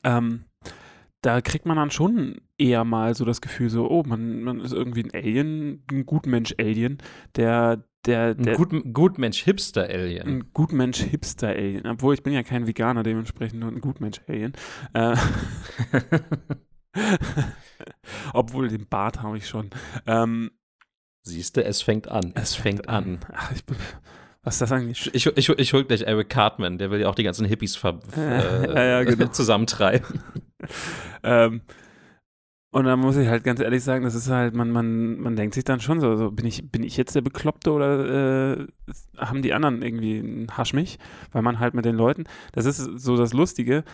Ähm, 0.04 0.44
da 1.22 1.40
kriegt 1.42 1.66
man 1.66 1.76
dann 1.76 1.90
schon 1.90 2.40
eher 2.56 2.84
mal 2.84 3.14
so 3.14 3.24
das 3.24 3.40
Gefühl, 3.40 3.68
so, 3.68 3.90
oh, 3.90 4.02
man, 4.06 4.42
man 4.42 4.60
ist 4.60 4.72
irgendwie 4.72 5.04
ein 5.04 5.10
Alien, 5.12 5.84
ein 5.90 6.06
Gutmensch-Alien, 6.06 6.98
der, 7.36 7.84
der, 8.06 8.34
der. 8.34 8.52
Ein 8.52 8.56
Gut, 8.56 8.94
Gutmensch-Hipster-Alien. 8.94 10.26
Ein 10.26 10.52
Gutmensch-Hipster-Alien. 10.54 11.86
Obwohl, 11.86 12.14
ich 12.14 12.22
bin 12.22 12.32
ja 12.32 12.42
kein 12.42 12.66
Veganer, 12.66 13.02
dementsprechend 13.02 13.60
nur 13.60 13.70
ein 13.70 13.82
Gutmensch-Alien. 13.82 14.54
Äh, 14.94 15.16
Obwohl, 18.32 18.68
den 18.68 18.86
Bart 18.86 19.22
habe 19.22 19.36
ich 19.36 19.46
schon. 19.46 19.70
Ähm, 20.06 20.50
Siehst 21.22 21.56
du, 21.56 21.64
es 21.64 21.82
fängt 21.82 22.08
an. 22.08 22.32
Es, 22.34 22.50
es 22.50 22.54
fängt, 22.54 22.78
fängt 22.78 22.88
an. 22.88 23.04
an. 23.04 23.18
Ach, 23.32 23.52
ich 23.52 23.64
was 24.42 24.54
ist 24.54 24.62
das 24.62 24.72
eigentlich? 24.72 25.14
Ich, 25.14 25.26
ich, 25.26 25.48
ich 25.48 25.72
hol 25.74 25.84
gleich 25.84 26.02
Eric 26.02 26.30
Cartman, 26.30 26.78
der 26.78 26.90
will 26.90 27.00
ja 27.00 27.08
auch 27.08 27.14
die 27.14 27.24
ganzen 27.24 27.44
Hippies 27.44 27.76
ver 27.76 28.00
äh, 28.16 28.74
ja, 28.74 28.84
ja, 28.84 29.04
genau. 29.04 29.26
zusammentreiben. 29.32 30.20
ähm, 31.22 31.60
und 32.72 32.84
da 32.84 32.96
muss 32.96 33.16
ich 33.16 33.28
halt 33.28 33.44
ganz 33.44 33.60
ehrlich 33.60 33.82
sagen, 33.82 34.04
das 34.04 34.14
ist 34.14 34.30
halt, 34.30 34.54
man, 34.54 34.70
man, 34.70 35.18
man 35.18 35.36
denkt 35.36 35.54
sich 35.54 35.64
dann 35.64 35.80
schon 35.80 36.00
so, 36.00 36.16
so 36.16 36.30
bin, 36.30 36.46
ich, 36.46 36.70
bin 36.70 36.84
ich 36.84 36.96
jetzt 36.96 37.14
der 37.16 37.20
Bekloppte 37.20 37.72
oder 37.72 38.58
äh, 38.58 38.66
haben 39.18 39.42
die 39.42 39.52
anderen 39.52 39.82
irgendwie 39.82 40.20
einen 40.20 40.56
Hasch 40.56 40.72
mich? 40.72 40.98
Weil 41.32 41.42
man 41.42 41.58
halt 41.58 41.74
mit 41.74 41.84
den 41.84 41.96
Leuten, 41.96 42.24
das 42.52 42.64
ist 42.64 42.78
so 42.78 43.16
das 43.16 43.32
Lustige, 43.32 43.84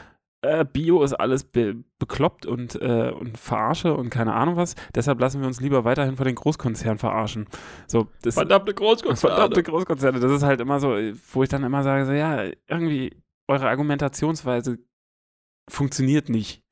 äh, 0.43 0.65
Bio 0.65 1.03
ist 1.03 1.15
alles 1.15 1.45
be 1.45 1.85
bekloppt 1.99 2.45
und, 2.45 2.75
äh, 2.81 3.11
und 3.11 3.39
verarsche 3.39 3.95
und 3.95 4.11
keine 4.11 4.35
Ahnung 4.35 4.57
was. 4.57 4.75
Deshalb 4.95 5.19
lassen 5.21 5.41
wir 5.41 5.47
uns 5.47 5.61
lieber 5.61 5.85
weiterhin 5.85 6.17
von 6.17 6.27
den 6.27 6.35
Großkonzernen 6.35 6.99
verarschen. 6.99 7.47
So, 7.87 8.09
das, 8.23 8.35
verdammte 8.35 8.75
Großkonzerne. 8.75 9.35
Verdammte 9.35 9.63
Großkonzerne. 9.63 10.21
Das 10.21 10.31
ist 10.31 10.43
halt 10.43 10.61
immer 10.61 10.79
so, 10.79 10.89
wo 11.33 11.43
ich 11.43 11.49
dann 11.49 11.65
immer 11.65 11.83
sage, 11.83 12.05
so, 12.07 12.13
ja, 12.13 12.45
irgendwie 12.69 13.17
eure 13.49 13.69
Argumentationsweise 13.69 14.79
funktioniert 15.69 16.29
nicht 16.29 16.63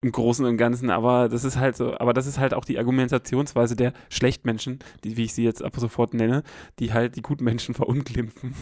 im 0.00 0.12
Großen 0.12 0.44
und 0.44 0.56
Ganzen, 0.56 0.90
aber 0.90 1.28
das 1.28 1.44
ist 1.44 1.56
halt 1.56 1.76
so, 1.76 1.98
aber 1.98 2.12
das 2.12 2.26
ist 2.26 2.38
halt 2.38 2.54
auch 2.54 2.64
die 2.64 2.78
Argumentationsweise 2.78 3.74
der 3.74 3.92
Schlechtmenschen, 4.10 4.78
die, 5.02 5.16
wie 5.16 5.24
ich 5.24 5.34
sie 5.34 5.44
jetzt 5.44 5.62
ab 5.62 5.74
sofort 5.76 6.14
nenne, 6.14 6.44
die 6.78 6.92
halt 6.92 7.16
die 7.16 7.22
Gutmenschen 7.22 7.74
verunglimpfen. 7.74 8.54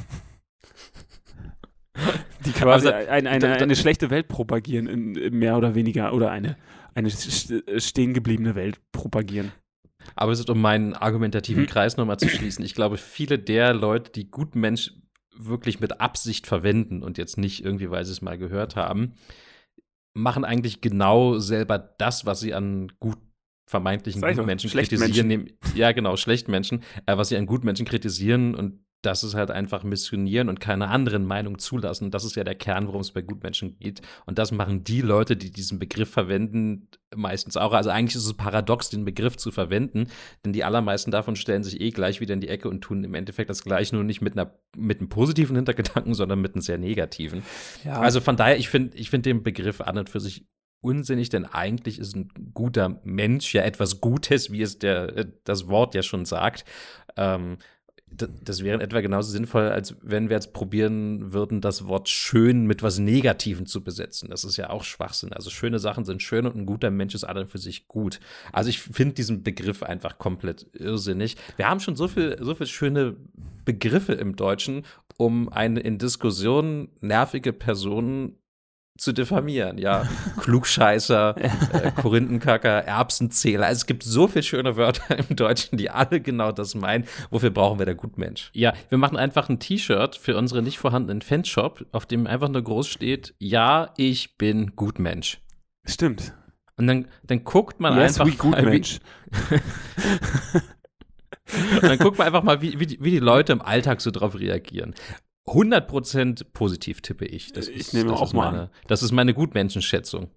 Die 2.46 2.52
quasi 2.52 2.88
also, 2.88 3.10
ein, 3.10 3.26
eine, 3.26 3.54
eine 3.54 3.76
schlechte 3.76 4.10
Welt 4.10 4.28
propagieren, 4.28 4.86
in, 4.86 5.14
in 5.16 5.38
mehr 5.38 5.56
oder 5.56 5.74
weniger, 5.74 6.12
oder 6.14 6.30
eine, 6.30 6.56
eine 6.94 7.10
stehen 7.10 8.14
gebliebene 8.14 8.54
Welt 8.54 8.80
propagieren. 8.92 9.52
Aber 10.14 10.32
es 10.32 10.38
ist, 10.38 10.50
um 10.50 10.60
meinen 10.60 10.94
argumentativen 10.94 11.64
hm. 11.64 11.68
Kreis 11.68 11.96
nochmal 11.96 12.18
zu 12.18 12.28
schließen. 12.28 12.64
Ich 12.64 12.74
glaube, 12.74 12.96
viele 12.96 13.38
der 13.38 13.74
Leute, 13.74 14.12
die 14.12 14.30
Gutmensch 14.30 14.92
wirklich 15.36 15.80
mit 15.80 16.00
Absicht 16.00 16.46
verwenden 16.46 17.02
und 17.02 17.18
jetzt 17.18 17.36
nicht 17.36 17.64
irgendwie, 17.64 17.90
weil 17.90 18.04
sie 18.04 18.12
es 18.12 18.22
mal 18.22 18.38
gehört 18.38 18.76
haben, 18.76 19.14
machen 20.14 20.44
eigentlich 20.44 20.80
genau 20.80 21.38
selber 21.38 21.78
das, 21.78 22.24
was 22.24 22.40
sie 22.40 22.54
an 22.54 22.92
gut 23.00 23.18
vermeintlichen 23.68 24.22
Gutmenschen 24.22 24.70
kritisieren. 24.70 25.28
Menschen. 25.28 25.58
Ja, 25.74 25.92
genau, 25.92 26.16
Schlechtmenschen, 26.16 26.82
äh, 27.06 27.16
was 27.16 27.28
sie 27.28 27.36
an 27.36 27.46
Gutmenschen 27.46 27.84
kritisieren 27.84 28.54
und 28.54 28.85
das 29.06 29.22
ist 29.22 29.34
halt 29.34 29.52
einfach 29.52 29.84
missionieren 29.84 30.48
und 30.48 30.58
keine 30.58 30.88
anderen 30.88 31.24
Meinungen 31.24 31.60
zulassen. 31.60 32.10
Das 32.10 32.24
ist 32.24 32.34
ja 32.34 32.42
der 32.42 32.56
Kern, 32.56 32.88
worum 32.88 33.00
es 33.00 33.12
bei 33.12 33.22
Gutmenschen 33.22 33.78
geht. 33.78 34.02
Und 34.26 34.38
das 34.38 34.50
machen 34.50 34.82
die 34.82 35.00
Leute, 35.00 35.36
die 35.36 35.52
diesen 35.52 35.78
Begriff 35.78 36.10
verwenden, 36.10 36.88
meistens 37.14 37.56
auch. 37.56 37.72
Also 37.72 37.90
eigentlich 37.90 38.16
ist 38.16 38.26
es 38.26 38.34
paradox, 38.34 38.90
den 38.90 39.04
Begriff 39.04 39.36
zu 39.36 39.52
verwenden, 39.52 40.08
denn 40.44 40.52
die 40.52 40.64
allermeisten 40.64 41.12
davon 41.12 41.36
stellen 41.36 41.62
sich 41.62 41.80
eh 41.80 41.90
gleich 41.90 42.20
wieder 42.20 42.34
in 42.34 42.40
die 42.40 42.48
Ecke 42.48 42.68
und 42.68 42.80
tun 42.80 43.04
im 43.04 43.14
Endeffekt 43.14 43.48
das 43.48 43.62
Gleiche, 43.62 43.94
nur 43.94 44.02
nicht 44.02 44.22
mit, 44.22 44.36
einer, 44.36 44.52
mit 44.76 44.98
einem 44.98 45.08
positiven 45.08 45.54
Hintergedanken, 45.54 46.14
sondern 46.14 46.40
mit 46.40 46.54
einem 46.54 46.62
sehr 46.62 46.78
negativen. 46.78 47.44
Ja. 47.84 48.00
Also 48.00 48.20
von 48.20 48.36
daher, 48.36 48.58
ich 48.58 48.68
finde 48.68 48.96
ich 48.96 49.08
find 49.08 49.24
den 49.24 49.44
Begriff 49.44 49.80
an 49.80 49.98
und 49.98 50.10
für 50.10 50.20
sich 50.20 50.46
unsinnig, 50.80 51.28
denn 51.28 51.44
eigentlich 51.44 52.00
ist 52.00 52.16
ein 52.16 52.28
guter 52.54 53.00
Mensch 53.04 53.54
ja 53.54 53.62
etwas 53.62 54.00
Gutes, 54.00 54.50
wie 54.50 54.62
es 54.62 54.78
der, 54.78 55.16
äh, 55.16 55.26
das 55.44 55.68
Wort 55.68 55.94
ja 55.94 56.02
schon 56.02 56.24
sagt. 56.24 56.64
Ähm, 57.16 57.58
das 58.08 58.62
wäre 58.62 58.80
etwa 58.80 59.00
genauso 59.00 59.30
sinnvoll, 59.30 59.68
als 59.68 59.96
wenn 60.00 60.28
wir 60.28 60.36
jetzt 60.36 60.52
probieren 60.52 61.32
würden, 61.32 61.60
das 61.60 61.86
Wort 61.86 62.08
schön 62.08 62.66
mit 62.66 62.82
was 62.82 62.98
Negativem 62.98 63.66
zu 63.66 63.82
besetzen. 63.82 64.30
Das 64.30 64.44
ist 64.44 64.56
ja 64.56 64.70
auch 64.70 64.84
Schwachsinn. 64.84 65.32
Also 65.32 65.50
schöne 65.50 65.78
Sachen 65.78 66.04
sind 66.04 66.22
schön 66.22 66.46
und 66.46 66.56
ein 66.56 66.66
guter 66.66 66.90
Mensch 66.90 67.14
ist 67.14 67.24
an 67.24 67.46
für 67.46 67.58
sich 67.58 67.88
gut. 67.88 68.20
Also 68.52 68.70
ich 68.70 68.80
finde 68.80 69.14
diesen 69.14 69.42
Begriff 69.42 69.82
einfach 69.82 70.18
komplett 70.18 70.66
irrsinnig. 70.72 71.36
Wir 71.56 71.68
haben 71.68 71.80
schon 71.80 71.96
so 71.96 72.08
viel, 72.08 72.38
so 72.40 72.54
viel 72.54 72.66
schöne 72.66 73.16
Begriffe 73.64 74.12
im 74.12 74.36
Deutschen, 74.36 74.84
um 75.18 75.48
eine 75.48 75.80
in 75.80 75.98
Diskussionen 75.98 76.88
nervige 77.00 77.52
Person 77.52 78.36
zu 78.96 79.12
diffamieren, 79.12 79.78
ja. 79.78 80.08
Klugscheißer, 80.40 81.36
äh, 81.36 81.90
Korinthenkacker, 81.92 82.84
Erbsenzähler. 82.84 83.66
Also 83.66 83.80
es 83.80 83.86
gibt 83.86 84.02
so 84.02 84.28
viele 84.28 84.42
schöne 84.42 84.76
Wörter 84.76 85.18
im 85.18 85.36
Deutschen, 85.36 85.78
die 85.78 85.90
alle 85.90 86.20
genau 86.20 86.52
das 86.52 86.74
meinen. 86.74 87.04
Wofür 87.30 87.50
brauchen 87.50 87.78
wir 87.78 87.86
der 87.86 87.94
Gutmensch? 87.94 88.50
Ja, 88.52 88.72
wir 88.88 88.98
machen 88.98 89.16
einfach 89.16 89.48
ein 89.48 89.58
T-Shirt 89.58 90.16
für 90.16 90.36
unsere 90.36 90.62
nicht 90.62 90.78
vorhandenen 90.78 91.22
Fanshop, 91.22 91.86
auf 91.92 92.06
dem 92.06 92.26
einfach 92.26 92.48
nur 92.48 92.62
groß 92.62 92.88
steht, 92.88 93.34
ja, 93.38 93.90
ich 93.96 94.36
bin 94.38 94.76
Gutmensch. 94.76 95.40
Stimmt. 95.84 96.32
Und 96.76 96.86
dann, 96.86 97.06
dann 97.24 97.44
guckt 97.44 97.80
man 97.80 97.96
yes, 97.96 98.20
einfach 98.20 98.26
mal, 98.26 98.50
Gutmensch. 98.50 98.98
Und 101.80 101.84
dann 101.84 101.98
guckt 101.98 102.18
man 102.18 102.26
einfach 102.26 102.42
mal, 102.42 102.60
wie, 102.60 102.78
wie, 102.80 102.86
die, 102.86 103.02
wie 103.02 103.10
die 103.10 103.20
Leute 103.20 103.52
im 103.52 103.62
Alltag 103.62 104.00
so 104.00 104.10
drauf 104.10 104.34
reagieren. 104.38 104.94
100% 105.48 106.44
positiv 106.52 107.00
tippe 107.00 107.24
ich. 107.24 107.52
Das 107.52 107.68
ich 107.68 107.76
ist, 107.76 107.94
nehme 107.94 108.12
auch 108.12 108.32
mal 108.32 108.50
meine, 108.50 108.62
an. 108.64 108.70
Das 108.88 109.02
ist 109.02 109.12
meine 109.12 109.34
Gutmenschenschätzung. 109.34 110.30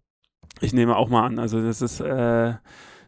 Ich 0.61 0.73
nehme 0.73 0.95
auch 0.95 1.09
mal 1.09 1.25
an. 1.25 1.39
Also 1.39 1.61
das 1.61 1.81
ist, 1.81 1.99
äh, 1.99 2.53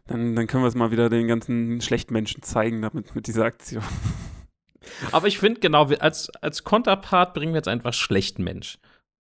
dann, 0.06 0.34
dann 0.36 0.46
können 0.46 0.64
wir 0.64 0.68
es 0.68 0.74
mal 0.74 0.90
wieder 0.90 1.08
den 1.08 1.28
ganzen 1.28 1.80
Schlechtmenschen 1.80 2.42
zeigen 2.42 2.82
damit 2.82 3.14
mit 3.14 3.26
dieser 3.26 3.44
Aktion. 3.44 3.82
Aber 5.12 5.28
ich 5.28 5.38
finde 5.38 5.60
genau, 5.60 5.84
als, 6.00 6.30
als 6.40 6.64
Konterpart 6.64 7.34
bringen 7.34 7.52
wir 7.52 7.58
jetzt 7.58 7.68
einfach 7.68 7.92
Schlechtmensch 7.92 8.78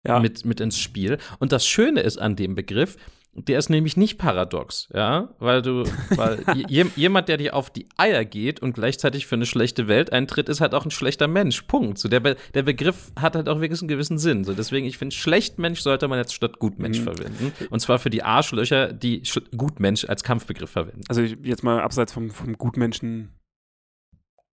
ja. 0.08 0.20
mit, 0.20 0.46
mit 0.46 0.60
ins 0.60 0.80
Spiel. 0.80 1.18
Und 1.40 1.52
das 1.52 1.68
Schöne 1.68 2.02
ist 2.02 2.18
an 2.18 2.36
dem 2.36 2.56
Begriff, 2.56 2.98
der 3.34 3.60
ist 3.60 3.70
nämlich 3.70 3.96
nicht 3.96 4.18
paradox, 4.18 4.90
ja, 4.94 5.30
weil 5.40 5.62
du, 5.62 5.84
weil 6.16 6.44
jemand, 6.68 7.30
der 7.30 7.38
dir 7.38 7.56
auf 7.56 7.70
die 7.70 7.88
Eier 7.96 8.26
geht 8.26 8.60
und 8.60 8.74
gleichzeitig 8.74 9.28
für 9.28 9.36
eine 9.36 9.46
schlechte 9.46 9.88
Welt 9.88 10.12
eintritt, 10.12 10.50
ist 10.50 10.62
halt 10.62 10.74
auch 10.74 10.84
ein 10.84 10.92
schlechter 10.92 11.28
Mensch. 11.28 11.62
Punkt. 11.64 12.00
So 12.00 12.10
der, 12.10 12.20
Be 12.20 12.36
der 12.54 12.64
Begriff 12.64 13.12
hat 13.20 13.36
halt 13.36 13.48
auch 13.48 13.62
wirklich 13.62 13.82
einen 13.82 13.88
gewissen 13.88 14.18
Sinn. 14.18 14.44
So 14.44 14.54
deswegen, 14.54 14.88
ich 14.88 14.98
finde, 14.98 15.16
Schlechtmensch 15.16 15.82
sollte 15.82 16.08
man 16.08 16.18
jetzt 16.18 16.34
statt 16.34 16.60
Gutmensch 16.60 17.00
mhm. 17.00 17.04
verwenden. 17.04 17.54
Und 17.70 17.80
zwar 17.80 18.00
für 18.00 18.10
die 18.10 18.24
Arschlöcher, 18.24 18.92
die 18.92 19.24
Sch 19.24 19.40
Gutmensch 19.56 20.06
als 20.06 20.24
Kampfbegriff 20.24 20.72
verwenden. 20.72 21.04
Also 21.08 21.22
jetzt 21.22 21.64
mal 21.64 21.82
abseits 21.82 22.12
vom, 22.12 22.32
vom 22.32 22.58
Gutmenschen 22.58 23.30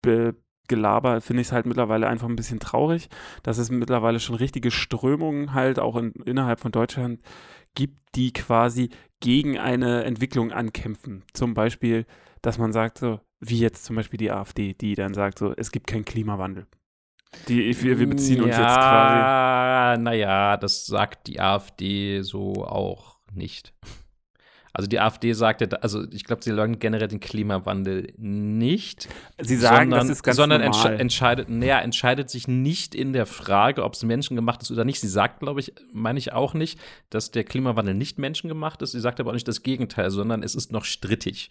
Be 0.01 0.36
Gelaber 0.72 1.22
finde 1.22 1.41
ich 1.41 1.49
es 1.49 1.51
halt 1.51 1.65
mittlerweile 1.65 2.07
einfach 2.07 2.28
ein 2.28 2.36
bisschen 2.36 2.59
traurig, 2.59 3.09
dass 3.43 3.57
es 3.57 3.69
mittlerweile 3.69 4.19
schon 4.19 4.36
richtige 4.36 4.72
Strömungen 4.72 5.53
halt 5.53 5.78
auch 5.80 5.97
in, 5.97 6.13
innerhalb 6.26 6.59
von 6.59 6.72
Deutschland 6.72 7.19
gibt, 7.76 8.15
die 8.15 8.34
quasi 8.34 8.89
gegen 9.19 9.59
eine 9.59 10.03
Entwicklung 10.05 10.51
ankämpfen. 10.51 11.24
Zum 11.34 11.53
Beispiel, 11.53 12.05
dass 12.41 12.57
man 12.57 12.72
sagt, 12.72 12.97
so, 12.97 13.19
wie 13.39 13.59
jetzt 13.59 13.86
zum 13.86 13.95
Beispiel 13.97 14.17
die 14.17 14.32
AfD, 14.32 14.74
die 14.74 14.95
dann 14.95 15.13
sagt, 15.13 15.39
so, 15.39 15.53
es 15.55 15.72
gibt 15.72 15.88
keinen 15.88 16.05
Klimawandel. 16.05 16.67
Die, 17.47 17.82
wir, 17.84 17.99
wir 17.99 18.09
beziehen 18.09 18.41
uns 18.41 18.55
ja, 18.55 18.61
jetzt 18.61 18.76
quasi. 18.76 20.01
Naja, 20.01 20.57
das 20.57 20.86
sagt 20.86 21.28
die 21.28 21.39
AfD 21.39 22.22
so 22.22 22.65
auch 22.65 23.19
nicht. 23.34 23.74
Also 24.74 24.88
die 24.88 24.99
AfD 24.99 25.34
sagte, 25.34 25.84
also 25.84 26.05
ich 26.11 26.24
glaube, 26.24 26.43
sie 26.43 26.51
leugnen 26.51 26.80
generell 26.80 27.09
den 27.09 27.19
Klimawandel 27.19 28.13
nicht. 28.17 29.09
Sie 29.39 29.57
sagen, 29.57 29.89
sondern, 29.89 30.07
das 30.07 30.17
ist 30.17 30.24
ganz 30.24 30.38
sondern 30.38 30.61
normal. 30.61 30.99
entscheidet, 30.99 31.49
naja, 31.49 31.80
entscheidet 31.80 32.30
sich 32.30 32.47
nicht 32.47 32.95
in 32.95 33.11
der 33.11 33.26
Frage, 33.26 33.84
ob 33.84 33.93
es 33.93 34.03
menschengemacht 34.03 34.61
ist 34.61 34.72
oder 34.72 34.86
nicht. 34.86 35.01
Sie 35.01 35.09
sagt, 35.09 35.41
glaube 35.41 35.59
ich, 35.59 35.74
meine 35.91 36.19
ich 36.19 36.32
auch 36.32 36.53
nicht, 36.53 36.80
dass 37.09 37.32
der 37.32 37.43
Klimawandel 37.43 37.95
nicht 37.95 38.17
menschengemacht 38.17 38.82
ist. 38.82 38.93
Sie 38.93 39.01
sagt 39.01 39.19
aber 39.19 39.32
auch 39.32 39.34
nicht 39.34 39.47
das 39.47 39.61
Gegenteil, 39.63 40.09
sondern 40.09 40.41
es 40.41 40.55
ist 40.55 40.72
noch 40.72 40.86
strittig. 40.86 41.49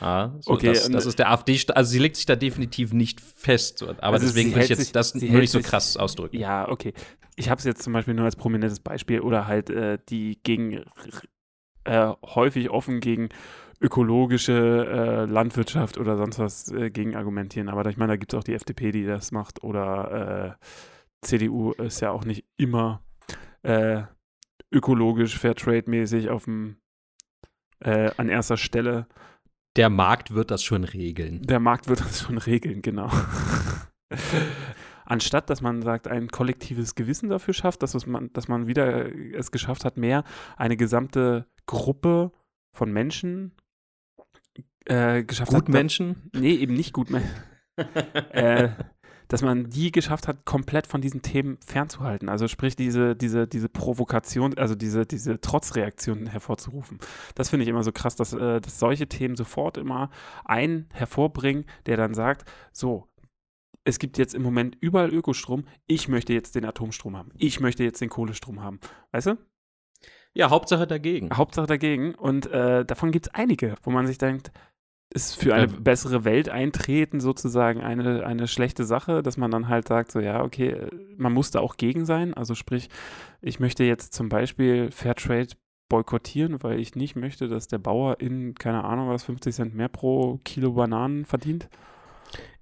Ja, 0.00 0.36
so 0.40 0.52
okay, 0.52 0.68
das, 0.68 0.88
das 0.88 1.06
ist 1.06 1.18
der 1.18 1.30
AfD, 1.30 1.58
also 1.74 1.90
sie 1.90 1.98
legt 1.98 2.16
sich 2.16 2.26
da 2.26 2.36
definitiv 2.36 2.92
nicht 2.92 3.20
fest. 3.20 3.82
Aber 3.82 4.14
also 4.14 4.26
deswegen 4.26 4.54
will 4.54 4.62
ich 4.62 4.68
jetzt 4.68 4.78
sich, 4.78 4.92
das 4.92 5.14
nur 5.14 5.40
nicht 5.40 5.50
so 5.50 5.60
krass 5.60 5.96
ausdrücken. 5.96 6.38
Ja, 6.38 6.68
okay. 6.68 6.92
Ich 7.34 7.48
habe 7.48 7.58
es 7.58 7.64
jetzt 7.64 7.82
zum 7.82 7.92
Beispiel 7.92 8.14
nur 8.14 8.26
als 8.26 8.36
prominentes 8.36 8.80
Beispiel 8.80 9.20
oder 9.20 9.46
halt 9.46 9.70
äh, 9.70 9.98
die 10.08 10.38
gegen 10.42 10.84
äh, 11.84 12.12
häufig 12.22 12.70
offen 12.70 13.00
gegen 13.00 13.28
ökologische 13.80 14.86
äh, 14.86 15.24
Landwirtschaft 15.24 15.98
oder 15.98 16.16
sonst 16.16 16.38
was 16.38 16.70
äh, 16.70 16.90
gegen 16.90 17.16
argumentieren. 17.16 17.68
Aber 17.68 17.88
ich 17.88 17.96
meine, 17.96 18.12
da 18.12 18.16
gibt 18.16 18.32
es 18.32 18.38
auch 18.38 18.44
die 18.44 18.54
FDP, 18.54 18.92
die 18.92 19.06
das 19.06 19.32
macht 19.32 19.62
oder 19.62 20.56
äh, 20.60 20.64
CDU 21.22 21.72
ist 21.72 22.00
ja 22.00 22.10
auch 22.10 22.24
nicht 22.24 22.44
immer 22.56 23.02
äh, 23.62 24.02
ökologisch, 24.70 25.38
Fairtrade-mäßig 25.38 26.30
auf 26.30 26.44
dem 26.44 26.76
äh, 27.80 28.10
an 28.16 28.28
erster 28.28 28.56
Stelle. 28.56 29.06
Der 29.76 29.88
Markt 29.88 30.34
wird 30.34 30.50
das 30.50 30.62
schon 30.62 30.84
regeln. 30.84 31.42
Der 31.42 31.60
Markt 31.60 31.88
wird 31.88 32.00
das 32.00 32.20
schon 32.22 32.38
regeln, 32.38 32.82
genau. 32.82 33.10
Anstatt 35.10 35.50
dass 35.50 35.60
man 35.60 35.82
sagt, 35.82 36.06
ein 36.06 36.28
kollektives 36.28 36.94
Gewissen 36.94 37.28
dafür 37.28 37.52
schafft, 37.52 37.82
dass, 37.82 38.06
man, 38.06 38.32
dass 38.32 38.48
man 38.48 38.68
wieder 38.68 39.14
es 39.34 39.50
geschafft 39.50 39.84
hat, 39.84 39.96
mehr 39.96 40.24
eine 40.56 40.76
gesamte 40.76 41.46
Gruppe 41.66 42.32
von 42.72 42.92
Menschen 42.92 43.52
äh, 44.86 45.24
geschafft 45.24 45.50
gut 45.50 45.62
hat. 45.62 45.68
Menschen? 45.68 46.30
Nee, 46.34 46.54
eben 46.54 46.74
nicht 46.74 46.92
gut 46.92 47.10
Menschen. 47.10 47.30
äh, 48.30 48.70
dass 49.26 49.42
man 49.42 49.70
die 49.70 49.92
geschafft 49.92 50.26
hat, 50.26 50.44
komplett 50.44 50.88
von 50.88 51.00
diesen 51.00 51.22
Themen 51.22 51.58
fernzuhalten. 51.64 52.28
Also 52.28 52.48
sprich, 52.48 52.74
diese, 52.74 53.14
diese, 53.14 53.46
diese 53.46 53.68
Provokation, 53.68 54.58
also 54.58 54.74
diese, 54.74 55.06
diese 55.06 55.40
Trotzreaktion 55.40 56.26
hervorzurufen. 56.26 56.98
Das 57.36 57.48
finde 57.48 57.62
ich 57.62 57.68
immer 57.68 57.84
so 57.84 57.92
krass, 57.92 58.16
dass, 58.16 58.32
äh, 58.32 58.60
dass 58.60 58.78
solche 58.78 59.08
Themen 59.08 59.36
sofort 59.36 59.76
immer 59.76 60.10
einen 60.44 60.88
hervorbringen, 60.92 61.64
der 61.86 61.96
dann 61.96 62.12
sagt, 62.14 62.50
so, 62.72 63.08
es 63.84 63.98
gibt 63.98 64.18
jetzt 64.18 64.34
im 64.34 64.42
Moment 64.42 64.76
überall 64.80 65.12
Ökostrom. 65.12 65.64
Ich 65.86 66.08
möchte 66.08 66.32
jetzt 66.32 66.54
den 66.54 66.64
Atomstrom 66.64 67.16
haben. 67.16 67.32
Ich 67.38 67.60
möchte 67.60 67.82
jetzt 67.84 68.00
den 68.00 68.10
Kohlestrom 68.10 68.62
haben. 68.62 68.80
Weißt 69.12 69.28
du? 69.28 69.38
Ja, 70.32 70.50
Hauptsache 70.50 70.86
dagegen. 70.86 71.30
Hauptsache 71.36 71.66
dagegen. 71.66 72.14
Und 72.14 72.46
äh, 72.46 72.84
davon 72.84 73.10
gibt 73.10 73.28
es 73.28 73.34
einige, 73.34 73.74
wo 73.82 73.90
man 73.90 74.06
sich 74.06 74.18
denkt, 74.18 74.52
ist 75.12 75.34
für 75.34 75.54
eine 75.54 75.72
ja. 75.72 75.78
bessere 75.80 76.24
Welt 76.24 76.48
eintreten 76.48 77.18
sozusagen 77.18 77.80
eine, 77.80 78.24
eine 78.24 78.46
schlechte 78.46 78.84
Sache, 78.84 79.22
dass 79.22 79.36
man 79.36 79.50
dann 79.50 79.68
halt 79.68 79.88
sagt, 79.88 80.12
so 80.12 80.20
ja, 80.20 80.44
okay, 80.44 80.68
äh, 80.70 80.90
man 81.16 81.32
muss 81.32 81.50
da 81.50 81.60
auch 81.60 81.76
gegen 81.76 82.04
sein. 82.04 82.32
Also 82.34 82.54
sprich, 82.54 82.88
ich 83.40 83.58
möchte 83.58 83.82
jetzt 83.82 84.14
zum 84.14 84.28
Beispiel 84.28 84.92
Fairtrade 84.92 85.54
boykottieren, 85.88 86.62
weil 86.62 86.78
ich 86.78 86.94
nicht 86.94 87.16
möchte, 87.16 87.48
dass 87.48 87.66
der 87.66 87.78
Bauer 87.78 88.20
in, 88.20 88.54
keine 88.54 88.84
Ahnung 88.84 89.08
was, 89.08 89.24
50 89.24 89.52
Cent 89.52 89.74
mehr 89.74 89.88
pro 89.88 90.38
Kilo 90.44 90.72
Bananen 90.72 91.24
verdient. 91.24 91.68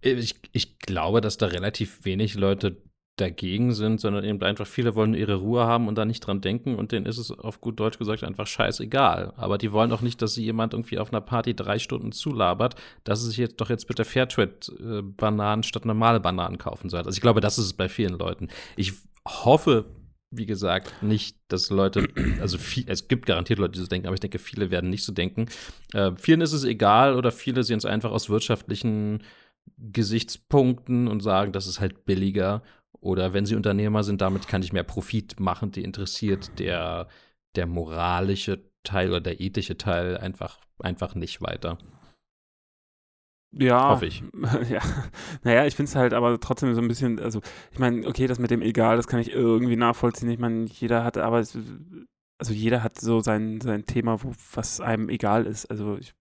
Ich, 0.01 0.37
ich 0.53 0.79
glaube, 0.79 1.21
dass 1.21 1.39
da 1.39 1.47
relativ 1.47 2.05
wenig 2.05 2.35
Leute 2.35 2.83
dagegen 3.21 3.73
sind, 3.75 4.01
sondern 4.01 4.25
eben 4.25 4.41
einfach 4.43 4.67
viele 4.67 4.95
wollen 4.95 5.15
ihre 5.15 5.37
Ruhe 5.37 5.65
haben 5.65 5.89
und 5.89 5.97
da 5.97 6.05
nicht 6.05 6.21
dran 6.21 6.41
denken 6.41 6.77
und 6.77 6.93
denen 6.93 7.07
ist 7.07 7.19
es 7.19 7.31
auf 7.31 7.61
gut 7.61 7.79
Deutsch 7.79 7.99
gesagt 7.99 8.25
einfach 8.25 8.47
scheißegal. 8.47 9.33
Aber 9.37 9.59
die 9.59 9.73
wollen 9.73 9.93
auch 9.93 10.01
nicht, 10.01 10.23
dass 10.23 10.35
sie 10.35 10.45
jemand 10.45 10.73
irgendwie 10.73 10.99
auf 10.99 11.13
einer 11.13 11.21
Party 11.21 11.55
drei 11.55 11.79
Stunden 11.79 12.13
zulabert, 12.13 12.77
dass 13.05 13.21
sie 13.21 13.29
sich 13.29 13.39
jetzt 13.39 13.61
doch 13.61 13.71
jetzt 13.71 13.87
bitte 13.87 14.05
Fairtrade-Bananen 14.05 15.63
statt 15.63 15.85
normale 15.85 16.21
Bananen 16.21 16.59
kaufen 16.59 16.89
soll. 16.89 17.01
Also 17.01 17.11
ich 17.11 17.21
glaube, 17.21 17.41
das 17.41 17.59
ist 17.59 17.67
es 17.67 17.73
bei 17.73 17.89
vielen 17.89 18.19
Leuten. 18.19 18.49
Ich 18.77 18.93
hoffe 19.27 19.87
wie 20.31 20.45
gesagt, 20.45 21.03
nicht, 21.03 21.39
dass 21.49 21.71
Leute, 21.71 22.07
also 22.41 22.59
viel, 22.59 22.85
es 22.87 23.09
gibt 23.09 23.25
garantiert 23.25 23.59
Leute, 23.59 23.73
die 23.73 23.79
so 23.79 23.87
denken, 23.87 24.07
aber 24.07 24.15
ich 24.15 24.21
denke, 24.21 24.39
viele 24.39 24.71
werden 24.71 24.91
nicht 24.91 25.03
so 25.05 25.13
denken. 25.13 25.47
Äh, 25.95 26.13
vielen 26.17 26.43
ist 26.43 26.53
es 26.53 26.65
egal 26.65 27.17
oder 27.17 27.33
viele 27.33 27.63
sehen 27.63 27.79
es 27.79 27.87
einfach 27.87 28.11
aus 28.11 28.29
wirtschaftlichen 28.29 29.23
Gesichtspunkten 29.79 31.09
und 31.09 31.21
sagen, 31.21 31.53
das 31.53 31.67
ist 31.67 31.81
halt 31.81 32.05
billiger. 32.05 32.63
Oder 33.01 33.33
wenn 33.33 33.47
sie 33.47 33.55
Unternehmer 33.55 34.03
sind, 34.03 34.21
damit 34.21 34.49
kann 34.49 34.63
ich 34.63 34.73
mehr 34.73 34.83
Profit 34.83 35.39
machen. 35.39 35.71
Die 35.71 35.85
interessiert 35.85 36.59
der, 36.59 37.09
der 37.57 37.67
moralische 37.67 38.61
Teil 38.83 39.11
oder 39.11 39.21
der 39.21 39.41
ethische 39.41 39.77
Teil 39.77 40.17
einfach, 40.17 40.59
einfach 40.81 41.15
nicht 41.15 41.41
weiter. 41.43 41.79
Ja. 43.53 43.91
Hoffe 43.91 44.07
ich. 44.07 44.23
Ja. 44.69 44.81
Naja, 45.43 45.67
ich 45.67 45.75
finde 45.77 45.89
es 45.89 45.97
halt 45.97 46.13
aber 46.13 46.39
trotzdem 46.41 46.75
so 46.75 46.81
ein 46.81 46.89
bisschen, 46.89 47.19
also 47.19 47.41
ich 47.71 47.79
meine, 47.79 48.07
okay, 48.07 48.27
das 48.27 48.39
mit 48.39 48.51
dem 48.51 48.63
egal, 48.63 48.97
das 48.97 49.07
kann 49.07 49.21
ich 49.21 49.33
irgendwie 49.33 49.77
nachvollziehen. 49.77 50.31
Ich 50.31 50.39
meine, 50.39 50.67
jeder 50.67 51.05
hat, 51.05 51.17
aber 51.17 51.41
es, 51.41 51.57
also 52.39 52.53
jeder 52.53 52.83
hat 52.83 53.01
so 53.01 53.21
sein, 53.21 53.61
sein 53.61 53.85
Thema, 53.87 54.23
wo, 54.23 54.33
was 54.55 54.81
einem 54.81 55.09
egal 55.09 55.47
ist. 55.47 55.67
Also 55.67 55.97
ich, 55.97 56.15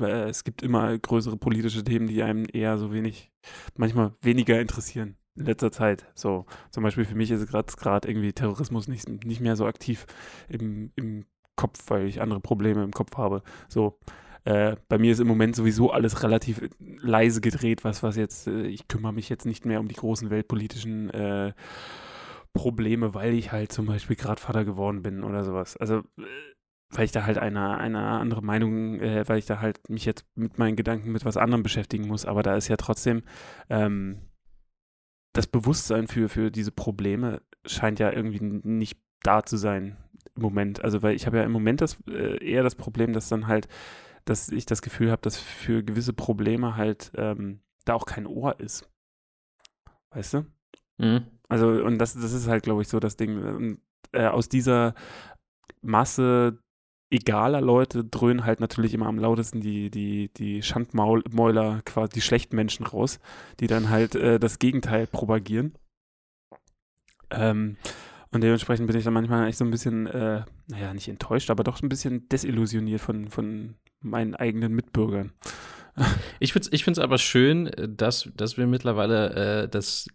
äh, 0.00 0.28
es 0.28 0.44
gibt 0.44 0.62
immer 0.62 0.96
größere 0.98 1.36
politische 1.36 1.84
Themen, 1.84 2.06
die 2.06 2.22
einem 2.22 2.46
eher 2.52 2.78
so 2.78 2.92
wenig, 2.92 3.30
manchmal 3.76 4.14
weniger 4.22 4.60
interessieren 4.60 5.16
in 5.36 5.46
letzter 5.46 5.72
Zeit. 5.72 6.06
So, 6.14 6.46
zum 6.70 6.82
Beispiel 6.82 7.04
für 7.04 7.14
mich 7.14 7.30
ist 7.30 7.46
gerade 7.48 8.08
irgendwie 8.08 8.32
Terrorismus 8.32 8.88
nicht, 8.88 9.08
nicht 9.24 9.40
mehr 9.40 9.56
so 9.56 9.66
aktiv 9.66 10.06
im, 10.48 10.92
im 10.96 11.24
Kopf, 11.56 11.78
weil 11.88 12.06
ich 12.06 12.20
andere 12.20 12.40
Probleme 12.40 12.82
im 12.82 12.92
Kopf 12.92 13.16
habe. 13.16 13.42
So. 13.68 13.98
Äh, 14.44 14.76
bei 14.88 14.96
mir 14.96 15.12
ist 15.12 15.20
im 15.20 15.28
Moment 15.28 15.54
sowieso 15.54 15.90
alles 15.90 16.22
relativ 16.22 16.62
leise 16.78 17.42
gedreht, 17.42 17.84
was, 17.84 18.02
was 18.02 18.16
jetzt, 18.16 18.46
äh, 18.46 18.62
ich 18.62 18.88
kümmere 18.88 19.12
mich 19.12 19.28
jetzt 19.28 19.44
nicht 19.44 19.66
mehr 19.66 19.80
um 19.80 19.88
die 19.88 19.94
großen 19.94 20.30
weltpolitischen 20.30 21.10
äh, 21.10 21.52
Probleme, 22.54 23.12
weil 23.12 23.34
ich 23.34 23.52
halt 23.52 23.70
zum 23.70 23.84
Beispiel 23.84 24.16
gerade 24.16 24.40
Vater 24.40 24.64
geworden 24.64 25.02
bin 25.02 25.24
oder 25.24 25.44
sowas. 25.44 25.76
Also, 25.76 25.98
äh, 25.98 26.22
weil 26.90 27.04
ich 27.04 27.12
da 27.12 27.24
halt 27.24 27.38
eine, 27.38 27.78
eine 27.78 28.00
andere 28.00 28.42
Meinung, 28.42 29.00
äh, 29.00 29.28
weil 29.28 29.38
ich 29.38 29.46
da 29.46 29.60
halt 29.60 29.88
mich 29.88 30.04
jetzt 30.04 30.26
mit 30.34 30.58
meinen 30.58 30.76
Gedanken 30.76 31.12
mit 31.12 31.24
was 31.24 31.36
anderem 31.36 31.62
beschäftigen 31.62 32.06
muss. 32.06 32.26
Aber 32.26 32.42
da 32.42 32.56
ist 32.56 32.68
ja 32.68 32.76
trotzdem 32.76 33.22
ähm, 33.68 34.20
das 35.32 35.46
Bewusstsein 35.46 36.08
für, 36.08 36.28
für 36.28 36.50
diese 36.50 36.72
Probleme 36.72 37.42
scheint 37.64 38.00
ja 38.00 38.12
irgendwie 38.12 38.40
nicht 38.42 38.98
da 39.22 39.44
zu 39.44 39.56
sein 39.56 39.96
im 40.34 40.42
Moment. 40.42 40.82
Also, 40.82 41.02
weil 41.02 41.14
ich 41.14 41.26
habe 41.26 41.36
ja 41.36 41.44
im 41.44 41.52
Moment 41.52 41.80
das 41.80 41.98
äh, 42.08 42.44
eher 42.44 42.62
das 42.62 42.74
Problem, 42.74 43.12
dass 43.12 43.28
dann 43.28 43.46
halt 43.46 43.68
dass 44.24 44.48
ich 44.48 44.66
das 44.66 44.82
Gefühl 44.82 45.10
habe, 45.10 45.22
dass 45.22 45.38
für 45.38 45.82
gewisse 45.82 46.12
Probleme 46.12 46.76
halt 46.76 47.12
ähm, 47.16 47.60
da 47.84 47.94
auch 47.94 48.06
kein 48.06 48.26
Ohr 48.26 48.58
ist. 48.60 48.88
Weißt 50.10 50.34
du? 50.34 50.46
Mhm. 50.98 51.26
Also, 51.48 51.68
und 51.68 51.98
das, 51.98 52.14
das 52.14 52.32
ist 52.32 52.46
halt, 52.46 52.62
glaube 52.62 52.82
ich, 52.82 52.88
so 52.88 53.00
das 53.00 53.16
Ding. 53.16 53.42
Und, 53.42 53.80
äh, 54.12 54.26
aus 54.26 54.48
dieser 54.48 54.94
Masse 55.82 56.58
egaler 57.10 57.60
Leute 57.60 58.04
dröhnen 58.04 58.44
halt 58.44 58.60
natürlich 58.60 58.94
immer 58.94 59.06
am 59.06 59.18
lautesten 59.18 59.60
die, 59.60 59.90
die, 59.90 60.30
die 60.36 60.62
Schandmäuler, 60.62 61.82
quasi 61.84 62.12
die 62.14 62.20
schlechten 62.20 62.56
Menschen 62.56 62.86
raus, 62.86 63.18
die 63.58 63.66
dann 63.66 63.90
halt 63.90 64.14
äh, 64.14 64.38
das 64.38 64.58
Gegenteil 64.58 65.06
propagieren. 65.06 65.74
Ähm, 67.30 67.76
und 68.32 68.42
dementsprechend 68.42 68.86
bin 68.86 68.96
ich 68.96 69.04
dann 69.04 69.14
manchmal 69.14 69.48
echt 69.48 69.58
so 69.58 69.64
ein 69.64 69.72
bisschen, 69.72 70.06
äh, 70.06 70.44
naja, 70.68 70.94
nicht 70.94 71.08
enttäuscht, 71.08 71.50
aber 71.50 71.64
doch 71.64 71.82
ein 71.82 71.88
bisschen 71.88 72.28
desillusioniert 72.28 73.00
von, 73.00 73.28
von 73.28 73.74
meinen 74.00 74.36
eigenen 74.36 74.72
Mitbürgern. 74.72 75.32
Ich 76.42 76.54
finde 76.54 76.68
es 76.68 76.72
ich 76.72 76.84
find's 76.84 76.98
aber 76.98 77.18
schön, 77.18 77.70
dass, 77.76 78.30
dass 78.34 78.56
wir 78.56 78.66
mittlerweile 78.66 79.64
äh, 79.64 79.68
das 79.68 80.08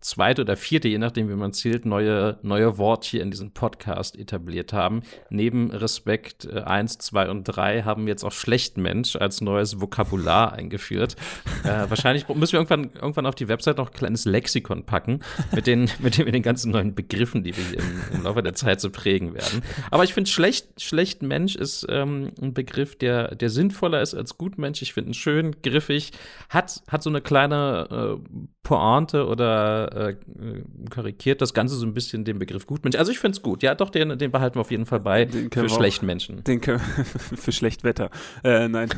zweite 0.00 0.42
oder 0.42 0.56
vierte, 0.56 0.88
je 0.88 0.98
nachdem, 0.98 1.28
wie 1.28 1.34
man 1.34 1.52
zählt, 1.52 1.86
neue, 1.86 2.38
neue 2.42 2.76
Wort 2.76 3.04
hier 3.04 3.22
in 3.22 3.30
diesem 3.30 3.52
Podcast 3.52 4.18
etabliert 4.18 4.72
haben. 4.72 5.02
Neben 5.28 5.70
Respekt 5.70 6.44
äh, 6.44 6.62
1, 6.62 6.98
2 6.98 7.30
und 7.30 7.44
3 7.44 7.82
haben 7.82 8.06
wir 8.06 8.10
jetzt 8.10 8.24
auch 8.24 8.32
Schlechtmensch 8.32 9.14
als 9.14 9.40
neues 9.40 9.80
Vokabular 9.80 10.52
eingeführt. 10.52 11.16
Äh, 11.60 11.90
wahrscheinlich 11.90 12.26
müssen 12.28 12.52
wir 12.52 12.60
irgendwann, 12.60 12.90
irgendwann 12.94 13.26
auf 13.26 13.34
die 13.34 13.48
Website 13.48 13.76
noch 13.76 13.90
ein 13.90 13.94
kleines 13.94 14.24
Lexikon 14.24 14.86
packen 14.86 15.20
mit 15.52 15.66
den, 15.66 15.90
mit 15.98 16.16
den, 16.16 16.24
mit 16.24 16.34
den 16.34 16.42
ganzen 16.42 16.70
neuen 16.70 16.94
Begriffen, 16.94 17.44
die 17.44 17.54
wir 17.54 17.62
hier 17.62 17.78
im, 17.80 18.00
im 18.14 18.22
Laufe 18.22 18.42
der 18.42 18.54
Zeit 18.54 18.80
so 18.80 18.88
prägen 18.88 19.34
werden. 19.34 19.62
Aber 19.90 20.04
ich 20.04 20.14
finde, 20.14 20.30
schlecht, 20.30 20.80
schlecht 20.80 21.22
Mensch 21.22 21.56
ist 21.56 21.86
ähm, 21.90 22.32
ein 22.40 22.54
Begriff, 22.54 22.96
der, 22.96 23.34
der 23.34 23.50
sinnvoller 23.50 24.00
ist 24.00 24.14
als 24.14 24.38
gut 24.38 24.56
Mensch. 24.56 24.80
Ich 24.80 24.94
finde 24.94 25.10
ihn 25.10 25.14
schön, 25.14 25.59
griffig, 25.62 26.12
hat, 26.48 26.82
hat 26.88 27.02
so 27.02 27.10
eine 27.10 27.20
kleine 27.20 28.20
äh, 28.20 28.48
Pointe 28.62 29.26
oder 29.26 30.10
äh, 30.10 30.16
karikiert 30.90 31.40
das 31.40 31.54
Ganze 31.54 31.76
so 31.76 31.86
ein 31.86 31.94
bisschen 31.94 32.24
den 32.24 32.38
Begriff 32.38 32.66
Gutmensch. 32.66 32.96
Also 32.96 33.10
ich 33.10 33.18
finde 33.18 33.36
es 33.36 33.42
gut. 33.42 33.62
Ja, 33.62 33.74
doch, 33.74 33.88
den, 33.90 34.18
den 34.18 34.30
behalten 34.30 34.56
wir 34.56 34.60
auf 34.60 34.70
jeden 34.70 34.86
Fall 34.86 35.00
bei 35.00 35.26
für 35.26 35.68
schlechten 35.68 36.06
Menschen. 36.06 36.44
Den 36.44 36.60
können 36.60 36.78
für 37.36 37.52
schlecht 37.52 37.84
Wetter. 37.84 38.10
Äh, 38.44 38.68
nein. 38.68 38.90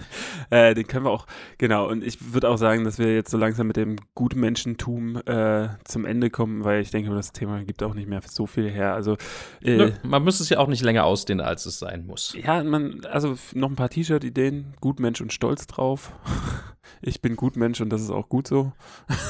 äh, 0.50 0.74
den 0.74 0.86
können 0.86 1.04
wir 1.04 1.10
auch, 1.10 1.26
genau. 1.58 1.88
Und 1.88 2.02
ich 2.02 2.32
würde 2.32 2.48
auch 2.48 2.56
sagen, 2.56 2.84
dass 2.84 2.98
wir 2.98 3.14
jetzt 3.14 3.30
so 3.30 3.36
langsam 3.36 3.66
mit 3.66 3.76
dem 3.76 3.96
Gutmenschentum 4.14 5.20
äh, 5.26 5.68
zum 5.84 6.06
Ende 6.06 6.30
kommen, 6.30 6.64
weil 6.64 6.80
ich 6.80 6.90
denke, 6.90 7.10
das 7.10 7.32
Thema 7.32 7.62
gibt 7.64 7.82
auch 7.82 7.94
nicht 7.94 8.08
mehr 8.08 8.22
so 8.26 8.46
viel 8.46 8.70
her. 8.70 8.94
Also 8.94 9.16
äh, 9.62 9.76
Nö, 9.76 9.92
man 10.02 10.24
muss 10.24 10.40
es 10.40 10.48
ja 10.48 10.58
auch 10.58 10.68
nicht 10.68 10.82
länger 10.82 11.04
ausdehnen, 11.04 11.44
als 11.44 11.66
es 11.66 11.78
sein 11.78 12.06
muss. 12.06 12.34
Ja, 12.42 12.64
man, 12.64 13.04
also 13.04 13.36
noch 13.54 13.68
ein 13.68 13.76
paar 13.76 13.90
T-Shirt-Ideen, 13.90 14.74
Gutmensch 14.80 15.20
und 15.20 15.32
Stolz 15.32 15.66
drauf. 15.66 16.12
Ich 17.02 17.20
bin 17.20 17.36
Gutmensch 17.36 17.80
und 17.80 17.90
das 17.90 18.02
ist 18.02 18.10
auch 18.10 18.28
gut 18.28 18.46
so. 18.46 18.72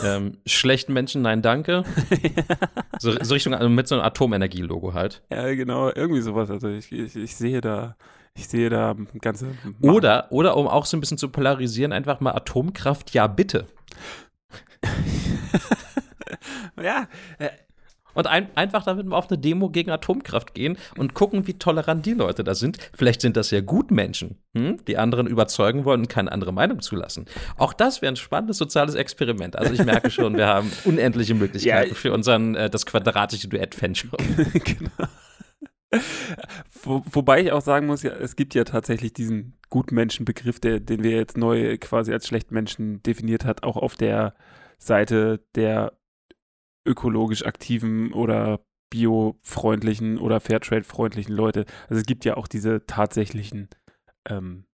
Ähm, 0.05 0.39
schlechten 0.47 0.93
Menschen, 0.93 1.23
nein, 1.23 1.43
danke. 1.43 1.85
so, 2.99 3.13
so, 3.23 3.35
Richtung 3.35 3.55
also 3.55 3.69
mit 3.69 3.89
so 3.89 3.97
einem 3.97 4.05
Atomenergie-Logo 4.05 4.95
halt. 4.95 5.23
Ja, 5.31 5.53
genau, 5.55 5.91
irgendwie 5.95 6.21
sowas. 6.21 6.51
Also 6.51 6.69
ich, 6.69 6.91
ich, 6.93 7.17
ich 7.17 7.37
sehe 7.37 7.61
da, 7.61 7.97
ich 8.35 8.49
sehe 8.49 8.71
da 8.71 8.97
ganze. 9.21 9.55
Oder, 9.83 10.31
oder 10.31 10.57
um 10.57 10.67
auch 10.67 10.87
so 10.87 10.97
ein 10.97 11.01
bisschen 11.01 11.19
zu 11.19 11.29
polarisieren, 11.29 11.93
einfach 11.93 12.21
mal 12.21 12.33
Atomkraft, 12.33 13.13
ja 13.13 13.27
bitte. 13.27 13.67
ja, 16.83 17.07
äh, 17.39 17.51
und 18.15 18.27
ein, 18.27 18.49
einfach 18.55 18.85
damit 18.85 19.07
wir 19.07 19.17
auf 19.17 19.31
eine 19.31 19.39
Demo 19.39 19.71
gegen 19.71 19.91
Atomkraft 19.91 20.55
gehen 20.55 20.77
und 20.97 21.15
gucken, 21.15 21.47
wie 21.47 21.55
tolerant 21.55 22.07
die 22.07 22.15
Leute 22.15 22.45
da 22.45 22.55
sind. 22.55 22.79
Vielleicht 22.95 23.21
sind 23.21 23.37
das 23.37 23.51
ja 23.51 23.61
Gutmenschen, 23.61 24.39
hm? 24.55 24.85
die 24.87 24.99
anderen 24.99 25.27
überzeugen 25.27 25.85
wollen 25.85 26.01
und 26.01 26.09
keine 26.09 26.33
andere 26.33 26.53
Meinung 26.53 26.81
zulassen. 26.81 27.27
Auch 27.57 27.73
das 27.73 28.03
wäre 28.03 28.13
ein 28.13 28.17
spannendes 28.17 28.59
soziales 28.59 28.95
Experiment. 28.95 29.57
Also 29.57 29.75
ich 29.75 29.85
merke 29.85 30.11
schon, 30.11 30.37
wir 30.37 30.47
haben 30.47 30.71
unendliche 30.85 31.35
Möglichkeiten 31.35 31.91
ja, 31.91 31.95
für 31.95 32.13
unseren 32.13 32.55
äh, 32.55 32.71
das 32.71 32.87
quadratische 32.87 33.49
Duett-Fanshow. 33.49 34.17
genau. 34.65 35.09
Wo, 36.83 37.03
wobei 37.11 37.43
ich 37.43 37.53
auch 37.53 37.63
sagen 37.63 37.87
muss, 37.87 38.03
ja, 38.03 38.13
es 38.13 38.37
gibt 38.37 38.55
ja 38.55 38.65
tatsächlich 38.65 39.13
diesen 39.13 39.59
Gutmenschenbegriff, 39.71 40.61
der, 40.61 40.81
den 40.81 41.03
wir 41.03 41.13
jetzt 41.13 41.37
neu 41.37 41.77
quasi 41.79 42.13
als 42.13 42.27
Schlechtmenschen 42.27 43.03
definiert 43.03 43.45
hat, 43.45 43.65
auch 43.65 43.77
auf 43.77 43.97
der 43.97 44.35
Seite 44.79 45.41
der 45.55 45.93
ökologisch 46.85 47.45
aktiven 47.45 48.13
oder 48.13 48.61
biofreundlichen 48.91 50.19
oder 50.19 50.41
Fairtrade-freundlichen 50.41 51.35
Leute. 51.35 51.65
Also 51.89 52.01
es 52.01 52.07
gibt 52.07 52.25
ja 52.25 52.37
auch 52.37 52.49
diese 52.49 52.87
tatsächlichen 52.87 53.69
ähm, 54.29 54.65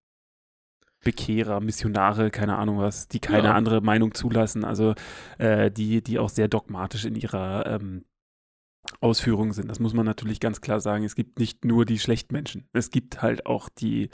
Bekehrer, 1.04 1.60
Missionare, 1.60 2.30
keine 2.30 2.56
Ahnung 2.56 2.78
was, 2.78 3.06
die 3.06 3.20
keine 3.20 3.48
ja. 3.48 3.54
andere 3.54 3.80
Meinung 3.80 4.14
zulassen, 4.14 4.64
also 4.64 4.94
äh, 5.38 5.70
die, 5.70 6.02
die 6.02 6.18
auch 6.18 6.30
sehr 6.30 6.48
dogmatisch 6.48 7.04
in 7.04 7.14
ihrer 7.14 7.66
ähm, 7.66 8.04
Ausführung 9.00 9.52
sind. 9.52 9.68
Das 9.68 9.78
muss 9.78 9.94
man 9.94 10.06
natürlich 10.06 10.40
ganz 10.40 10.60
klar 10.60 10.80
sagen. 10.80 11.04
Es 11.04 11.14
gibt 11.14 11.38
nicht 11.38 11.64
nur 11.64 11.84
die 11.84 11.98
Schlechtmenschen. 11.98 12.68
Es 12.72 12.90
gibt 12.90 13.22
halt 13.22 13.46
auch 13.46 13.68
die 13.68 14.10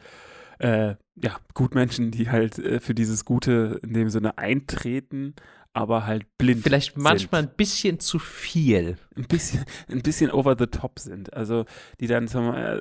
äh, 0.59 0.97
ja, 1.15 1.39
Gutmenschen, 1.55 2.11
die 2.11 2.31
halt 2.31 2.59
äh, 2.59 2.81
für 2.81 2.95
dieses 2.95 3.25
Gute 3.25 3.81
in 3.83 3.95
dem 3.95 4.11
Sinne 4.11 4.39
eintreten, 4.39 5.35
aber 5.73 6.07
halt 6.07 6.27
blind. 6.39 6.63
Vielleicht 6.63 6.97
manchmal 6.97 7.43
ein 7.43 7.55
bisschen 7.57 7.99
zu 7.99 8.19
viel. 8.19 8.99
Ein 9.17 9.25
bisschen, 9.25 9.65
ein 9.89 10.03
bisschen 10.03 10.31
over 10.31 10.57
the 10.59 10.67
top 10.67 10.99
sind. 10.99 11.33
Also 11.33 11.65
die 12.01 12.07
dann 12.07 12.29
zum, 12.29 12.55
äh, 12.55 12.81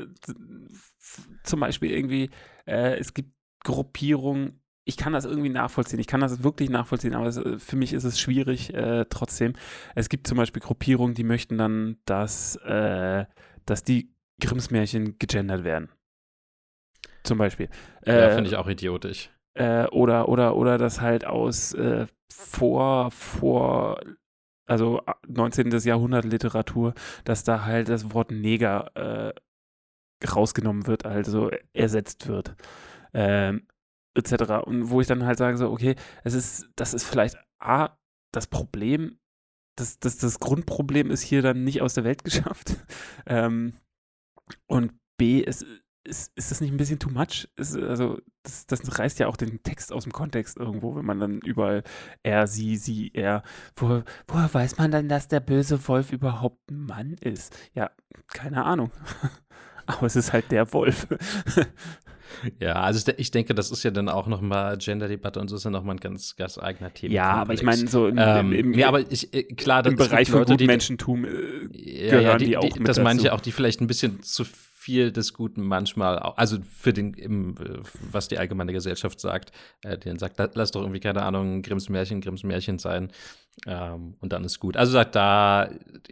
zum 1.43 1.59
Beispiel 1.59 1.91
irgendwie, 1.91 2.29
äh, 2.65 2.97
es 2.97 3.13
gibt 3.13 3.33
Gruppierungen, 3.63 4.61
ich 4.83 4.97
kann 4.97 5.13
das 5.13 5.25
irgendwie 5.25 5.49
nachvollziehen. 5.49 5.99
Ich 5.99 6.07
kann 6.07 6.21
das 6.21 6.43
wirklich 6.43 6.69
nachvollziehen, 6.69 7.15
aber 7.15 7.27
es, 7.27 7.37
äh, 7.37 7.59
für 7.59 7.75
mich 7.75 7.93
ist 7.93 8.03
es 8.03 8.19
schwierig 8.19 8.73
äh, 8.73 9.05
trotzdem. 9.09 9.53
Es 9.95 10.09
gibt 10.09 10.27
zum 10.27 10.37
Beispiel 10.37 10.61
Gruppierungen, 10.61 11.15
die 11.15 11.23
möchten 11.23 11.57
dann, 11.57 11.97
dass, 12.05 12.55
äh, 12.57 13.25
dass 13.65 13.83
die 13.83 14.13
Grimmsmärchen 14.41 15.17
gegendert 15.19 15.63
werden. 15.63 15.89
Zum 17.23 17.37
Beispiel. 17.37 17.69
Ja, 18.05 18.13
äh, 18.13 18.33
finde 18.33 18.49
ich 18.49 18.55
auch 18.55 18.67
idiotisch. 18.67 19.29
Äh, 19.53 19.85
oder, 19.87 20.27
oder, 20.29 20.55
oder 20.55 20.77
das 20.77 21.01
halt 21.01 21.25
aus 21.25 21.73
äh, 21.73 22.07
vor, 22.31 23.11
vor, 23.11 23.99
also 24.65 25.01
19. 25.27 25.69
Jahrhundert 25.79 26.25
Literatur, 26.25 26.93
dass 27.23 27.43
da 27.43 27.65
halt 27.65 27.89
das 27.89 28.13
Wort 28.13 28.31
Neger 28.31 28.91
äh, 28.95 29.33
rausgenommen 30.27 30.87
wird, 30.87 31.05
also 31.05 31.51
ersetzt 31.73 32.27
wird. 32.27 32.55
Ähm, 33.13 33.67
etc. 34.15 34.65
Und 34.65 34.89
wo 34.89 35.01
ich 35.01 35.07
dann 35.07 35.25
halt 35.25 35.37
sage, 35.37 35.57
so, 35.57 35.71
okay, 35.71 35.95
es 36.23 36.33
ist, 36.33 36.69
das 36.75 36.93
ist 36.93 37.05
vielleicht 37.05 37.37
A, 37.59 37.97
das 38.31 38.47
Problem 38.47 39.19
das, 39.81 39.99
das, 39.99 40.17
das 40.17 40.39
Grundproblem 40.39 41.11
ist 41.11 41.21
hier 41.21 41.41
dann 41.41 41.63
nicht 41.63 41.81
aus 41.81 41.93
der 41.93 42.03
Welt 42.03 42.23
geschafft. 42.23 42.77
Ähm, 43.25 43.73
und 44.67 44.93
B, 45.17 45.39
ist, 45.39 45.65
ist, 46.03 46.31
ist 46.35 46.51
das 46.51 46.61
nicht 46.61 46.71
ein 46.71 46.77
bisschen 46.77 46.99
too 46.99 47.09
much? 47.09 47.47
Ist, 47.55 47.77
also, 47.77 48.17
das, 48.43 48.65
das 48.65 48.99
reißt 48.99 49.19
ja 49.19 49.27
auch 49.27 49.37
den 49.37 49.61
Text 49.63 49.93
aus 49.93 50.03
dem 50.03 50.13
Kontext 50.13 50.57
irgendwo, 50.57 50.95
wenn 50.95 51.05
man 51.05 51.19
dann 51.19 51.39
überall 51.39 51.83
er, 52.23 52.47
sie, 52.47 52.77
sie, 52.77 53.11
er. 53.13 53.43
Woher, 53.75 54.03
woher 54.27 54.53
weiß 54.53 54.77
man 54.77 54.91
dann, 54.91 55.09
dass 55.09 55.27
der 55.27 55.39
böse 55.39 55.87
Wolf 55.87 56.11
überhaupt 56.11 56.71
ein 56.71 56.85
Mann 56.85 57.13
ist? 57.21 57.55
Ja, 57.73 57.91
keine 58.27 58.65
Ahnung. 58.65 58.91
Aber 59.85 60.07
es 60.07 60.15
ist 60.15 60.33
halt 60.33 60.51
der 60.51 60.71
Wolf. 60.73 61.07
Ja, 62.59 62.75
also 62.75 63.11
ich 63.17 63.31
denke, 63.31 63.53
das 63.53 63.71
ist 63.71 63.83
ja 63.83 63.91
dann 63.91 64.07
auch 64.07 64.25
nochmal 64.25 64.77
Gender-Debatte 64.77 65.39
und 65.39 65.49
so 65.49 65.57
ist 65.57 65.65
ja 65.65 65.69
nochmal 65.69 65.95
ein 65.97 65.99
ganz, 65.99 66.37
ganz 66.37 66.57
eigener 66.57 66.93
Thema. 66.93 67.13
Ja, 67.13 67.31
aber 67.33 67.53
ich 67.53 67.61
meine, 67.61 67.87
so 67.87 68.07
im, 68.07 68.17
ähm, 68.17 68.53
im, 68.53 68.73
ja, 68.73 68.87
aber 68.87 69.11
ich, 69.11 69.33
äh, 69.33 69.43
klar, 69.43 69.85
im 69.85 69.97
Bereich 69.97 70.29
von 70.29 70.39
Leute, 70.39 70.53
Gutmenschentum 70.53 71.25
äh, 71.25 71.29
ja, 71.73 72.09
gehören 72.09 72.23
ja, 72.23 72.37
die, 72.37 72.45
die, 72.45 72.57
auch 72.57 72.75
mit 72.77 72.87
Das 72.87 72.99
meine 72.99 73.19
ich 73.19 73.25
ja 73.25 73.33
auch, 73.33 73.41
die 73.41 73.51
vielleicht 73.51 73.81
ein 73.81 73.87
bisschen 73.87 74.23
zu 74.23 74.45
viel 74.45 74.70
des 74.87 75.33
Guten 75.33 75.63
manchmal, 75.63 76.17
also 76.19 76.57
für 76.77 76.93
den, 76.93 77.13
im, 77.13 77.55
was 78.11 78.27
die 78.27 78.37
allgemeine 78.37 78.73
Gesellschaft 78.73 79.19
sagt, 79.19 79.51
äh, 79.83 79.97
dann 79.97 80.19
sagt, 80.19 80.39
lass 80.55 80.71
doch 80.71 80.81
irgendwie, 80.81 80.99
keine 80.99 81.23
Ahnung, 81.23 81.61
Grimms 81.61 81.89
Märchen, 81.89 82.21
Grimms 82.21 82.43
Märchen 82.43 82.79
sein 82.79 83.11
ähm, 83.67 84.15
und 84.19 84.33
dann 84.33 84.43
ist 84.43 84.59
gut. 84.59 84.75
Also 84.75 84.93
sagt 84.93 85.15
da, 85.15 85.69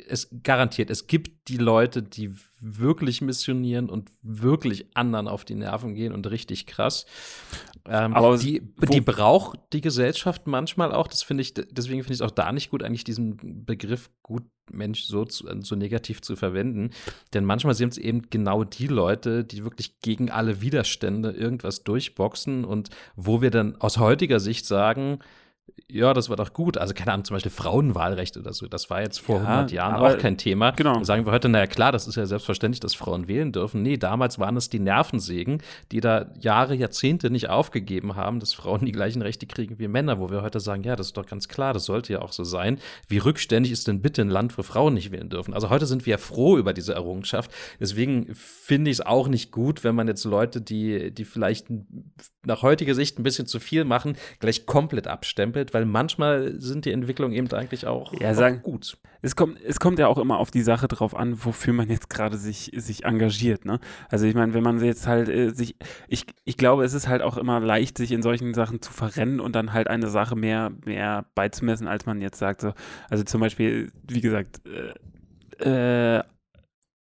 es 0.08 0.30
garantiert, 0.44 0.90
es 0.92 1.08
gibt 1.08 1.48
die 1.50 1.58
Leute, 1.58 2.04
die 2.04 2.36
wirklich 2.60 3.22
missionieren 3.22 3.90
und 3.90 4.12
wirklich 4.22 4.86
anderen 4.94 5.28
auf 5.28 5.46
die 5.46 5.56
Nerven 5.56 5.96
gehen 5.96 6.14
und 6.14 6.30
richtig 6.30 6.68
krass. 6.68 7.06
Ähm, 7.88 8.14
Aber 8.14 8.38
die, 8.38 8.62
die 8.92 9.02
braucht 9.02 9.60
die 9.74 9.82
Gesellschaft 9.82 10.46
manchmal 10.46 10.92
auch. 10.92 11.08
Das 11.08 11.24
finde 11.24 11.42
ich, 11.42 11.54
deswegen 11.56 12.04
finde 12.04 12.14
ich 12.14 12.20
es 12.20 12.22
auch 12.22 12.32
da 12.32 12.52
nicht 12.52 12.70
gut, 12.70 12.84
eigentlich 12.84 13.04
diesen 13.04 13.66
Begriff 13.66 14.12
Gutmensch 14.22 15.06
so, 15.06 15.26
zu, 15.26 15.48
so 15.62 15.76
negativ 15.76 16.22
zu 16.22 16.36
verwenden. 16.36 16.92
Denn 17.34 17.46
manchmal 17.46 17.74
sind 17.74 17.94
es 17.94 17.98
eben 17.98 18.30
genau 18.30 18.64
die 18.64 18.88
Leute, 18.88 19.44
die 19.44 19.64
wirklich 19.64 20.00
gegen 20.02 20.30
alle 20.30 20.62
Widerstände 20.62 21.32
irgendwas 21.32 21.84
durchboxen 21.84 22.64
und 22.64 22.90
wo 23.16 23.42
wir 23.42 23.50
dann 23.50 23.76
aus 23.78 23.98
heutiger 23.98 24.40
Sicht 24.40 24.68
sagen, 24.68 25.20
ja, 25.92 26.14
das 26.14 26.30
war 26.30 26.36
doch 26.36 26.54
gut. 26.54 26.78
Also, 26.78 26.94
keine 26.94 27.14
Ahnung, 27.14 27.26
zum 27.26 27.36
Beispiel 27.36 27.52
Frauenwahlrecht 27.52 28.38
oder 28.38 28.54
so. 28.54 28.68
Das 28.68 28.90
war 28.90 29.02
jetzt 29.02 29.20
vor 29.20 29.38
ja, 29.38 29.48
100 29.48 29.72
Jahren 29.72 29.96
auch 29.96 30.18
kein 30.18 30.38
Thema. 30.38 30.72
Genau. 30.72 30.94
Dann 30.94 31.06
sagen 31.06 31.26
wir 31.26 31.32
heute, 31.32 31.50
naja, 31.50 31.68
klar, 31.68 31.92
das 31.92 32.08
ist 32.08 32.16
ja 32.16 32.26
selbstverständlich, 32.26 32.80
dass 32.80 32.96
Frauen 32.96 33.28
wählen 33.28 33.52
dürfen. 33.52 33.82
Nee, 33.82 33.98
damals 33.98 34.40
waren 34.40 34.56
es 34.58 34.70
die 34.70 34.80
Nervensägen, 34.80 35.62
die 35.92 36.00
da 36.00 36.32
Jahre, 36.40 36.76
Jahrzehnte 36.76 37.30
nicht 37.30 37.50
aufgegeben 37.50 38.16
haben, 38.16 38.40
dass 38.40 38.54
Frauen 38.54 38.86
die 38.86 38.92
gleichen 38.92 39.22
Rechte 39.22 39.48
kriegen 39.48 39.80
wie 39.80 39.88
Männer, 39.88 40.20
wo 40.20 40.30
wir 40.30 40.42
heute 40.42 40.60
sagen, 40.60 40.84
ja, 40.84 40.96
das 40.96 41.08
ist 41.08 41.18
doch 41.18 41.26
ganz 41.26 41.48
klar, 41.48 41.74
das 41.74 41.86
sollte 41.86 42.14
ja 42.14 42.22
auch 42.22 42.32
so 42.32 42.44
sein. 42.44 42.80
Wie 43.08 43.18
rückständig 43.18 43.72
ist 43.72 43.88
denn 43.88 44.02
bitte 44.02 44.22
ein 44.22 44.30
Land, 44.30 44.58
wo 44.58 44.64
Frauen 44.64 44.94
nicht 44.94 45.12
wählen 45.12 45.30
dürfen? 45.30 45.54
Also, 45.54 45.70
heute 45.70 45.86
sind 45.86 46.06
wir 46.06 46.12
ja 46.12 46.18
froh 46.18 46.58
über 46.58 46.74
diese 46.74 46.94
Errungenschaft. 46.94 47.52
Deswegen 47.80 48.34
finde 48.34 48.92
ich 48.92 48.98
es 48.98 49.06
auch 49.06 49.28
nicht 49.28 49.52
gut, 49.52 49.84
wenn 49.84 49.96
man 49.96 50.08
jetzt 50.08 50.24
Leute, 50.26 50.62
die, 50.62 51.12
die 51.12 51.26
vielleicht 51.26 51.68
nach 52.46 52.62
heutiger 52.62 52.96
Sicht 52.96 53.20
ein 53.20 53.24
bisschen 53.24 53.48
zu 53.48 53.60
viel 53.60 53.84
machen, 53.84 54.16
gleich 54.40 54.66
komplett 54.66 55.08
abstempelt 55.08 55.74
weil 55.74 55.86
manchmal 55.86 56.60
sind 56.60 56.86
die 56.86 56.92
Entwicklungen 56.92 57.34
eben 57.34 57.52
eigentlich 57.52 57.88
auch, 57.88 58.14
ja, 58.20 58.34
sagen, 58.34 58.62
gut. 58.62 58.98
Es 59.22 59.36
kommt, 59.36 59.60
es 59.62 59.80
kommt 59.80 60.00
ja 60.00 60.08
auch 60.08 60.18
immer 60.18 60.38
auf 60.38 60.50
die 60.50 60.62
Sache 60.62 60.88
drauf 60.88 61.14
an, 61.14 61.44
wofür 61.44 61.74
man 61.74 61.90
jetzt 61.90 62.10
gerade 62.10 62.38
sich, 62.38 62.72
sich 62.74 63.04
engagiert. 63.04 63.66
Ne? 63.66 63.80
Also 64.10 64.26
ich 64.26 64.34
meine, 64.36 64.54
wenn 64.54 64.64
man 64.64 64.82
jetzt 64.82 65.08
halt 65.08 65.28
äh, 65.28 65.50
sich, 65.52 65.76
ich, 66.08 66.26
ich 66.46 66.56
glaube, 66.56 66.86
es 66.86 66.94
ist 66.94 67.10
halt 67.10 67.22
auch 67.22 67.38
immer 67.38 67.60
leicht, 67.60 67.98
sich 67.98 68.14
in 68.14 68.22
solchen 68.22 68.54
Sachen 68.54 68.82
zu 68.82 68.94
verrennen 68.94 69.42
und 69.42 69.56
dann 69.56 69.74
halt 69.74 69.90
eine 69.90 70.08
Sache 70.08 70.36
mehr, 70.36 70.72
mehr 70.86 71.26
beizumessen, 71.36 71.88
als 71.88 72.06
man 72.06 72.22
jetzt 72.22 72.40
sagt. 72.40 72.62
So. 72.62 72.74
Also 73.10 73.26
zum 73.26 73.42
Beispiel, 73.42 73.92
wie 74.08 74.22
gesagt, 74.22 74.62
äh, 75.60 76.20
äh, 76.20 76.24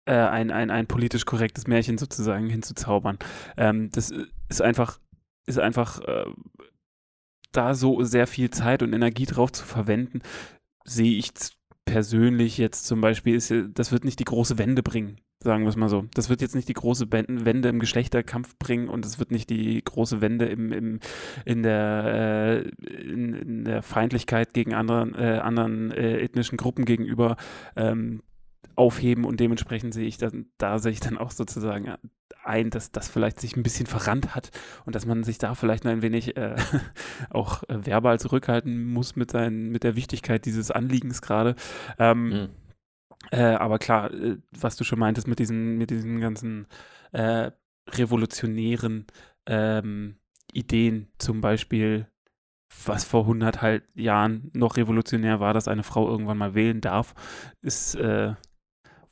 ein, 0.05 0.51
ein, 0.51 0.69
ein 0.69 0.87
politisch 0.87 1.25
korrektes 1.25 1.67
Märchen 1.67 1.97
sozusagen 1.97 2.49
hinzuzaubern. 2.49 3.17
Ähm, 3.55 3.89
das 3.91 4.11
ist 4.49 4.61
einfach, 4.61 4.99
ist 5.51 5.59
einfach 5.59 6.01
äh, 6.01 6.25
da 7.51 7.73
so 7.73 8.03
sehr 8.03 8.27
viel 8.27 8.49
Zeit 8.49 8.83
und 8.83 8.93
Energie 8.93 9.25
drauf 9.25 9.51
zu 9.51 9.65
verwenden, 9.65 10.21
sehe 10.85 11.17
ich 11.17 11.31
persönlich 11.85 12.57
jetzt 12.57 12.85
zum 12.85 13.01
Beispiel, 13.01 13.35
ist, 13.35 13.53
das 13.73 13.91
wird 13.91 14.05
nicht 14.05 14.19
die 14.19 14.25
große 14.25 14.57
Wende 14.57 14.83
bringen, 14.83 15.19
sagen 15.43 15.63
wir 15.63 15.69
es 15.69 15.75
mal 15.75 15.89
so. 15.89 16.05
Das 16.13 16.29
wird 16.29 16.41
jetzt 16.41 16.55
nicht 16.55 16.69
die 16.69 16.73
große 16.73 17.11
Wende 17.11 17.69
im 17.69 17.79
Geschlechterkampf 17.79 18.57
bringen 18.57 18.87
und 18.87 19.05
es 19.05 19.19
wird 19.19 19.31
nicht 19.31 19.49
die 19.49 19.83
große 19.83 20.21
Wende 20.21 20.45
im, 20.45 20.71
im, 20.71 20.99
in, 21.43 21.63
der, 21.63 22.63
äh, 22.85 22.91
in, 23.01 23.33
in, 23.33 23.65
der 23.65 23.83
Feindlichkeit 23.83 24.53
gegen 24.53 24.73
anderen, 24.73 25.15
äh, 25.15 25.39
anderen 25.43 25.91
äh, 25.91 26.19
ethnischen 26.19 26.57
Gruppen 26.57 26.85
gegenüber 26.85 27.35
ähm, 27.75 28.21
aufheben 28.75 29.25
und 29.25 29.39
dementsprechend 29.39 29.93
sehe 29.93 30.07
ich 30.07 30.17
dann, 30.17 30.47
da 30.57 30.79
sehe 30.79 30.91
ich 30.91 30.99
dann 30.99 31.17
auch 31.17 31.31
sozusagen 31.31 31.95
ein, 32.43 32.69
dass 32.69 32.91
das 32.91 33.09
vielleicht 33.09 33.39
sich 33.39 33.55
ein 33.55 33.63
bisschen 33.63 33.85
verrannt 33.85 34.35
hat 34.35 34.51
und 34.85 34.95
dass 34.95 35.05
man 35.05 35.23
sich 35.23 35.37
da 35.37 35.55
vielleicht 35.55 35.85
ein 35.85 36.01
wenig 36.01 36.37
äh, 36.37 36.55
auch 37.29 37.63
äh, 37.63 37.85
verbal 37.85 38.19
zurückhalten 38.19 38.85
muss 38.85 39.15
mit, 39.15 39.31
seinen, 39.31 39.69
mit 39.69 39.83
der 39.83 39.95
Wichtigkeit 39.95 40.45
dieses 40.45 40.71
Anliegens 40.71 41.21
gerade. 41.21 41.55
Ähm, 41.99 42.29
mhm. 42.29 42.49
äh, 43.31 43.41
aber 43.41 43.79
klar, 43.79 44.13
äh, 44.13 44.37
was 44.51 44.75
du 44.75 44.83
schon 44.83 44.99
meintest 44.99 45.27
mit 45.27 45.39
diesen, 45.39 45.77
mit 45.77 45.89
diesen 45.89 46.19
ganzen 46.19 46.67
äh, 47.11 47.51
revolutionären 47.89 49.05
ähm, 49.45 50.15
Ideen, 50.53 51.07
zum 51.17 51.41
Beispiel 51.41 52.07
was 52.85 53.03
vor 53.03 53.21
100 53.21 53.61
halt 53.61 53.83
Jahren 53.95 54.49
noch 54.53 54.77
revolutionär 54.77 55.39
war, 55.39 55.53
dass 55.53 55.67
eine 55.67 55.83
Frau 55.83 56.07
irgendwann 56.07 56.37
mal 56.37 56.55
wählen 56.55 56.81
darf, 56.81 57.13
ist 57.61 57.95
äh, 57.95 58.33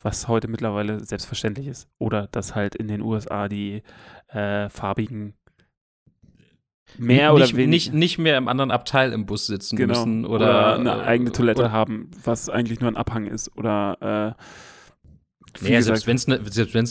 was 0.02 0.28
heute 0.28 0.48
mittlerweile 0.48 1.04
selbstverständlich 1.04 1.68
ist. 1.68 1.90
Oder 1.98 2.28
dass 2.28 2.56
halt 2.56 2.76
in 2.76 2.88
den 2.88 3.02
USA 3.02 3.48
die 3.48 3.84
äh, 4.28 4.70
farbigen 4.70 5.34
mehr 6.98 7.34
nicht, 7.34 7.44
oder 7.44 7.58
weniger 7.58 7.70
nicht, 7.70 7.94
nicht 7.94 8.18
mehr 8.18 8.38
im 8.38 8.48
anderen 8.48 8.72
Abteil 8.72 9.14
im 9.14 9.26
Bus 9.26 9.46
sitzen 9.46 9.76
genau. 9.76 9.94
müssen 9.94 10.26
oder, 10.26 10.46
oder 10.46 10.76
eine 10.76 11.04
eigene 11.04 11.32
Toilette 11.32 11.62
oder, 11.62 11.72
haben, 11.72 12.10
was 12.24 12.50
eigentlich 12.50 12.80
nur 12.80 12.90
ein 12.90 12.98
Abhang 12.98 13.28
ist 13.28 13.56
oder 13.56 14.36
äh, 14.38 14.44
Nee, 15.62 15.82
selbst 15.82 16.08
wenn 16.08 16.16
es 16.16 16.28
eine 16.28 16.40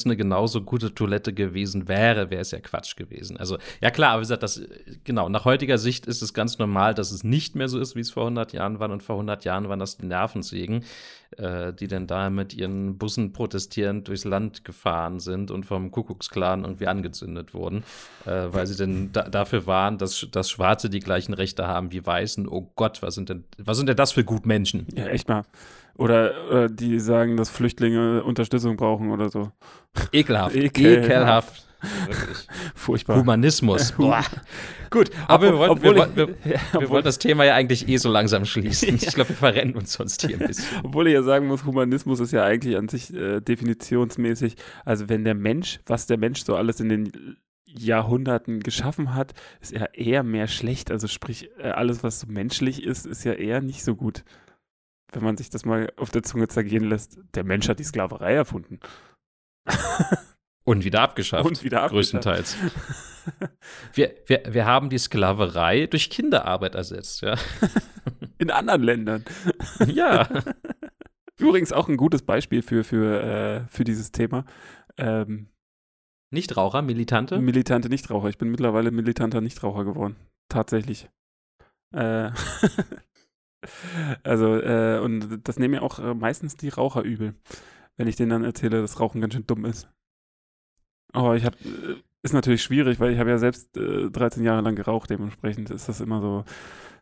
eine 0.04 0.16
genauso 0.16 0.62
gute 0.62 0.94
Toilette 0.94 1.32
gewesen 1.32 1.88
wäre, 1.88 2.30
wäre 2.30 2.40
es 2.40 2.50
ja 2.50 2.60
Quatsch 2.60 2.96
gewesen. 2.96 3.36
Also 3.36 3.58
ja 3.80 3.90
klar, 3.90 4.12
aber 4.12 4.20
wie 4.20 4.24
gesagt, 4.24 4.42
das 4.42 4.60
genau 5.04 5.28
nach 5.28 5.44
heutiger 5.44 5.78
Sicht 5.78 6.06
ist 6.06 6.22
es 6.22 6.34
ganz 6.34 6.58
normal, 6.58 6.94
dass 6.94 7.12
es 7.12 7.24
nicht 7.24 7.54
mehr 7.54 7.68
so 7.68 7.78
ist, 7.78 7.94
wie 7.94 8.00
es 8.00 8.10
vor 8.10 8.24
100 8.24 8.52
Jahren 8.52 8.80
war 8.80 8.90
und 8.90 9.02
vor 9.02 9.16
100 9.16 9.44
Jahren 9.44 9.68
waren 9.68 9.78
das 9.78 9.96
die 9.96 10.06
Nervensägen, 10.06 10.84
äh, 11.36 11.72
die 11.72 11.88
dann 11.88 12.06
da 12.06 12.30
mit 12.30 12.54
ihren 12.54 12.98
Bussen 12.98 13.32
protestierend 13.32 14.08
durchs 14.08 14.24
Land 14.24 14.64
gefahren 14.64 15.20
sind 15.20 15.50
und 15.50 15.66
vom 15.66 15.90
Kuckucksklan 15.90 16.64
irgendwie 16.64 16.86
angezündet 16.86 17.54
wurden, 17.54 17.84
äh, 18.24 18.48
weil 18.50 18.66
sie 18.66 18.76
denn 18.76 19.10
da, 19.12 19.22
dafür 19.22 19.66
waren, 19.66 19.98
dass, 19.98 20.26
dass 20.30 20.50
Schwarze 20.50 20.88
die 20.88 21.00
gleichen 21.00 21.34
Rechte 21.34 21.66
haben 21.66 21.92
wie 21.92 22.04
Weißen. 22.04 22.48
Oh 22.48 22.70
Gott, 22.76 23.02
was 23.02 23.14
sind 23.14 23.28
denn 23.28 23.44
was 23.58 23.76
sind 23.76 23.88
denn 23.88 23.96
das 23.96 24.12
für 24.12 24.24
Gutmenschen? 24.24 24.86
Ja, 24.94 25.06
echt 25.06 25.28
mal. 25.28 25.42
Oder, 25.96 26.32
oder 26.48 26.68
die 26.68 26.98
sagen, 27.00 27.36
dass 27.36 27.50
Flüchtlinge 27.50 28.22
Unterstützung 28.22 28.76
brauchen 28.76 29.10
oder 29.10 29.28
so. 29.30 29.50
Ekelhaft. 30.12 30.56
Ekel. 30.56 30.98
Ekelhaft. 31.04 31.67
Wirklich. 31.80 32.46
Furchtbar. 32.74 33.16
Humanismus. 33.16 33.92
Boah. 33.96 34.24
Gut, 34.90 35.10
aber 35.26 35.52
wir 35.52 35.58
wollten, 35.58 35.82
wir, 35.82 36.16
wir, 36.16 36.28
wir, 36.44 36.60
wir 36.80 36.88
wollten 36.88 37.04
das 37.04 37.18
Thema 37.18 37.44
ja 37.44 37.54
eigentlich 37.54 37.88
eh 37.88 37.96
so 37.98 38.10
langsam 38.10 38.44
schließen. 38.44 38.94
Ich 38.94 39.06
glaube, 39.14 39.30
wir 39.30 39.36
verrennen 39.36 39.74
uns 39.74 39.92
sonst 39.92 40.26
hier 40.26 40.40
ein 40.40 40.46
bisschen. 40.46 40.64
Obwohl 40.82 41.08
ich 41.08 41.14
ja 41.14 41.22
sagen 41.22 41.46
muss, 41.46 41.64
Humanismus 41.64 42.20
ist 42.20 42.32
ja 42.32 42.44
eigentlich 42.44 42.76
an 42.76 42.88
sich 42.88 43.12
äh, 43.14 43.40
definitionsmäßig, 43.40 44.56
also 44.84 45.08
wenn 45.08 45.24
der 45.24 45.34
Mensch, 45.34 45.80
was 45.86 46.06
der 46.06 46.18
Mensch 46.18 46.44
so 46.44 46.56
alles 46.56 46.80
in 46.80 46.88
den 46.88 47.36
Jahrhunderten 47.66 48.60
geschaffen 48.60 49.14
hat, 49.14 49.34
ist 49.60 49.72
ja 49.72 49.84
eher 49.92 50.22
mehr 50.22 50.48
schlecht. 50.48 50.90
Also 50.90 51.06
sprich, 51.06 51.50
äh, 51.58 51.68
alles, 51.68 52.02
was 52.02 52.20
so 52.20 52.26
menschlich 52.26 52.82
ist, 52.82 53.06
ist 53.06 53.24
ja 53.24 53.34
eher 53.34 53.60
nicht 53.60 53.84
so 53.84 53.94
gut 53.94 54.24
wenn 55.12 55.22
man 55.22 55.36
sich 55.36 55.50
das 55.50 55.64
mal 55.64 55.92
auf 55.96 56.10
der 56.10 56.22
Zunge 56.22 56.48
zergehen 56.48 56.84
lässt, 56.84 57.18
der 57.34 57.44
Mensch 57.44 57.68
hat 57.68 57.78
die 57.78 57.84
Sklaverei 57.84 58.34
erfunden. 58.34 58.78
Und 60.68 60.84
wieder 60.84 61.00
abgeschafft. 61.00 61.46
Und 61.46 61.64
wieder 61.64 61.82
abgeschafft. 61.82 61.92
Größtenteils. 61.94 62.56
wir, 63.94 64.14
wir, 64.26 64.42
wir 64.50 64.66
haben 64.66 64.90
die 64.90 64.98
Sklaverei 64.98 65.86
durch 65.86 66.10
Kinderarbeit 66.10 66.74
ersetzt, 66.74 67.22
ja. 67.22 67.36
In 68.38 68.50
anderen 68.50 68.82
Ländern. 68.82 69.24
ja. 69.86 70.28
Übrigens 71.38 71.72
auch 71.72 71.88
ein 71.88 71.96
gutes 71.96 72.22
Beispiel 72.22 72.62
für, 72.62 72.84
für, 72.84 73.22
äh, 73.22 73.68
für 73.68 73.84
dieses 73.84 74.12
Thema. 74.12 74.44
Ähm, 74.98 75.48
Nichtraucher, 76.30 76.82
Militante? 76.82 77.38
Militante 77.38 77.88
Nichtraucher. 77.88 78.28
Ich 78.28 78.36
bin 78.36 78.50
mittlerweile 78.50 78.90
militanter 78.90 79.40
Nichtraucher 79.40 79.84
geworden. 79.84 80.16
Tatsächlich. 80.48 81.08
Äh 81.94 82.30
Also, 84.22 84.56
äh, 84.56 85.00
und 85.00 85.40
das 85.48 85.58
nehmen 85.58 85.74
ja 85.74 85.82
auch 85.82 85.98
äh, 85.98 86.14
meistens 86.14 86.56
die 86.56 86.68
Raucher 86.68 87.02
übel, 87.02 87.34
wenn 87.96 88.06
ich 88.06 88.16
denen 88.16 88.30
dann 88.30 88.44
erzähle, 88.44 88.80
dass 88.80 89.00
Rauchen 89.00 89.20
ganz 89.20 89.34
schön 89.34 89.46
dumm 89.46 89.64
ist. 89.64 89.88
Aber 91.12 91.36
ich 91.36 91.44
habe, 91.44 91.56
äh, 91.64 91.96
ist 92.22 92.34
natürlich 92.34 92.62
schwierig, 92.62 93.00
weil 93.00 93.12
ich 93.12 93.18
habe 93.18 93.30
ja 93.30 93.38
selbst 93.38 93.76
äh, 93.76 94.10
13 94.10 94.44
Jahre 94.44 94.62
lang 94.62 94.74
geraucht, 94.74 95.10
dementsprechend 95.10 95.70
ist 95.70 95.88
das 95.88 96.00
immer 96.00 96.20
so, 96.20 96.44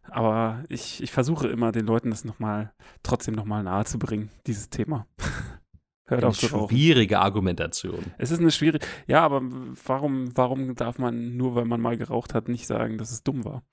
Aber 0.04 0.62
ich, 0.68 1.02
ich 1.02 1.10
versuche 1.10 1.48
immer, 1.48 1.72
den 1.72 1.86
Leuten 1.86 2.10
das 2.10 2.24
nochmal, 2.24 2.72
trotzdem 3.02 3.34
nochmal 3.34 3.62
nahe 3.62 3.84
zu 3.84 3.98
bringen, 3.98 4.30
dieses 4.46 4.70
Thema. 4.70 5.06
Hört 6.08 6.22
eine 6.22 6.28
auf 6.28 6.38
zu 6.38 6.46
rauchen. 6.46 6.68
Schwierige 6.68 7.18
Argumentation. 7.18 8.12
Es 8.18 8.30
ist 8.30 8.38
eine 8.38 8.52
schwierige, 8.52 8.86
ja, 9.08 9.22
aber 9.24 9.42
warum, 9.84 10.36
warum 10.36 10.76
darf 10.76 10.98
man 10.98 11.36
nur, 11.36 11.56
weil 11.56 11.64
man 11.64 11.80
mal 11.80 11.96
geraucht 11.96 12.32
hat, 12.32 12.48
nicht 12.48 12.66
sagen, 12.66 12.96
dass 12.96 13.10
es 13.10 13.24
dumm 13.24 13.44
war? 13.44 13.64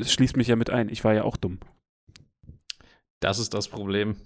Es 0.00 0.12
schließt 0.12 0.36
mich 0.36 0.48
ja 0.48 0.56
mit 0.56 0.70
ein. 0.70 0.88
Ich 0.88 1.04
war 1.04 1.12
ja 1.12 1.24
auch 1.24 1.36
dumm. 1.36 1.58
Das 3.20 3.38
ist 3.38 3.52
das 3.52 3.68
Problem. 3.68 4.16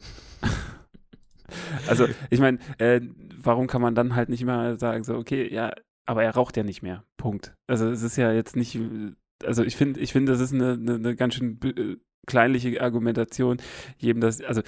also, 1.88 2.06
ich 2.30 2.38
meine, 2.38 2.58
äh, 2.78 3.00
warum 3.44 3.66
kann 3.66 3.82
man 3.82 3.94
dann 3.94 4.14
halt 4.14 4.28
nicht 4.28 4.42
immer 4.42 4.78
sagen, 4.78 5.04
so, 5.04 5.16
okay, 5.16 5.52
ja, 5.52 5.72
aber 6.06 6.24
er 6.24 6.34
raucht 6.34 6.56
ja 6.56 6.62
nicht 6.62 6.82
mehr. 6.82 7.04
Punkt. 7.16 7.54
Also, 7.68 7.88
es 7.88 8.02
ist 8.02 8.16
ja 8.16 8.32
jetzt 8.32 8.56
nicht, 8.56 8.78
also 9.44 9.62
ich 9.62 9.76
finde, 9.76 10.00
ich 10.00 10.12
finde, 10.12 10.32
das 10.32 10.40
ist 10.40 10.52
eine, 10.52 10.72
eine, 10.72 10.94
eine 10.94 11.16
ganz 11.16 11.34
schön 11.34 11.60
äh, 11.62 11.96
kleinliche 12.26 12.80
Argumentation, 12.80 13.58
jedem 13.98 14.20
das, 14.20 14.40
also 14.42 14.62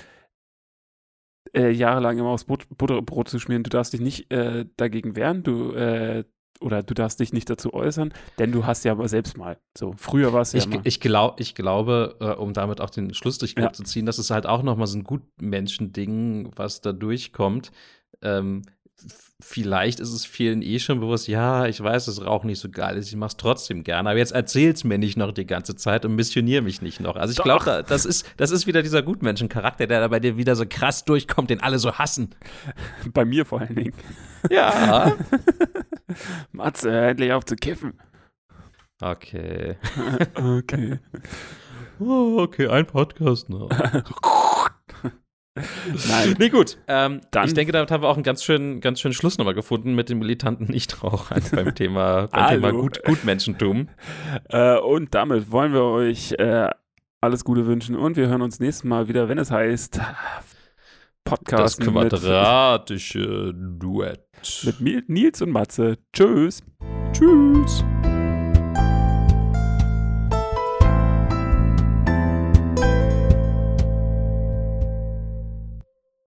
äh, 1.55 1.71
jahrelang 1.71 2.19
immer 2.19 2.31
aufs 2.31 2.45
Brot, 2.45 2.67
Butterbrot 2.77 3.29
zu 3.29 3.39
schmieren. 3.39 3.63
Du 3.63 3.71
darfst 3.71 3.93
dich 3.93 4.01
nicht 4.01 4.33
äh, 4.33 4.67
dagegen 4.77 5.17
wehren, 5.17 5.43
du 5.43 5.73
äh, 5.73 6.25
oder 6.61 6.83
du 6.83 6.95
darfst 6.95 7.21
dich 7.21 7.33
nicht 7.33 7.51
dazu 7.51 7.75
äußern, 7.75 8.13
denn 8.39 8.53
du 8.53 8.65
hast 8.65 8.85
ja 8.85 8.93
aber 8.93 9.09
selbst 9.09 9.37
mal. 9.37 9.59
So, 9.77 9.95
früher 9.97 10.33
war 10.33 10.43
es 10.43 10.53
ja 10.53 10.61
ich, 10.61 10.69
mal. 10.69 10.81
Ich, 10.85 11.01
glaub, 11.01 11.41
ich 11.41 11.55
glaube, 11.55 12.17
äh, 12.21 12.31
um 12.31 12.53
damit 12.53 12.81
auch 12.81 12.91
den 12.91 13.13
Schlussstrich 13.13 13.55
ja. 13.59 13.73
zu 13.73 13.83
ziehen, 13.83 14.07
das 14.07 14.19
ist 14.19 14.31
halt 14.31 14.47
auch 14.47 14.63
nochmal 14.63 14.87
so 14.87 14.99
ein 14.99 15.05
Gutmenschending, 15.05 16.51
was 16.57 16.81
da 16.81 16.93
durchkommt. 16.93 17.73
Ähm, 18.23 18.62
vielleicht 19.41 20.01
ist 20.01 20.12
es 20.12 20.24
vielen 20.24 20.62
eh 20.62 20.78
schon 20.78 21.01
bewusst, 21.01 21.28
ja, 21.28 21.66
ich 21.66 21.82
weiß, 21.82 22.07
dass 22.07 22.24
Rauchen 22.24 22.47
nicht 22.47 22.61
so 22.61 22.70
geil 22.70 22.97
ist, 22.97 23.09
ich 23.09 23.16
mach's 23.16 23.36
trotzdem 23.36 23.85
gerne, 23.85 24.11
aber 24.11 24.19
jetzt 24.19 24.32
erzähl's 24.32 24.85
mir 24.85 24.99
nicht 24.99 25.16
noch 25.16 25.32
die 25.32 25.47
ganze 25.47 25.77
Zeit 25.77 26.05
und 26.05 26.15
missionier 26.15 26.62
mich 26.62 26.81
nicht 26.81 27.01
noch. 27.01 27.16
Also 27.16 27.32
ich 27.32 27.43
glaube, 27.43 27.65
da, 27.65 27.82
das 27.82 28.05
ist, 28.05 28.27
das 28.36 28.51
ist 28.51 28.66
wieder 28.66 28.82
dieser 28.82 29.03
Gutmenschencharakter, 29.03 29.86
der 29.86 30.01
da 30.01 30.09
bei 30.09 30.20
dir 30.20 30.36
wieder 30.36 30.57
so 30.57 30.65
krass 30.69 31.05
durchkommt, 31.05 31.51
den 31.51 31.61
alle 31.61 31.78
so 31.78 31.93
hassen. 31.93 32.35
Bei 33.12 33.24
mir 33.24 33.45
vor 33.45 33.61
allen 33.61 33.74
Dingen. 33.74 33.95
Ja. 34.51 35.15
Matze, 36.53 36.91
endlich 36.91 37.32
auf 37.32 37.45
zu 37.45 37.57
kiffen. 37.57 37.95
Okay. 39.01 39.77
okay. 40.35 41.01
Oh, 42.01 42.39
okay, 42.41 42.69
ein 42.69 42.86
Podcast 42.86 43.49
noch. 43.51 43.69
Nein. 45.55 46.35
Nee, 46.39 46.48
gut. 46.48 46.78
Ähm, 46.89 47.20
Dann, 47.31 47.47
ich 47.47 47.55
denke, 47.55 47.72
damit 47.72 47.90
haben 47.90 48.02
wir 48.02 48.09
auch 48.09 48.16
einen 48.16 48.24
ganz 48.24 48.43
schönen, 48.43 48.81
ganz 48.81 49.01
schönen 49.01 49.14
Schluss 49.14 49.39
nochmal 49.39 49.55
gefunden 49.55 49.94
mit 49.94 50.09
den 50.09 50.18
militanten 50.18 50.66
Nichtrauchern 50.66 51.43
beim 51.52 51.74
Thema, 51.74 52.26
beim 52.26 52.48
Thema 52.48 52.72
Gut, 52.72 53.02
Gutmenschentum. 53.05 53.89
Äh, 54.48 54.78
und 54.78 55.14
damit 55.14 55.51
wollen 55.51 55.72
wir 55.72 55.82
euch 55.82 56.32
äh, 56.32 56.68
alles 57.20 57.44
Gute 57.44 57.66
wünschen 57.66 57.94
und 57.97 58.16
wir 58.16 58.28
hören 58.28 58.43
uns 58.43 58.60
nächstes 58.60 58.85
Mal 58.85 59.09
wieder, 59.09 59.28
wenn 59.28 59.39
es 59.39 59.51
heißt 59.51 60.01
Podcast. 61.24 61.81
Das 61.81 61.86
quadratische 61.86 63.52
mit, 63.55 63.82
Duett. 63.82 64.20
Mit 64.78 65.09
Nils 65.09 65.40
und 65.40 65.51
Matze. 65.51 65.98
Tschüss. 66.12 66.62
Tschüss. 67.12 67.85